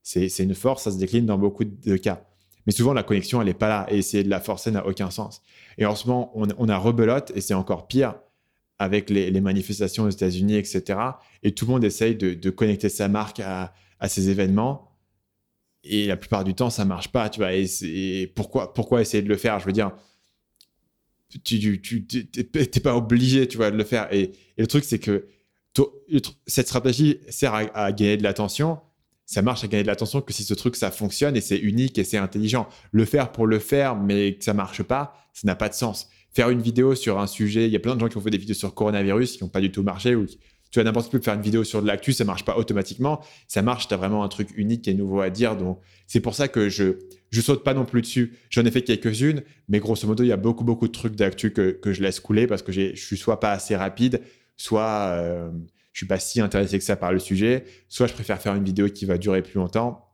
C'est 0.02 0.26
une 0.38 0.54
force, 0.54 0.84
ça 0.84 0.92
se 0.92 0.98
décline 0.98 1.26
dans 1.26 1.38
beaucoup 1.38 1.64
de 1.64 1.96
cas. 1.96 2.24
Mais 2.66 2.72
souvent, 2.72 2.94
la 2.94 3.02
connexion, 3.02 3.40
elle 3.42 3.48
n'est 3.48 3.54
pas 3.54 3.68
là. 3.68 3.86
Et 3.90 3.98
essayer 3.98 4.24
de 4.24 4.30
la 4.30 4.40
forcer 4.40 4.70
n'a 4.70 4.86
aucun 4.86 5.10
sens. 5.10 5.42
Et 5.76 5.84
en 5.86 5.94
ce 5.94 6.06
moment, 6.08 6.32
on, 6.34 6.48
on 6.56 6.68
a 6.68 6.76
rebelote, 6.76 7.32
et 7.34 7.42
c'est 7.42 7.54
encore 7.54 7.86
pire 7.86 8.14
avec 8.80 9.10
les, 9.10 9.40
manifestations 9.42 10.04
aux 10.04 10.08
États-Unis, 10.08 10.56
etc. 10.56 10.98
Et 11.42 11.52
tout 11.52 11.66
le 11.66 11.72
monde 11.72 11.84
essaye 11.84 12.16
de, 12.16 12.50
connecter 12.50 12.88
sa 12.88 13.08
marque 13.08 13.38
à, 13.40 13.74
ces 14.08 14.30
événements. 14.30 14.96
Et 15.84 16.06
la 16.06 16.16
plupart 16.16 16.44
du 16.44 16.54
temps, 16.54 16.70
ça 16.70 16.86
marche 16.86 17.12
pas, 17.12 17.28
tu 17.28 17.40
vois. 17.40 17.52
Et, 17.52 18.32
pourquoi, 18.34 18.72
pourquoi 18.72 19.02
essayer 19.02 19.22
de 19.22 19.28
le 19.28 19.36
faire? 19.36 19.60
Je 19.60 19.66
veux 19.66 19.72
dire, 19.72 19.92
tu, 21.44 21.80
tu, 21.82 22.06
t'es 22.06 22.80
pas 22.80 22.96
obligé, 22.96 23.46
tu 23.46 23.58
vois, 23.58 23.70
de 23.70 23.76
le 23.76 23.84
faire. 23.84 24.10
Et, 24.14 24.32
le 24.56 24.66
truc, 24.66 24.84
c'est 24.84 24.98
que 24.98 25.26
cette 26.46 26.66
stratégie 26.66 27.20
sert 27.28 27.52
à, 27.52 27.92
gagner 27.92 28.16
de 28.16 28.22
l'attention. 28.22 28.80
Ça 29.26 29.42
marche 29.42 29.62
à 29.62 29.68
gagner 29.68 29.82
de 29.82 29.88
l'attention 29.88 30.22
que 30.22 30.32
si 30.32 30.42
ce 30.42 30.54
truc, 30.54 30.74
ça 30.74 30.90
fonctionne 30.90 31.36
et 31.36 31.42
c'est 31.42 31.58
unique 31.58 31.98
et 31.98 32.04
c'est 32.04 32.16
intelligent. 32.16 32.66
Le 32.92 33.04
faire 33.04 33.30
pour 33.30 33.46
le 33.46 33.58
faire, 33.58 33.94
mais 33.94 34.36
que 34.36 34.44
ça 34.44 34.54
marche 34.54 34.82
pas, 34.82 35.14
ça 35.34 35.42
n'a 35.44 35.54
pas 35.54 35.68
de 35.68 35.74
sens 35.74 36.08
faire 36.32 36.50
une 36.50 36.62
vidéo 36.62 36.94
sur 36.94 37.18
un 37.18 37.26
sujet. 37.26 37.66
Il 37.66 37.72
y 37.72 37.76
a 37.76 37.80
plein 37.80 37.94
de 37.94 38.00
gens 38.00 38.08
qui 38.08 38.16
ont 38.16 38.20
fait 38.20 38.30
des 38.30 38.38
vidéos 38.38 38.54
sur 38.54 38.74
coronavirus 38.74 39.36
qui 39.36 39.44
n'ont 39.44 39.50
pas 39.50 39.60
du 39.60 39.70
tout 39.70 39.82
marché 39.82 40.14
ou 40.14 40.26
tu 40.70 40.78
as 40.78 40.84
n'importe 40.84 41.10
qui 41.10 41.22
faire 41.22 41.34
une 41.34 41.42
vidéo 41.42 41.64
sur 41.64 41.82
de 41.82 41.86
l'actu, 41.86 42.12
ça 42.12 42.24
marche 42.24 42.44
pas 42.44 42.56
automatiquement. 42.56 43.20
Ça 43.48 43.60
marche, 43.60 43.88
tu 43.88 43.94
as 43.94 43.96
vraiment 43.96 44.22
un 44.22 44.28
truc 44.28 44.50
unique 44.56 44.86
et 44.86 44.94
nouveau 44.94 45.20
à 45.20 45.30
dire. 45.30 45.56
Donc, 45.56 45.80
c'est 46.06 46.20
pour 46.20 46.34
ça 46.34 46.48
que 46.48 46.68
je 46.68 46.98
je 47.30 47.40
saute 47.40 47.62
pas 47.62 47.74
non 47.74 47.84
plus 47.84 48.02
dessus. 48.02 48.36
J'en 48.50 48.64
ai 48.64 48.70
fait 48.70 48.82
quelques-unes, 48.82 49.42
mais 49.68 49.78
grosso 49.78 50.06
modo, 50.06 50.24
il 50.24 50.28
y 50.28 50.32
a 50.32 50.36
beaucoup, 50.36 50.64
beaucoup 50.64 50.88
de 50.88 50.92
trucs 50.92 51.14
d'actu 51.14 51.52
que, 51.52 51.70
que, 51.70 51.92
je 51.92 52.02
laisse 52.02 52.18
couler 52.18 52.48
parce 52.48 52.62
que 52.62 52.72
je 52.72 52.94
suis 52.96 53.16
soit 53.16 53.38
pas 53.38 53.52
assez 53.52 53.76
rapide, 53.76 54.20
soit 54.56 55.12
euh, 55.12 55.50
je 55.92 56.00
suis 56.00 56.06
pas 56.06 56.18
si 56.18 56.40
intéressé 56.40 56.78
que 56.78 56.84
ça 56.84 56.96
par 56.96 57.12
le 57.12 57.20
sujet, 57.20 57.64
soit 57.88 58.08
je 58.08 58.14
préfère 58.14 58.40
faire 58.40 58.54
une 58.54 58.64
vidéo 58.64 58.88
qui 58.88 59.04
va 59.04 59.16
durer 59.16 59.42
plus 59.42 59.54
longtemps, 59.54 60.08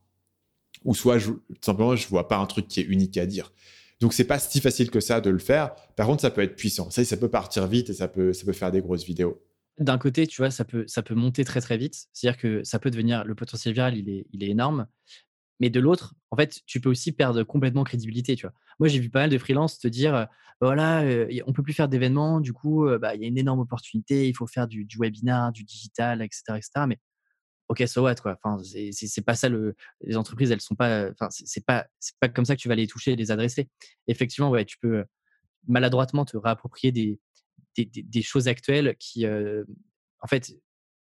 ou 0.84 0.94
soit 0.94 1.18
tout 1.18 1.40
simplement, 1.62 1.96
je 1.96 2.06
vois 2.08 2.28
pas 2.28 2.36
un 2.36 2.46
truc 2.46 2.68
qui 2.68 2.80
est 2.80 2.84
unique 2.84 3.16
à 3.16 3.24
dire. 3.24 3.52
Donc 4.00 4.12
c'est 4.12 4.24
pas 4.24 4.38
si 4.38 4.60
facile 4.60 4.90
que 4.90 5.00
ça 5.00 5.20
de 5.20 5.30
le 5.30 5.38
faire. 5.38 5.74
Par 5.96 6.06
contre, 6.06 6.22
ça 6.22 6.30
peut 6.30 6.42
être 6.42 6.56
puissant. 6.56 6.90
Ça, 6.90 7.16
peut 7.16 7.30
partir 7.30 7.66
vite 7.66 7.90
et 7.90 7.94
ça 7.94 8.08
peut, 8.08 8.32
ça 8.32 8.44
peut 8.44 8.52
faire 8.52 8.70
des 8.70 8.80
grosses 8.80 9.04
vidéos. 9.04 9.42
D'un 9.78 9.98
côté, 9.98 10.26
tu 10.26 10.40
vois, 10.40 10.50
ça 10.50 10.64
peut, 10.64 10.84
ça 10.86 11.02
peut 11.02 11.14
monter 11.14 11.44
très 11.44 11.60
très 11.60 11.76
vite. 11.76 12.06
C'est-à-dire 12.12 12.38
que 12.38 12.64
ça 12.64 12.78
peut 12.78 12.90
devenir 12.90 13.24
le 13.24 13.34
potentiel 13.34 13.74
viral, 13.74 13.96
il 13.96 14.08
est, 14.08 14.26
il 14.32 14.42
est 14.42 14.48
énorme. 14.48 14.86
Mais 15.60 15.70
de 15.70 15.80
l'autre, 15.80 16.14
en 16.30 16.36
fait, 16.36 16.60
tu 16.66 16.80
peux 16.80 16.90
aussi 16.90 17.12
perdre 17.12 17.42
complètement 17.42 17.84
crédibilité. 17.84 18.36
Tu 18.36 18.46
vois. 18.46 18.54
Moi, 18.78 18.88
j'ai 18.88 18.98
vu 18.98 19.08
pas 19.08 19.20
mal 19.20 19.30
de 19.30 19.38
freelances 19.38 19.78
te 19.78 19.88
dire, 19.88 20.28
voilà, 20.60 21.02
euh, 21.02 21.28
on 21.46 21.52
peut 21.52 21.62
plus 21.62 21.74
faire 21.74 21.88
d'événements, 21.88 22.40
du 22.40 22.52
coup, 22.52 22.86
euh, 22.86 22.98
bah, 22.98 23.14
il 23.14 23.20
y 23.20 23.24
a 23.24 23.28
une 23.28 23.38
énorme 23.38 23.60
opportunité, 23.60 24.28
il 24.28 24.34
faut 24.34 24.46
faire 24.46 24.66
du, 24.66 24.84
du 24.84 24.98
webinar, 24.98 25.52
du 25.52 25.64
digital, 25.64 26.22
etc., 26.22 26.42
etc. 26.50 26.70
Mais 26.86 26.98
ok, 27.68 27.86
so 27.86 28.02
what 28.02 28.16
quoi. 28.16 28.38
Enfin, 28.42 28.62
c'est 28.62 29.24
pas 29.24 29.34
ça 29.34 29.48
le. 29.48 29.74
Les 30.02 30.16
entreprises, 30.16 30.50
elles 30.50 30.60
sont 30.60 30.74
pas. 30.74 31.10
Enfin, 31.10 31.28
c'est 31.30 31.64
pas 31.64 31.86
c'est 32.00 32.16
pas 32.20 32.28
comme 32.28 32.44
ça 32.44 32.56
que 32.56 32.60
tu 32.60 32.68
vas 32.68 32.74
les 32.74 32.86
toucher 32.86 33.12
et 33.12 33.16
les 33.16 33.30
adresser. 33.30 33.68
Effectivement, 34.06 34.50
ouais, 34.50 34.64
tu 34.64 34.78
peux 34.78 35.04
maladroitement 35.66 36.24
te 36.24 36.36
réapproprier 36.36 36.92
des 36.92 37.20
des, 37.76 37.84
des, 37.84 38.22
choses 38.22 38.48
actuelles 38.48 38.96
qui, 38.98 39.26
en 39.26 40.26
fait, 40.26 40.52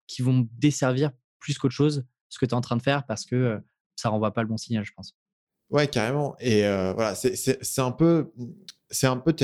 qui 0.06 0.22
vont 0.22 0.48
desservir 0.52 1.10
plus 1.40 1.58
qu'autre 1.58 1.74
chose 1.74 2.04
ce 2.28 2.38
que 2.38 2.46
tu 2.46 2.50
es 2.50 2.54
en 2.54 2.60
train 2.60 2.76
de 2.76 2.82
faire 2.82 3.06
parce 3.06 3.24
que 3.24 3.60
ça 3.96 4.08
renvoie 4.08 4.32
pas 4.32 4.42
le 4.42 4.48
bon 4.48 4.56
signal, 4.56 4.84
je 4.84 4.92
pense. 4.92 5.16
Ouais, 5.70 5.88
carrément. 5.88 6.36
Et 6.38 6.62
voilà, 6.62 7.14
c'est 7.16 7.80
un 7.80 7.92
peu 7.92 8.32
c'est 8.90 9.06
un 9.06 9.16
peu 9.16 9.34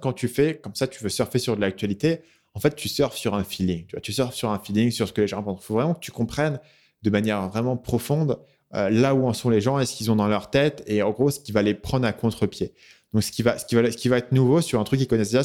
quand 0.00 0.12
tu 0.12 0.28
fais 0.28 0.58
comme 0.58 0.74
ça, 0.74 0.86
tu 0.86 1.02
veux 1.02 1.08
surfer 1.08 1.38
sur 1.38 1.56
de 1.56 1.60
l'actualité 1.60 2.22
en 2.54 2.60
fait, 2.60 2.74
tu 2.74 2.88
surfes 2.88 3.16
sur 3.16 3.34
un 3.34 3.44
feeling. 3.44 3.86
Tu, 3.86 3.96
vois, 3.96 4.00
tu 4.00 4.12
surfes 4.12 4.34
sur 4.34 4.50
un 4.50 4.58
feeling, 4.58 4.90
sur 4.90 5.06
ce 5.06 5.12
que 5.12 5.20
les 5.20 5.28
gens 5.28 5.42
pensent. 5.42 5.60
Il 5.62 5.66
faut 5.66 5.74
vraiment 5.74 5.94
que 5.94 6.00
tu 6.00 6.10
comprennes 6.10 6.60
de 7.02 7.10
manière 7.10 7.48
vraiment 7.48 7.76
profonde 7.76 8.38
euh, 8.74 8.90
là 8.90 9.14
où 9.14 9.26
en 9.26 9.32
sont 9.32 9.50
les 9.50 9.60
gens 9.60 9.78
et 9.78 9.86
ce 9.86 9.96
qu'ils 9.96 10.10
ont 10.10 10.16
dans 10.16 10.28
leur 10.28 10.50
tête 10.50 10.82
et 10.86 11.02
en 11.02 11.10
gros 11.10 11.30
ce 11.30 11.40
qui 11.40 11.50
va 11.52 11.62
les 11.62 11.74
prendre 11.74 12.06
à 12.06 12.12
contre-pied. 12.12 12.72
Donc, 13.12 13.22
ce 13.22 13.32
qui, 13.32 13.42
va, 13.42 13.58
ce, 13.58 13.64
qui 13.64 13.74
va, 13.74 13.90
ce 13.90 13.96
qui 13.96 14.08
va 14.08 14.18
être 14.18 14.32
nouveau 14.32 14.60
sur 14.60 14.78
un 14.78 14.84
truc 14.84 14.98
qu'ils 15.00 15.08
connaissent 15.08 15.32
déjà, 15.32 15.42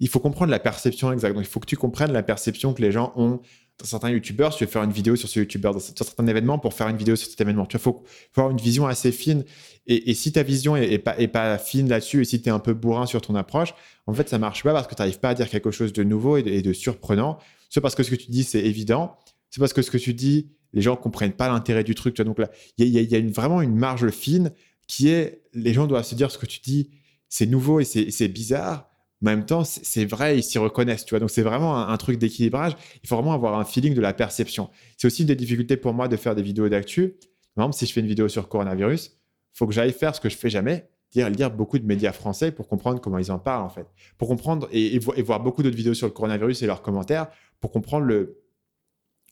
il 0.00 0.08
faut 0.08 0.20
comprendre 0.20 0.50
la 0.50 0.58
perception 0.58 1.12
exacte. 1.12 1.34
Donc, 1.34 1.44
il 1.44 1.48
faut 1.48 1.60
que 1.60 1.66
tu 1.66 1.76
comprennes 1.76 2.12
la 2.12 2.22
perception 2.22 2.74
que 2.74 2.82
les 2.82 2.92
gens 2.92 3.12
ont 3.16 3.40
certains 3.84 4.10
youtubeurs, 4.10 4.52
si 4.52 4.58
tu 4.58 4.64
veux 4.64 4.70
faire 4.70 4.82
une 4.82 4.92
vidéo 4.92 5.16
sur 5.16 5.28
ce 5.28 5.40
youtubeur, 5.40 5.72
dans 5.72 5.80
certains 5.80 6.26
événements 6.26 6.58
pour 6.58 6.74
faire 6.74 6.88
une 6.88 6.96
vidéo 6.96 7.16
sur 7.16 7.28
cet 7.28 7.40
événement. 7.40 7.66
Tu 7.66 7.76
vois, 7.76 7.82
faut, 7.82 8.04
faut 8.32 8.40
avoir 8.40 8.50
une 8.50 8.60
vision 8.60 8.86
assez 8.86 9.12
fine. 9.12 9.44
Et, 9.86 10.12
si 10.12 10.32
ta 10.32 10.42
vision 10.42 10.76
est, 10.76 10.98
pas, 10.98 11.58
fine 11.58 11.88
là-dessus 11.88 12.20
et 12.20 12.24
si 12.24 12.42
tu 12.42 12.48
es 12.48 12.52
un 12.52 12.58
peu 12.58 12.74
bourrin 12.74 13.06
sur 13.06 13.22
ton 13.22 13.34
approche, 13.34 13.72
en 14.06 14.12
fait, 14.12 14.28
ça 14.28 14.38
marche 14.38 14.62
pas 14.62 14.72
parce 14.72 14.86
que 14.86 14.94
tu 14.94 15.00
n'arrives 15.00 15.18
pas 15.18 15.30
à 15.30 15.34
dire 15.34 15.48
quelque 15.48 15.70
chose 15.70 15.94
de 15.94 16.02
nouveau 16.04 16.36
et 16.36 16.60
de, 16.60 16.72
surprenant. 16.74 17.38
C'est 17.70 17.80
parce 17.80 17.94
que 17.94 18.02
ce 18.02 18.10
que 18.10 18.16
tu 18.16 18.30
dis, 18.30 18.44
c'est 18.44 18.60
évident. 18.60 19.16
C'est 19.50 19.60
parce 19.60 19.72
que 19.72 19.80
ce 19.80 19.90
que 19.90 19.96
tu 19.96 20.12
dis, 20.12 20.50
les 20.74 20.82
gens 20.82 20.96
comprennent 20.96 21.32
pas 21.32 21.48
l'intérêt 21.48 21.84
du 21.84 21.94
truc. 21.94 22.16
Donc 22.20 22.38
là, 22.38 22.50
il 22.76 22.88
y 22.88 23.16
a, 23.16 23.20
vraiment 23.30 23.62
une 23.62 23.76
marge 23.76 24.10
fine 24.10 24.52
qui 24.86 25.08
est, 25.08 25.42
les 25.54 25.72
gens 25.72 25.86
doivent 25.86 26.04
se 26.04 26.14
dire 26.14 26.30
ce 26.30 26.36
que 26.36 26.46
tu 26.46 26.60
dis, 26.60 26.90
c'est 27.30 27.46
nouveau 27.46 27.80
et 27.80 27.84
c'est 27.84 28.28
bizarre 28.28 28.87
en 29.22 29.30
même 29.30 29.46
temps, 29.46 29.64
c'est 29.64 30.04
vrai, 30.04 30.38
ils 30.38 30.42
s'y 30.42 30.58
reconnaissent, 30.58 31.04
tu 31.04 31.10
vois. 31.10 31.20
Donc, 31.20 31.30
c'est 31.30 31.42
vraiment 31.42 31.76
un, 31.76 31.96
truc 31.96 32.18
d'équilibrage. 32.18 32.76
Il 33.02 33.08
faut 33.08 33.16
vraiment 33.16 33.32
avoir 33.32 33.58
un 33.58 33.64
feeling 33.64 33.94
de 33.94 34.00
la 34.00 34.12
perception. 34.12 34.70
C'est 34.96 35.08
aussi 35.08 35.22
une 35.22 35.28
des 35.28 35.36
difficultés 35.36 35.76
pour 35.76 35.92
moi 35.92 36.06
de 36.06 36.16
faire 36.16 36.36
des 36.36 36.42
vidéos 36.42 36.68
d'actu. 36.68 37.16
Par 37.54 37.64
exemple, 37.64 37.76
si 37.76 37.86
je 37.86 37.92
fais 37.92 38.00
une 38.00 38.06
vidéo 38.06 38.28
sur 38.28 38.48
coronavirus, 38.48 39.18
faut 39.54 39.66
que 39.66 39.74
j'aille 39.74 39.92
faire 39.92 40.14
ce 40.14 40.20
que 40.20 40.28
je 40.28 40.36
fais 40.36 40.50
jamais, 40.50 40.88
dire 41.10 41.28
lire 41.30 41.50
beaucoup 41.50 41.80
de 41.80 41.86
médias 41.86 42.12
français 42.12 42.52
pour 42.52 42.68
comprendre 42.68 43.00
comment 43.00 43.18
ils 43.18 43.32
en 43.32 43.40
parlent, 43.40 43.64
en 43.64 43.70
fait. 43.70 43.86
Pour 44.18 44.28
comprendre 44.28 44.68
et, 44.70 44.98
voir 45.00 45.40
beaucoup 45.40 45.64
d'autres 45.64 45.76
vidéos 45.76 45.94
sur 45.94 46.06
le 46.06 46.12
coronavirus 46.12 46.62
et 46.62 46.66
leurs 46.66 46.82
commentaires 46.82 47.26
pour 47.60 47.72
comprendre 47.72 48.06
le, 48.06 48.40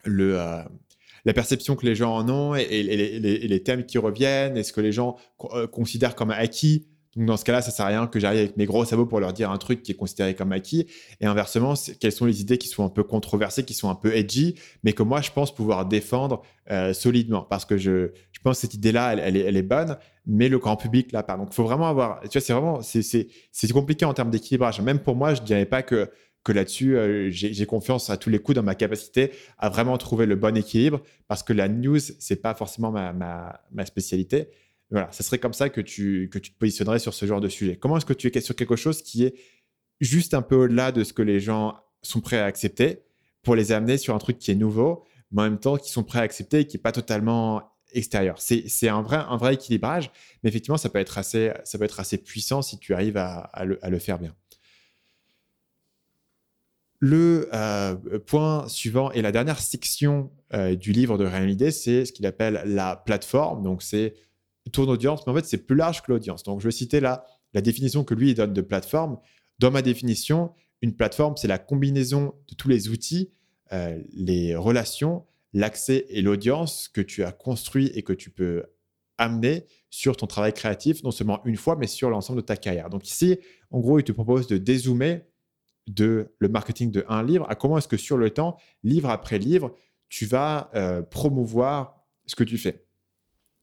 le, 0.04 0.40
euh, 0.40 0.62
la 1.24 1.32
perception 1.32 1.76
que 1.76 1.86
les 1.86 1.94
gens 1.94 2.12
en 2.16 2.28
ont 2.28 2.54
et, 2.56 2.82
les, 2.82 3.62
thèmes 3.62 3.86
qui 3.86 3.98
reviennent 3.98 4.56
et 4.56 4.64
ce 4.64 4.72
que 4.72 4.80
les 4.80 4.90
gens 4.90 5.16
euh, 5.52 5.68
considèrent 5.68 6.16
comme 6.16 6.32
acquis 6.32 6.88
Donc 7.16 7.26
dans 7.26 7.36
ce 7.36 7.44
cas-là, 7.44 7.62
ça 7.62 7.70
sert 7.70 7.86
à 7.86 7.88
rien 7.88 8.06
que 8.06 8.20
j'arrive 8.20 8.40
avec 8.40 8.56
mes 8.56 8.66
gros 8.66 8.84
sabots 8.84 9.06
pour 9.06 9.20
leur 9.20 9.32
dire 9.32 9.50
un 9.50 9.56
truc 9.56 9.82
qui 9.82 9.92
est 9.92 9.96
considéré 9.96 10.34
comme 10.34 10.52
acquis. 10.52 10.86
Et 11.20 11.26
inversement, 11.26 11.74
quelles 11.98 12.12
sont 12.12 12.26
les 12.26 12.42
idées 12.42 12.58
qui 12.58 12.68
sont 12.68 12.84
un 12.84 12.90
peu 12.90 13.02
controversées, 13.02 13.64
qui 13.64 13.74
sont 13.74 13.88
un 13.88 13.94
peu 13.94 14.14
edgy, 14.14 14.54
mais 14.84 14.92
que 14.92 15.02
moi 15.02 15.22
je 15.22 15.30
pense 15.30 15.54
pouvoir 15.54 15.86
défendre 15.86 16.42
euh, 16.70 16.92
solidement 16.92 17.42
parce 17.42 17.64
que 17.64 17.78
je, 17.78 18.10
je 18.32 18.40
pense 18.42 18.56
que 18.56 18.60
cette 18.62 18.74
idée-là, 18.74 19.14
elle, 19.14 19.36
est, 19.36 19.62
bonne, 19.62 19.96
mais 20.26 20.48
le 20.48 20.58
grand 20.58 20.76
public 20.76 21.10
là 21.12 21.22
pas. 21.22 21.36
Donc 21.36 21.48
il 21.50 21.54
faut 21.54 21.64
vraiment 21.64 21.88
avoir, 21.88 22.20
tu 22.20 22.28
vois, 22.32 22.40
c'est 22.40 22.52
vraiment, 22.52 22.80
c'est 22.82 23.72
compliqué 23.72 24.04
en 24.04 24.12
termes 24.12 24.30
d'équilibrage. 24.30 24.80
Même 24.80 24.98
pour 24.98 25.16
moi, 25.16 25.34
je 25.34 25.42
dirais 25.42 25.66
pas 25.66 25.82
que 25.82 26.10
que 26.44 26.52
là-dessus, 26.52 26.96
euh, 26.96 27.28
j'ai 27.28 27.66
confiance 27.66 28.08
à 28.08 28.16
tous 28.16 28.30
les 28.30 28.38
coups 28.38 28.54
dans 28.54 28.62
ma 28.62 28.76
capacité 28.76 29.32
à 29.58 29.68
vraiment 29.68 29.98
trouver 29.98 30.26
le 30.26 30.36
bon 30.36 30.56
équilibre 30.56 31.00
parce 31.26 31.42
que 31.42 31.52
la 31.52 31.66
news, 31.66 31.98
c'est 31.98 32.40
pas 32.40 32.54
forcément 32.54 32.92
ma, 32.92 33.12
ma 33.12 33.84
spécialité. 33.84 34.46
Voilà, 34.90 35.10
ça 35.10 35.24
serait 35.24 35.38
comme 35.38 35.52
ça 35.52 35.68
que 35.68 35.80
tu, 35.80 36.28
que 36.32 36.38
tu 36.38 36.52
te 36.52 36.58
positionnerais 36.58 37.00
sur 37.00 37.12
ce 37.12 37.26
genre 37.26 37.40
de 37.40 37.48
sujet. 37.48 37.76
Comment 37.76 37.96
est-ce 37.96 38.06
que 38.06 38.12
tu 38.12 38.30
es 38.32 38.40
sur 38.40 38.54
quelque 38.54 38.76
chose 38.76 39.02
qui 39.02 39.24
est 39.24 39.34
juste 40.00 40.34
un 40.34 40.42
peu 40.42 40.54
au-delà 40.54 40.92
de 40.92 41.02
ce 41.02 41.12
que 41.12 41.22
les 41.22 41.40
gens 41.40 41.76
sont 42.02 42.20
prêts 42.20 42.38
à 42.38 42.44
accepter 42.44 43.02
pour 43.42 43.56
les 43.56 43.72
amener 43.72 43.98
sur 43.98 44.14
un 44.14 44.18
truc 44.18 44.38
qui 44.38 44.50
est 44.50 44.56
nouveau, 44.56 45.04
mais 45.32 45.42
en 45.42 45.44
même 45.44 45.58
temps 45.58 45.76
qui 45.76 45.90
sont 45.90 46.04
prêts 46.04 46.20
à 46.20 46.22
accepter 46.22 46.60
et 46.60 46.66
qui 46.66 46.76
n'est 46.76 46.82
pas 46.82 46.92
totalement 46.92 47.72
extérieur? 47.92 48.36
C'est 48.38 48.88
un 48.88 49.02
vrai, 49.02 49.16
un 49.28 49.36
vrai 49.36 49.54
équilibrage, 49.54 50.10
mais 50.42 50.50
effectivement, 50.50 50.76
ça 50.76 50.88
peut 50.88 51.00
être 51.00 51.18
assez, 51.18 51.52
ça 51.64 51.78
peut 51.78 51.84
être 51.84 51.98
assez 51.98 52.18
puissant 52.18 52.62
si 52.62 52.78
tu 52.78 52.94
arrives 52.94 53.16
à, 53.16 53.50
le, 53.64 53.84
à 53.84 53.90
le, 53.90 53.98
faire 53.98 54.18
bien. 54.18 54.34
Le 57.00 57.48
euh, 57.52 57.96
point 58.20 58.68
suivant 58.68 59.10
et 59.12 59.22
la 59.22 59.32
dernière 59.32 59.58
section 59.58 60.30
euh, 60.54 60.76
du 60.76 60.92
livre 60.92 61.18
de 61.18 61.24
Réalité, 61.24 61.70
c'est 61.72 62.04
ce 62.04 62.12
qu'il 62.12 62.26
appelle 62.26 62.62
la 62.66 62.96
plateforme. 62.96 63.62
Donc, 63.62 63.82
c'est 63.82 64.14
tourne 64.70 64.90
audience, 64.90 65.26
mais 65.26 65.32
en 65.32 65.36
fait, 65.36 65.44
c'est 65.44 65.66
plus 65.66 65.76
large 65.76 66.02
que 66.02 66.12
l'audience. 66.12 66.42
Donc, 66.42 66.60
je 66.60 66.66
vais 66.66 66.72
citer 66.72 67.00
là 67.00 67.24
la 67.54 67.60
définition 67.60 68.04
que 68.04 68.14
lui 68.14 68.34
donne 68.34 68.52
de 68.52 68.60
plateforme. 68.60 69.18
Dans 69.58 69.70
ma 69.70 69.82
définition, 69.82 70.52
une 70.82 70.94
plateforme, 70.94 71.36
c'est 71.36 71.48
la 71.48 71.58
combinaison 71.58 72.34
de 72.48 72.54
tous 72.54 72.68
les 72.68 72.88
outils, 72.88 73.30
euh, 73.72 73.98
les 74.12 74.54
relations, 74.54 75.24
l'accès 75.52 76.06
et 76.10 76.22
l'audience 76.22 76.88
que 76.88 77.00
tu 77.00 77.24
as 77.24 77.32
construit 77.32 77.90
et 77.94 78.02
que 78.02 78.12
tu 78.12 78.30
peux 78.30 78.64
amener 79.18 79.64
sur 79.88 80.16
ton 80.16 80.26
travail 80.26 80.52
créatif, 80.52 81.02
non 81.02 81.10
seulement 81.10 81.40
une 81.44 81.56
fois, 81.56 81.76
mais 81.76 81.86
sur 81.86 82.10
l'ensemble 82.10 82.42
de 82.42 82.46
ta 82.46 82.56
carrière. 82.56 82.90
Donc 82.90 83.08
ici, 83.08 83.38
en 83.70 83.80
gros, 83.80 83.98
il 83.98 84.04
te 84.04 84.12
propose 84.12 84.46
de 84.46 84.58
dézoomer 84.58 85.22
de 85.86 86.34
le 86.38 86.48
marketing 86.48 86.90
de 86.90 87.04
un 87.08 87.22
livre 87.22 87.46
à 87.48 87.54
comment 87.54 87.78
est-ce 87.78 87.88
que 87.88 87.96
sur 87.96 88.18
le 88.18 88.30
temps, 88.30 88.58
livre 88.82 89.08
après 89.08 89.38
livre, 89.38 89.74
tu 90.08 90.26
vas 90.26 90.70
euh, 90.74 91.02
promouvoir 91.02 92.04
ce 92.26 92.34
que 92.34 92.44
tu 92.44 92.58
fais. 92.58 92.85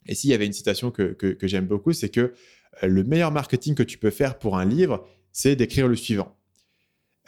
Et 0.07 0.15
s'il 0.15 0.29
y 0.29 0.33
avait 0.33 0.45
une 0.45 0.53
citation 0.53 0.91
que, 0.91 1.37
j'aime 1.43 1.65
beaucoup, 1.65 1.93
c'est 1.93 2.09
que 2.09 2.33
euh, 2.83 2.87
le 2.87 3.03
meilleur 3.03 3.31
marketing 3.31 3.75
que 3.75 3.83
tu 3.83 3.97
peux 3.97 4.09
faire 4.09 4.39
pour 4.39 4.57
un 4.57 4.65
livre, 4.65 5.07
c'est 5.31 5.55
d'écrire 5.55 5.87
le 5.87 5.95
suivant. 5.95 6.35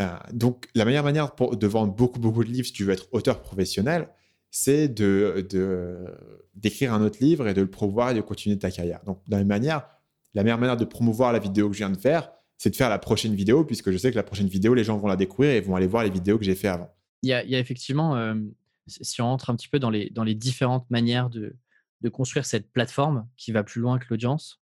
Euh, 0.02 0.07
donc, 0.34 0.68
la 0.76 0.85
meilleure 0.85 1.03
manière 1.03 1.31
de 1.35 1.68
vendre 1.68 1.93
beaucoup, 1.93 2.19
beaucoup 2.19 2.43
de 2.43 2.49
livres, 2.49 2.68
si 2.68 2.73
tu 2.73 2.84
veux 2.84 2.93
être 2.93 3.07
auteur 3.11 3.41
professionnel, 3.41 4.10
c'est 4.52 4.88
d'écrire 4.88 5.43
de, 5.43 6.95
un 6.95 7.02
autre 7.02 7.18
livre 7.22 7.47
et 7.47 7.53
de 7.53 7.61
le 7.61 7.69
promouvoir 7.69 8.11
et 8.11 8.14
de 8.14 8.22
continuer 8.22 8.57
ta 8.57 8.72
carrière. 8.72 9.02
Donc, 9.06 9.22
dans 9.27 9.38
la 9.38 9.43
manière, 9.43 9.88
la 10.34 10.43
meilleure 10.43 10.60
manière 10.60 10.77
de 10.77 10.85
promouvoir 10.85 11.34
la 11.34 11.39
vidéo 11.39 11.69
que 11.69 11.73
je 11.73 11.80
viens 11.80 11.89
de 11.89 11.97
faire, 11.97 12.31
c'est 12.57 12.69
de 12.69 12.76
faire 12.76 12.89
la 12.89 12.99
prochaine 12.99 13.35
vidéo, 13.35 13.65
puisque 13.65 13.91
je 13.91 13.97
sais 13.97 14.11
que 14.11 14.15
la 14.15 14.23
prochaine 14.23 14.47
vidéo, 14.47 14.73
les 14.73 14.84
gens 14.84 14.97
vont 14.97 15.07
la 15.07 15.18
découvrir 15.18 15.52
et 15.52 15.61
vont 15.61 15.76
aller 15.76 15.88
voir 15.88 16.03
les 16.03 16.10
vidéos 16.10 16.38
que 16.38 16.45
j'ai 16.45 16.56
fait 16.56 16.69
avant. 16.69 16.89
Il 17.22 17.30
y 17.30 17.34
a, 17.34 17.60
effectivement, 17.60 18.15
euh, 18.15 18.35
si 18.88 19.22
on 19.22 19.26
entre 19.26 19.49
un 19.49 19.56
petit 19.56 19.68
peu 19.68 19.80
dans 19.80 19.89
les, 19.89 20.10
dans 20.11 20.23
les 20.23 20.35
différentes 20.35 20.89
manières 20.89 21.30
de, 21.30 21.56
de 22.01 22.09
construire 22.09 22.45
cette 22.45 22.72
plateforme 22.72 23.27
qui 23.38 23.51
va 23.51 23.63
plus 23.63 23.81
loin 23.81 23.99
que 23.99 24.05
l'audience. 24.09 24.61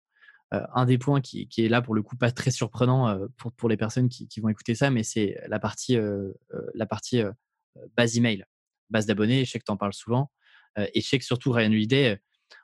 Euh, 0.54 0.62
un 0.74 0.86
des 0.86 0.98
points 0.98 1.20
qui, 1.20 1.50
est 1.58 1.68
là 1.68 1.82
pour 1.82 1.94
le 1.94 2.02
coup 2.02 2.16
pas 2.16 2.32
très 2.32 2.52
surprenant 2.52 3.10
euh, 3.10 3.28
pour, 3.58 3.68
les 3.68 3.76
personnes 3.76 4.08
qui, 4.08 4.40
vont 4.40 4.50
écouter 4.50 4.76
ça, 4.76 4.90
mais 4.90 5.04
c'est 5.04 5.38
la 5.48 5.60
partie, 5.60 5.98
euh, 5.98 6.32
base 7.96 8.18
email, 8.18 8.46
base 8.90 9.06
d'abonnés. 9.06 9.44
Je 9.44 9.52
sais 9.52 9.60
que 9.60 9.66
tu 9.66 9.72
en 9.72 9.78
parles 9.78 9.94
souvent. 9.94 10.32
et 10.78 11.02
je 11.02 11.08
sais 11.08 11.20
que 11.20 11.26
surtout 11.26 11.52
Ryan 11.52 11.72
Holiday 11.72 12.22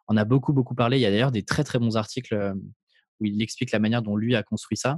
en 0.08 0.16
a 0.16 0.24
beaucoup, 0.24 0.54
beaucoup 0.54 0.76
parlé. 0.76 0.98
Il 0.98 1.02
y 1.02 1.06
a 1.06 1.12
d'ailleurs 1.12 1.32
des 1.32 1.44
très, 1.44 1.64
très 1.64 1.80
bons 1.80 1.98
articles 1.98 2.54
où 3.20 3.26
il 3.26 3.42
explique 3.42 3.72
la 3.72 3.80
manière 3.80 4.02
dont 4.02 4.16
lui 4.16 4.36
a 4.36 4.44
construit 4.44 4.78
ça. 4.78 4.98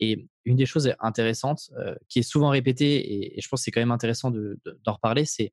Et 0.00 0.28
une 0.44 0.56
des 0.56 0.66
choses 0.66 0.92
intéressantes 0.98 1.70
qui 2.08 2.20
est 2.20 2.22
souvent 2.22 2.48
répétée, 2.48 3.36
et, 3.36 3.40
je 3.40 3.48
pense 3.48 3.60
que 3.60 3.64
c'est 3.64 3.70
quand 3.70 3.80
même 3.80 3.92
intéressant 3.92 4.30
d'en 4.30 4.40
de, 4.40 4.90
reparler, 4.90 5.24
c'est 5.24 5.52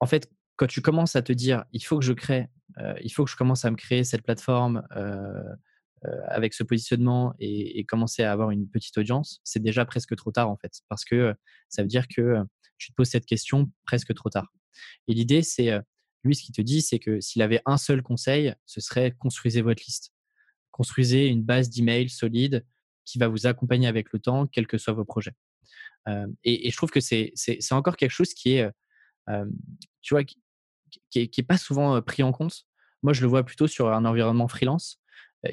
en 0.00 0.06
fait, 0.06 0.30
quand 0.56 0.66
tu 0.66 0.80
commences 0.80 1.16
à 1.16 1.22
te 1.22 1.32
dire, 1.32 1.64
il 1.72 1.84
faut 1.84 1.98
que 1.98 2.04
je 2.04 2.12
crée, 2.12 2.48
euh, 2.78 2.94
il 3.02 3.10
faut 3.10 3.24
que 3.24 3.30
je 3.30 3.36
commence 3.36 3.64
à 3.64 3.70
me 3.70 3.76
créer 3.76 4.04
cette 4.04 4.22
plateforme 4.22 4.86
euh, 4.96 5.42
euh, 6.04 6.20
avec 6.28 6.54
ce 6.54 6.62
positionnement 6.62 7.34
et, 7.38 7.84
commencer 7.84 8.22
à 8.22 8.32
avoir 8.32 8.50
une 8.50 8.68
petite 8.68 8.96
audience, 8.98 9.40
c'est 9.44 9.62
déjà 9.62 9.84
presque 9.84 10.14
trop 10.16 10.32
tard 10.32 10.50
en 10.50 10.56
fait, 10.56 10.80
parce 10.88 11.04
que 11.04 11.34
ça 11.68 11.82
veut 11.82 11.88
dire 11.88 12.08
que 12.08 12.36
tu 12.78 12.90
te 12.90 12.94
poses 12.94 13.08
cette 13.08 13.26
question 13.26 13.70
presque 13.84 14.14
trop 14.14 14.30
tard. 14.30 14.52
Et 15.08 15.14
l'idée, 15.14 15.42
c'est, 15.42 15.70
lui, 16.24 16.34
ce 16.34 16.42
qu'il 16.42 16.54
te 16.54 16.62
dit, 16.62 16.82
c'est 16.82 16.98
que 16.98 17.20
s'il 17.20 17.42
avait 17.42 17.60
un 17.66 17.76
seul 17.76 18.02
conseil, 18.02 18.54
ce 18.66 18.80
serait 18.80 19.12
construisez 19.12 19.62
votre 19.62 19.82
liste. 19.86 20.12
Construisez 20.72 21.28
une 21.28 21.42
base 21.42 21.70
d'email 21.70 22.08
solide 22.08 22.64
qui 23.04 23.18
va 23.18 23.28
vous 23.28 23.46
accompagner 23.46 23.86
avec 23.86 24.12
le 24.12 24.18
temps, 24.18 24.46
quels 24.46 24.66
que 24.66 24.78
soient 24.78 24.94
vos 24.94 25.04
projets. 25.04 25.34
et, 26.42 26.70
je 26.70 26.76
trouve 26.76 26.90
que 26.90 27.00
c'est 27.00 27.32
encore 27.70 27.96
quelque 27.96 28.10
chose 28.10 28.34
qui 28.34 28.54
est, 28.54 28.68
tu 30.02 30.14
vois, 30.14 30.24
n'est 31.14 31.44
pas 31.46 31.58
souvent 31.58 32.00
pris 32.02 32.22
en 32.22 32.32
compte. 32.32 32.66
Moi, 33.02 33.12
je 33.12 33.22
le 33.22 33.28
vois 33.28 33.44
plutôt 33.44 33.66
sur 33.66 33.88
un 33.88 34.04
environnement 34.04 34.48
freelance. 34.48 35.00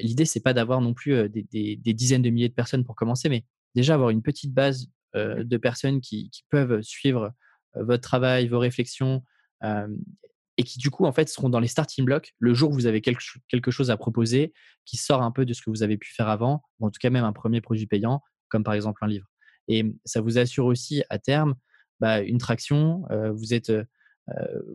L'idée, 0.00 0.24
c'est 0.24 0.40
pas 0.40 0.54
d'avoir 0.54 0.80
non 0.80 0.94
plus 0.94 1.28
des, 1.28 1.76
dizaines 1.76 2.22
de 2.22 2.30
milliers 2.30 2.48
de 2.48 2.54
personnes 2.54 2.84
pour 2.84 2.96
commencer, 2.96 3.28
mais 3.28 3.44
déjà 3.74 3.94
avoir 3.94 4.10
une 4.10 4.22
petite 4.22 4.54
base 4.54 4.88
de 5.14 5.56
personnes 5.58 6.00
qui, 6.00 6.30
peuvent 6.50 6.80
suivre 6.80 7.32
votre 7.74 8.02
travail, 8.02 8.48
vos 8.48 8.58
réflexions, 8.58 9.22
et 9.62 10.64
qui 10.64 10.78
du 10.78 10.90
coup, 10.90 11.04
en 11.04 11.12
fait, 11.12 11.28
seront 11.28 11.50
dans 11.50 11.60
les 11.60 11.68
starting 11.68 12.04
blocks 12.04 12.34
le 12.38 12.54
jour 12.54 12.70
où 12.70 12.74
vous 12.74 12.86
avez 12.86 13.00
quelque, 13.00 13.22
quelque 13.48 13.70
chose 13.70 13.90
à 13.90 13.96
proposer 13.96 14.52
qui 14.84 14.96
sort 14.96 15.22
un 15.22 15.30
peu 15.30 15.44
de 15.44 15.52
ce 15.52 15.62
que 15.62 15.70
vous 15.70 15.82
avez 15.82 15.98
pu 15.98 16.12
faire 16.12 16.28
avant, 16.28 16.62
ou 16.80 16.86
en 16.86 16.90
tout 16.90 16.98
cas 17.00 17.10
même 17.10 17.24
un 17.24 17.32
premier 17.32 17.60
produit 17.60 17.86
payant, 17.86 18.22
comme 18.48 18.64
par 18.64 18.74
exemple 18.74 19.04
un 19.04 19.08
livre. 19.08 19.26
Et 19.68 19.94
ça 20.04 20.20
vous 20.20 20.38
assure 20.38 20.66
aussi 20.66 21.02
à 21.10 21.18
terme 21.18 21.54
bah, 22.00 22.20
une 22.20 22.38
traction. 22.38 23.02
vous 23.34 23.54
êtes 23.54 23.72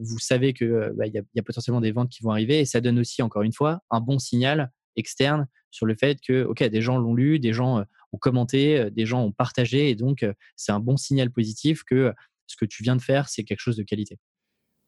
vous 0.02 0.19
savez 0.19 0.53
qu'il 0.53 0.91
bah, 0.95 1.07
y, 1.07 1.18
a 1.18 1.44
potentiellement 1.44 1.82
des 1.82 1.91
ventes 1.91 2.10
qui 2.10 2.24
vont 2.24 2.32
arriver 2.32 2.60
et 2.60 2.65
ça 2.65 2.82
donne 2.82 2.99
aussi, 2.99 3.22
encore 3.22 3.44
une 3.44 3.53
fois, 3.53 3.82
un 3.90 4.02
bon 4.02 4.19
signal 4.19 4.72
externe 4.95 5.48
sur 5.72 5.86
le 5.86 5.95
fait 5.95 6.19
que 6.26 6.44
ok 6.44 6.64
des 6.64 6.82
gens 6.82 6.98
l'ont 6.98 7.14
lu, 7.14 7.40
des 7.40 7.53
gens 7.53 7.84
ont 8.14 8.18
commenté, 8.18 8.90
des 8.91 9.06
gens 9.06 9.24
ont 9.24 9.32
partagé 9.32 9.90
et 9.90 9.95
donc 9.95 10.26
c'est 10.56 10.72
un 10.72 10.80
bon 10.80 10.98
signal 10.98 11.32
positif 11.32 11.84
que 11.84 12.14
ce 12.48 12.56
que 12.57 12.65
tu 12.65 12.84
viens 12.84 12.95
de 12.95 13.02
faire 13.02 13.30
c'est 13.30 13.44
quelque 13.44 13.60
chose 13.60 13.78
de 13.78 13.84
qualité. 13.84 14.18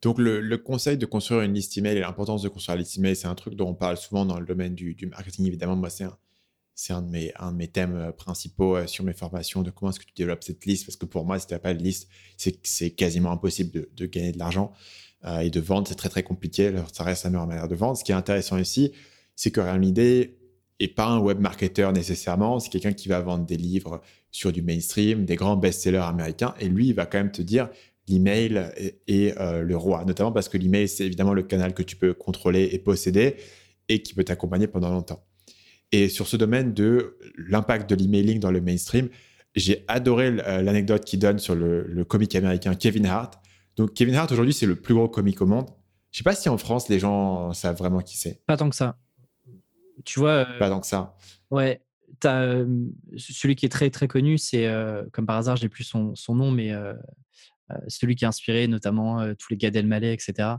Donc 0.02 0.18
le, 0.18 0.58
conseil 0.58 0.98
de 0.98 1.06
construire 1.06 1.42
une 1.42 1.54
liste 1.54 1.78
email 1.78 1.98
et 1.98 2.00
l'importance 2.00 2.42
de 2.42 2.50
construire 2.50 2.76
une 2.76 2.84
liste 2.84 2.98
email, 2.98 3.16
c'est 3.16 3.28
un 3.28 3.36
truc 3.36 3.56
dont 3.56 3.70
on 3.70 3.76
parle 3.76 3.98
souvent 3.98 4.26
dans 4.26 4.40
le 4.40 4.46
domaine 4.46 4.74
du, 4.74 4.96
du 4.96 5.08
marketing. 5.08 5.46
Évidemment, 5.46 5.76
moi 5.76 5.90
c'est 5.90 6.06
un, 6.06 6.18
c'est 6.80 6.94
un, 6.94 7.02
de 7.02 7.10
mes, 7.58 7.68
thèmes 7.68 7.96
euh, 7.96 8.12
principaux 8.14 8.78
euh, 8.78 8.88
sur 8.88 9.04
mes 9.04 9.12
formations, 9.12 9.64
de 9.64 9.70
comment 9.70 9.92
est-ce 9.92 10.00
que 10.00 10.06
tu 10.06 10.14
développes 10.16 10.46
cette 10.46 10.66
liste, 10.66 10.86
parce 10.86 10.96
que 10.96 11.06
pour 11.06 11.26
moi, 11.26 11.38
si 11.38 11.46
tu 11.46 11.54
n'as 11.54 11.60
pas 11.60 11.74
de 11.74 11.84
liste, 11.84 12.08
c'est 12.38 12.92
quasiment 12.92 13.32
impossible 13.32 13.90
de, 13.94 14.06
gagner 14.06 14.32
de 14.32 14.40
l'argent 14.40 14.72
euh, 15.26 15.40
et 15.40 15.50
de 15.50 15.60
vendre, 15.60 15.90
c'est 15.90 15.96
très 15.96 16.08
très 16.08 16.24
compliqué, 16.24 16.74
ça 16.94 17.04
reste 17.04 17.26
la 17.26 17.32
meilleure 17.32 17.48
manière 17.48 17.68
de 17.68 17.76
vendre. 17.76 17.98
Ce 17.98 18.06
qui 18.06 18.14
est 18.14 18.16
intéressant 18.16 18.58
ici, 18.58 18.94
c'est 19.36 19.52
que 19.52 19.60
Realmidé 19.60 20.38
n'est 20.80 20.88
pas 20.88 21.08
un 21.08 21.20
web 21.20 21.42
marketer 21.42 21.92
nécessairement, 21.94 22.62
c'est 22.62 22.70
quelqu'un 22.70 22.94
qui 22.94 23.10
va 23.10 23.20
vendre 23.20 23.46
des 23.46 23.58
livres 23.58 24.02
sur 24.32 24.54
du 24.54 24.62
mainstream, 24.62 25.26
des 25.26 25.36
grands 25.36 25.58
best-sellers 25.58 25.98
américains, 25.98 26.56
et 26.62 26.70
lui, 26.70 26.88
il 26.88 26.94
va 26.94 27.06
quand 27.06 27.18
même 27.18 27.34
te 27.34 27.42
dire 27.42 27.70
l'email 28.08 28.72
est, 29.08 29.38
le 29.38 29.76
roi, 29.76 30.06
notamment 30.06 30.32
parce 30.32 30.48
que 30.48 30.58
l'email, 30.58 30.88
c'est 30.88 31.06
évidemment 31.06 31.34
le 31.34 31.44
canal 31.44 31.74
que 31.74 31.84
tu 31.84 31.98
peux 31.98 32.14
contrôler 32.14 32.70
et 32.72 32.80
posséder 32.80 33.36
et 33.90 34.02
qui 34.02 34.14
peut 34.14 34.24
t'accompagner 34.24 34.68
pendant 34.68 34.92
longtemps. 34.92 35.29
Et 35.92 36.10
sur 36.10 36.28
ce 36.28 36.38
domaine 36.38 36.74
de 36.74 37.18
l'impact 37.36 37.90
de 37.90 37.96
l'emailing 37.96 38.40
dans 38.40 38.52
le 38.52 38.62
mainstream, 38.62 39.10
j'ai 39.56 39.84
adoré 39.88 40.28
euh, 40.28 40.62
l'anecdote 40.62 41.04
qu'il 41.04 41.20
donne 41.20 41.40
sur 41.40 41.56
le, 41.56 42.04
comique 42.08 42.36
américain 42.36 42.76
Kevin 42.76 43.06
Hart. 43.08 43.40
Donc 43.76 43.94
Kevin 43.94 44.16
Hart 44.16 44.32
aujourd'hui 44.32 44.54
c'est 44.54 44.66
le 44.66 44.76
plus 44.76 44.94
gros 44.94 45.10
comique 45.10 45.42
au 45.42 45.46
monde. 45.46 45.70
Je 46.12 46.20
sais 46.20 46.24
pas 46.24 46.36
si 46.36 46.50
en 46.50 46.58
France 46.58 46.90
les 46.90 47.00
gens 47.00 47.54
savent 47.54 47.78
vraiment 47.78 48.02
qui 48.02 48.18
c'est. 48.18 48.44
Pas 48.46 48.58
tant 48.58 48.70
que 48.70 48.76
ça. 48.76 48.98
Tu 50.06 50.20
vois. 50.20 50.48
Euh, 50.48 50.60
pas 50.60 50.70
tant 50.70 50.80
que 50.80 50.88
ça. 50.88 51.16
Ouais. 51.50 51.82
As, 52.24 52.42
euh, 52.42 52.66
celui 53.18 53.56
qui 53.56 53.66
est 53.66 53.70
très 53.70 53.90
très 53.90 54.08
connu, 54.08 54.38
c'est 54.38 54.68
comme 55.14 55.26
par 55.26 55.38
hasard, 55.38 55.56
j'ai 55.56 55.70
plus 55.70 55.84
son, 55.84 56.16
son, 56.16 56.36
nom, 56.36 56.52
mais 56.52 56.74
celui 57.88 58.16
qui 58.16 58.26
a 58.26 58.28
inspiré 58.28 58.68
notamment 58.68 59.34
tous 59.36 59.52
les 59.52 59.58
Gad 59.58 59.76
Elmaleh, 59.76 60.14
etc. 60.14 60.50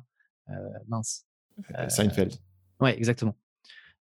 mince. 0.89 1.27
Seinfeld. 1.89 2.35
Ouais, 2.81 2.97
exactement 2.97 3.37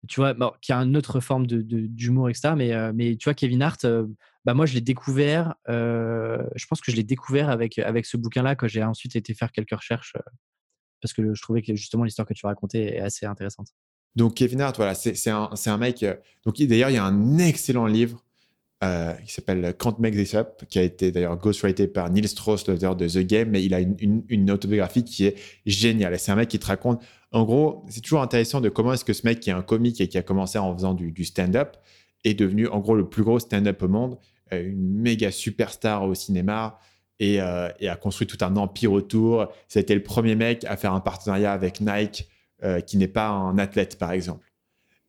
tu 0.08 0.20
vois, 0.20 0.34
qui 0.60 0.72
a 0.72 0.78
une 0.78 0.96
autre 0.96 1.20
forme 1.20 1.46
de, 1.46 1.60
d'humour, 1.62 2.28
etc. 2.28 2.54
Mais, 2.56 2.72
euh, 2.72 2.92
mais 2.94 3.16
tu 3.16 3.24
vois, 3.24 3.34
Kevin 3.34 3.62
Hart, 3.62 3.84
euh, 3.84 4.06
bah 4.44 4.54
moi, 4.54 4.66
je 4.66 4.74
l'ai 4.74 4.80
découvert, 4.80 5.54
euh, 5.68 6.42
je 6.54 6.66
pense 6.66 6.80
que 6.80 6.90
je 6.90 6.96
l'ai 6.96 7.02
découvert 7.02 7.50
avec, 7.50 7.78
avec 7.78 8.06
ce 8.06 8.16
bouquin-là, 8.16 8.56
quand 8.56 8.68
j'ai 8.68 8.82
ensuite 8.82 9.16
été 9.16 9.34
faire 9.34 9.52
quelques 9.52 9.74
recherches, 9.74 10.14
parce 11.00 11.12
que 11.12 11.34
je 11.34 11.42
trouvais 11.42 11.62
que 11.62 11.74
justement 11.74 12.04
l'histoire 12.04 12.26
que 12.26 12.34
tu 12.34 12.46
racontais 12.46 12.96
est 12.96 13.00
assez 13.00 13.26
intéressante. 13.26 13.68
Donc 14.16 14.34
Kevin 14.34 14.60
Hart, 14.60 14.76
voilà, 14.76 14.94
c'est 14.94 15.30
un, 15.30 15.50
un, 15.66 15.76
mec. 15.76 16.04
donc 16.44 16.60
d'ailleurs, 16.62 16.90
il 16.90 16.94
y 16.94 16.98
a 16.98 17.04
un 17.04 17.38
excellent 17.38 17.86
livre 17.86 18.22
qui 19.24 19.32
s'appelle 19.32 19.74
Can't 19.78 19.96
Make 19.98 20.14
This 20.14 20.34
Up, 20.34 20.62
qui 20.68 20.78
a 20.78 20.82
été 20.82 21.10
d'ailleurs 21.10 21.38
ghostwrité 21.38 21.88
par 21.88 22.10
Neil 22.10 22.28
Strauss, 22.28 22.68
l'auteur 22.68 22.94
de 22.96 23.08
The 23.08 23.26
Game, 23.26 23.48
mais 23.48 23.64
il 23.64 23.72
a 23.72 23.80
une, 23.80 24.50
autobiographie 24.50 25.04
qui 25.04 25.24
est 25.24 25.36
géniale. 25.64 26.18
C'est 26.18 26.32
un 26.32 26.36
mec 26.36 26.48
qui 26.48 26.58
te 26.58 26.66
raconte, 26.66 27.02
en 27.34 27.44
gros, 27.44 27.84
c'est 27.88 28.00
toujours 28.00 28.22
intéressant 28.22 28.60
de 28.60 28.68
comment 28.68 28.92
est-ce 28.92 29.04
que 29.04 29.12
ce 29.12 29.26
mec 29.26 29.40
qui 29.40 29.50
est 29.50 29.52
un 29.52 29.62
comique 29.62 30.00
et 30.00 30.08
qui 30.08 30.18
a 30.18 30.22
commencé 30.22 30.58
en 30.58 30.74
faisant 30.74 30.94
du, 30.94 31.24
stand-up 31.24 31.76
est 32.24 32.34
devenu 32.34 32.68
en 32.68 32.80
gros 32.80 32.94
le 32.94 33.08
plus 33.08 33.22
gros 33.22 33.38
stand-up 33.38 33.82
au 33.82 33.88
monde, 33.88 34.18
euh, 34.52 34.66
une 34.66 35.00
méga 35.00 35.30
superstar 35.30 36.04
au 36.04 36.14
cinéma. 36.14 36.78
Euh, 37.22 37.70
et, 37.78 37.88
a 37.88 37.96
construit 37.96 38.26
tout 38.26 38.38
un 38.44 38.56
empire 38.56 38.92
autour. 38.92 39.46
Été 39.74 39.94
le 39.94 40.02
premier 40.02 40.34
mec 40.34 40.64
à 40.64 40.76
faire 40.76 40.92
un 40.92 41.00
partenariat 41.00 41.52
avec 41.52 41.80
Nike, 41.80 42.28
qui 42.86 42.96
n'est 42.96 43.08
pas 43.08 43.28
un 43.28 43.58
athlète, 43.58 43.98
par 43.98 44.12
exemple. 44.12 44.50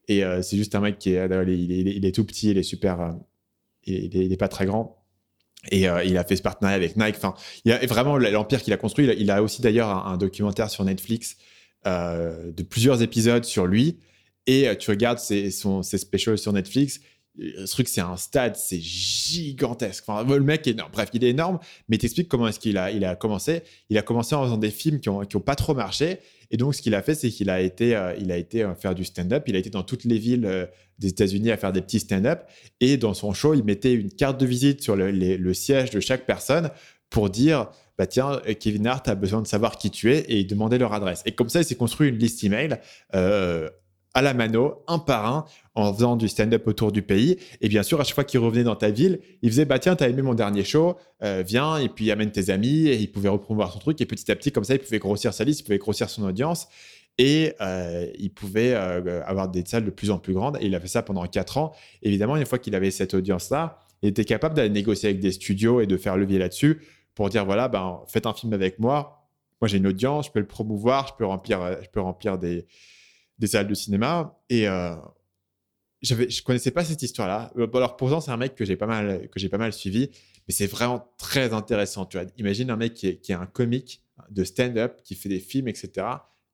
Et 0.08 0.22
c'est 0.42 0.58
juste 0.58 0.76
un 0.76 0.82
mec 0.82 1.00
qui 1.00 1.14
est, 1.14 1.26
il 1.48 1.88
est, 1.88 2.08
est, 2.08 2.12
tout 2.12 2.26
petit, 2.26 2.52
il 2.52 2.58
est 2.58 2.64
super, 2.64 3.16
il 3.86 4.30
n'est 4.30 4.38
pas 4.38 4.50
très 4.50 4.66
grand. 4.66 5.06
Et 5.72 5.88
euh, 5.88 6.04
il 6.04 6.18
a 6.18 6.24
fait 6.24 6.36
ce 6.36 6.42
partenariat 6.42 6.76
avec 6.76 6.96
Nike. 6.96 7.16
Enfin, 7.18 7.34
il 7.64 7.72
a 7.72 7.86
vraiment 7.86 8.18
l'empire 8.18 8.62
qu'il 8.62 8.74
a 8.74 8.78
construit. 8.78 9.08
Il 9.18 9.32
a, 9.32 9.42
aussi 9.42 9.62
d'ailleurs 9.62 10.08
un, 10.08 10.18
documentaire 10.18 10.70
sur 10.70 10.84
Netflix 10.84 11.38
euh, 11.86 12.52
de 12.52 12.64
plusieurs 12.64 13.02
épisodes 13.02 13.44
sur 13.44 13.68
lui. 13.68 13.98
Et 14.48 14.68
euh, 14.68 14.76
tu 14.76 14.92
regardes 14.92 15.20
ses, 15.20 15.52
son, 15.52 15.84
ses 15.84 15.98
specials 15.98 16.38
sur 16.38 16.54
Netflix. 16.54 17.00
Ce 17.38 17.70
truc, 17.72 17.90
c'est 17.90 18.02
un 18.02 18.16
stade, 18.16 18.56
c'est 18.56 18.80
gigantesque. 18.80 20.06
Enfin, 20.08 20.24
le 20.24 20.40
mec 20.40 20.68
est 20.68 20.72
énorme. 20.72 20.90
Bref, 20.94 21.10
il 21.14 21.24
est 21.26 21.30
énorme, 21.32 21.60
mais 21.90 21.98
t'expliques 21.98 22.30
comment 22.30 22.48
est-ce 22.48 22.62
qu'il 22.62 22.78
a, 22.78 22.92
il 22.92 23.04
a 23.04 23.16
commencé. 23.16 23.64
Il 23.90 23.98
a 23.98 24.02
commencé 24.02 24.36
en 24.36 24.44
faisant 24.44 24.58
des 24.58 24.72
films 24.72 25.02
qui 25.02 25.10
n'ont 25.10 25.26
qui 25.26 25.36
ont 25.36 25.42
pas 25.42 25.56
trop 25.56 25.74
marché. 25.74 26.20
Et 26.52 26.58
donc, 26.58 26.76
ce 26.76 26.82
qu'il 26.82 26.96
a 26.96 27.02
fait, 27.02 27.16
c'est 27.16 27.30
qu'il 27.30 27.50
a 27.50 27.62
été, 27.62 27.96
euh, 27.96 28.14
il 28.20 28.32
a 28.32 28.38
été 28.38 28.64
euh, 28.64 28.76
faire 28.76 28.96
du 28.96 29.04
stand-up. 29.04 29.44
Il 29.48 29.56
a 29.56 29.60
été 29.60 29.70
dans 29.70 29.84
toutes 29.84 30.04
les 30.04 30.18
villes 30.18 30.46
euh, 30.46 30.66
des 31.00 31.10
États-Unis 31.10 31.52
à 31.52 31.58
faire 31.58 31.72
des 31.72 31.82
petits 31.82 32.00
stand-up. 32.00 32.44
Et 32.80 32.98
dans 32.98 33.14
son 33.14 33.34
show, 33.34 33.54
il 33.54 33.64
mettait 33.64 33.94
une 33.94 34.12
carte 34.12 34.40
de 34.40 34.46
visite 34.46 34.82
sur 34.82 34.96
le, 34.96 35.54
siège 35.54 35.90
de 35.90 36.00
chaque 36.00 36.26
personne 36.26 36.70
pour 37.10 37.30
dire 37.30 37.70
bah 37.98 38.08
tiens, 38.08 38.42
Kevin 38.60 38.88
Hart 38.88 39.08
a 39.08 39.16
besoin 39.16 39.42
de 39.42 39.48
savoir 39.48 39.78
qui 39.78 39.90
tu 39.90 40.12
es 40.12 40.20
et 40.20 40.40
il 40.40 40.48
demandait 40.48 40.78
leur 40.78 40.94
adresse. 40.94 41.22
Et 41.26 41.34
comme 41.34 41.50
ça, 41.50 41.62
il 41.62 41.66
s'est 41.66 41.76
construit 41.76 42.10
une 42.10 42.18
liste 42.18 42.44
email 42.44 42.80
à 44.16 44.22
la 44.22 44.34
mano, 44.34 44.82
un 44.88 44.98
par 44.98 45.26
un, 45.28 45.46
en 45.76 45.94
faisant 45.94 46.16
du 46.16 46.30
stand-up 46.30 46.66
autour 46.68 46.94
du 46.94 47.02
pays. 47.02 47.38
Et 47.60 47.68
bien 47.68 47.84
sûr, 47.84 48.00
à 48.00 48.06
chaque 48.06 48.16
fois 48.16 48.24
qu'il 48.24 48.40
revenait 48.40 48.64
dans 48.64 48.78
ta 48.78 48.90
ville, 48.90 49.20
il 49.42 49.50
faisait 49.52 49.66
Bah 49.66 49.78
tiens, 49.78 49.96
t'as 49.98 50.10
aimé 50.10 50.22
mon 50.22 50.34
dernier 50.34 50.64
show, 50.64 50.96
euh, 51.22 51.44
viens, 51.46 51.78
et 51.78 51.90
puis 51.90 52.10
amène 52.12 52.32
tes 52.32 52.50
amis. 52.50 52.88
Et 52.88 52.96
il 52.96 53.12
pouvait 53.12 53.30
repromouvoir 53.30 53.74
son 53.74 53.80
truc. 53.80 54.00
Et 54.00 54.06
petit 54.06 54.32
à 54.32 54.36
petit, 54.38 54.54
comme 54.54 54.64
ça, 54.64 54.74
il 54.74 54.80
pouvait 54.80 55.00
grossir 55.00 55.34
sa 55.34 55.44
liste, 55.44 55.60
il 55.60 55.64
pouvait 55.64 55.78
grossir 55.78 56.10
son 56.10 56.24
audience. 56.24 56.70
Et 57.18 57.54
euh, 57.60 58.08
il 58.18 58.34
pouvait 58.34 58.74
euh, 58.74 59.22
avoir 59.26 59.50
des 59.50 59.66
salles 59.66 59.86
de 59.86 59.92
plus 59.92 60.12
en 60.12 60.18
plus 60.18 60.34
grandes. 60.34 60.58
Et 60.62 60.68
il 60.68 60.76
a 60.76 60.80
fait 60.80 60.88
ça 60.88 61.04
pendant 61.04 61.26
quatre 61.28 61.58
ans. 61.58 61.74
Évidemment, 62.02 62.38
une 62.38 62.46
fois 62.46 62.58
qu'il 62.58 62.74
avait 62.74 62.92
cette 62.92 63.14
audience-là, 63.14 63.80
il 64.02 64.10
était 64.10 64.26
capable 64.26 64.56
d'aller 64.56 64.70
négocier 64.70 65.10
avec 65.10 65.20
des 65.20 65.34
studios 65.34 65.82
et 65.82 65.88
de 65.88 65.98
faire 65.98 66.16
levier 66.16 66.40
là-dessus 66.40 66.82
pour 67.16 67.30
dire 67.30 67.46
voilà, 67.46 67.68
ben, 67.68 68.02
faites 68.08 68.26
un 68.26 68.34
film 68.34 68.54
avec 68.54 68.80
moi. 68.80 69.28
Moi, 69.62 69.70
j'ai 69.70 69.78
une 69.78 69.88
audience, 69.88 70.28
je 70.28 70.32
peux 70.32 70.40
le 70.40 70.48
promouvoir, 70.48 71.08
je 71.08 71.14
peux 71.18 71.26
remplir, 71.26 71.82
je 71.82 71.90
peux 71.90 72.02
remplir 72.02 72.38
des, 72.38 72.68
des 73.40 73.48
salles 73.48 73.68
de 73.68 73.74
cinéma. 73.74 74.38
Et 74.50 74.68
euh, 74.68 74.96
je 76.02 76.42
connaissais 76.44 76.72
pas 76.72 76.84
cette 76.84 77.02
histoire-là. 77.02 77.52
Alors 77.74 77.98
pourtant, 77.98 78.22
c'est 78.22 78.32
un 78.32 78.38
mec 78.38 78.56
que 78.56 78.66
j'ai 78.66 78.76
pas 78.76 78.86
mal, 78.86 79.30
que 79.30 79.40
j'ai 79.40 79.50
pas 79.50 79.58
mal 79.58 79.74
suivi, 79.74 80.12
mais 80.48 80.54
c'est 80.54 80.68
vraiment 80.68 81.10
très 81.18 81.54
intéressant. 81.54 82.06
Tu 82.06 82.18
vois, 82.18 82.28
imagine 82.38 82.70
un 82.70 82.76
mec 82.76 82.94
qui 82.94 83.08
est, 83.08 83.18
qui 83.18 83.32
est 83.32 83.36
un 83.36 83.46
comique 83.46 84.04
de 84.30 84.44
stand-up, 84.44 85.02
qui 85.04 85.16
fait 85.16 85.30
des 85.30 85.40
films, 85.40 85.68
etc. 85.68 86.06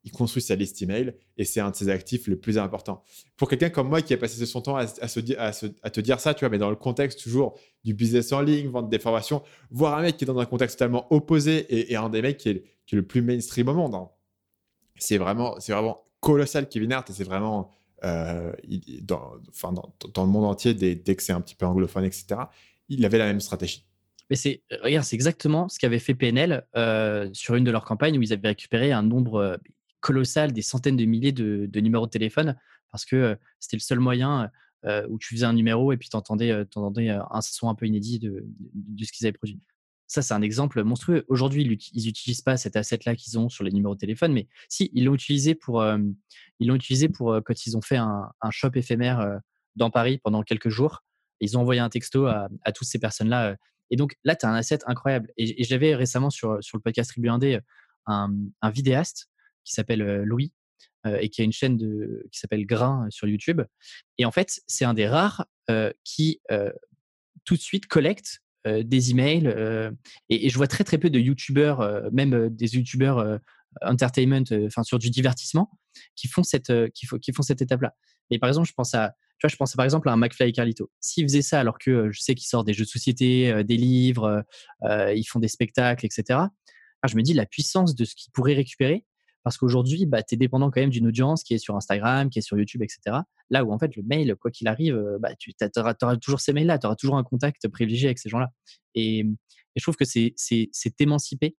Il 0.03 0.11
construit 0.11 0.41
sa 0.41 0.55
liste 0.55 0.81
email 0.81 1.13
et 1.37 1.45
c'est 1.45 1.59
un 1.59 1.69
de 1.69 1.75
ses 1.75 1.89
actifs 1.89 2.27
les 2.27 2.35
plus 2.35 2.57
importants. 2.57 3.03
Pour 3.37 3.47
quelqu'un 3.47 3.69
comme 3.69 3.87
moi 3.87 4.01
qui 4.01 4.13
a 4.13 4.17
passé 4.17 4.43
son 4.45 4.61
temps 4.61 4.75
à, 4.75 4.87
te 4.87 5.99
dire 5.99 6.19
ça, 6.19 6.33
tu 6.33 6.39
vois, 6.39 6.49
mais 6.49 6.57
dans 6.57 6.71
le 6.71 6.75
contexte 6.75 7.21
toujours 7.21 7.59
du 7.83 7.93
business 7.93 8.31
en 8.31 8.41
ligne, 8.41 8.69
vendre 8.69 8.89
des 8.89 8.99
formations, 8.99 9.43
voir 9.69 9.97
un 9.97 10.01
mec 10.01 10.17
qui 10.17 10.23
est 10.23 10.27
dans 10.27 10.39
un 10.39 10.45
contexte 10.45 10.79
totalement 10.79 11.05
opposé 11.13 11.91
et, 11.91 11.95
un 11.95 12.09
des 12.09 12.21
mecs 12.21 12.37
qui 12.37 12.49
est, 12.49 12.63
le 12.91 13.03
plus 13.03 13.21
mainstream 13.21 13.69
au 13.69 13.73
monde, 13.73 13.95
hein. 13.95 14.09
c'est 14.97 15.17
vraiment, 15.17 15.55
vraiment 15.65 16.03
colossal, 16.19 16.67
Kevin 16.67 16.91
Hart, 16.91 17.09
et 17.09 17.13
c'est 17.13 17.23
vraiment 17.23 17.71
euh, 18.03 18.51
dans, 19.03 19.39
le 20.17 20.25
monde 20.25 20.45
entier, 20.45 20.73
dès, 20.73 20.97
que 20.97 21.23
c'est 21.23 21.31
un 21.31 21.39
petit 21.39 21.55
peu 21.55 21.65
anglophone, 21.65 22.03
etc., 22.03 22.41
il 22.89 23.05
avait 23.05 23.17
la 23.17 23.27
même 23.27 23.39
stratégie. 23.39 23.85
Mais 24.29 24.35
c'est, 24.35 24.61
regarde, 24.83 25.05
c'est 25.05 25.15
exactement 25.15 25.69
ce 25.69 25.77
qu'avait 25.77 25.99
fait 25.99 26.15
PNL 26.15 26.65
euh, 26.75 27.29
sur 27.33 27.55
une 27.55 27.63
de 27.63 27.71
leurs 27.71 27.85
campagnes 27.85 28.17
où 28.17 28.21
ils 28.21 28.33
avaient 28.33 28.49
récupéré 28.49 28.91
un 28.91 29.03
nombre 29.03 29.59
colossal, 30.01 30.51
des 30.51 30.61
centaines 30.61 30.97
de 30.97 31.05
milliers 31.05 31.31
de, 31.31 31.79
numéros 31.79 32.05
de 32.05 32.11
téléphone, 32.11 32.57
parce 32.91 33.05
que 33.05 33.37
c'était 33.59 33.77
le 33.77 33.81
seul 33.81 33.99
moyen 33.99 34.51
où 35.09 35.17
tu 35.19 35.35
faisais 35.35 35.45
un 35.45 35.53
numéro 35.53 35.91
et 35.93 35.97
puis 35.97 36.09
tu 36.09 36.17
entendais, 36.17 36.51
un 36.51 37.41
son 37.41 37.69
un 37.69 37.75
peu 37.75 37.85
inédit 37.85 38.19
de, 38.19 38.43
de 38.73 39.05
ce 39.05 39.11
qu'ils 39.11 39.25
avaient 39.25 39.37
produit. 39.37 39.61
Ça, 40.11 40.21
c'est 40.21 40.33
un 40.33 40.41
exemple 40.41 40.83
monstrueux. 40.83 41.23
Aujourd'hui, 41.29 41.63
ils 41.93 42.05
n'utilisent 42.05 42.41
pas 42.41 42.57
cet 42.57 42.75
asset-là 42.75 43.15
qu'ils 43.15 43.39
ont 43.39 43.47
sur 43.47 43.63
les 43.63 43.71
numéros 43.71 43.95
de 43.95 43.99
téléphone, 43.99 44.33
mais 44.33 44.49
si, 44.67 44.89
ils 44.93 45.05
l'ont 45.05 45.13
utilisé 45.13 45.55
pour, 45.55 45.85
ils 46.59 46.67
l'ont 46.67 46.75
utilisé 46.75 47.07
pour 47.07 47.39
quand 47.45 47.65
ils 47.65 47.77
ont 47.77 47.81
fait 47.81 47.95
un, 47.95 48.29
shop 48.49 48.71
éphémère 48.75 49.39
dans 49.77 49.89
Paris 49.89 50.17
pendant 50.17 50.43
quelques 50.43 50.67
jours. 50.67 51.05
Ils 51.39 51.57
ont 51.57 51.61
envoyé 51.61 51.79
un 51.79 51.87
texto 51.87 52.25
à, 52.25 52.49
toutes 52.75 52.89
ces 52.89 52.99
personnes-là. 52.99 53.55
Et 53.89 53.95
donc 53.95 54.17
là, 54.25 54.35
tu 54.35 54.45
as 54.45 54.49
un 54.49 54.55
asset 54.55 54.79
incroyable. 54.85 55.31
Et, 55.37 55.63
j'avais 55.63 55.95
récemment 55.95 56.29
sur, 56.29 56.61
sur 56.61 56.77
le 56.77 56.81
podcast 56.81 57.11
Tribu 57.11 57.29
1D 57.29 57.61
un, 58.05 58.33
un 58.61 58.69
vidéaste 58.69 59.30
qui 59.63 59.73
s'appelle 59.73 60.23
Louis 60.23 60.53
et 61.05 61.29
qui 61.29 61.41
a 61.41 61.43
une 61.43 61.51
chaîne 61.51 61.77
de, 61.77 62.27
qui 62.31 62.39
s'appelle 62.39 62.65
Grain 62.65 63.07
sur 63.09 63.27
YouTube. 63.27 63.61
Et 64.17 64.25
en 64.25 64.31
fait, 64.31 64.61
c'est 64.67 64.85
un 64.85 64.93
des 64.93 65.07
rares 65.07 65.45
qui 66.03 66.39
tout 67.43 67.55
de 67.55 67.61
suite 67.61 67.88
collecte 67.88 68.41
des 68.65 69.11
emails. 69.11 69.51
Et, 70.29 70.49
je 70.49 70.57
vois 70.57 70.67
très 70.67 70.83
très 70.83 70.97
peu 70.97 71.09
de 71.09 71.19
youtubeurs, 71.19 72.09
même 72.11 72.49
des 72.49 72.75
youtubeurs 72.75 73.39
entertainment, 73.81 74.43
enfin 74.65 74.83
sur 74.83 74.99
du 74.99 75.09
divertissement, 75.09 75.71
qui 76.15 76.27
font 76.27 76.43
cette, 76.43 76.71
qui, 76.93 77.07
qui 77.21 77.33
font 77.33 77.41
cette 77.41 77.61
étape-là. 77.61 77.95
Mais 78.29 78.39
par 78.39 78.49
exemple, 78.49 78.67
je 78.67 78.73
pense 78.73 78.93
à, 78.93 79.15
je 79.43 79.55
pense 79.55 79.75
par 79.75 79.85
exemple 79.85 80.09
à 80.09 80.13
un 80.13 80.17
McFly 80.17 80.49
et 80.49 80.51
Carlito. 80.51 80.91
S'ils 80.99 81.25
faisaient 81.25 81.41
ça 81.41 81.59
alors 81.59 81.79
que 81.79 82.11
je 82.11 82.19
sais 82.21 82.35
qu'ils 82.35 82.47
sortent 82.47 82.67
des 82.67 82.73
jeux 82.73 82.85
de 82.85 82.89
société, 82.89 83.63
des 83.63 83.77
livres, 83.77 84.43
ils 84.83 85.25
font 85.25 85.39
des 85.39 85.47
spectacles, 85.47 86.05
etc. 86.05 86.39
je 87.07 87.15
me 87.15 87.21
dis 87.21 87.33
la 87.33 87.45
puissance 87.45 87.95
de 87.95 88.05
ce 88.05 88.15
qu'ils 88.15 88.31
pourraient 88.31 88.53
récupérer 88.53 89.05
parce 89.43 89.57
qu'aujourd'hui, 89.57 90.05
bah, 90.05 90.22
tu 90.23 90.35
es 90.35 90.38
dépendant 90.38 90.69
quand 90.69 90.81
même 90.81 90.89
d'une 90.89 91.07
audience 91.07 91.43
qui 91.43 91.53
est 91.53 91.57
sur 91.57 91.76
Instagram, 91.76 92.30
qui 92.30 92.39
est 92.39 92.43
sur 92.43 92.57
YouTube, 92.57 92.84
etc. 92.84 93.18
Là 93.49 93.63
où 93.63 93.72
en 93.72 93.80
fait, 93.80 93.95
le 93.95 94.03
mail, 94.03 94.35
quoi 94.35 94.51
qu'il 94.51 94.68
arrive, 94.68 94.95
euh, 94.95 95.18
bah, 95.19 95.34
tu 95.39 95.53
auras, 95.77 95.93
toujours 96.18 96.39
ces 96.39 96.53
mails-là, 96.53 96.77
tu 96.77 96.85
auras 96.85 96.95
toujours 96.95 97.18
un 97.18 97.23
contact 97.23 97.68
privilégié 97.68 98.07
avec 98.07 98.19
ces 98.19 98.30
gens-là. 98.30 98.51
Et, 98.95 99.26
je 99.77 99.81
trouve 99.81 99.95
que 99.95 100.03
c'est 100.03 100.35
émancipé 100.99 101.55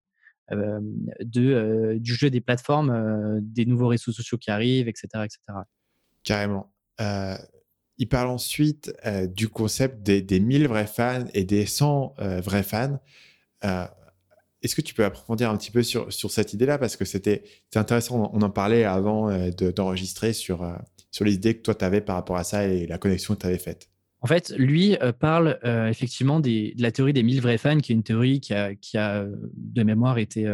euh, 0.50 0.80
euh, 1.36 1.98
du 1.98 2.14
jeu 2.14 2.28
des 2.28 2.42
plateformes, 2.42 3.40
des 3.40 3.64
nouveaux 3.64 3.88
réseaux 3.88 4.12
sociaux 4.12 4.36
qui 4.36 4.50
arrivent, 4.50 4.86
etc. 4.86 5.08
etc. 5.24 5.38
Carrément. 6.22 6.74
il 7.00 8.08
parle 8.08 8.28
ensuite 8.28 8.92
du 9.28 9.48
concept 9.48 10.02
des, 10.02 10.20
des, 10.20 10.40
1000 10.40 10.68
vrais 10.68 10.86
fans 10.86 11.24
et 11.32 11.44
des 11.44 11.64
100 11.64 12.16
vrais 12.18 12.62
fans. 12.62 13.00
Est-ce 14.62 14.76
que 14.76 14.80
tu 14.80 14.94
peux 14.94 15.04
approfondir 15.04 15.50
un 15.50 15.56
petit 15.56 15.72
peu 15.72 15.82
sur, 15.82 16.10
cette 16.10 16.52
idée-là? 16.52 16.78
Parce 16.78 16.96
que 16.96 17.04
c'était 17.04 17.42
intéressant, 17.74 18.30
on 18.32 18.42
en 18.42 18.50
parlait 18.50 18.84
avant 18.84 19.28
euh, 19.28 19.50
d'enregistrer 19.50 20.32
sur, 20.32 20.62
euh, 20.62 20.74
sur 21.10 21.24
les 21.24 21.34
idées 21.34 21.56
que 21.56 21.62
toi, 21.62 21.74
tu 21.74 21.84
avais 21.84 22.00
par 22.00 22.14
rapport 22.14 22.36
à 22.36 22.44
ça 22.44 22.66
et 22.66 22.86
la 22.86 22.98
connexion 22.98 23.34
que 23.34 23.40
tu 23.40 23.46
avais 23.46 23.58
faite. 23.58 23.88
En 24.20 24.28
fait, 24.28 24.54
lui 24.56 24.96
euh, 25.02 25.12
parle 25.12 25.58
effectivement 25.90 26.38
de 26.38 26.80
la 26.80 26.92
théorie 26.92 27.12
des 27.12 27.24
1000 27.24 27.40
vrais 27.40 27.58
fans, 27.58 27.78
qui 27.78 27.90
est 27.90 27.96
une 27.96 28.04
théorie 28.04 28.40
qui 28.40 28.54
a, 28.54 29.26
de 29.56 29.82
mémoire, 29.82 30.18
été, 30.18 30.48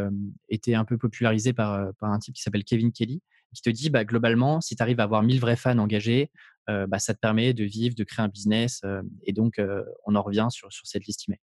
été 0.48 0.74
un 0.74 0.86
peu 0.86 0.96
popularisée 0.96 1.52
par, 1.52 1.92
un 2.00 2.18
type 2.18 2.34
qui 2.34 2.42
s'appelle 2.42 2.64
Kevin 2.64 2.92
Kelly, 2.92 3.20
qui 3.54 3.60
te 3.60 3.70
dit, 3.70 3.90
bah, 3.90 4.06
globalement, 4.06 4.62
si 4.62 4.74
tu 4.74 4.82
arrives 4.82 5.00
à 5.00 5.02
avoir 5.02 5.22
1000 5.22 5.38
vrais 5.38 5.56
fans 5.56 5.76
engagés, 5.76 6.30
bah, 6.66 6.98
ça 6.98 7.12
te 7.12 7.18
permet 7.20 7.52
de 7.52 7.64
vivre, 7.64 7.94
de 7.94 8.04
créer 8.04 8.24
un 8.24 8.28
business. 8.28 8.80
et 9.24 9.34
donc, 9.34 9.60
on 10.06 10.14
en 10.14 10.22
revient 10.22 10.48
sur, 10.50 10.72
sur 10.72 10.86
cette 10.86 11.04
liste 11.04 11.28
email. 11.28 11.40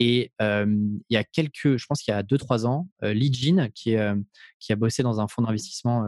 Et 0.00 0.32
il 0.38 1.00
y 1.10 1.16
a 1.16 1.24
quelques, 1.24 1.76
je 1.76 1.86
pense 1.86 2.02
qu'il 2.02 2.12
y 2.12 2.16
a 2.16 2.22
2-3 2.22 2.66
ans, 2.66 2.88
Lee 3.02 3.32
Jean, 3.32 3.68
qui, 3.74 3.96
a 3.96 4.76
bossé 4.76 5.02
dans 5.02 5.20
un 5.20 5.28
fonds 5.28 5.42
d'investissement 5.42 6.06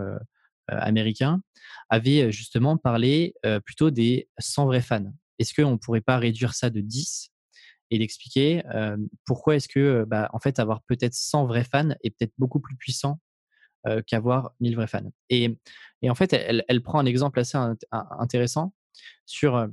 américain, 0.68 1.42
avait 1.88 2.30
justement 2.30 2.76
parlé 2.76 3.34
plutôt 3.64 3.90
des 3.90 4.28
100 4.38 4.66
vrais 4.66 4.82
fans. 4.82 5.12
Est-ce 5.38 5.54
qu'on 5.54 5.72
ne 5.72 5.76
pourrait 5.76 6.00
pas 6.00 6.18
réduire 6.18 6.54
ça 6.54 6.70
de 6.70 6.80
10 6.80 7.30
et 7.90 7.98
d'expliquer 7.98 8.62
pourquoi 9.26 9.56
est-ce 9.56 9.66
que, 9.68 10.04
bah, 10.06 10.28
en 10.32 10.38
fait, 10.38 10.60
avoir 10.60 10.82
peut-être 10.82 11.14
100 11.14 11.46
vrais 11.46 11.64
fans 11.64 11.90
est 12.04 12.10
peut-être 12.10 12.34
beaucoup 12.38 12.60
plus 12.60 12.76
puissant 12.76 13.18
qu'avoir 14.06 14.52
1000 14.60 14.76
vrais 14.76 14.86
fans? 14.86 15.10
Et, 15.30 15.58
en 16.08 16.14
fait, 16.14 16.32
elle, 16.32 16.82
prend 16.82 17.00
un 17.00 17.06
exemple 17.06 17.40
assez 17.40 17.58
intéressant 17.90 18.72
sur 19.26 19.68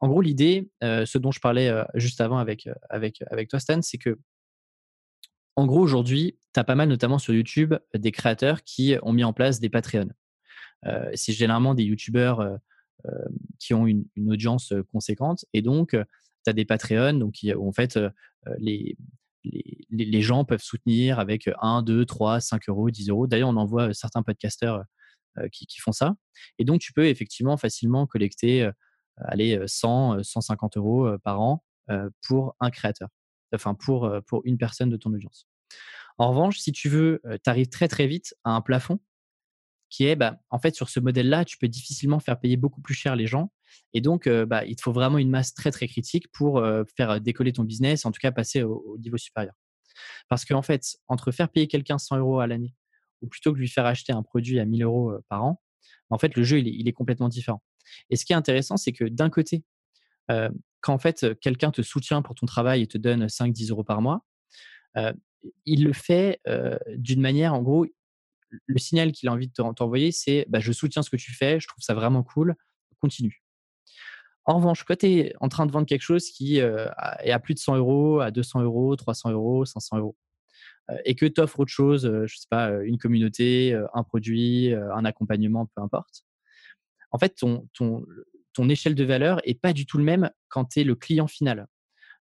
en 0.00 0.08
gros, 0.08 0.20
l'idée, 0.20 0.70
ce 0.82 1.18
dont 1.18 1.32
je 1.32 1.40
parlais 1.40 1.72
juste 1.94 2.20
avant 2.20 2.38
avec, 2.38 2.68
avec, 2.90 3.48
toi, 3.48 3.58
Stan, 3.58 3.80
c'est 3.82 3.98
que, 3.98 4.18
en 5.56 5.66
gros, 5.66 5.80
aujourd'hui, 5.80 6.38
tu 6.54 6.60
as 6.60 6.64
pas 6.64 6.76
mal, 6.76 6.88
notamment 6.88 7.18
sur 7.18 7.34
YouTube, 7.34 7.74
des 7.94 8.12
créateurs 8.12 8.62
qui 8.62 8.96
ont 9.02 9.12
mis 9.12 9.24
en 9.24 9.32
place 9.32 9.58
des 9.58 9.68
Patreons. 9.68 10.10
c'est 11.14 11.32
généralement 11.32 11.74
des 11.74 11.82
youtubeurs 11.82 12.58
qui 13.58 13.74
ont 13.74 13.86
une, 13.86 14.04
audience 14.28 14.72
conséquente. 14.92 15.44
Et 15.52 15.62
donc, 15.62 15.90
tu 15.90 16.50
as 16.50 16.52
des 16.52 16.64
Patreons 16.64 17.20
où 17.56 17.68
en 17.68 17.72
fait, 17.72 17.98
les, 18.58 18.96
gens 20.22 20.44
peuvent 20.44 20.62
soutenir 20.62 21.18
avec 21.18 21.50
1, 21.60 21.82
2, 21.82 22.04
3, 22.04 22.40
5 22.40 22.68
euros, 22.68 22.90
10 22.90 23.08
euros. 23.08 23.26
D'ailleurs, 23.26 23.48
on 23.48 23.56
en 23.56 23.66
voit 23.66 23.92
certains 23.94 24.22
podcasteurs 24.22 24.84
qui, 25.50 25.80
font 25.80 25.92
ça. 25.92 26.14
Et 26.60 26.64
donc, 26.64 26.80
tu 26.80 26.92
peux 26.92 27.06
effectivement 27.06 27.56
facilement 27.56 28.06
collecter 28.06 28.70
allez, 29.20 29.60
100, 29.66 30.22
150 30.22 30.76
euros 30.76 31.08
par 31.22 31.40
an 31.40 31.64
pour 32.26 32.54
un 32.60 32.70
créateur, 32.70 33.08
enfin 33.54 33.74
pour, 33.74 34.10
une 34.44 34.58
personne 34.58 34.90
de 34.90 34.96
ton 34.96 35.12
audience. 35.12 35.46
En 36.18 36.30
revanche, 36.30 36.58
si 36.58 36.72
tu 36.72 36.88
veux, 36.88 37.20
tu 37.44 37.50
arrives 37.50 37.68
très 37.68 37.88
très 37.88 38.06
vite 38.06 38.34
à 38.44 38.50
un 38.50 38.60
plafond 38.60 38.98
qui 39.90 40.04
est, 40.04 40.16
bah, 40.16 40.38
en 40.50 40.58
fait, 40.58 40.74
sur 40.74 40.90
ce 40.90 41.00
modèle-là, 41.00 41.44
tu 41.44 41.56
peux 41.56 41.68
difficilement 41.68 42.20
faire 42.20 42.38
payer 42.38 42.56
beaucoup 42.56 42.82
plus 42.82 42.94
cher 42.94 43.16
les 43.16 43.26
gens. 43.26 43.50
Et 43.94 44.00
donc, 44.00 44.28
bah, 44.28 44.64
il 44.66 44.76
te 44.76 44.82
faut 44.82 44.92
vraiment 44.92 45.18
une 45.18 45.30
masse 45.30 45.54
très, 45.54 45.70
très 45.70 45.88
critique 45.88 46.30
pour 46.32 46.62
faire 46.96 47.20
décoller 47.20 47.52
ton 47.52 47.64
business, 47.64 48.04
en 48.04 48.12
tout 48.12 48.20
cas 48.20 48.32
passer 48.32 48.62
au, 48.62 48.96
niveau 48.98 49.16
supérieur. 49.16 49.54
Parce 50.28 50.44
qu'en 50.44 50.62
fait, 50.62 50.98
entre 51.08 51.32
faire 51.32 51.48
payer 51.48 51.66
quelqu'un 51.66 51.98
100 51.98 52.18
euros 52.18 52.40
à 52.40 52.46
l'année 52.46 52.74
ou 53.20 53.26
plutôt 53.26 53.52
que 53.52 53.58
lui 53.58 53.68
faire 53.68 53.86
acheter 53.86 54.12
un 54.12 54.22
produit 54.22 54.60
à 54.60 54.64
1000 54.64 54.84
euros 54.84 55.12
par 55.28 55.44
an, 55.44 55.60
en 56.10 56.18
fait, 56.18 56.36
le 56.36 56.42
jeu, 56.42 56.58
il 56.60 56.88
est, 56.88 56.92
complètement 56.92 57.28
différent. 57.28 57.62
Et 58.10 58.16
ce 58.16 58.24
qui 58.24 58.32
est 58.32 58.36
intéressant, 58.36 58.76
c'est 58.76 58.92
que 58.92 59.04
d'un 59.04 59.30
côté, 59.30 59.64
quand 60.28 60.94
en 60.94 60.98
fait, 60.98 61.38
quelqu'un 61.40 61.70
te 61.70 61.82
soutient 61.82 62.22
pour 62.22 62.34
ton 62.34 62.46
travail 62.46 62.82
et 62.82 62.86
te 62.86 62.98
donne 62.98 63.26
5-10 63.26 63.70
euros 63.70 63.84
par 63.84 64.02
mois, 64.02 64.24
il 65.64 65.84
le 65.84 65.92
fait 65.92 66.40
d'une 66.96 67.20
manière, 67.20 67.54
en 67.54 67.62
gros, 67.62 67.86
le 68.66 68.78
signal 68.78 69.12
qu'il 69.12 69.28
a 69.28 69.32
envie 69.32 69.48
de 69.48 69.52
t'envoyer, 69.52 70.10
c'est 70.10 70.46
bah, 70.48 70.60
je 70.60 70.72
soutiens 70.72 71.02
ce 71.02 71.10
que 71.10 71.16
tu 71.16 71.34
fais, 71.34 71.60
je 71.60 71.68
trouve 71.68 71.82
ça 71.82 71.94
vraiment 71.94 72.22
cool, 72.22 72.54
continue. 73.00 73.42
En 74.46 74.56
revanche, 74.56 74.84
quand 74.84 74.96
tu 74.96 75.06
es 75.06 75.34
en 75.40 75.48
train 75.48 75.66
de 75.66 75.72
vendre 75.72 75.86
quelque 75.86 76.02
chose 76.02 76.30
qui 76.30 76.56
est 76.56 76.62
à 77.30 77.38
plus 77.38 77.54
de 77.54 77.58
100 77.58 77.76
euros, 77.76 78.20
à 78.20 78.30
200 78.30 78.62
euros, 78.62 78.96
300 78.96 79.32
euros, 79.32 79.66
500 79.66 79.98
euros, 79.98 80.16
et 81.04 81.14
que 81.14 81.26
tu 81.26 81.38
offres 81.42 81.60
autre 81.60 81.70
chose, 81.70 82.10
je 82.24 82.34
sais 82.34 82.46
pas, 82.48 82.70
une 82.82 82.96
communauté, 82.96 83.78
un 83.92 84.02
produit, 84.02 84.72
un 84.72 85.04
accompagnement, 85.04 85.66
peu 85.66 85.82
importe, 85.82 86.24
en 87.10 87.18
fait, 87.18 87.34
ton, 87.36 88.68
échelle 88.68 88.94
de 88.94 89.04
valeur 89.04 89.40
est 89.44 89.54
pas 89.54 89.72
du 89.72 89.86
tout 89.86 89.98
le 89.98 90.04
même 90.04 90.30
quand 90.48 90.64
tu 90.66 90.80
es 90.80 90.84
le 90.84 90.94
client 90.94 91.28
final. 91.28 91.68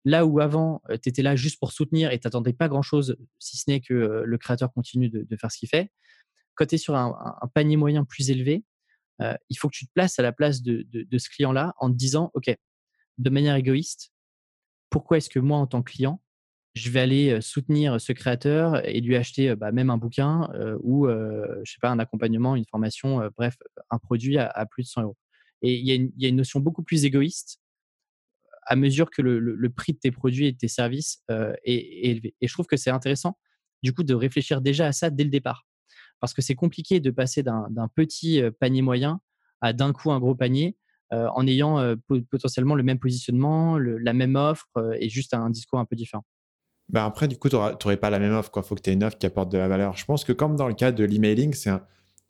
Là 0.05 0.27
où 0.27 0.39
avant, 0.41 0.83
tu 1.03 1.09
étais 1.09 1.23
là 1.23 1.35
juste 1.35 1.59
pour 1.59 1.73
soutenir 1.73 2.13
et 2.13 2.21
tu 2.21 2.27
n'attendais 2.27 2.53
pas 2.53 2.69
grand-chose, 2.69 3.17
si 3.39 3.57
ce 3.57 3.69
n'est 3.69 3.81
que 3.81 4.23
le 4.25 4.39
créateur 4.39 4.73
continue 4.73 5.09
de, 5.09 5.37
faire 5.37 5.51
ce 5.51 5.59
qu'il 5.59 5.69
fait, 5.69 5.91
quand 6.55 6.67
tu 6.67 6.77
es 6.77 6.79
sur 6.79 6.95
un, 6.95 7.39
panier 7.55 7.77
moyen 7.77 8.05
plus 8.05 8.31
élevé, 8.31 8.65
il 9.21 9.59
faut 9.59 9.69
que 9.69 9.77
tu 9.77 9.87
te 9.87 9.93
places 9.93 10.19
à 10.19 10.23
la 10.23 10.33
place 10.33 10.63
de, 10.63 11.19
ce 11.19 11.29
client-là 11.31 11.75
en 11.79 11.91
te 11.91 11.97
disant, 11.97 12.31
OK, 12.35 12.55
de 13.19 13.31
manière 13.31 13.57
égoïste, 13.57 14.13
pourquoi 14.91 15.17
est-ce 15.17 15.31
que 15.31 15.41
moi, 15.41 15.59
en 15.59 15.67
tant 15.67 15.83
que 15.83 15.93
client, 15.93 16.23
je 16.77 16.91
vais 16.91 17.01
aller 17.01 17.41
soutenir 17.41 17.99
ce 17.99 18.13
créateur 18.13 18.87
et 18.87 19.01
lui 19.01 19.17
acheter 19.17 19.57
bah, 19.57 19.73
même 19.73 19.89
un 19.89 19.97
bouquin 19.97 20.51
ou, 20.83 21.09
je 21.09 21.71
sais 21.71 21.79
pas, 21.81 21.89
un 21.89 21.99
accompagnement, 21.99 22.55
une 22.55 22.67
formation, 22.67 23.31
bref, 23.35 23.57
un 23.91 23.97
produit 23.97 24.37
à, 24.37 24.67
plus 24.67 24.83
de 24.83 24.89
100 24.89 25.03
euros. 25.05 25.17
Et 25.63 25.75
il 25.75 25.87
y, 25.87 26.27
a 26.27 26.29
une 26.29 26.37
notion 26.37 26.61
beaucoup 26.61 26.83
plus 26.83 27.07
égoïste 27.07 27.61
à 28.67 28.77
mesure 28.77 29.11
que 29.11 29.23
le, 29.23 29.71
prix 29.71 29.95
de 29.95 29.99
tes 29.99 30.11
produits 30.11 30.49
et 30.49 30.53
de 30.53 30.59
tes 30.59 30.69
services 30.69 31.25
est, 31.65 32.09
élevé. 32.11 32.35
Et 32.43 32.47
je 32.47 32.53
trouve 32.53 32.67
que 32.67 32.77
c'est 32.77 32.91
intéressant, 32.91 33.39
du 33.83 33.95
coup, 33.95 34.03
de 34.03 34.13
réfléchir 34.13 34.61
déjà 34.61 34.87
à 34.87 34.93
ça 34.93 35.09
dès 35.09 35.25
le 35.25 35.31
départ. 35.31 35.67
Parce 36.21 36.35
que 36.35 36.43
c'est 36.43 36.55
compliqué 36.55 37.01
de 37.01 37.11
passer 37.11 37.43
d'un 37.43 37.89
petit 37.95 38.43
panier 38.61 38.83
moyen 38.83 39.23
à 39.63 39.73
d'un 39.73 39.95
coup 39.95 40.13
un 40.13 40.21
gros 40.21 40.35
panier 40.35 40.77
en 41.11 41.47
ayant 41.47 41.97
potentiellement 42.31 42.75
le 42.75 42.83
même 42.83 42.99
positionnement, 42.99 43.79
la 43.79 44.13
même 44.13 44.37
offre 44.37 44.69
et 45.01 45.09
juste 45.09 45.33
un 45.33 45.49
discours 45.49 45.79
un 45.79 45.87
peu 45.87 45.97
différent. 45.97 46.27
Bah 46.89 47.05
après, 47.05 47.27
du 47.29 47.37
coup, 47.37 47.49
tu 47.49 47.57
n'aurais 47.57 47.97
pas 47.97 48.11
la 48.11 48.19
même 48.19 48.33
offre. 48.33 48.51
Il 48.55 48.63
faut 48.63 48.75
que 48.75 48.81
tu 48.81 48.91
aies 48.91 48.95
une 48.95 49.05
offre 49.05 49.19
qui 49.19 49.27
apporte 49.27 49.51
de 49.51 49.59
la 49.59 49.69
valeur. 49.69 49.97
Je 49.97 50.05
pense 50.05 50.25
que 50.25 50.33
comme 50.33 50.57
dans 50.57 50.69
le 50.69 50.75
cas 50.75 50.93
de 50.93 51.05
l'emailing, 51.05 51.53
c'est 51.53 51.71
un, 51.71 51.83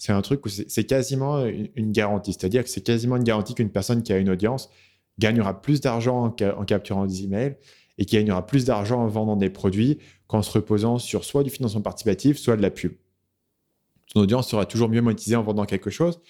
un, 0.09 0.23
truc 0.23 0.47
où 0.47 0.49
c'est 0.49 0.85
quasiment 0.85 1.45
une, 1.45 1.69
une 1.75 1.93
garantie. 1.93 2.33
C'est-à-dire 2.33 2.65
que 2.65 2.71
c'est 2.71 2.81
quasiment 2.81 3.17
une 3.17 3.25
garantie 3.25 3.55
qu'une 3.55 3.71
personne 3.71 4.03
qui 4.03 4.13
a 4.13 4.19
une 4.19 4.31
audience, 4.31 4.71
gagnera 5.19 5.61
plus 5.61 5.81
d'argent 5.81 6.25
en, 6.25 6.65
capturant 6.65 7.07
des 7.07 7.25
emails 7.25 7.57
et 7.99 8.05
qui 8.05 8.17
gagnera 8.17 8.47
plus 8.47 8.65
d'argent 8.65 9.01
en 9.01 9.09
vendant 9.09 9.37
des 9.37 9.51
produits 9.51 9.99
qu'en 10.27 10.43
se 10.43 10.51
reposant 10.51 10.99
sur 10.99 11.25
soit 11.25 11.43
du 11.43 11.51
financement 11.51 11.81
participatif, 11.81 12.39
soit 12.39 12.57
de 12.57 12.63
la 12.63 12.71
pub. 12.71 12.93
Ton 14.13 14.21
audience 14.21 14.49
sera 14.49 14.67
toujours 14.67 14.89
mieux 14.89 15.01
monétisée 15.01 15.37
en 15.37 15.43
vendant 15.43 15.65
quelque 15.65 15.91
chose. 15.91 16.21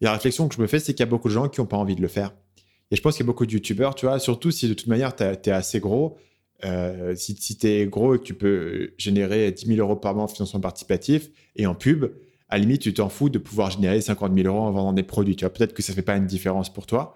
La 0.00 0.12
réflexion 0.12 0.48
que 0.48 0.54
je 0.54 0.60
me 0.60 0.66
fais, 0.66 0.78
c'est 0.78 0.94
qu'il 0.94 1.00
y 1.00 1.08
a 1.08 1.10
beaucoup 1.10 1.28
de 1.28 1.34
gens 1.34 1.48
qui 1.48 1.60
n'ont 1.60 1.66
pas 1.66 1.76
envie 1.76 1.96
de 1.96 2.02
le 2.02 2.08
faire. 2.08 2.32
Et 2.90 2.96
je 2.96 3.02
pense 3.02 3.16
qu'il 3.16 3.24
y 3.24 3.26
a 3.26 3.30
beaucoup 3.30 3.46
de 3.46 3.52
youtubeurs, 3.52 3.94
tu 3.94 4.06
vois, 4.06 4.18
surtout 4.18 4.50
si 4.50 4.68
de 4.68 4.74
toute 4.74 4.86
manière 4.86 5.14
tu 5.14 5.22
es 5.22 5.50
assez 5.50 5.80
gros. 5.80 6.16
Euh, 6.64 7.14
si, 7.16 7.34
tu 7.34 7.66
es 7.66 7.86
gros 7.86 8.14
et 8.14 8.18
que 8.18 8.24
tu 8.24 8.34
peux 8.34 8.92
générer 8.98 9.50
10 9.50 9.66
000 9.66 9.78
euros 9.78 9.96
par 9.96 10.14
mois 10.14 10.24
en 10.24 10.28
financement 10.28 10.60
participatif 10.60 11.30
et 11.56 11.66
en 11.66 11.74
pub, 11.74 12.06
à 12.48 12.56
la 12.56 12.62
limite, 12.62 12.82
tu 12.82 12.92
t'en 12.92 13.08
fous 13.08 13.28
de 13.28 13.38
pouvoir 13.38 13.70
générer 13.70 14.00
50 14.00 14.34
000 14.34 14.46
euros 14.46 14.66
en 14.66 14.72
vendant 14.72 14.92
des 14.92 15.02
produits. 15.02 15.36
Tu 15.36 15.44
vois, 15.44 15.52
peut-être 15.52 15.72
que 15.72 15.82
ça 15.82 15.92
ne 15.92 15.96
fait 15.96 16.02
pas 16.02 16.16
une 16.16 16.26
différence 16.26 16.72
pour 16.72 16.86
toi. 16.86 17.14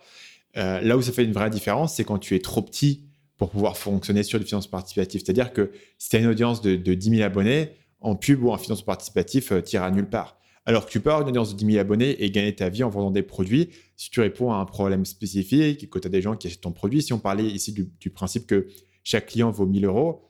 Euh, 0.56 0.80
là 0.80 0.96
où 0.96 1.02
ça 1.02 1.12
fait 1.12 1.24
une 1.24 1.32
vraie 1.32 1.50
différence, 1.50 1.96
c'est 1.96 2.04
quand 2.04 2.18
tu 2.18 2.34
es 2.36 2.38
trop 2.38 2.62
petit 2.62 3.04
pour 3.36 3.50
pouvoir 3.50 3.76
fonctionner 3.76 4.22
sur 4.22 4.38
du 4.38 4.46
financement 4.46 4.78
participatif. 4.78 5.22
C'est-à-dire 5.24 5.52
que 5.52 5.72
si 5.98 6.08
tu 6.08 6.16
as 6.16 6.20
une 6.20 6.28
audience 6.28 6.62
de, 6.62 6.76
10 6.76 7.10
000 7.10 7.22
abonnés, 7.22 7.70
en 8.00 8.14
pub 8.14 8.44
ou 8.44 8.50
en 8.50 8.58
financement 8.58 8.86
participatif, 8.86 9.50
euh, 9.50 9.60
tu 9.60 9.76
iras 9.76 9.90
nulle 9.90 10.08
part. 10.08 10.38
Alors 10.66 10.86
que 10.86 10.90
tu 10.90 11.00
peux 11.00 11.10
avoir 11.10 11.22
une 11.22 11.30
audience 11.30 11.52
de 11.52 11.58
10 11.58 11.66
000 11.66 11.78
abonnés 11.78 12.22
et 12.22 12.30
gagner 12.30 12.54
ta 12.54 12.68
vie 12.68 12.84
en 12.84 12.88
vendant 12.88 13.10
des 13.10 13.22
produits 13.22 13.70
si 13.96 14.10
tu 14.10 14.20
réponds 14.20 14.52
à 14.52 14.56
un 14.56 14.64
problème 14.64 15.04
spécifique, 15.04 15.90
que 15.90 15.98
tu 15.98 16.06
as 16.06 16.10
des 16.10 16.22
gens 16.22 16.36
qui 16.36 16.46
achètent 16.46 16.62
ton 16.62 16.72
produit. 16.72 17.02
Si 17.02 17.12
on 17.12 17.18
parlait 17.18 17.44
ici 17.44 17.72
du, 17.72 18.10
principe 18.10 18.46
que 18.46 18.66
chaque 19.04 19.26
client 19.26 19.50
vaut 19.50 19.66
1000 19.66 19.84
euros, 19.84 20.22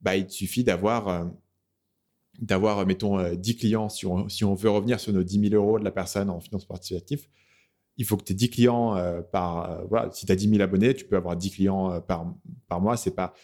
bah, 0.00 0.16
il 0.16 0.28
suffit 0.28 0.64
d'avoir, 0.64 1.08
euh, 1.08 1.24
d'avoir 2.40 2.84
mettons, 2.86 3.22
10 3.34 3.56
clients. 3.56 3.88
Si 3.88 4.06
on, 4.06 4.28
si 4.28 4.44
on 4.44 4.54
veut 4.54 4.70
revenir 4.70 4.98
sur 4.98 5.12
nos 5.12 5.22
10 5.22 5.50
000 5.50 5.54
euros 5.54 5.78
de 5.78 5.84
la 5.84 5.92
personne 5.92 6.28
en 6.30 6.40
financement 6.40 6.74
participatif, 6.74 7.28
il 7.96 8.04
faut 8.04 8.16
que 8.16 8.24
tu 8.24 8.32
aies 8.32 8.36
10 8.36 8.50
clients 8.50 8.96
euh, 8.96 9.20
par. 9.20 9.70
Euh, 9.70 9.84
voilà, 9.88 10.10
si 10.12 10.26
tu 10.26 10.32
as 10.32 10.36
10 10.36 10.48
000 10.48 10.62
abonnés, 10.62 10.94
tu 10.94 11.04
peux 11.04 11.16
avoir 11.16 11.36
10 11.36 11.50
clients 11.50 11.92
euh, 11.92 12.00
par, 12.00 12.26
par 12.68 12.80
mois. 12.80 12.96
Ce 12.96 13.08
n'est 13.08 13.14
pas 13.14 13.34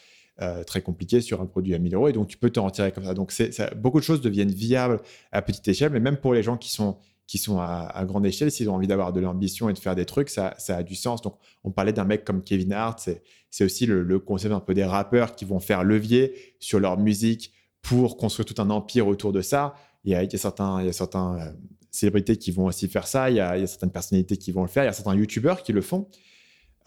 très 0.69 0.83
compliqué 0.83 1.21
sur 1.21 1.41
un 1.41 1.47
produit 1.47 1.75
à 1.75 1.81
1000 1.81 1.97
euros 1.97 2.07
et 2.07 2.13
donc 2.13 2.29
tu 2.29 2.39
peux 2.39 2.49
te 2.49 2.61
retirer 2.61 2.93
comme 2.93 3.03
ça. 3.03 3.13
Donc, 3.13 3.33
ça, 3.33 3.75
beaucoup 3.75 3.99
de 3.99 4.05
choses 4.05 4.21
deviennent 4.21 4.53
viables 4.53 5.01
à 5.33 5.43
petite 5.43 5.67
échelle, 5.67 5.91
mais 5.91 5.99
même 5.99 6.17
pour 6.17 6.33
les 6.33 6.45
gens 6.45 6.57
qui 6.57 6.71
sont, 6.71 6.97
qui 7.29 7.37
sont 7.37 7.61
à, 7.61 8.05
grande 8.07 8.25
échelle, 8.25 8.51
s'ils 8.51 8.71
ont 8.71 8.75
envie 8.75 8.87
d'avoir 8.87 9.13
de 9.13 9.21
l'ambition 9.21 9.69
et 9.69 9.75
de 9.75 9.79
faire 9.79 9.95
des 9.95 10.07
trucs, 10.07 10.31
ça, 10.31 10.55
ça, 10.57 10.79
a 10.79 10.83
du 10.83 10.95
sens. 10.95 11.21
Donc, 11.21 11.37
on 11.63 11.71
parlait 11.71 11.93
d'un 11.93 12.07
mec 12.07 12.25
comme 12.25 12.43
Kevin 12.43 12.73
Hart, 12.73 13.07
c'est 13.51 13.65
aussi 13.65 13.85
le, 13.85 14.19
concept 14.19 14.55
un 14.55 14.61
peu 14.61 14.73
des 14.73 14.85
rappeurs 14.85 15.37
qui 15.37 15.45
vont 15.45 15.61
faire 15.61 15.85
levier 15.85 16.35
sur 16.59 16.81
leur 16.81 16.99
musique 16.99 17.53
pour 17.83 18.17
construire 18.17 18.47
tout 18.47 18.61
un 18.61 18.71
empire 18.71 19.07
autour 19.07 19.33
de 19.33 19.43
ça. 19.43 19.75
Il 20.05 20.13
y 20.13 20.15
a, 20.15 20.23
il 20.23 20.39
certains, 20.39 20.81
il 20.81 20.87
y 20.87 20.89
a 20.89 20.93
certains 20.95 21.55
célébrités 21.91 22.37
qui 22.37 22.51
vont 22.51 22.65
aussi 22.65 22.89
faire 22.89 23.07
ça, 23.07 23.31
il 23.31 23.37
y, 23.37 23.41
a, 23.41 23.67
certaines 23.67 23.91
personnalités 23.91 24.39
qui 24.39 24.51
vont 24.51 24.63
le 24.63 24.69
faire, 24.69 24.85
il 24.85 24.87
y 24.87 24.91
a 24.91 24.95
certains 24.95 25.15
youtubeurs 25.15 25.63
qui 25.63 25.73
le 25.73 25.83
font. 25.83 26.09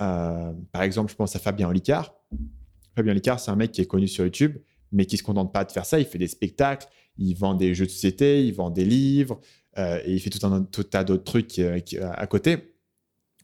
Euh, 0.01 0.51
par 0.71 0.81
exemple, 0.81 1.11
je 1.11 1.15
pense 1.15 1.35
à 1.35 1.39
Fabien 1.39 1.69
Olicard. 1.69 2.15
Fabien 2.95 3.11
Olicard, 3.11 3.39
c'est 3.39 3.51
un 3.51 3.55
mec 3.55 3.71
qui 3.71 3.81
est 3.81 3.85
connu 3.85 4.07
sur 4.07 4.23
YouTube, 4.23 4.57
mais 4.91 5.05
qui 5.05 5.15
ne 5.15 5.19
se 5.19 5.23
contente 5.23 5.53
pas 5.53 5.65
de 5.65 5.71
faire 5.71 5.85
ça. 5.85 5.99
Il 5.99 6.05
fait 6.05 6.17
des 6.17 6.27
spectacles, 6.27 6.87
il 7.17 7.35
vend 7.35 7.53
des 7.53 7.75
jeux 7.75 7.85
de 7.85 7.91
société, 7.91 8.43
il 8.43 8.53
vend 8.53 8.69
des 8.69 8.85
livres, 8.85 9.39
euh, 9.39 9.60
et 9.77 10.11
il 10.11 10.19
fait 10.19 10.29
tout 10.29 10.45
un, 10.45 10.63
tas 10.63 11.03
d'autres 11.03 11.23
trucs 11.23 11.59
euh, 11.59 11.79
à 12.01 12.27
côté. 12.27 12.75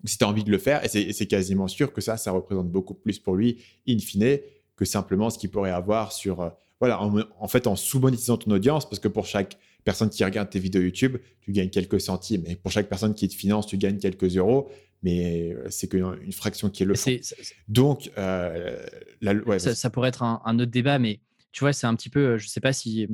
Si 0.06 0.18
tu 0.18 0.24
as 0.24 0.28
envie 0.28 0.44
de 0.44 0.52
le 0.52 0.58
faire, 0.58 0.84
et 0.84 1.14
c'est 1.14 1.26
quasiment 1.26 1.68
sûr 1.68 1.92
que 1.92 2.02
ça, 2.02 2.18
ça 2.18 2.32
représente 2.32 2.70
beaucoup 2.70 2.94
plus 2.94 3.20
pour 3.20 3.36
lui, 3.36 3.64
in 3.88 3.98
fine, 3.98 4.38
que 4.76 4.86
simplement 4.86 5.30
ce 5.30 5.40
qu'il 5.40 5.50
pourrait 5.50 5.72
avoir 5.72 6.12
sur. 6.12 6.52
voilà, 6.80 7.02
en, 7.02 7.18
en, 7.40 7.48
fait, 7.48 7.66
en 7.66 7.76
sous-monétisant 7.76 8.38
ton 8.38 8.52
audience, 8.52 8.88
parce 8.88 9.00
que 9.00 9.08
pour 9.08 9.26
chaque 9.26 9.58
personne 9.88 10.10
qui 10.10 10.24
regarde 10.26 10.50
tes 10.50 10.60
vidéos 10.60 10.82
YouTube, 10.82 11.16
tu 11.40 11.54
gagnes 11.54 11.70
quelques 11.70 12.02
centimes. 12.02 12.44
Et 12.46 12.58
pour 12.58 12.72
chaque 12.72 12.90
personne 12.90 13.16
qui 13.16 13.26
te 13.30 13.34
finance, 13.34 13.68
tu 13.68 13.78
gagnes 13.78 14.00
quelques 14.00 14.36
euros. 14.36 14.70
Mais 15.02 15.54
euh, 15.54 15.70
c'est 15.70 15.88
qu'une 15.88 16.34
fraction 16.34 16.70
qui 16.70 16.84
est 16.84 16.86
le 16.86 16.96
fond. 16.96 17.16
Donc, 17.70 18.12
euh, 18.18 18.86
ça, 19.60 19.90
pourrait 19.90 20.10
être 20.10 20.24
un, 20.24 20.60
autre 20.60 20.72
débat, 20.72 21.00
mais 21.00 21.22
tu 21.54 21.62
vois, 21.62 21.72
c'est 21.72 21.88
un 21.88 21.96
petit 21.96 22.10
peu, 22.10 22.20
euh, 22.20 22.38
je 22.38 22.46
ne 22.46 22.50
sais 22.50 22.60
pas 22.60 22.74
si 22.74 23.08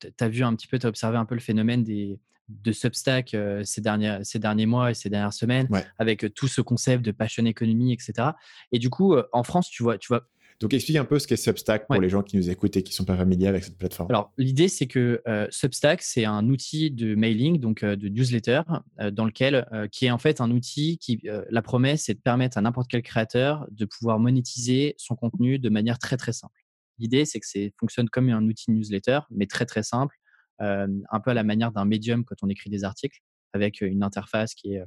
tu 0.00 0.24
as 0.24 0.28
vu 0.28 0.42
un 0.42 0.54
petit 0.54 0.66
peu, 0.66 0.78
tu 0.78 0.84
as 0.84 0.90
observé 0.90 1.16
un 1.16 1.24
peu 1.24 1.34
le 1.34 1.40
phénomène 1.40 1.82
des, 1.82 2.18
de 2.48 2.72
Substack 2.72 3.36
ces, 3.64 3.80
derniers, 3.80 4.18
ces 4.22 4.38
derniers 4.38 4.66
mois 4.66 4.90
et 4.90 4.94
ces 4.94 5.10
dernières 5.10 5.32
semaines, 5.32 5.68
avec 5.98 6.32
tout 6.34 6.48
ce 6.48 6.60
concept 6.60 7.04
de 7.04 7.12
passion 7.12 7.44
economy, 7.44 7.92
etc. 7.92 8.30
Et 8.72 8.78
du 8.78 8.90
coup, 8.90 9.14
en 9.32 9.42
France, 9.42 9.68
tu 9.70 9.82
vois, 9.82 9.98
tu 9.98 10.08
vois 10.08 10.28
donc, 10.60 10.74
explique 10.74 10.96
un 10.96 11.04
peu 11.04 11.20
ce 11.20 11.28
qu'est 11.28 11.36
Substack 11.36 11.86
pour 11.86 12.00
les 12.00 12.08
gens 12.08 12.22
qui 12.22 12.36
nous 12.36 12.50
écoutent 12.50 12.76
et 12.76 12.82
qui 12.82 12.90
ne 12.90 12.94
sont 12.94 13.04
pas 13.04 13.16
familiers 13.16 13.46
avec 13.46 13.62
cette 13.62 13.78
plateforme. 13.78 14.10
Alors, 14.10 14.32
l'idée, 14.38 14.66
c'est 14.66 14.88
que 14.88 15.22
euh, 15.28 15.46
Substack, 15.50 16.02
c'est 16.02 16.24
un 16.24 16.48
outil 16.48 16.90
de 16.90 17.14
mailing, 17.14 17.60
donc 17.60 17.84
euh, 17.84 17.94
de 17.94 18.08
newsletter, 18.08 18.62
euh, 18.98 19.12
dans 19.12 19.24
lequel, 19.24 19.66
qui 19.92 20.06
est 20.06 20.10
en 20.10 20.18
fait 20.18 20.40
un 20.40 20.50
outil 20.50 20.98
qui, 20.98 21.22
la 21.50 21.62
promesse, 21.62 22.04
c'est 22.04 22.14
de 22.14 22.20
permettre 22.20 22.58
à 22.58 22.60
n'importe 22.60 22.88
quel 22.90 23.02
créateur 23.02 23.66
de 23.70 23.84
pouvoir 23.84 24.18
monétiser 24.18 24.94
son 24.98 25.14
contenu 25.14 25.58
de 25.58 25.68
manière 25.68 25.98
très, 25.98 26.16
très 26.16 26.32
simple. 26.32 26.64
L'idée, 26.98 27.24
c'est 27.24 27.38
que 27.38 27.46
ça 27.46 27.60
fonctionne 27.78 28.08
comme 28.08 28.28
un 28.28 28.42
outil 28.44 28.72
newsletter, 28.72 29.20
mais 29.30 29.46
très, 29.46 29.66
très 29.66 29.82
simple, 29.82 30.16
un 30.60 31.20
peu 31.20 31.30
à 31.30 31.34
la 31.34 31.44
manière 31.44 31.72
d'un 31.72 31.84
médium 31.84 32.24
quand 32.24 32.36
on 32.42 32.48
écrit 32.48 32.70
des 32.70 32.84
articles. 32.84 33.20
avec 33.52 33.80
une 33.80 34.02
interface 34.02 34.54
qui 34.54 34.74
est 34.74 34.82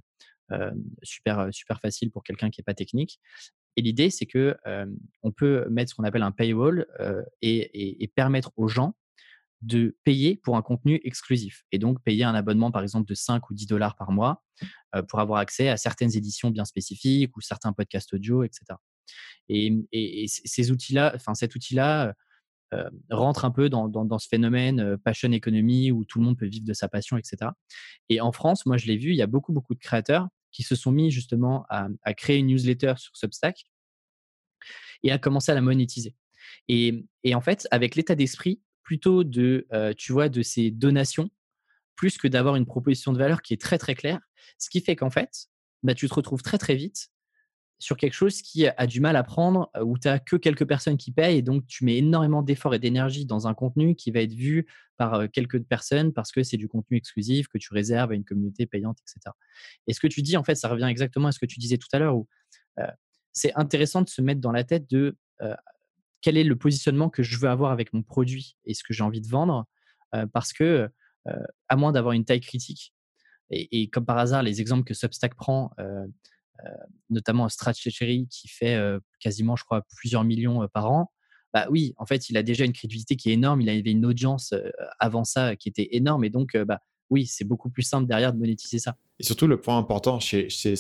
super, 1.04 1.48
super 1.52 1.80
facile 1.80 2.12
pour 2.12 2.24
quelqu'un 2.24 2.50
qui 2.50 2.60
n'est 2.60 2.66
pas 2.66 2.74
technique. 2.74 3.20
Et 3.78 3.82
l'idée, 3.82 4.10
c'est 4.10 4.26
que 4.26 4.56
on 5.24 5.32
peut 5.32 5.68
mettre 5.70 5.92
ce 5.92 5.96
qu'on 5.96 6.04
appelle 6.04 6.24
un 6.24 6.32
paywall 6.32 6.88
et, 7.42 8.12
permettre 8.16 8.52
aux 8.58 8.68
gens 8.68 8.96
de 9.62 9.96
payer 10.04 10.38
pour 10.38 10.58
un 10.58 10.64
contenu 10.64 11.00
exclusif 11.04 11.66
et 11.72 11.78
donc 11.78 12.02
payer 12.04 12.24
un 12.24 12.34
abonnement 12.34 12.72
par 12.72 12.82
exemple 12.82 13.08
de 13.08 13.14
5 13.14 13.48
ou 13.52 13.54
10 13.54 13.68
dollars 13.68 13.96
par 13.96 14.12
mois 14.12 14.44
pour 15.08 15.20
avoir 15.20 15.40
accès 15.40 15.70
à 15.70 15.78
certaines 15.78 16.16
éditions 16.18 16.50
bien 16.50 16.66
spécifiques 16.66 17.36
ou 17.38 17.42
certains 17.42 17.72
podcasts 17.72 18.12
audio, 18.14 18.44
etc. 18.44 18.78
Et, 19.50 20.26
ces 20.28 20.72
outils-là, 20.72 21.14
enfin 21.16 21.34
cet 21.34 21.56
outil-là 21.56 22.14
rentre 23.10 23.46
un 23.46 23.52
peu 23.52 23.70
dans, 23.70 24.20
ce 24.20 24.28
phénomène 24.28 24.98
passion 24.98 25.32
economy 25.32 25.92
où 25.92 26.06
tout 26.06 26.20
le 26.20 26.26
monde 26.26 26.38
peut 26.38 26.48
vivre 26.48 26.66
de 26.66 26.74
sa 26.74 26.88
passion, 26.88 27.18
etc. 27.18 27.52
Et 28.10 28.22
en 28.22 28.32
France, 28.32 28.66
moi 28.66 28.78
je 28.78 28.88
l'ai 28.88 28.98
vu, 28.98 29.12
il 29.12 29.18
y 29.18 29.22
a 29.22 29.28
beaucoup 29.28 29.54
beaucoup 29.54 29.74
de 29.74 29.80
créateurs 29.80 30.28
qui 30.52 30.64
se 30.64 30.76
sont 30.76 30.92
mis 30.92 31.12
justement 31.12 31.66
à, 31.70 32.14
créer 32.14 32.38
une 32.38 32.48
newsletter 32.48 32.94
sur 32.98 33.16
Substack 33.16 33.66
et 35.04 35.12
à 35.12 35.18
commencer 35.18 35.52
à 35.52 35.56
la 35.56 35.62
monétiser. 35.62 36.16
Et, 36.68 37.06
en 37.34 37.42
fait, 37.42 37.68
avec 37.72 37.96
l'état 37.96 38.16
d'esprit 38.16 38.62
plutôt 38.84 39.24
de, 39.24 39.68
tu 39.98 40.12
vois, 40.12 40.30
de 40.30 40.42
ces 40.42 40.72
donations, 40.72 41.30
plus 41.96 42.18
que 42.18 42.28
d'avoir 42.28 42.56
une 42.56 42.66
proposition 42.66 43.14
de 43.14 43.18
valeur 43.18 43.42
qui 43.42 43.54
est 43.54 43.62
très 43.62 43.78
très 43.78 43.96
claire, 43.96 44.20
ce 44.58 44.70
qui 44.70 44.82
fait 44.82 44.96
qu'en 44.96 45.10
fait, 45.10 45.48
bah, 45.84 45.94
tu 45.94 46.08
te 46.08 46.14
retrouves 46.14 46.42
très 46.42 46.58
très 46.58 46.76
vite 46.76 47.11
sur 47.82 47.98
quelque 47.98 48.14
chose 48.14 48.42
qui 48.42 48.68
a 48.68 48.88
du 48.88 49.02
mal 49.02 49.16
à 49.16 49.24
prendre, 49.24 49.72
où 49.84 49.98
tu 49.98 50.08
n'as 50.08 50.20
que 50.20 50.36
quelques 50.36 50.66
personnes 50.66 50.98
qui 50.98 51.12
payent, 51.12 51.38
et 51.38 51.42
donc 51.42 51.66
tu 51.66 51.84
mets 51.84 51.98
énormément 51.98 52.44
d'efforts 52.44 52.76
et 52.76 52.80
d'énergie 52.80 53.26
dans 53.26 53.48
un 53.48 53.56
contenu 53.56 53.96
qui 53.96 54.12
va 54.12 54.22
être 54.22 54.34
vu 54.34 54.68
par 54.98 55.30
quelques 55.32 55.64
personnes 55.64 56.14
parce 56.14 56.32
que 56.32 56.44
c'est 56.44 56.58
du 56.58 56.68
contenu 56.68 56.98
exclusif 56.98 57.48
que 57.48 57.58
tu 57.58 57.74
réserves 57.74 58.12
à 58.12 58.16
une 58.16 58.24
communauté 58.24 58.68
payante, 58.68 59.00
etc. 59.02 59.34
Et 59.88 59.94
ce 59.94 60.00
que 60.00 60.06
tu 60.06 60.22
dis, 60.22 60.38
en 60.38 60.44
fait, 60.44 60.54
ça 60.54 60.70
revient 60.70 60.86
exactement 60.86 61.30
à 61.30 61.32
ce 61.32 61.40
que 61.40 61.48
tu 61.48 61.60
disais 61.60 61.78
tout 61.78 61.88
à 61.92 61.98
l'heure, 61.98 62.16
où 62.16 62.28
c'est 63.34 63.54
intéressant 63.56 64.04
de 64.04 64.10
se 64.10 64.22
mettre 64.22 64.42
dans 64.42 64.52
la 64.52 64.64
tête 64.64 64.90
de 64.90 65.18
quel 66.22 66.38
est 66.38 66.44
le 66.44 66.56
positionnement 66.56 67.10
que 67.10 67.24
je 67.24 67.40
veux 67.40 67.50
avoir 67.50 67.72
avec 67.72 67.94
mon 67.94 68.04
produit 68.04 68.58
et 68.66 68.76
ce 68.76 68.84
que 68.84 68.94
j'ai 68.94 69.04
envie 69.04 69.22
de 69.22 69.28
vendre, 69.28 69.66
parce 70.34 70.54
que, 70.54 70.88
à 71.68 71.76
moins 71.76 71.92
d'avoir 71.92 72.14
une 72.14 72.26
taille 72.26 72.42
critique, 72.42 72.94
et, 73.50 73.90
comme 73.90 74.06
par 74.06 74.18
hasard, 74.18 74.44
les 74.44 74.62
exemples 74.62 74.84
que 74.84 74.94
Substack 74.94 75.36
prend, 75.36 75.72
notamment 77.10 77.50
Stratechery 77.50 78.28
qui 78.30 78.48
fait 78.48 78.80
quasiment, 79.20 79.56
je 79.56 79.64
crois, 79.64 79.84
plusieurs 79.96 80.24
millions 80.24 80.68
par 80.74 80.92
an, 80.92 81.12
bah 81.54 81.68
oui, 81.70 81.94
en 81.98 82.06
fait, 82.06 82.30
il 82.30 82.38
a 82.38 82.44
déjà 82.44 82.64
une 82.64 82.72
crédibilité 82.72 83.16
qui 83.16 83.30
est 83.30 83.34
énorme. 83.34 83.62
Il 83.62 83.70
avait 83.70 83.92
une 83.92 84.06
audience 84.06 84.54
avant 85.00 85.24
ça 85.24 85.56
qui 85.56 85.68
était 85.68 85.90
énorme. 85.92 86.24
Et 86.24 86.30
donc, 86.30 86.56
bah, 86.56 86.80
oui, 87.10 87.26
c'est 87.26 87.44
beaucoup 87.44 87.70
plus 87.70 87.84
simple 87.84 88.08
derrière 88.08 88.34
de 88.34 88.40
monétiser 88.40 88.80
ça. 88.80 88.96
Et 89.20 89.24
surtout, 89.24 89.48
le 89.48 89.60
point 89.60 89.78
important 89.78 90.20
chez, 90.20 90.50
chez 90.50 90.76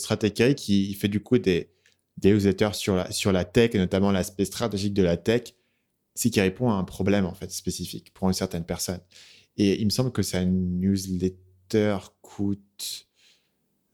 qui 0.55 0.93
fait 0.93 1.09
du 1.09 1.21
coup 1.21 1.37
des, 1.37 1.71
des 2.17 2.31
newsletters 2.31 2.73
sur 2.73 2.95
la, 2.95 3.11
sur 3.11 3.31
la 3.31 3.45
tech, 3.45 3.71
et 3.73 3.77
notamment 3.77 4.11
l'aspect 4.11 4.45
stratégique 4.45 4.93
de 4.93 5.03
la 5.03 5.17
tech, 5.17 5.53
c'est 6.15 6.29
qu'il 6.29 6.41
répond 6.41 6.69
à 6.69 6.75
un 6.75 6.83
problème 6.83 7.25
en 7.25 7.33
fait 7.33 7.51
spécifique 7.51 8.13
pour 8.13 8.27
une 8.27 8.33
certaine 8.33 8.65
personne. 8.65 9.01
Et 9.57 9.79
il 9.81 9.85
me 9.85 9.89
semble 9.89 10.11
que 10.11 10.21
sa 10.21 10.43
newsletter 10.45 11.97
coûte 12.21 13.09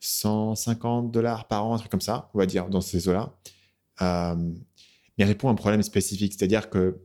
150 0.08 1.12
dollars 1.12 1.48
par 1.48 1.66
an, 1.66 1.76
un 1.76 1.78
truc 1.78 1.92
comme 1.92 2.02
ça, 2.02 2.30
on 2.34 2.40
va 2.40 2.46
dire, 2.46 2.70
dans 2.70 2.82
ces 2.82 3.10
eaux-là. 3.10 3.34
Euh, 4.02 4.36
mais 4.36 5.24
il 5.24 5.26
répond 5.26 5.50
à 5.50 5.52
un 5.52 5.56
problème 5.56 5.84
spécifique, 5.84 6.34
c'est-à-dire 6.34 6.70
que 6.70 7.00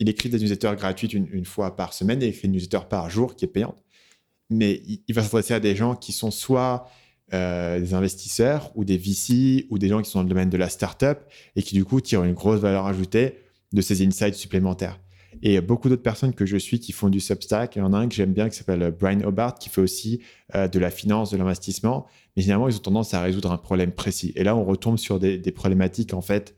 il 0.00 0.08
écrit 0.08 0.28
des 0.28 0.38
newsletters 0.38 0.74
gratuites 0.76 1.12
une, 1.12 1.44
fois 1.44 1.76
par 1.76 1.92
semaine 1.92 2.20
et 2.20 2.26
il 2.26 2.32
fait 2.32 2.48
une 2.48 2.54
newsletter 2.54 2.80
par 2.90 3.08
jour 3.10 3.36
qui 3.36 3.44
est 3.44 3.48
payante. 3.48 3.76
Mais 4.50 4.82
il, 5.06 5.14
va 5.14 5.22
s'adresser 5.22 5.54
à 5.54 5.60
des 5.60 5.76
gens 5.76 5.94
qui 5.94 6.12
sont 6.12 6.32
soit 6.32 6.88
euh, 7.32 7.78
des 7.78 7.94
investisseurs 7.94 8.72
ou 8.74 8.84
des 8.84 8.98
VC 8.98 9.66
ou 9.70 9.78
des 9.78 9.88
gens 9.88 10.02
qui 10.02 10.10
sont 10.10 10.18
dans 10.18 10.24
le 10.24 10.28
domaine 10.28 10.50
de 10.50 10.56
la 10.56 10.68
startup 10.68 11.18
et 11.54 11.62
qui 11.62 11.76
du 11.76 11.84
coup 11.84 12.00
tirent 12.00 12.24
une 12.24 12.34
grosse 12.34 12.60
valeur 12.60 12.86
ajoutée 12.86 13.38
de 13.72 13.80
ces 13.80 14.04
insights 14.04 14.34
supplémentaires. 14.34 14.98
Et 15.42 15.60
beaucoup 15.60 15.88
d'autres 15.88 16.02
personnes 16.02 16.32
que 16.32 16.46
je 16.46 16.56
suis 16.56 16.80
qui 16.80 16.92
font 16.92 17.08
du 17.08 17.20
Substack. 17.20 17.76
Il 17.76 17.80
y 17.80 17.82
en 17.82 17.92
a 17.92 17.98
un 17.98 18.08
que 18.08 18.14
j'aime 18.14 18.32
bien 18.32 18.48
qui 18.48 18.56
s'appelle 18.56 18.94
Brian 18.98 19.20
Hobart 19.22 19.54
qui 19.54 19.68
fait 19.68 19.80
aussi 19.80 20.20
euh, 20.54 20.68
de 20.68 20.78
la 20.78 20.90
finance, 20.90 21.30
de 21.30 21.36
l'investissement. 21.36 22.06
Mais 22.36 22.42
généralement, 22.42 22.68
ils 22.68 22.76
ont 22.76 22.80
tendance 22.80 23.14
à 23.14 23.20
résoudre 23.20 23.52
un 23.52 23.58
problème 23.58 23.92
précis. 23.92 24.32
Et 24.36 24.44
là, 24.44 24.56
on 24.56 24.64
retombe 24.64 24.98
sur 24.98 25.18
des, 25.18 25.38
problématiques, 25.52 26.14
en 26.14 26.22
fait, 26.22 26.56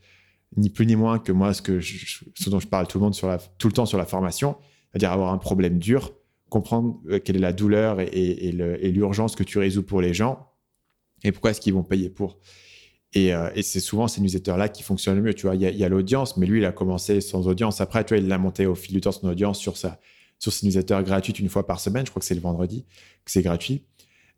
ni 0.56 0.70
plus 0.70 0.86
ni 0.86 0.96
moins 0.96 1.18
que 1.18 1.32
moi, 1.32 1.52
ce, 1.52 2.50
dont 2.50 2.60
je 2.60 2.66
parle 2.66 2.86
tout 2.86 2.98
le, 2.98 3.04
monde 3.04 3.14
tout 3.58 3.68
le 3.68 3.72
temps 3.72 3.86
sur 3.86 3.98
la 3.98 4.06
formation, 4.06 4.56
c'est-à-dire 4.90 5.12
avoir 5.12 5.32
un 5.32 5.38
problème 5.38 5.78
dur, 5.78 6.12
comprendre 6.48 7.00
euh, 7.08 7.18
quelle 7.18 7.36
est 7.36 7.40
la 7.40 7.52
douleur 7.52 8.00
et 8.00 8.52
l'urgence 8.92 9.36
que 9.36 9.42
tu 9.42 9.58
résous 9.58 9.82
pour 9.82 10.00
les 10.00 10.14
gens 10.14 10.46
et 11.24 11.32
pourquoi 11.32 11.50
est-ce 11.50 11.60
qu'ils 11.60 11.74
vont 11.74 11.82
payer 11.82 12.08
pour. 12.08 12.38
Euh, 13.16 13.50
et, 13.54 13.62
c'est 13.62 13.80
souvent 13.80 14.08
ces 14.08 14.20
newsletters-là 14.20 14.68
qui 14.68 14.82
fonctionnent 14.82 15.16
le 15.16 15.22
mieux. 15.22 15.34
Tu 15.34 15.46
vois, 15.46 15.54
il 15.54 15.62
y 15.62 15.84
a, 15.84 15.88
l'audience, 15.88 16.36
mais 16.36 16.46
lui, 16.46 16.60
il 16.60 16.64
a 16.64 16.72
commencé 16.72 17.20
sans 17.20 17.46
audience. 17.48 17.80
Après, 17.80 18.04
tu 18.04 18.14
vois, 18.14 18.22
il 18.22 18.28
l'a 18.28 18.38
monté 18.38 18.66
au 18.66 18.74
fil 18.74 18.94
du 18.94 19.00
temps 19.00 19.12
son 19.12 19.28
audience 19.28 19.58
sur, 19.58 19.76
sa, 19.76 19.98
sur 20.38 20.52
ses 20.52 20.66
newsletters 20.66 21.02
gratuites 21.04 21.38
une 21.38 21.48
fois 21.48 21.66
par 21.66 21.80
semaine. 21.80 22.04
Je 22.04 22.10
crois 22.10 22.20
que 22.20 22.26
c'est 22.26 22.34
le 22.34 22.40
vendredi 22.40 22.84
que 23.24 23.30
c'est 23.30 23.42
gratuit. 23.42 23.84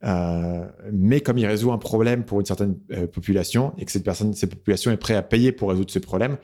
Euh, 0.04 0.64
mais 0.92 1.20
comme 1.20 1.38
il 1.38 1.46
résout 1.46 1.72
un 1.72 1.78
problème 1.78 2.24
pour 2.24 2.38
une 2.38 2.46
certaine 2.46 2.78
euh, 2.92 3.08
population 3.08 3.74
et 3.78 3.84
que 3.84 3.90
cette 3.90 4.04
personne, 4.04 4.32
cette 4.32 4.50
population 4.50 4.92
est 4.92 4.96
prête 4.96 5.16
à 5.16 5.22
payer 5.22 5.50
pour 5.50 5.70
résoudre 5.70 5.90
ce 5.90 5.98
problème, 5.98 6.36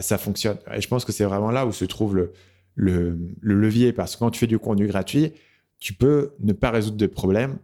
ça 0.00 0.18
fonctionne. 0.18 0.58
Et 0.74 0.80
je 0.80 0.88
pense 0.88 1.04
que 1.04 1.12
c'est 1.12 1.22
vraiment 1.22 1.52
là 1.52 1.64
où 1.64 1.70
se 1.70 1.84
trouve 1.84 2.16
le, 2.16 2.32
le, 2.74 3.16
le, 3.40 3.54
levier. 3.54 3.92
Parce 3.92 4.16
que 4.16 4.18
quand 4.18 4.30
tu 4.32 4.40
fais 4.40 4.48
du 4.48 4.58
contenu 4.58 4.88
gratuit, 4.88 5.32
tu 5.78 5.94
peux 5.94 6.32
ne 6.40 6.52
pas 6.52 6.72
résoudre 6.72 6.96
de 6.96 7.06
problème 7.06 7.58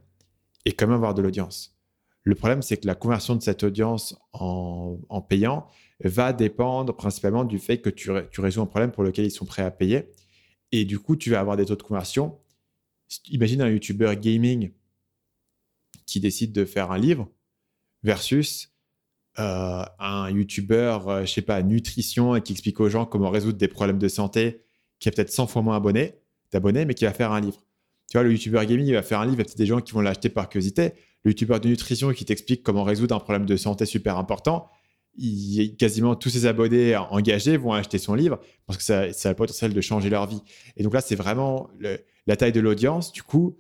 et 0.65 0.71
quand 0.71 0.87
même 0.87 0.95
avoir 0.95 1.15
de 1.15 1.23
l'audience. 1.23 1.74
Le 2.25 2.35
problème, 2.35 2.63
c'est 2.63 2.79
que 2.79 2.87
la 2.87 2.95
conversion 2.95 3.37
de 3.37 3.43
cette 3.43 3.63
audience 3.63 4.17
en, 4.33 5.21
payant 5.29 5.69
va 6.03 6.33
dépendre 6.33 6.97
principalement 6.97 7.45
du 7.45 7.59
fait 7.59 7.79
que 7.79 7.91
tu, 7.91 8.11
résous 8.11 8.63
un 8.63 8.67
problème 8.67 8.93
pour 8.93 9.05
lequel 9.05 9.27
ils 9.27 9.31
sont 9.31 9.45
prêts 9.45 9.63
à 9.63 9.71
payer. 9.71 10.11
Et 10.73 10.87
du 10.87 10.99
coup, 10.99 11.17
tu 11.17 11.31
vas 11.31 11.41
avoir 11.41 11.59
des 11.59 11.67
taux 11.67 11.77
de 11.77 11.83
conversion. 11.83 12.39
Imagine 13.29 13.61
un 13.61 13.69
YouTuber 13.69 14.17
gaming 14.17 14.73
qui 16.07 16.19
décide 16.19 16.53
de 16.53 16.65
faire 16.65 16.91
un 16.91 16.99
livre 16.99 17.29
versus 18.03 18.73
euh, 19.39 19.85
un 19.99 20.31
YouTuber, 20.31 20.99
euh, 21.07 21.27
je 21.27 21.33
sais 21.33 21.43
pas, 21.43 21.63
nutrition 21.63 22.37
et 22.37 22.41
qui 22.41 22.53
explique 22.53 22.81
aux 22.81 22.89
gens 22.89 23.05
comment 23.05 23.31
résoudre 23.31 23.59
des 23.59 23.69
problèmes 23.69 23.99
de 23.99 24.09
santé, 24.09 24.65
qui 24.99 25.09
a 25.11 25.13
peut-être 25.13 25.31
100 25.31 25.47
fois 25.47 25.61
moins 25.61 25.81
d'abonnés, 26.53 26.85
mais 26.87 26.95
qui 26.95 27.05
va 27.05 27.13
faire 27.13 27.33
un 27.33 27.41
livre. 27.41 27.63
Tu 28.11 28.17
vois, 28.17 28.23
le 28.23 28.33
YouTuber 28.33 28.65
gaming, 28.65 28.87
il 28.87 28.95
va 28.95 29.03
faire 29.03 29.21
un 29.21 29.27
livre, 29.27 29.37
il 29.37 29.39
y 29.39 29.43
a 29.43 29.45
peut-être 29.45 29.59
des 29.59 29.67
gens 29.67 29.81
qui 29.81 29.93
vont 29.93 30.01
l'acheter 30.01 30.31
par 30.31 30.49
curiosité 30.49 30.95
le 31.25 31.31
youtubeur 31.31 31.61
de 31.61 31.69
nutrition 31.69 32.13
qui 32.13 32.25
t'explique 32.25 32.63
comment 32.63 32.85
résoudre 32.85 33.15
un 33.15 33.21
problème 33.21 33.47
de 33.47 33.57
santé 33.57 33.87
super 33.87 34.19
important, 34.19 34.69
quasiment 35.79 36.17
tous 36.17 36.31
ses 36.31 36.47
abonnés 36.47 36.97
engagés 36.97 37.57
vont 37.57 37.73
acheter 37.73 37.99
son 37.99 38.15
livre 38.15 38.41
parce 38.67 38.77
que 38.79 38.85
ça, 38.85 39.01
a 39.01 39.29
le 39.29 39.37
potentiel 39.37 39.73
de 39.73 39.81
changer 39.81 40.11
leur 40.11 40.27
vie. 40.27 40.43
Et 40.77 40.83
donc 40.83 40.93
là, 40.93 41.01
c'est 41.01 41.15
vraiment 41.15 41.71
la 42.27 42.37
taille 42.37 42.53
de 42.53 42.61
l'audience. 42.61 43.13
Du 43.13 43.23
coup, 43.23 43.57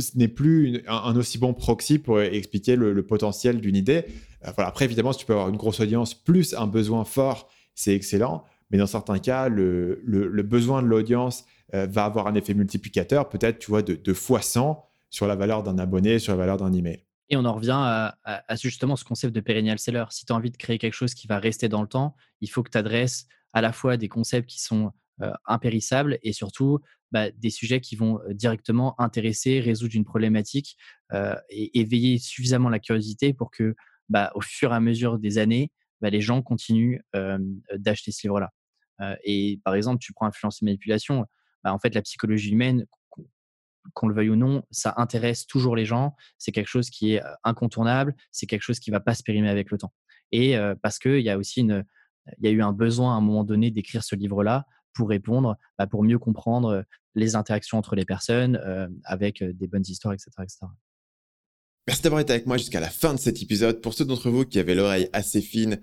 ce 0.00 0.16
n'est 0.16 0.28
plus 0.28 0.82
un, 0.86 1.16
aussi 1.16 1.38
bon 1.38 1.54
proxy 1.54 1.98
pour 1.98 2.20
expliquer 2.20 2.76
le, 2.76 3.02
potentiel 3.06 3.60
d'une 3.60 3.76
idée. 3.76 4.04
Euh, 4.44 4.50
voilà. 4.54 4.68
Après, 4.68 4.84
évidemment, 4.84 5.12
si 5.12 5.20
tu 5.20 5.26
peux 5.26 5.34
avoir 5.34 5.48
une 5.48 5.56
grosse 5.56 5.80
audience 5.80 6.14
plus 6.14 6.54
un 6.54 6.66
besoin 6.66 7.04
fort, 7.04 7.48
c'est 7.74 7.94
excellent. 7.94 8.44
Mais 8.70 8.78
dans 8.78 8.86
certains 8.86 9.18
cas, 9.18 9.48
le, 9.48 10.00
besoin 10.42 10.82
de 10.82 10.88
l'audience 10.88 11.44
euh, 11.74 11.86
va 11.86 12.04
avoir 12.04 12.26
un 12.26 12.34
effet 12.34 12.54
multiplicateur, 12.54 13.28
peut-être, 13.28 13.58
tu 13.58 13.70
vois, 13.70 13.82
de, 13.82 13.94
de 13.94 14.12
fois 14.14 14.40
100 14.40 14.82
sur 15.12 15.26
la 15.28 15.36
valeur 15.36 15.62
d'un 15.62 15.78
abonné, 15.78 16.18
sur 16.18 16.32
la 16.32 16.38
valeur 16.38 16.56
d'un 16.56 16.72
email. 16.72 17.04
Et 17.28 17.36
on 17.36 17.44
en 17.44 17.54
revient 17.54 17.78
à, 18.24 18.56
justement 18.56 18.96
ce 18.96 19.04
concept 19.04 19.34
de 19.34 19.40
perennial 19.40 19.78
seller. 19.78 20.04
Si 20.10 20.26
tu 20.26 20.32
as 20.32 20.36
envie 20.36 20.50
de 20.50 20.56
créer 20.56 20.78
quelque 20.78 20.94
chose 20.94 21.14
qui 21.14 21.26
va 21.26 21.38
rester 21.38 21.68
dans 21.68 21.80
le 21.80 21.88
temps, 21.88 22.16
il 22.40 22.50
faut 22.50 22.62
que 22.62 22.70
tu 22.70 22.78
adresses 22.78 23.26
à 23.52 23.60
la 23.60 23.72
fois 23.72 23.96
des 23.96 24.08
concepts 24.08 24.48
qui 24.48 24.60
sont 24.60 24.90
euh, 25.20 25.32
impérissables 25.46 26.18
et 26.22 26.32
surtout 26.32 26.80
bah, 27.10 27.30
des 27.30 27.50
sujets 27.50 27.80
qui 27.80 27.96
vont 27.96 28.20
euh, 28.20 28.34
directement 28.34 28.98
intéresser, 29.00 29.60
résoudre 29.60 29.94
une 29.94 30.04
problématique 30.04 30.76
euh, 31.12 31.36
et 31.50 31.78
éveiller 31.78 32.18
suffisamment 32.18 32.70
la 32.70 32.78
curiosité 32.78 33.34
pour 33.34 33.50
que, 33.50 33.74
bah, 34.08 34.32
au 34.34 34.40
fur 34.40 34.72
et 34.72 34.74
à 34.74 34.80
mesure 34.80 35.18
des 35.18 35.38
années, 35.38 35.70
bah, 36.00 36.10
les 36.10 36.20
gens 36.20 36.42
continuent 36.42 36.98
d'acheter 37.76 38.10
ce 38.10 38.26
livre-là. 38.26 38.50
et 39.22 39.60
par 39.64 39.74
exemple, 39.74 40.00
tu 40.00 40.12
prends 40.12 40.26
influence 40.26 40.60
et 40.60 40.64
manipulation. 40.64 41.26
en 41.64 41.78
fait, 41.78 41.94
la 41.94 42.02
psychologie 42.02 42.50
humaine 42.50 42.86
qu'on 43.94 44.08
le 44.08 44.14
veuille 44.14 44.30
ou 44.30 44.36
non, 44.36 44.62
ça 44.70 44.94
intéresse 44.96 45.46
toujours 45.46 45.76
les 45.76 45.84
gens. 45.84 46.14
C'est 46.38 46.52
quelque 46.52 46.68
chose 46.68 46.90
qui 46.90 47.14
est 47.14 47.22
incontournable. 47.44 48.14
C'est 48.30 48.46
quelque 48.46 48.62
chose 48.62 48.78
qui 48.78 48.90
va 48.90 49.00
pas 49.00 49.14
se 49.14 49.22
périmer 49.22 49.48
avec 49.48 49.70
le 49.70 49.78
temps. 49.78 49.92
Et 50.30 50.56
parce 50.82 50.98
qu'il 50.98 51.20
y 51.20 51.30
a 51.30 51.36
aussi 51.36 51.60
une, 51.60 51.84
y 52.40 52.48
a 52.48 52.50
eu 52.50 52.62
un 52.62 52.72
besoin 52.72 53.14
à 53.14 53.18
un 53.18 53.20
moment 53.20 53.44
donné 53.44 53.70
d'écrire 53.70 54.02
ce 54.02 54.14
livre-là 54.16 54.66
pour 54.94 55.08
répondre, 55.08 55.56
bah, 55.78 55.86
pour 55.86 56.04
mieux 56.04 56.18
comprendre 56.18 56.84
les 57.14 57.34
interactions 57.36 57.78
entre 57.78 57.96
les 57.96 58.04
personnes 58.04 58.60
avec 59.04 59.42
des 59.42 59.66
bonnes 59.66 59.84
histoires, 59.86 60.14
etc. 60.14 60.30
Merci 61.86 62.02
d'avoir 62.02 62.20
été 62.20 62.32
avec 62.32 62.46
moi 62.46 62.56
jusqu'à 62.56 62.80
la 62.80 62.90
fin 62.90 63.12
de 63.12 63.18
cet 63.18 63.42
épisode. 63.42 63.80
Pour 63.80 63.92
ceux 63.94 64.04
d'entre 64.04 64.30
vous 64.30 64.44
qui 64.44 64.58
avaient 64.58 64.74
l'oreille 64.74 65.08
assez 65.12 65.42
fine, 65.42 65.82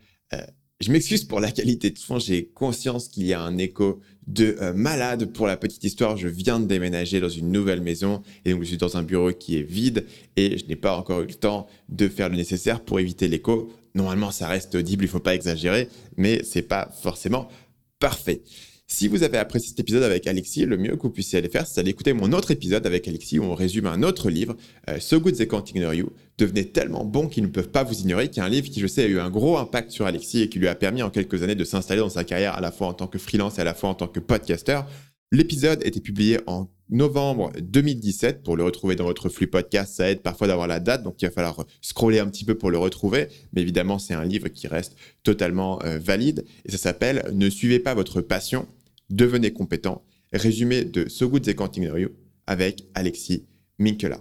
Je 0.81 0.93
m'excuse 0.93 1.25
pour 1.25 1.41
la 1.41 1.51
qualité 1.51 1.89
de 1.89 1.97
son, 1.97 2.19
j'ai 2.19 2.45
conscience 2.45 3.09
qu'il 3.09 3.25
y 3.25 3.33
a 3.33 3.41
un 3.41 3.57
écho 3.57 3.99
de 4.27 4.55
euh, 4.61 4.71
malade. 4.73 5.25
Pour 5.33 5.45
la 5.45 5.57
petite 5.57 5.83
histoire, 5.83 6.15
je 6.15 6.29
viens 6.29 6.57
de 6.61 6.67
déménager 6.67 7.19
dans 7.19 7.27
une 7.27 7.51
nouvelle 7.51 7.81
maison 7.81 8.21
et 8.45 8.53
donc 8.53 8.63
je 8.63 8.69
suis 8.69 8.77
dans 8.77 8.95
un 8.95 9.03
bureau 9.03 9.33
qui 9.33 9.57
est 9.57 9.61
vide 9.61 10.05
et 10.37 10.57
je 10.57 10.65
n'ai 10.67 10.77
pas 10.77 10.95
encore 10.95 11.19
eu 11.19 11.27
le 11.27 11.33
temps 11.33 11.67
de 11.89 12.07
faire 12.07 12.29
le 12.29 12.37
nécessaire 12.37 12.79
pour 12.79 13.01
éviter 13.01 13.27
l'écho. 13.27 13.73
Normalement, 13.93 14.31
ça 14.31 14.47
reste 14.47 14.73
audible, 14.73 15.03
il 15.03 15.07
ne 15.07 15.11
faut 15.11 15.19
pas 15.19 15.35
exagérer, 15.35 15.89
mais 16.15 16.43
c'est 16.45 16.61
pas 16.61 16.89
forcément 17.01 17.49
parfait. 17.99 18.41
Si 18.91 19.07
vous 19.07 19.21
avez 19.21 19.37
apprécié 19.37 19.69
cet 19.69 19.79
épisode 19.79 20.01
avec 20.01 20.25
Alexis, 20.25 20.65
le 20.65 20.75
mieux 20.75 20.95
que 20.95 21.03
vous 21.03 21.11
puissiez 21.11 21.37
aller 21.37 21.47
faire, 21.47 21.67
c'est 21.67 21.75
d'aller 21.75 21.91
écouter 21.91 22.11
mon 22.13 22.33
autre 22.33 22.49
épisode 22.49 22.87
avec 22.87 23.07
Alexis 23.07 23.37
où 23.37 23.43
on 23.43 23.53
résume 23.53 23.85
un 23.85 24.01
autre 24.01 24.31
livre, 24.31 24.57
euh, 24.89 24.99
So 24.99 25.21
Good 25.21 25.35
They 25.35 25.47
Can't 25.47 25.63
Ignore 25.75 25.93
You, 25.93 26.11
devenez 26.39 26.65
tellement 26.65 27.05
bon 27.05 27.27
qu'ils 27.27 27.43
ne 27.43 27.49
peuvent 27.49 27.69
pas 27.69 27.83
vous 27.83 27.99
ignorer, 27.99 28.29
qui 28.29 28.39
est 28.39 28.43
un 28.43 28.49
livre 28.49 28.67
qui, 28.67 28.79
je 28.79 28.87
sais, 28.87 29.03
a 29.03 29.07
eu 29.07 29.19
un 29.19 29.29
gros 29.29 29.59
impact 29.59 29.91
sur 29.91 30.07
Alexis 30.07 30.41
et 30.41 30.49
qui 30.49 30.57
lui 30.57 30.67
a 30.67 30.73
permis 30.73 31.03
en 31.03 31.11
quelques 31.11 31.43
années 31.43 31.53
de 31.53 31.63
s'installer 31.63 32.01
dans 32.01 32.09
sa 32.09 32.23
carrière 32.23 32.55
à 32.55 32.61
la 32.61 32.71
fois 32.71 32.87
en 32.87 32.93
tant 32.93 33.05
que 33.05 33.19
freelance 33.19 33.59
et 33.59 33.61
à 33.61 33.63
la 33.63 33.75
fois 33.75 33.89
en 33.89 33.93
tant 33.93 34.07
que 34.07 34.19
podcaster. 34.19 34.79
L'épisode 35.31 35.85
était 35.85 36.01
publié 36.01 36.39
en 36.47 36.67
novembre 36.89 37.51
2017. 37.61 38.41
Pour 38.41 38.57
le 38.57 38.63
retrouver 38.63 38.95
dans 38.95 39.03
votre 39.03 39.29
flux 39.29 39.45
podcast, 39.45 39.93
ça 39.93 40.09
aide 40.09 40.21
parfois 40.21 40.47
d'avoir 40.47 40.67
la 40.67 40.79
date, 40.79 41.03
donc 41.03 41.21
il 41.21 41.25
va 41.25 41.31
falloir 41.31 41.63
scroller 41.81 42.17
un 42.17 42.27
petit 42.27 42.43
peu 42.43 42.55
pour 42.55 42.71
le 42.71 42.79
retrouver. 42.79 43.27
Mais 43.53 43.61
évidemment, 43.61 43.99
c'est 43.99 44.15
un 44.15 44.25
livre 44.25 44.47
qui 44.47 44.67
reste 44.67 44.95
totalement 45.21 45.79
euh, 45.83 45.99
valide 45.99 46.45
et 46.65 46.71
ça 46.71 46.79
s'appelle 46.79 47.29
Ne 47.33 47.47
suivez 47.51 47.77
pas 47.77 47.93
votre 47.93 48.21
passion, 48.21 48.67
devenez 49.09 49.51
compétent. 49.51 50.03
Résumé 50.31 50.85
de 50.85 51.09
So 51.09 51.29
Good 51.29 51.43
They 51.43 51.55
Can't 51.55 51.71
You 51.75 52.09
avec 52.45 52.87
Alexis 52.93 53.45
Minkela. 53.79 54.19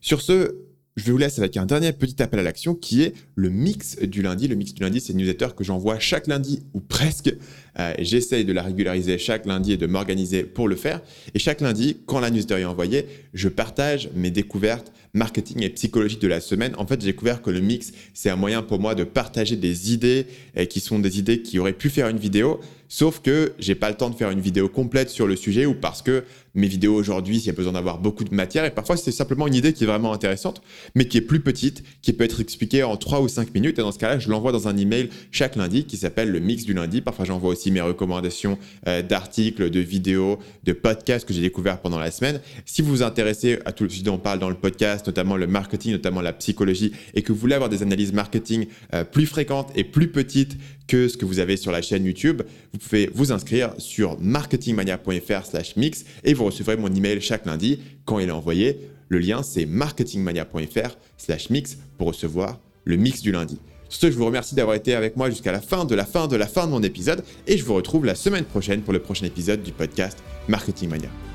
Sur 0.00 0.22
ce, 0.22 0.54
je 0.96 1.10
vous 1.10 1.18
laisse 1.18 1.38
avec 1.38 1.56
un 1.56 1.66
dernier 1.66 1.92
petit 1.92 2.22
appel 2.22 2.40
à 2.40 2.42
l'action 2.42 2.74
qui 2.74 3.02
est 3.02 3.14
le 3.34 3.48
mix 3.48 3.98
du 3.98 4.22
lundi. 4.22 4.48
Le 4.48 4.56
mix 4.56 4.74
du 4.74 4.82
lundi, 4.82 5.00
c'est 5.00 5.12
une 5.12 5.18
newsletter 5.18 5.48
que 5.56 5.64
j'envoie 5.64 5.98
chaque 5.98 6.26
lundi 6.26 6.62
ou 6.74 6.80
presque. 6.80 7.34
Euh, 7.78 7.94
J'essaye 7.98 8.44
de 8.44 8.52
la 8.52 8.62
régulariser 8.62 9.18
chaque 9.18 9.46
lundi 9.46 9.72
et 9.72 9.76
de 9.76 9.86
m'organiser 9.86 10.42
pour 10.42 10.68
le 10.68 10.76
faire. 10.76 11.00
Et 11.34 11.38
chaque 11.38 11.60
lundi, 11.60 11.98
quand 12.06 12.20
la 12.20 12.30
newsletter 12.30 12.60
est 12.60 12.64
envoyée, 12.64 13.06
je 13.34 13.48
partage 13.48 14.10
mes 14.14 14.30
découvertes 14.30 14.92
marketing 15.14 15.62
et 15.62 15.68
psychologie 15.68 16.16
de 16.16 16.26
la 16.26 16.40
semaine. 16.40 16.72
En 16.78 16.86
fait, 16.86 17.00
j'ai 17.00 17.08
découvert 17.08 17.42
que 17.42 17.50
le 17.50 17.60
mix, 17.60 17.92
c'est 18.14 18.30
un 18.30 18.36
moyen 18.36 18.62
pour 18.62 18.80
moi 18.80 18.94
de 18.94 19.04
partager 19.04 19.56
des 19.56 19.92
idées 19.92 20.26
qui 20.70 20.80
sont 20.80 20.98
des 20.98 21.18
idées 21.18 21.42
qui 21.42 21.58
auraient 21.58 21.74
pu 21.74 21.90
faire 21.90 22.08
une 22.08 22.16
vidéo, 22.16 22.60
Sauf 22.94 23.20
que 23.20 23.54
j'ai 23.58 23.74
pas 23.74 23.88
le 23.88 23.96
temps 23.96 24.10
de 24.10 24.14
faire 24.14 24.28
une 24.28 24.42
vidéo 24.42 24.68
complète 24.68 25.08
sur 25.08 25.26
le 25.26 25.34
sujet 25.34 25.64
ou 25.64 25.72
parce 25.72 26.02
que 26.02 26.24
mes 26.54 26.66
vidéos 26.66 26.94
aujourd'hui, 26.94 27.38
il 27.38 27.46
y 27.46 27.48
a 27.48 27.54
besoin 27.54 27.72
d'avoir 27.72 27.96
beaucoup 27.96 28.22
de 28.22 28.34
matière 28.34 28.66
et 28.66 28.70
parfois 28.70 28.98
c'est 28.98 29.12
simplement 29.12 29.46
une 29.46 29.54
idée 29.54 29.72
qui 29.72 29.84
est 29.84 29.86
vraiment 29.86 30.12
intéressante, 30.12 30.60
mais 30.94 31.06
qui 31.06 31.16
est 31.16 31.22
plus 31.22 31.40
petite, 31.40 31.82
qui 32.02 32.12
peut 32.12 32.24
être 32.24 32.42
expliquée 32.42 32.82
en 32.82 32.98
3 32.98 33.22
ou 33.22 33.28
5 33.28 33.54
minutes. 33.54 33.78
Et 33.78 33.80
dans 33.80 33.92
ce 33.92 33.98
cas-là, 33.98 34.18
je 34.18 34.28
l'envoie 34.28 34.52
dans 34.52 34.68
un 34.68 34.76
email 34.76 35.08
chaque 35.30 35.56
lundi 35.56 35.86
qui 35.86 35.96
s'appelle 35.96 36.30
le 36.30 36.38
mix 36.40 36.66
du 36.66 36.74
lundi. 36.74 37.00
Parfois, 37.00 37.24
j'envoie 37.24 37.48
aussi 37.52 37.61
mes 37.70 37.80
recommandations 37.80 38.58
euh, 38.86 39.02
d'articles, 39.02 39.70
de 39.70 39.80
vidéos, 39.80 40.38
de 40.64 40.72
podcasts 40.72 41.26
que 41.26 41.34
j'ai 41.34 41.40
découverts 41.40 41.80
pendant 41.80 41.98
la 41.98 42.10
semaine. 42.10 42.40
Si 42.66 42.82
vous 42.82 42.90
vous 42.90 43.02
intéressez 43.02 43.58
à 43.64 43.72
tout 43.72 43.88
ce 43.88 44.02
dont 44.02 44.14
on 44.14 44.18
parle 44.18 44.38
dans 44.38 44.48
le 44.48 44.54
podcast, 44.54 45.06
notamment 45.06 45.36
le 45.36 45.46
marketing, 45.46 45.92
notamment 45.92 46.20
la 46.20 46.32
psychologie, 46.32 46.92
et 47.14 47.22
que 47.22 47.32
vous 47.32 47.38
voulez 47.38 47.54
avoir 47.54 47.70
des 47.70 47.82
analyses 47.82 48.12
marketing 48.12 48.66
euh, 48.94 49.04
plus 49.04 49.26
fréquentes 49.26 49.70
et 49.74 49.84
plus 49.84 50.08
petites 50.08 50.56
que 50.86 51.08
ce 51.08 51.16
que 51.16 51.24
vous 51.24 51.38
avez 51.38 51.56
sur 51.56 51.72
la 51.72 51.82
chaîne 51.82 52.04
YouTube, 52.04 52.42
vous 52.72 52.78
pouvez 52.78 53.10
vous 53.14 53.32
inscrire 53.32 53.72
sur 53.78 54.20
marketingmania.fr/mix 54.20 56.04
et 56.24 56.34
vous 56.34 56.44
recevrez 56.44 56.76
mon 56.76 56.92
email 56.92 57.20
chaque 57.20 57.46
lundi 57.46 57.78
quand 58.04 58.18
il 58.18 58.28
est 58.28 58.32
envoyé. 58.32 58.80
Le 59.08 59.18
lien 59.18 59.42
c'est 59.42 59.66
marketingmania.fr/mix 59.66 61.78
pour 61.98 62.08
recevoir 62.08 62.60
le 62.84 62.96
mix 62.96 63.22
du 63.22 63.32
lundi. 63.32 63.58
Sur 63.92 64.10
je 64.10 64.16
vous 64.16 64.24
remercie 64.24 64.54
d'avoir 64.54 64.74
été 64.74 64.94
avec 64.94 65.16
moi 65.16 65.28
jusqu'à 65.28 65.52
la 65.52 65.60
fin 65.60 65.84
de 65.84 65.94
la 65.94 66.06
fin 66.06 66.26
de 66.26 66.34
la 66.34 66.46
fin 66.46 66.66
de 66.66 66.70
mon 66.70 66.82
épisode 66.82 67.22
et 67.46 67.58
je 67.58 67.64
vous 67.64 67.74
retrouve 67.74 68.06
la 68.06 68.14
semaine 68.14 68.44
prochaine 68.44 68.80
pour 68.80 68.92
le 68.92 68.98
prochain 68.98 69.26
épisode 69.26 69.62
du 69.62 69.72
podcast 69.72 70.18
Marketing 70.48 70.88
Mania. 70.88 71.31